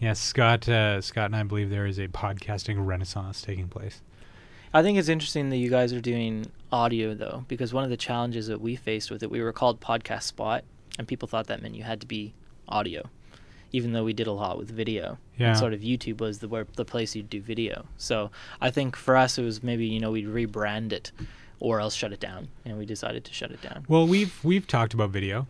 Yes, 0.00 0.18
Scott. 0.18 0.68
Uh, 0.68 1.00
Scott 1.00 1.26
and 1.26 1.36
I 1.36 1.44
believe 1.44 1.70
there 1.70 1.86
is 1.86 2.00
a 2.00 2.08
podcasting 2.08 2.84
renaissance 2.84 3.40
taking 3.40 3.68
place. 3.68 4.02
I 4.76 4.82
think 4.82 4.98
it's 4.98 5.08
interesting 5.08 5.48
that 5.48 5.56
you 5.56 5.70
guys 5.70 5.94
are 5.94 6.02
doing 6.02 6.52
audio 6.70 7.14
though, 7.14 7.46
because 7.48 7.72
one 7.72 7.82
of 7.82 7.88
the 7.88 7.96
challenges 7.96 8.48
that 8.48 8.60
we 8.60 8.76
faced 8.76 9.10
with 9.10 9.22
it, 9.22 9.30
we 9.30 9.40
were 9.40 9.50
called 9.50 9.80
Podcast 9.80 10.24
Spot, 10.24 10.62
and 10.98 11.08
people 11.08 11.26
thought 11.26 11.46
that 11.46 11.62
meant 11.62 11.74
you 11.74 11.82
had 11.82 11.98
to 12.02 12.06
be 12.06 12.34
audio, 12.68 13.08
even 13.72 13.94
though 13.94 14.04
we 14.04 14.12
did 14.12 14.26
a 14.26 14.32
lot 14.32 14.58
with 14.58 14.70
video. 14.70 15.16
Yeah. 15.38 15.48
And 15.48 15.58
sort 15.58 15.72
of 15.72 15.80
YouTube 15.80 16.20
was 16.20 16.40
the 16.40 16.48
where 16.48 16.66
the 16.76 16.84
place 16.84 17.16
you'd 17.16 17.30
do 17.30 17.40
video. 17.40 17.86
So 17.96 18.30
I 18.60 18.70
think 18.70 18.96
for 18.96 19.16
us 19.16 19.38
it 19.38 19.44
was 19.44 19.62
maybe 19.62 19.86
you 19.86 19.98
know 19.98 20.10
we'd 20.10 20.26
rebrand 20.26 20.92
it, 20.92 21.10
or 21.58 21.80
else 21.80 21.94
shut 21.94 22.12
it 22.12 22.20
down, 22.20 22.48
and 22.66 22.76
we 22.76 22.84
decided 22.84 23.24
to 23.24 23.32
shut 23.32 23.52
it 23.52 23.62
down. 23.62 23.86
Well, 23.88 24.06
we've 24.06 24.38
we've 24.44 24.66
talked 24.66 24.92
about 24.92 25.08
video, 25.08 25.46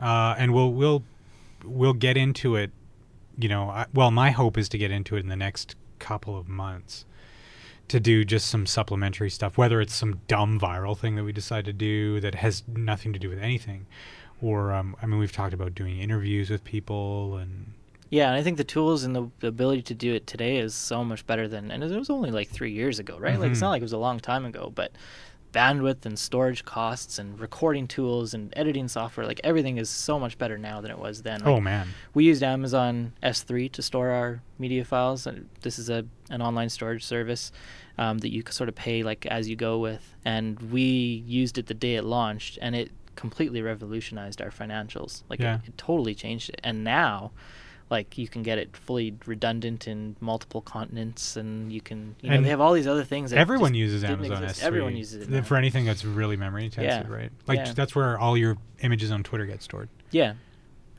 uh, 0.00 0.34
and 0.38 0.54
we'll 0.54 0.72
we'll 0.72 1.02
we'll 1.62 1.92
get 1.92 2.16
into 2.16 2.56
it. 2.56 2.70
You 3.36 3.50
know, 3.50 3.68
I, 3.68 3.84
well, 3.92 4.10
my 4.10 4.30
hope 4.30 4.56
is 4.56 4.70
to 4.70 4.78
get 4.78 4.90
into 4.90 5.14
it 5.16 5.20
in 5.20 5.28
the 5.28 5.36
next 5.36 5.76
couple 5.98 6.38
of 6.38 6.48
months 6.48 7.04
to 7.88 8.00
do 8.00 8.24
just 8.24 8.48
some 8.48 8.66
supplementary 8.66 9.30
stuff, 9.30 9.56
whether 9.56 9.80
it's 9.80 9.94
some 9.94 10.20
dumb 10.28 10.58
viral 10.58 10.96
thing 10.98 11.14
that 11.16 11.24
we 11.24 11.32
decide 11.32 11.64
to 11.66 11.72
do 11.72 12.20
that 12.20 12.34
has 12.36 12.62
nothing 12.66 13.12
to 13.12 13.18
do 13.18 13.28
with 13.28 13.38
anything, 13.38 13.86
or 14.42 14.72
um, 14.72 14.96
I 15.02 15.06
mean, 15.06 15.18
we've 15.18 15.32
talked 15.32 15.54
about 15.54 15.74
doing 15.74 15.98
interviews 16.00 16.50
with 16.50 16.64
people 16.64 17.36
and 17.36 17.72
Yeah, 18.10 18.26
and 18.28 18.36
I 18.36 18.42
think 18.42 18.56
the 18.56 18.64
tools 18.64 19.04
and 19.04 19.14
the, 19.14 19.30
the 19.40 19.48
ability 19.48 19.82
to 19.82 19.94
do 19.94 20.14
it 20.14 20.26
today 20.26 20.58
is 20.58 20.74
so 20.74 21.04
much 21.04 21.26
better 21.26 21.46
than, 21.48 21.70
and 21.70 21.82
it 21.82 21.90
was 21.98 22.10
only 22.10 22.30
like 22.30 22.48
three 22.48 22.72
years 22.72 22.98
ago, 22.98 23.18
right? 23.18 23.38
Like 23.38 23.50
it's 23.50 23.58
Mhm. 23.58 23.62
not 23.62 23.70
like 23.70 23.80
it 23.82 23.84
was 23.84 23.92
a 23.92 23.98
long 23.98 24.20
time 24.20 24.44
ago, 24.44 24.72
but 24.74 24.92
bandwidth 25.56 26.04
and 26.04 26.18
storage 26.18 26.64
costs 26.64 27.18
and 27.18 27.40
recording 27.40 27.86
tools 27.88 28.34
and 28.34 28.52
editing 28.56 28.88
software, 28.88 29.26
like 29.26 29.40
everything 29.42 29.78
is 29.78 29.88
so 29.88 30.18
much 30.18 30.36
better 30.36 30.58
now 30.58 30.80
than 30.82 30.90
it 30.90 30.98
was 30.98 31.22
then. 31.22 31.40
Like, 31.40 31.48
oh 31.48 31.60
man, 31.60 31.88
we 32.12 32.24
used 32.24 32.42
Amazon 32.42 33.12
S3 33.22 33.72
to 33.72 33.82
store 33.82 34.10
our 34.10 34.42
media 34.58 34.84
files. 34.84 35.26
And 35.26 35.48
this 35.62 35.78
is 35.78 35.88
a 35.88 36.04
an 36.28 36.42
online 36.42 36.68
storage 36.68 37.04
service 37.04 37.52
um, 37.98 38.18
that 38.18 38.30
you 38.30 38.42
sort 38.50 38.68
of 38.68 38.74
pay 38.74 39.02
like 39.02 39.24
as 39.26 39.48
you 39.48 39.56
go 39.56 39.78
with, 39.78 40.14
and 40.24 40.60
we 40.70 40.82
used 41.26 41.56
it 41.56 41.66
the 41.66 41.74
day 41.74 41.94
it 41.94 42.04
launched, 42.04 42.58
and 42.60 42.76
it 42.76 42.90
completely 43.14 43.62
revolutionized 43.62 44.42
our 44.42 44.50
financials. 44.50 45.22
Like 45.30 45.40
Yeah. 45.40 45.56
it, 45.56 45.68
it 45.68 45.78
totally 45.78 46.14
changed 46.14 46.50
it. 46.50 46.60
And 46.62 46.84
now, 46.84 47.32
like 47.88 48.18
you 48.18 48.26
can 48.28 48.42
get 48.42 48.58
it 48.58 48.76
fully 48.76 49.14
redundant 49.26 49.86
in 49.86 50.16
multiple 50.20 50.60
continents, 50.60 51.36
and 51.36 51.72
you 51.72 51.80
can 51.80 52.16
you 52.20 52.28
know 52.30 52.36
And 52.36 52.44
they 52.44 52.50
have 52.50 52.60
all 52.60 52.72
these 52.72 52.86
other 52.86 53.04
things. 53.04 53.30
That 53.30 53.38
everyone 53.38 53.74
uses 53.74 54.02
Amazon 54.04 54.42
exist. 54.42 54.60
S3 54.62 54.66
Everyone 54.66 54.96
uses 54.96 55.28
it 55.28 55.46
for 55.46 55.56
anything 55.56 55.84
that's 55.84 56.04
really 56.04 56.36
memory 56.36 56.64
intensive, 56.64 57.08
Yeah. 57.08 57.16
right? 57.16 57.30
Like 57.46 57.58
Yeah. 57.58 57.72
that's 57.74 57.94
where 57.94 58.18
all 58.18 58.36
your 58.36 58.56
images 58.80 59.10
on 59.10 59.22
Twitter 59.22 59.46
get 59.46 59.62
stored. 59.62 59.88
yeah, 60.10 60.34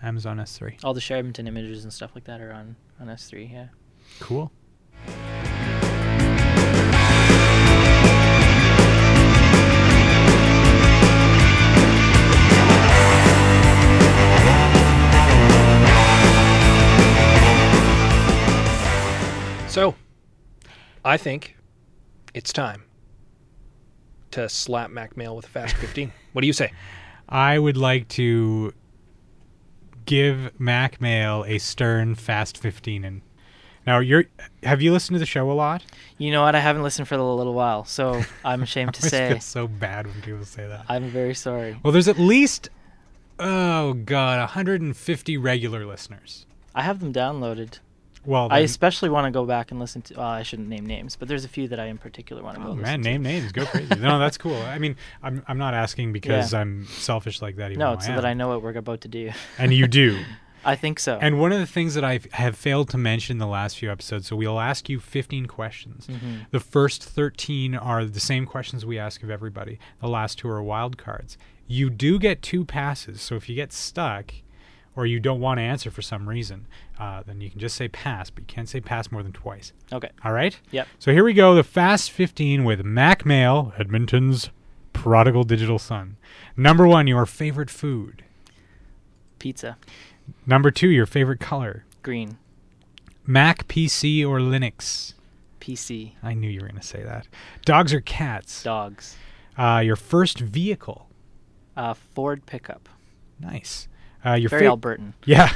Amazon 0.01 0.37
S3. 0.39 0.77
all 0.83 0.93
the 0.93 1.01
Sheraton 1.01 1.47
images 1.47 1.83
and 1.83 1.91
stuff 1.91 2.11
like 2.15 2.23
that 2.25 2.39
are 2.41 2.51
on 2.53 2.75
on 2.99 3.07
S3. 3.07 3.51
Yeah. 3.51 3.67
Cool. 4.19 4.51
So 19.77 19.93
I 21.05 21.17
think 21.17 21.55
it's 22.33 22.51
time 22.51 22.81
to 24.31 24.49
slap 24.49 24.89
Mack 24.89 25.15
Male 25.15 25.35
with 25.35 25.45
a 25.45 25.49
fast 25.49 25.75
15. 25.77 26.11
what 26.33 26.41
do 26.41 26.47
you 26.47 26.53
say? 26.53 26.71
I 27.29 27.59
would 27.59 27.77
like 27.77 28.07
to 28.07 28.73
give 30.07 30.59
Mack 30.59 30.99
Male 30.99 31.45
a 31.47 31.59
stern 31.59 32.15
fast 32.15 32.57
15 32.57 33.05
and 33.05 33.21
now 33.85 33.99
you're 33.99 34.25
have 34.63 34.81
you 34.81 34.91
listened 34.91 35.13
to 35.13 35.19
the 35.19 35.27
show 35.27 35.51
a 35.51 35.53
lot? 35.53 35.83
You 36.17 36.31
know 36.31 36.41
what? 36.41 36.55
I 36.55 36.59
haven't 36.59 36.81
listened 36.81 37.07
for 37.07 37.13
a 37.13 37.23
little 37.23 37.53
while, 37.53 37.85
so 37.85 38.23
I'm 38.43 38.63
ashamed 38.63 38.95
to 38.95 39.01
I 39.01 39.03
always 39.03 39.11
say 39.11 39.29
feel 39.29 39.41
so 39.41 39.67
bad 39.67 40.07
when 40.07 40.23
people 40.23 40.43
say 40.43 40.67
that. 40.67 40.85
I'm 40.89 41.07
very 41.09 41.35
sorry. 41.35 41.79
Well, 41.83 41.93
there's 41.93 42.07
at 42.07 42.17
least 42.17 42.69
oh 43.37 43.93
god, 43.93 44.39
150 44.39 45.37
regular 45.37 45.85
listeners. 45.85 46.47
I 46.73 46.81
have 46.81 46.99
them 46.99 47.13
downloaded. 47.13 47.77
Well, 48.27 48.49
I 48.51 48.57
then- 48.59 48.65
especially 48.65 49.09
want 49.09 49.25
to 49.25 49.31
go 49.31 49.45
back 49.45 49.71
and 49.71 49.79
listen 49.79 50.01
to. 50.03 50.15
Well, 50.15 50.27
I 50.27 50.43
shouldn't 50.43 50.67
name 50.67 50.85
names, 50.85 51.15
but 51.15 51.27
there's 51.27 51.45
a 51.45 51.47
few 51.47 51.67
that 51.69 51.79
I 51.79 51.85
in 51.85 51.97
particular 51.97 52.43
want 52.43 52.57
to 52.57 52.63
go. 52.63 52.69
Oh 52.71 52.75
man, 52.75 53.01
name 53.01 53.23
names, 53.23 53.51
go 53.51 53.65
crazy. 53.65 53.95
no, 53.95 54.19
that's 54.19 54.37
cool. 54.37 54.61
I 54.61 54.77
mean, 54.77 54.95
I'm 55.23 55.43
I'm 55.47 55.57
not 55.57 55.73
asking 55.73 56.11
because 56.13 56.53
I'm 56.53 56.85
selfish 56.87 57.41
like 57.41 57.55
that. 57.55 57.71
Even 57.71 57.79
No, 57.79 57.87
though 57.87 57.93
it's 57.93 58.05
I 58.05 58.09
so 58.09 58.15
that. 58.15 58.25
I 58.25 58.33
know 58.35 58.49
what 58.49 58.61
we're 58.61 58.75
about 58.75 59.01
to 59.01 59.07
do. 59.07 59.31
and 59.57 59.73
you 59.73 59.87
do. 59.87 60.19
I 60.65 60.75
think 60.75 60.99
so. 60.99 61.17
And 61.21 61.39
one 61.39 61.53
of 61.53 61.59
the 61.59 61.65
things 61.65 61.93
that 61.95 62.03
I 62.03 62.19
have 62.33 62.57
failed 62.57 62.89
to 62.89 62.97
mention 62.97 63.35
in 63.35 63.37
the 63.37 63.47
last 63.47 63.77
few 63.77 63.89
episodes, 63.89 64.27
so 64.27 64.35
we'll 64.35 64.59
ask 64.59 64.89
you 64.89 64.99
15 64.99 65.45
questions. 65.45 66.07
Mhm. 66.07 66.47
The 66.51 66.59
first 66.59 67.03
13 67.05 67.73
are 67.73 68.03
the 68.03 68.19
same 68.19 68.45
questions 68.45 68.85
we 68.85 68.99
ask 68.99 69.23
of 69.23 69.29
everybody. 69.29 69.79
The 70.01 70.09
last 70.09 70.39
two 70.39 70.49
are 70.49 70.61
wild 70.61 70.97
cards. 70.97 71.37
You 71.67 71.89
do 71.89 72.19
get 72.19 72.41
two 72.41 72.65
passes, 72.65 73.21
so 73.21 73.35
if 73.35 73.47
you 73.47 73.55
get 73.55 73.71
stuck 73.71 74.33
or 74.97 75.05
you 75.05 75.19
don't 75.19 75.39
want 75.39 75.59
to 75.59 75.61
answer 75.61 75.91
for 75.91 76.01
some 76.01 76.27
reason, 76.27 76.65
uh, 76.99 77.21
then 77.25 77.39
you 77.39 77.51
can 77.51 77.59
just 77.59 77.75
say 77.75 77.87
pass, 77.87 78.31
but 78.31 78.41
you 78.41 78.47
can't 78.47 78.67
say 78.67 78.81
pass 78.81 79.11
more 79.11 79.21
than 79.21 79.31
twice. 79.31 79.71
Okay. 79.93 80.09
All 80.25 80.33
right? 80.33 80.59
Yep. 80.71 80.87
So 80.97 81.13
here 81.13 81.23
we 81.23 81.33
go 81.33 81.53
the 81.53 81.63
Fast 81.63 82.09
15 82.09 82.63
with 82.65 82.83
Mack 82.83 83.23
Male, 83.23 83.71
Edmonton's 83.77 84.49
prodigal 84.93 85.43
digital 85.43 85.77
son. 85.77 86.17
Number 86.57 86.87
one, 86.87 87.05
your 87.05 87.27
favorite 87.27 87.69
food. 87.69 88.23
Pizza. 89.37 89.77
Number 90.47 90.71
two, 90.71 90.89
your 90.89 91.05
favorite 91.05 91.39
color. 91.39 91.85
Green. 92.01 92.39
Mac, 93.25 93.67
PC, 93.67 94.27
or 94.27 94.39
Linux? 94.39 95.13
PC. 95.61 96.13
I 96.23 96.33
knew 96.33 96.49
you 96.49 96.61
were 96.61 96.67
going 96.67 96.81
to 96.81 96.87
say 96.87 97.03
that. 97.03 97.27
Dogs 97.65 97.93
or 97.93 98.01
cats? 98.01 98.63
Dogs. 98.63 99.15
Uh, 99.57 99.81
your 99.85 99.95
first 99.95 100.39
vehicle. 100.39 101.07
Uh, 101.75 101.93
Ford 101.93 102.47
pickup. 102.47 102.89
Nice. 103.39 103.87
Uh, 104.25 104.33
your 104.33 104.49
Very 104.49 104.65
fa- 104.67 104.75
Albertan. 104.75 105.13
Yeah. 105.25 105.51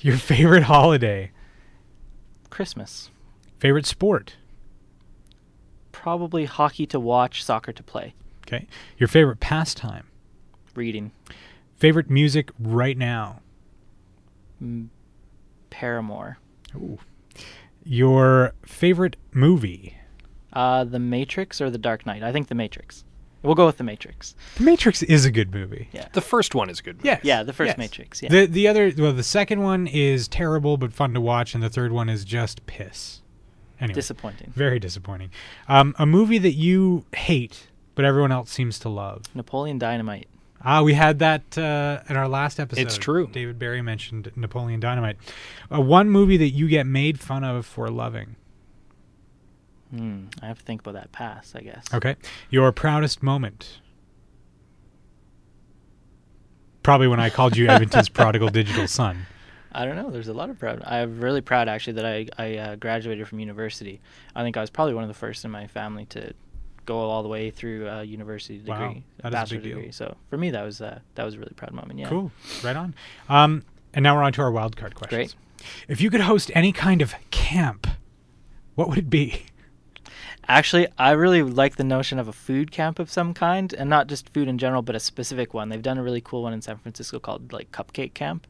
your 0.00 0.16
favorite 0.16 0.64
holiday. 0.64 1.30
Christmas. 2.50 3.10
Favorite 3.58 3.86
sport. 3.86 4.36
Probably 5.92 6.44
hockey 6.46 6.86
to 6.86 7.00
watch, 7.00 7.44
soccer 7.44 7.72
to 7.72 7.82
play. 7.82 8.14
Okay. 8.46 8.66
Your 8.98 9.08
favorite 9.08 9.40
pastime. 9.40 10.06
Reading. 10.74 11.12
Favorite 11.76 12.10
music 12.10 12.50
right 12.58 12.96
now. 12.96 13.40
Mm, 14.62 14.88
Paramore. 15.70 16.38
Ooh. 16.74 16.98
Your 17.84 18.52
favorite 18.66 19.16
movie. 19.32 19.96
Uh, 20.52 20.84
The 20.84 20.98
Matrix 20.98 21.60
or 21.60 21.70
The 21.70 21.78
Dark 21.78 22.04
Knight? 22.06 22.22
I 22.22 22.32
think 22.32 22.48
The 22.48 22.54
Matrix. 22.54 23.04
We'll 23.42 23.54
go 23.54 23.64
with 23.66 23.78
The 23.78 23.84
Matrix. 23.84 24.34
The 24.56 24.64
Matrix 24.64 25.02
is 25.02 25.24
a 25.24 25.30
good 25.30 25.54
movie. 25.54 25.88
Yeah. 25.92 26.08
The 26.12 26.20
first 26.20 26.54
one 26.54 26.68
is 26.68 26.80
a 26.80 26.82
good. 26.82 26.96
movie. 26.96 27.08
Yes. 27.08 27.20
Yeah, 27.22 27.42
the 27.42 27.52
first 27.54 27.68
yes. 27.68 27.78
Matrix. 27.78 28.22
Yeah. 28.22 28.28
The 28.28 28.46
the 28.46 28.68
other 28.68 28.92
well 28.96 29.12
the 29.12 29.22
second 29.22 29.62
one 29.62 29.86
is 29.86 30.28
terrible 30.28 30.76
but 30.76 30.92
fun 30.92 31.14
to 31.14 31.20
watch 31.20 31.54
and 31.54 31.62
the 31.62 31.70
third 31.70 31.92
one 31.92 32.08
is 32.08 32.24
just 32.24 32.66
piss. 32.66 33.22
Anyway, 33.80 33.94
Disappointing. 33.94 34.52
very 34.54 34.78
disappointing. 34.78 35.30
Um, 35.66 35.94
a 35.98 36.04
movie 36.04 36.36
that 36.38 36.52
you 36.52 37.06
hate 37.14 37.68
but 37.94 38.04
everyone 38.04 38.30
else 38.32 38.50
seems 38.50 38.78
to 38.80 38.88
love. 38.88 39.24
Napoleon 39.34 39.78
Dynamite. 39.78 40.26
Ah, 40.62 40.82
we 40.82 40.92
had 40.92 41.20
that 41.20 41.56
uh, 41.56 42.02
in 42.10 42.16
our 42.16 42.28
last 42.28 42.60
episode. 42.60 42.82
It's 42.82 42.98
true. 42.98 43.26
David 43.32 43.58
Barry 43.58 43.80
mentioned 43.80 44.30
Napoleon 44.36 44.78
Dynamite. 44.80 45.16
Uh, 45.74 45.80
one 45.80 46.10
movie 46.10 46.36
that 46.36 46.50
you 46.50 46.68
get 46.68 46.86
made 46.86 47.18
fun 47.18 47.44
of 47.44 47.64
for 47.64 47.88
loving. 47.88 48.36
Hmm. 49.94 50.26
I 50.42 50.46
have 50.46 50.58
to 50.58 50.64
think 50.64 50.80
about 50.82 50.94
that 50.94 51.12
pass, 51.12 51.54
I 51.56 51.60
guess. 51.60 51.84
Okay. 51.92 52.16
Your 52.50 52.70
proudest 52.72 53.22
moment. 53.22 53.80
Probably 56.82 57.08
when 57.08 57.20
I 57.20 57.28
called 57.30 57.56
you 57.56 57.68
Edmonton's 57.68 58.08
prodigal 58.18 58.48
digital 58.48 58.86
son. 58.86 59.26
I 59.72 59.84
don't 59.84 59.96
know. 59.96 60.10
There's 60.10 60.28
a 60.28 60.32
lot 60.32 60.50
of 60.50 60.58
proud. 60.58 60.82
I'm 60.84 61.20
really 61.20 61.40
proud 61.40 61.68
actually 61.68 61.92
that 61.94 62.06
I 62.06 62.26
I 62.38 62.56
uh, 62.56 62.76
graduated 62.76 63.28
from 63.28 63.38
university. 63.38 64.00
I 64.34 64.42
think 64.42 64.56
I 64.56 64.60
was 64.60 64.70
probably 64.70 64.94
one 64.94 65.04
of 65.04 65.08
the 65.08 65.14
first 65.14 65.44
in 65.44 65.50
my 65.50 65.66
family 65.66 66.06
to 66.06 66.32
go 66.86 66.98
all 66.98 67.22
the 67.22 67.28
way 67.28 67.50
through 67.50 67.86
a 67.86 68.02
university 68.02 68.58
degree, 68.58 68.72
Wow, 68.72 68.96
a 69.22 69.30
bachelor's 69.30 69.62
deal. 69.62 69.76
degree. 69.76 69.92
So 69.92 70.16
for 70.28 70.36
me, 70.38 70.50
that 70.50 70.62
was 70.64 70.80
uh, 70.80 70.98
that 71.14 71.24
was 71.24 71.34
a 71.34 71.38
really 71.38 71.52
proud 71.54 71.72
moment. 71.72 71.98
Yeah. 72.00 72.08
Cool. 72.08 72.32
Right 72.64 72.74
on. 72.76 72.94
Um, 73.28 73.64
and 73.94 74.02
now 74.02 74.16
we're 74.16 74.22
on 74.22 74.32
to 74.32 74.42
our 74.42 74.50
wild 74.50 74.76
card 74.76 74.94
questions. 74.94 75.34
Great. 75.34 75.68
If 75.86 76.00
you 76.00 76.10
could 76.10 76.22
host 76.22 76.50
any 76.54 76.72
kind 76.72 77.02
of 77.02 77.14
camp, 77.30 77.86
what 78.74 78.88
would 78.88 78.98
it 78.98 79.10
be? 79.10 79.44
Actually, 80.48 80.88
I 80.98 81.12
really 81.12 81.42
like 81.42 81.76
the 81.76 81.84
notion 81.84 82.18
of 82.18 82.26
a 82.26 82.32
food 82.32 82.70
camp 82.72 82.98
of 82.98 83.10
some 83.10 83.34
kind, 83.34 83.72
and 83.72 83.88
not 83.88 84.08
just 84.08 84.28
food 84.30 84.48
in 84.48 84.58
general, 84.58 84.82
but 84.82 84.96
a 84.96 85.00
specific 85.00 85.54
one. 85.54 85.68
They've 85.68 85.82
done 85.82 85.98
a 85.98 86.02
really 86.02 86.20
cool 86.20 86.42
one 86.42 86.52
in 86.52 86.62
San 86.62 86.78
Francisco 86.78 87.18
called 87.18 87.52
like 87.52 87.70
Cupcake 87.72 88.14
Camp. 88.14 88.46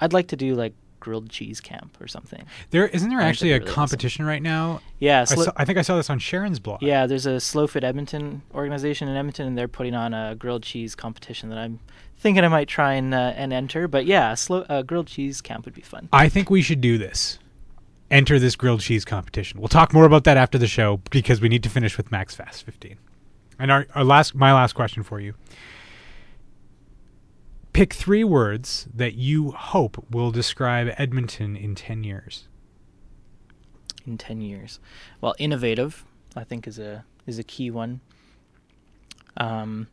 I'd 0.00 0.12
like 0.12 0.28
to 0.28 0.36
do 0.36 0.54
like 0.54 0.74
grilled 1.02 1.28
cheese 1.28 1.60
camp 1.60 2.00
or 2.00 2.06
something. 2.06 2.44
There 2.70 2.86
isn't 2.86 3.10
there 3.10 3.20
actually 3.20 3.50
a 3.50 3.54
really 3.54 3.64
awesome. 3.64 3.74
competition 3.74 4.24
right 4.24 4.40
now. 4.40 4.80
Yeah. 5.00 5.22
I, 5.22 5.24
saw, 5.24 5.52
I 5.56 5.64
think 5.64 5.76
I 5.76 5.82
saw 5.82 5.96
this 5.96 6.08
on 6.08 6.20
Sharon's 6.20 6.60
blog. 6.60 6.80
Yeah, 6.80 7.06
there's 7.06 7.26
a 7.26 7.40
Slow 7.40 7.66
Food 7.66 7.82
Edmonton 7.82 8.42
organization 8.54 9.08
in 9.08 9.16
Edmonton, 9.16 9.48
and 9.48 9.58
they're 9.58 9.66
putting 9.66 9.94
on 9.94 10.14
a 10.14 10.36
grilled 10.36 10.62
cheese 10.62 10.94
competition 10.94 11.48
that 11.48 11.58
I'm 11.58 11.80
thinking 12.18 12.44
I 12.44 12.48
might 12.48 12.68
try 12.68 12.94
and 12.94 13.12
uh, 13.12 13.32
and 13.36 13.52
enter. 13.52 13.88
But 13.88 14.06
yeah, 14.06 14.32
a 14.32 14.36
slow 14.36 14.60
uh, 14.68 14.82
grilled 14.82 15.08
cheese 15.08 15.40
camp 15.40 15.64
would 15.64 15.74
be 15.74 15.82
fun. 15.82 16.08
I 16.12 16.28
think 16.28 16.50
we 16.50 16.62
should 16.62 16.80
do 16.80 16.98
this. 16.98 17.40
Enter 18.12 18.38
this 18.38 18.54
grilled 18.56 18.80
cheese 18.80 19.04
competition. 19.04 19.58
We'll 19.58 19.68
talk 19.68 19.92
more 19.92 20.04
about 20.04 20.24
that 20.24 20.36
after 20.36 20.58
the 20.58 20.68
show 20.68 20.98
because 21.10 21.40
we 21.40 21.48
need 21.48 21.62
to 21.64 21.70
finish 21.70 21.96
with 21.96 22.12
Mack's 22.12 22.34
Fast 22.34 22.62
15. 22.64 22.96
And 23.58 23.72
our, 23.72 23.86
our 23.94 24.04
last 24.04 24.34
my 24.34 24.52
last 24.52 24.74
question 24.74 25.02
for 25.02 25.18
you. 25.18 25.34
Pick 27.72 27.94
3 27.94 28.22
words 28.24 28.86
that 28.94 29.14
you 29.14 29.52
hope 29.52 30.04
will 30.10 30.30
describe 30.30 30.94
Edmonton 30.98 31.56
in 31.56 31.74
10 31.74 32.04
years. 32.04 32.48
in 34.06 34.18
10 34.18 34.42
years. 34.42 34.78
Well, 35.20 35.34
innovative, 35.38 36.04
I 36.36 36.44
think 36.44 36.66
is 36.68 36.78
a 36.78 37.04
is 37.26 37.38
a 37.38 37.44
key 37.44 37.70
one. 37.70 38.00
Um, 39.38 39.88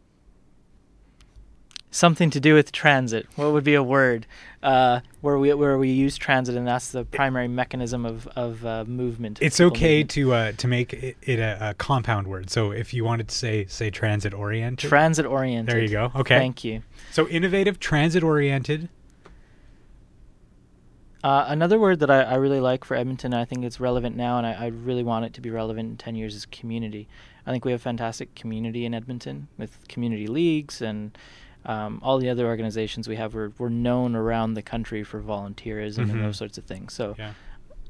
something 1.92 2.30
to 2.30 2.40
do 2.40 2.54
with 2.54 2.72
transit. 2.72 3.28
What 3.36 3.52
would 3.52 3.64
be 3.64 3.76
a 3.76 3.84
word 3.84 4.26
uh, 4.62 5.00
where 5.22 5.38
we 5.38 5.54
where 5.54 5.78
we 5.78 5.90
use 5.90 6.18
transit, 6.18 6.56
and 6.56 6.68
that's 6.68 6.92
the 6.92 7.06
primary 7.06 7.48
mechanism 7.48 8.06
of 8.06 8.28
of 8.36 8.66
uh, 8.66 8.86
movement. 8.86 9.40
It's 9.42 9.60
okay 9.60 10.00
movement. 10.00 10.10
to 10.12 10.34
uh, 10.34 10.52
to 10.54 10.68
make 10.68 10.94
it, 10.94 11.18
it 11.22 11.40
a, 11.40 11.70
a 11.70 11.74
compound 11.76 12.28
word. 12.28 12.50
So 12.50 12.72
if 12.72 12.94
you 12.94 13.04
wanted 13.04 13.28
to 13.30 13.36
say 13.36 13.66
say 13.66 13.90
transit 13.90 14.34
oriented. 14.34 14.90
transit 14.90 15.26
oriented. 15.26 15.76
There 15.76 15.82
you 15.82 15.90
go. 15.90 16.12
Okay. 16.16 16.38
Thank 16.38 16.64
you. 16.64 16.84
So 17.12 17.28
innovative, 17.28 17.80
transit 17.80 18.24
oriented. 18.24 18.90
Uh, 21.22 21.46
another 21.50 21.78
word 21.78 22.00
that 22.00 22.10
I, 22.10 22.22
I 22.22 22.36
really 22.36 22.62
like 22.62 22.86
for 22.86 22.96
Edmonton, 22.96 23.34
and 23.34 23.42
I 23.42 23.44
think 23.44 23.66
it's 23.66 23.78
relevant 23.78 24.16
now, 24.16 24.38
and 24.38 24.48
I, 24.48 24.54
I 24.54 24.68
really 24.68 25.04
want 25.04 25.26
it 25.26 25.34
to 25.34 25.42
be 25.42 25.50
relevant 25.50 25.90
in 25.90 25.98
10 25.98 26.16
years, 26.16 26.34
is 26.34 26.46
community. 26.46 27.10
I 27.46 27.52
think 27.52 27.66
we 27.66 27.74
have 27.74 27.82
fantastic 27.82 28.36
community 28.36 28.86
in 28.86 28.94
Edmonton 28.94 29.50
with 29.58 29.86
community 29.90 30.28
leagues 30.28 30.82
and 30.82 31.18
um, 31.66 32.00
all 32.04 32.18
the 32.18 32.30
other 32.30 32.46
organizations 32.48 33.08
we 33.08 33.16
have. 33.18 33.34
We're, 33.34 33.52
we're 33.58 33.70
known 33.70 34.16
around 34.16 34.54
the 34.54 34.62
country 34.62 35.04
for 35.04 35.22
volunteerism 35.22 36.06
Mhm. 36.08 36.12
and 36.12 36.24
those 36.24 36.38
sorts 36.38 36.58
of 36.58 36.64
things. 36.66 36.94
So, 36.94 37.16
Yeah. 37.18 37.34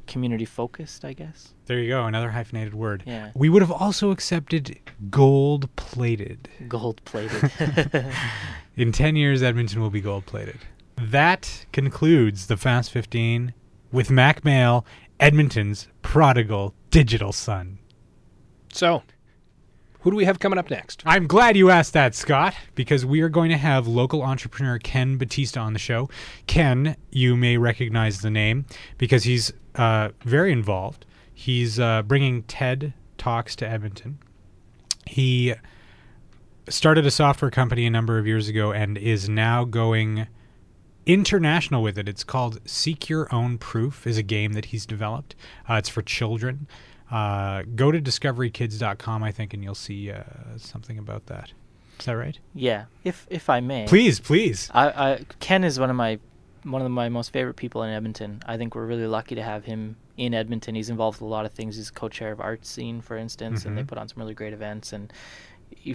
community 0.07 0.45
focused, 0.45 1.05
I 1.05 1.13
guess. 1.13 1.53
There 1.67 1.77
you 1.79 1.89
go. 1.89 2.05
Another 2.05 2.31
hyphenated 2.31 2.73
word. 2.73 3.03
Yeah. 3.05 3.29
We 3.35 3.47
would 3.47 3.61
have 3.61 3.71
also 3.71 4.09
accepted 4.11 4.79
gold 5.11 5.73
plated. 5.75 6.49
Gold 6.67 6.99
plated. 7.05 7.51
In 8.75 8.91
10 8.91 9.15
years, 9.15 9.43
Edmonton 9.43 9.81
will 9.81 9.89
be 9.91 10.01
gold 10.01 10.25
plated. 10.25 10.57
That 10.95 11.65
concludes 11.71 12.47
the 12.47 12.57
Fast 12.57 12.91
15 12.91 13.53
with 13.91 14.09
Mack 14.09 14.43
Male, 14.43 14.85
Edmonton's 15.19 15.87
prodigal 16.01 16.73
digital 16.91 17.31
son. 17.31 17.77
So, 18.73 19.03
who 19.99 20.11
do 20.11 20.17
we 20.17 20.25
have 20.25 20.39
coming 20.39 20.57
up 20.57 20.69
next? 20.69 21.03
I'm 21.05 21.27
glad 21.27 21.57
you 21.57 21.69
asked 21.69 21.93
that, 21.93 22.15
Scott, 22.15 22.55
because 22.75 23.05
we 23.05 23.21
are 23.21 23.29
going 23.29 23.49
to 23.49 23.57
have 23.57 23.87
local 23.87 24.21
entrepreneur 24.21 24.79
Ken 24.79 25.17
Bautista 25.17 25.59
on 25.59 25.73
the 25.73 25.79
show. 25.79 26.09
Ken, 26.47 26.95
you 27.11 27.35
may 27.35 27.57
recognize 27.57 28.21
the 28.21 28.29
name 28.29 28.65
because 28.97 29.23
he's 29.23 29.51
uh, 29.75 30.09
very 30.23 30.51
involved. 30.51 31.05
He's 31.33 31.79
uh, 31.79 32.01
bringing 32.03 32.43
TED 32.43 32.93
Talks 33.17 33.55
to 33.57 33.67
Edmonton. 33.67 34.19
He 35.05 35.53
started 36.69 37.05
a 37.05 37.11
software 37.11 37.51
company 37.51 37.85
a 37.85 37.89
number 37.89 38.17
of 38.17 38.27
years 38.27 38.47
ago 38.47 38.71
and 38.71 38.97
is 38.97 39.27
now 39.27 39.65
going 39.65 40.27
international 41.05 41.81
with 41.81 41.97
it. 41.97 42.07
It's 42.07 42.23
called 42.23 42.59
Seek 42.65 43.09
Your 43.09 43.33
Own 43.33 43.57
Proof 43.57 44.05
is 44.05 44.17
a 44.17 44.23
game 44.23 44.53
that 44.53 44.65
he's 44.65 44.85
developed. 44.85 45.35
Uh, 45.67 45.75
it's 45.75 45.89
for 45.89 46.01
children. 46.01 46.67
Uh, 47.11 47.63
go 47.75 47.91
to 47.91 47.99
discoverykids.com, 47.99 49.23
I 49.23 49.31
think, 49.31 49.53
and 49.53 49.63
you'll 49.63 49.75
see 49.75 50.11
uh, 50.11 50.23
something 50.57 50.97
about 50.97 51.25
that. 51.27 51.51
Is 51.99 52.05
that 52.05 52.13
right? 52.17 52.37
Yeah, 52.53 52.85
if 53.03 53.27
if 53.29 53.49
I 53.49 53.59
may. 53.59 53.85
Please, 53.87 54.19
please. 54.19 54.69
I, 54.73 54.87
I 54.89 55.25
Ken 55.39 55.63
is 55.63 55.79
one 55.79 55.89
of 55.89 55.95
my 55.95 56.19
one 56.63 56.81
of 56.81 56.91
my 56.91 57.09
most 57.09 57.31
favorite 57.33 57.55
people 57.55 57.83
in 57.83 57.89
Edmonton. 57.89 58.41
I 58.45 58.57
think 58.57 58.75
we're 58.75 58.85
really 58.85 59.07
lucky 59.07 59.35
to 59.35 59.43
have 59.43 59.65
him 59.65 59.97
in 60.17 60.33
Edmonton. 60.33 60.75
He's 60.75 60.89
involved 60.89 61.19
with 61.19 61.27
a 61.27 61.31
lot 61.31 61.45
of 61.45 61.51
things. 61.53 61.77
He's 61.77 61.89
co-chair 61.89 62.31
of 62.31 62.39
Art 62.41 62.65
Scene, 62.65 63.01
for 63.01 63.17
instance, 63.17 63.65
and 63.65 63.77
they 63.77 63.83
Mhm. 63.83 63.87
put 63.87 63.97
on 63.97 64.07
some 64.09 64.17
really 64.19 64.33
great 64.33 64.51
events. 64.53 64.91
And 64.93 65.11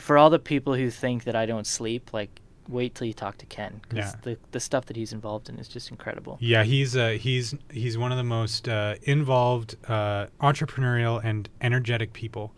for 0.01 0.17
all 0.19 0.31
the 0.31 0.39
people 0.39 0.75
who 0.75 0.89
think 0.91 1.25
that 1.25 1.37
I 1.37 1.45
don't 1.47 1.67
sleep, 1.67 2.13
like 2.15 2.41
wait 2.69 2.95
till 2.95 3.07
you 3.07 3.13
talk 3.13 3.39
to 3.39 3.47
Ken 3.47 3.81
because 3.83 3.99
Yeah. 3.99 4.15
the 4.23 4.39
the 4.53 4.61
stuff 4.61 4.87
that 4.87 4.97
he's 4.97 5.13
involved 5.13 5.49
in 5.49 5.59
is 5.59 5.69
just 5.69 5.91
incredible. 5.91 6.37
Yeah, 6.41 6.63
he's 6.65 6.97
uh, 6.97 7.11
he's 7.21 7.55
he's 7.71 7.97
one 7.99 8.11
of 8.13 8.19
the 8.19 8.25
most 8.25 8.69
uh, 8.69 8.95
involved, 9.03 9.77
uh, 9.89 10.27
entrepreneurial, 10.41 11.21
and 11.25 11.49
energetic 11.61 12.13
people, 12.13 12.53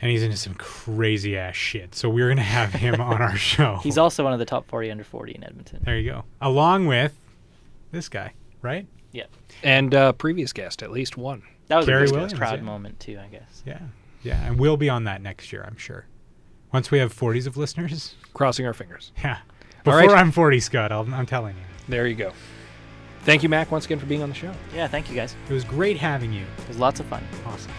and 0.00 0.10
he's 0.10 0.22
into 0.22 0.36
some 0.36 0.54
crazy 0.54 1.36
ass 1.36 1.54
shit. 1.56 1.94
So 1.94 2.08
we're 2.08 2.28
gonna 2.28 2.42
have 2.42 2.72
him 2.72 3.00
on 3.00 3.20
our 3.22 3.36
show. 3.52 3.78
He's 3.82 3.98
also 3.98 4.24
one 4.24 4.32
of 4.32 4.38
the 4.38 4.44
top 4.44 4.66
40 4.68 4.90
under 4.90 5.04
40 5.04 5.34
in 5.36 5.44
Edmonton. 5.44 5.80
there 5.84 5.98
you 5.98 6.10
go, 6.10 6.24
along 6.40 6.86
with 6.86 7.14
this 7.90 8.08
guy, 8.08 8.32
right? 8.62 8.86
Yeah, 9.12 9.26
And 9.62 9.94
uh, 9.94 10.12
previous 10.14 10.54
guest, 10.54 10.82
at 10.82 10.90
least 10.90 11.18
one. 11.18 11.42
that 11.66 11.76
was 11.76 11.84
Gary 11.84 12.08
a 12.08 12.10
Williams, 12.12 12.32
proud 12.32 12.56
yeah. 12.60 12.64
moment 12.64 12.98
too, 12.98 13.18
I 13.22 13.26
guess. 13.28 13.62
Yeah, 13.66 13.78
yeah, 14.22 14.42
and 14.46 14.58
we'll 14.58 14.78
be 14.78 14.88
on 14.88 15.04
that 15.04 15.20
next 15.20 15.52
year, 15.52 15.62
I'm 15.68 15.76
sure. 15.76 16.06
Once 16.72 16.90
we 16.90 16.98
have 16.98 17.14
40s 17.14 17.46
of 17.46 17.56
listeners, 17.56 18.14
Crossing 18.34 18.66
our 18.66 18.72
fingers. 18.74 19.12
yeah. 19.22 19.38
Before 19.84 19.98
right. 19.98 20.10
I'm 20.10 20.30
40, 20.30 20.60
Scott, 20.60 20.92
I'll, 20.92 21.12
I'm 21.12 21.26
telling 21.26 21.56
you, 21.56 21.62
There 21.88 22.06
you 22.06 22.14
go. 22.14 22.32
Thank 23.24 23.42
you, 23.42 23.48
Mack, 23.48 23.70
once 23.70 23.84
again 23.84 23.98
for 23.98 24.06
being 24.06 24.22
on 24.22 24.28
the 24.28 24.34
show. 24.34 24.52
Yeah, 24.74 24.88
thank 24.88 25.08
you 25.08 25.14
guys. 25.14 25.36
it 25.48 25.52
was 25.52 25.64
great 25.64 25.96
having 25.96 26.32
you. 26.32 26.44
It 26.58 26.68
was 26.68 26.78
lots 26.78 26.98
of 27.00 27.06
fun. 27.06 27.22
Awesome. 27.46 27.70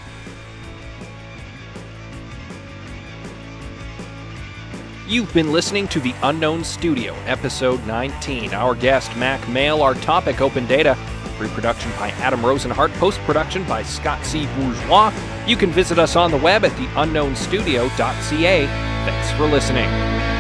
You've 5.08 5.34
been 5.34 5.52
listening 5.52 5.88
to 5.90 6.00
The 6.00 6.14
Unknown 6.24 6.64
Studio, 6.64 7.14
episode 7.26 7.86
19. 7.86 8.54
Our 8.54 8.74
guest, 8.74 9.16
Mack 9.18 9.48
Male, 9.50 9.82
our 9.82 9.96
topic, 9.96 10.40
open 10.42 10.66
data. 10.66 10.98
Reproduction 11.44 11.92
by 11.92 12.10
Adam 12.22 12.40
Rozenhart, 12.40 12.94
post 12.94 13.20
production 13.22 13.64
by 13.66 13.84
Scott 13.84 14.26
C. 14.26 14.48
Bourgeois. 14.56 15.14
You 15.46 15.58
can 15.58 15.72
visit 15.72 16.00
us 16.00 16.16
on 16.16 16.32
the 16.32 16.38
web 16.38 16.64
at 16.64 16.72
theunknownstudio.ca. 16.72 18.66
Thanks 19.06 19.32
for 19.32 19.46
listening. 19.46 20.33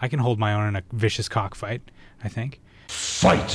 I 0.00 0.08
can 0.08 0.20
hold 0.20 0.38
my 0.38 0.54
own 0.54 0.68
in 0.68 0.76
a 0.76 0.82
vicious 0.92 1.28
cockfight, 1.28 1.82
I 2.22 2.28
think. 2.28 2.60
Fight! 2.88 3.50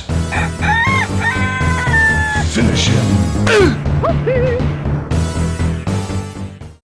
Finish 2.52 2.88
him! 2.88 4.84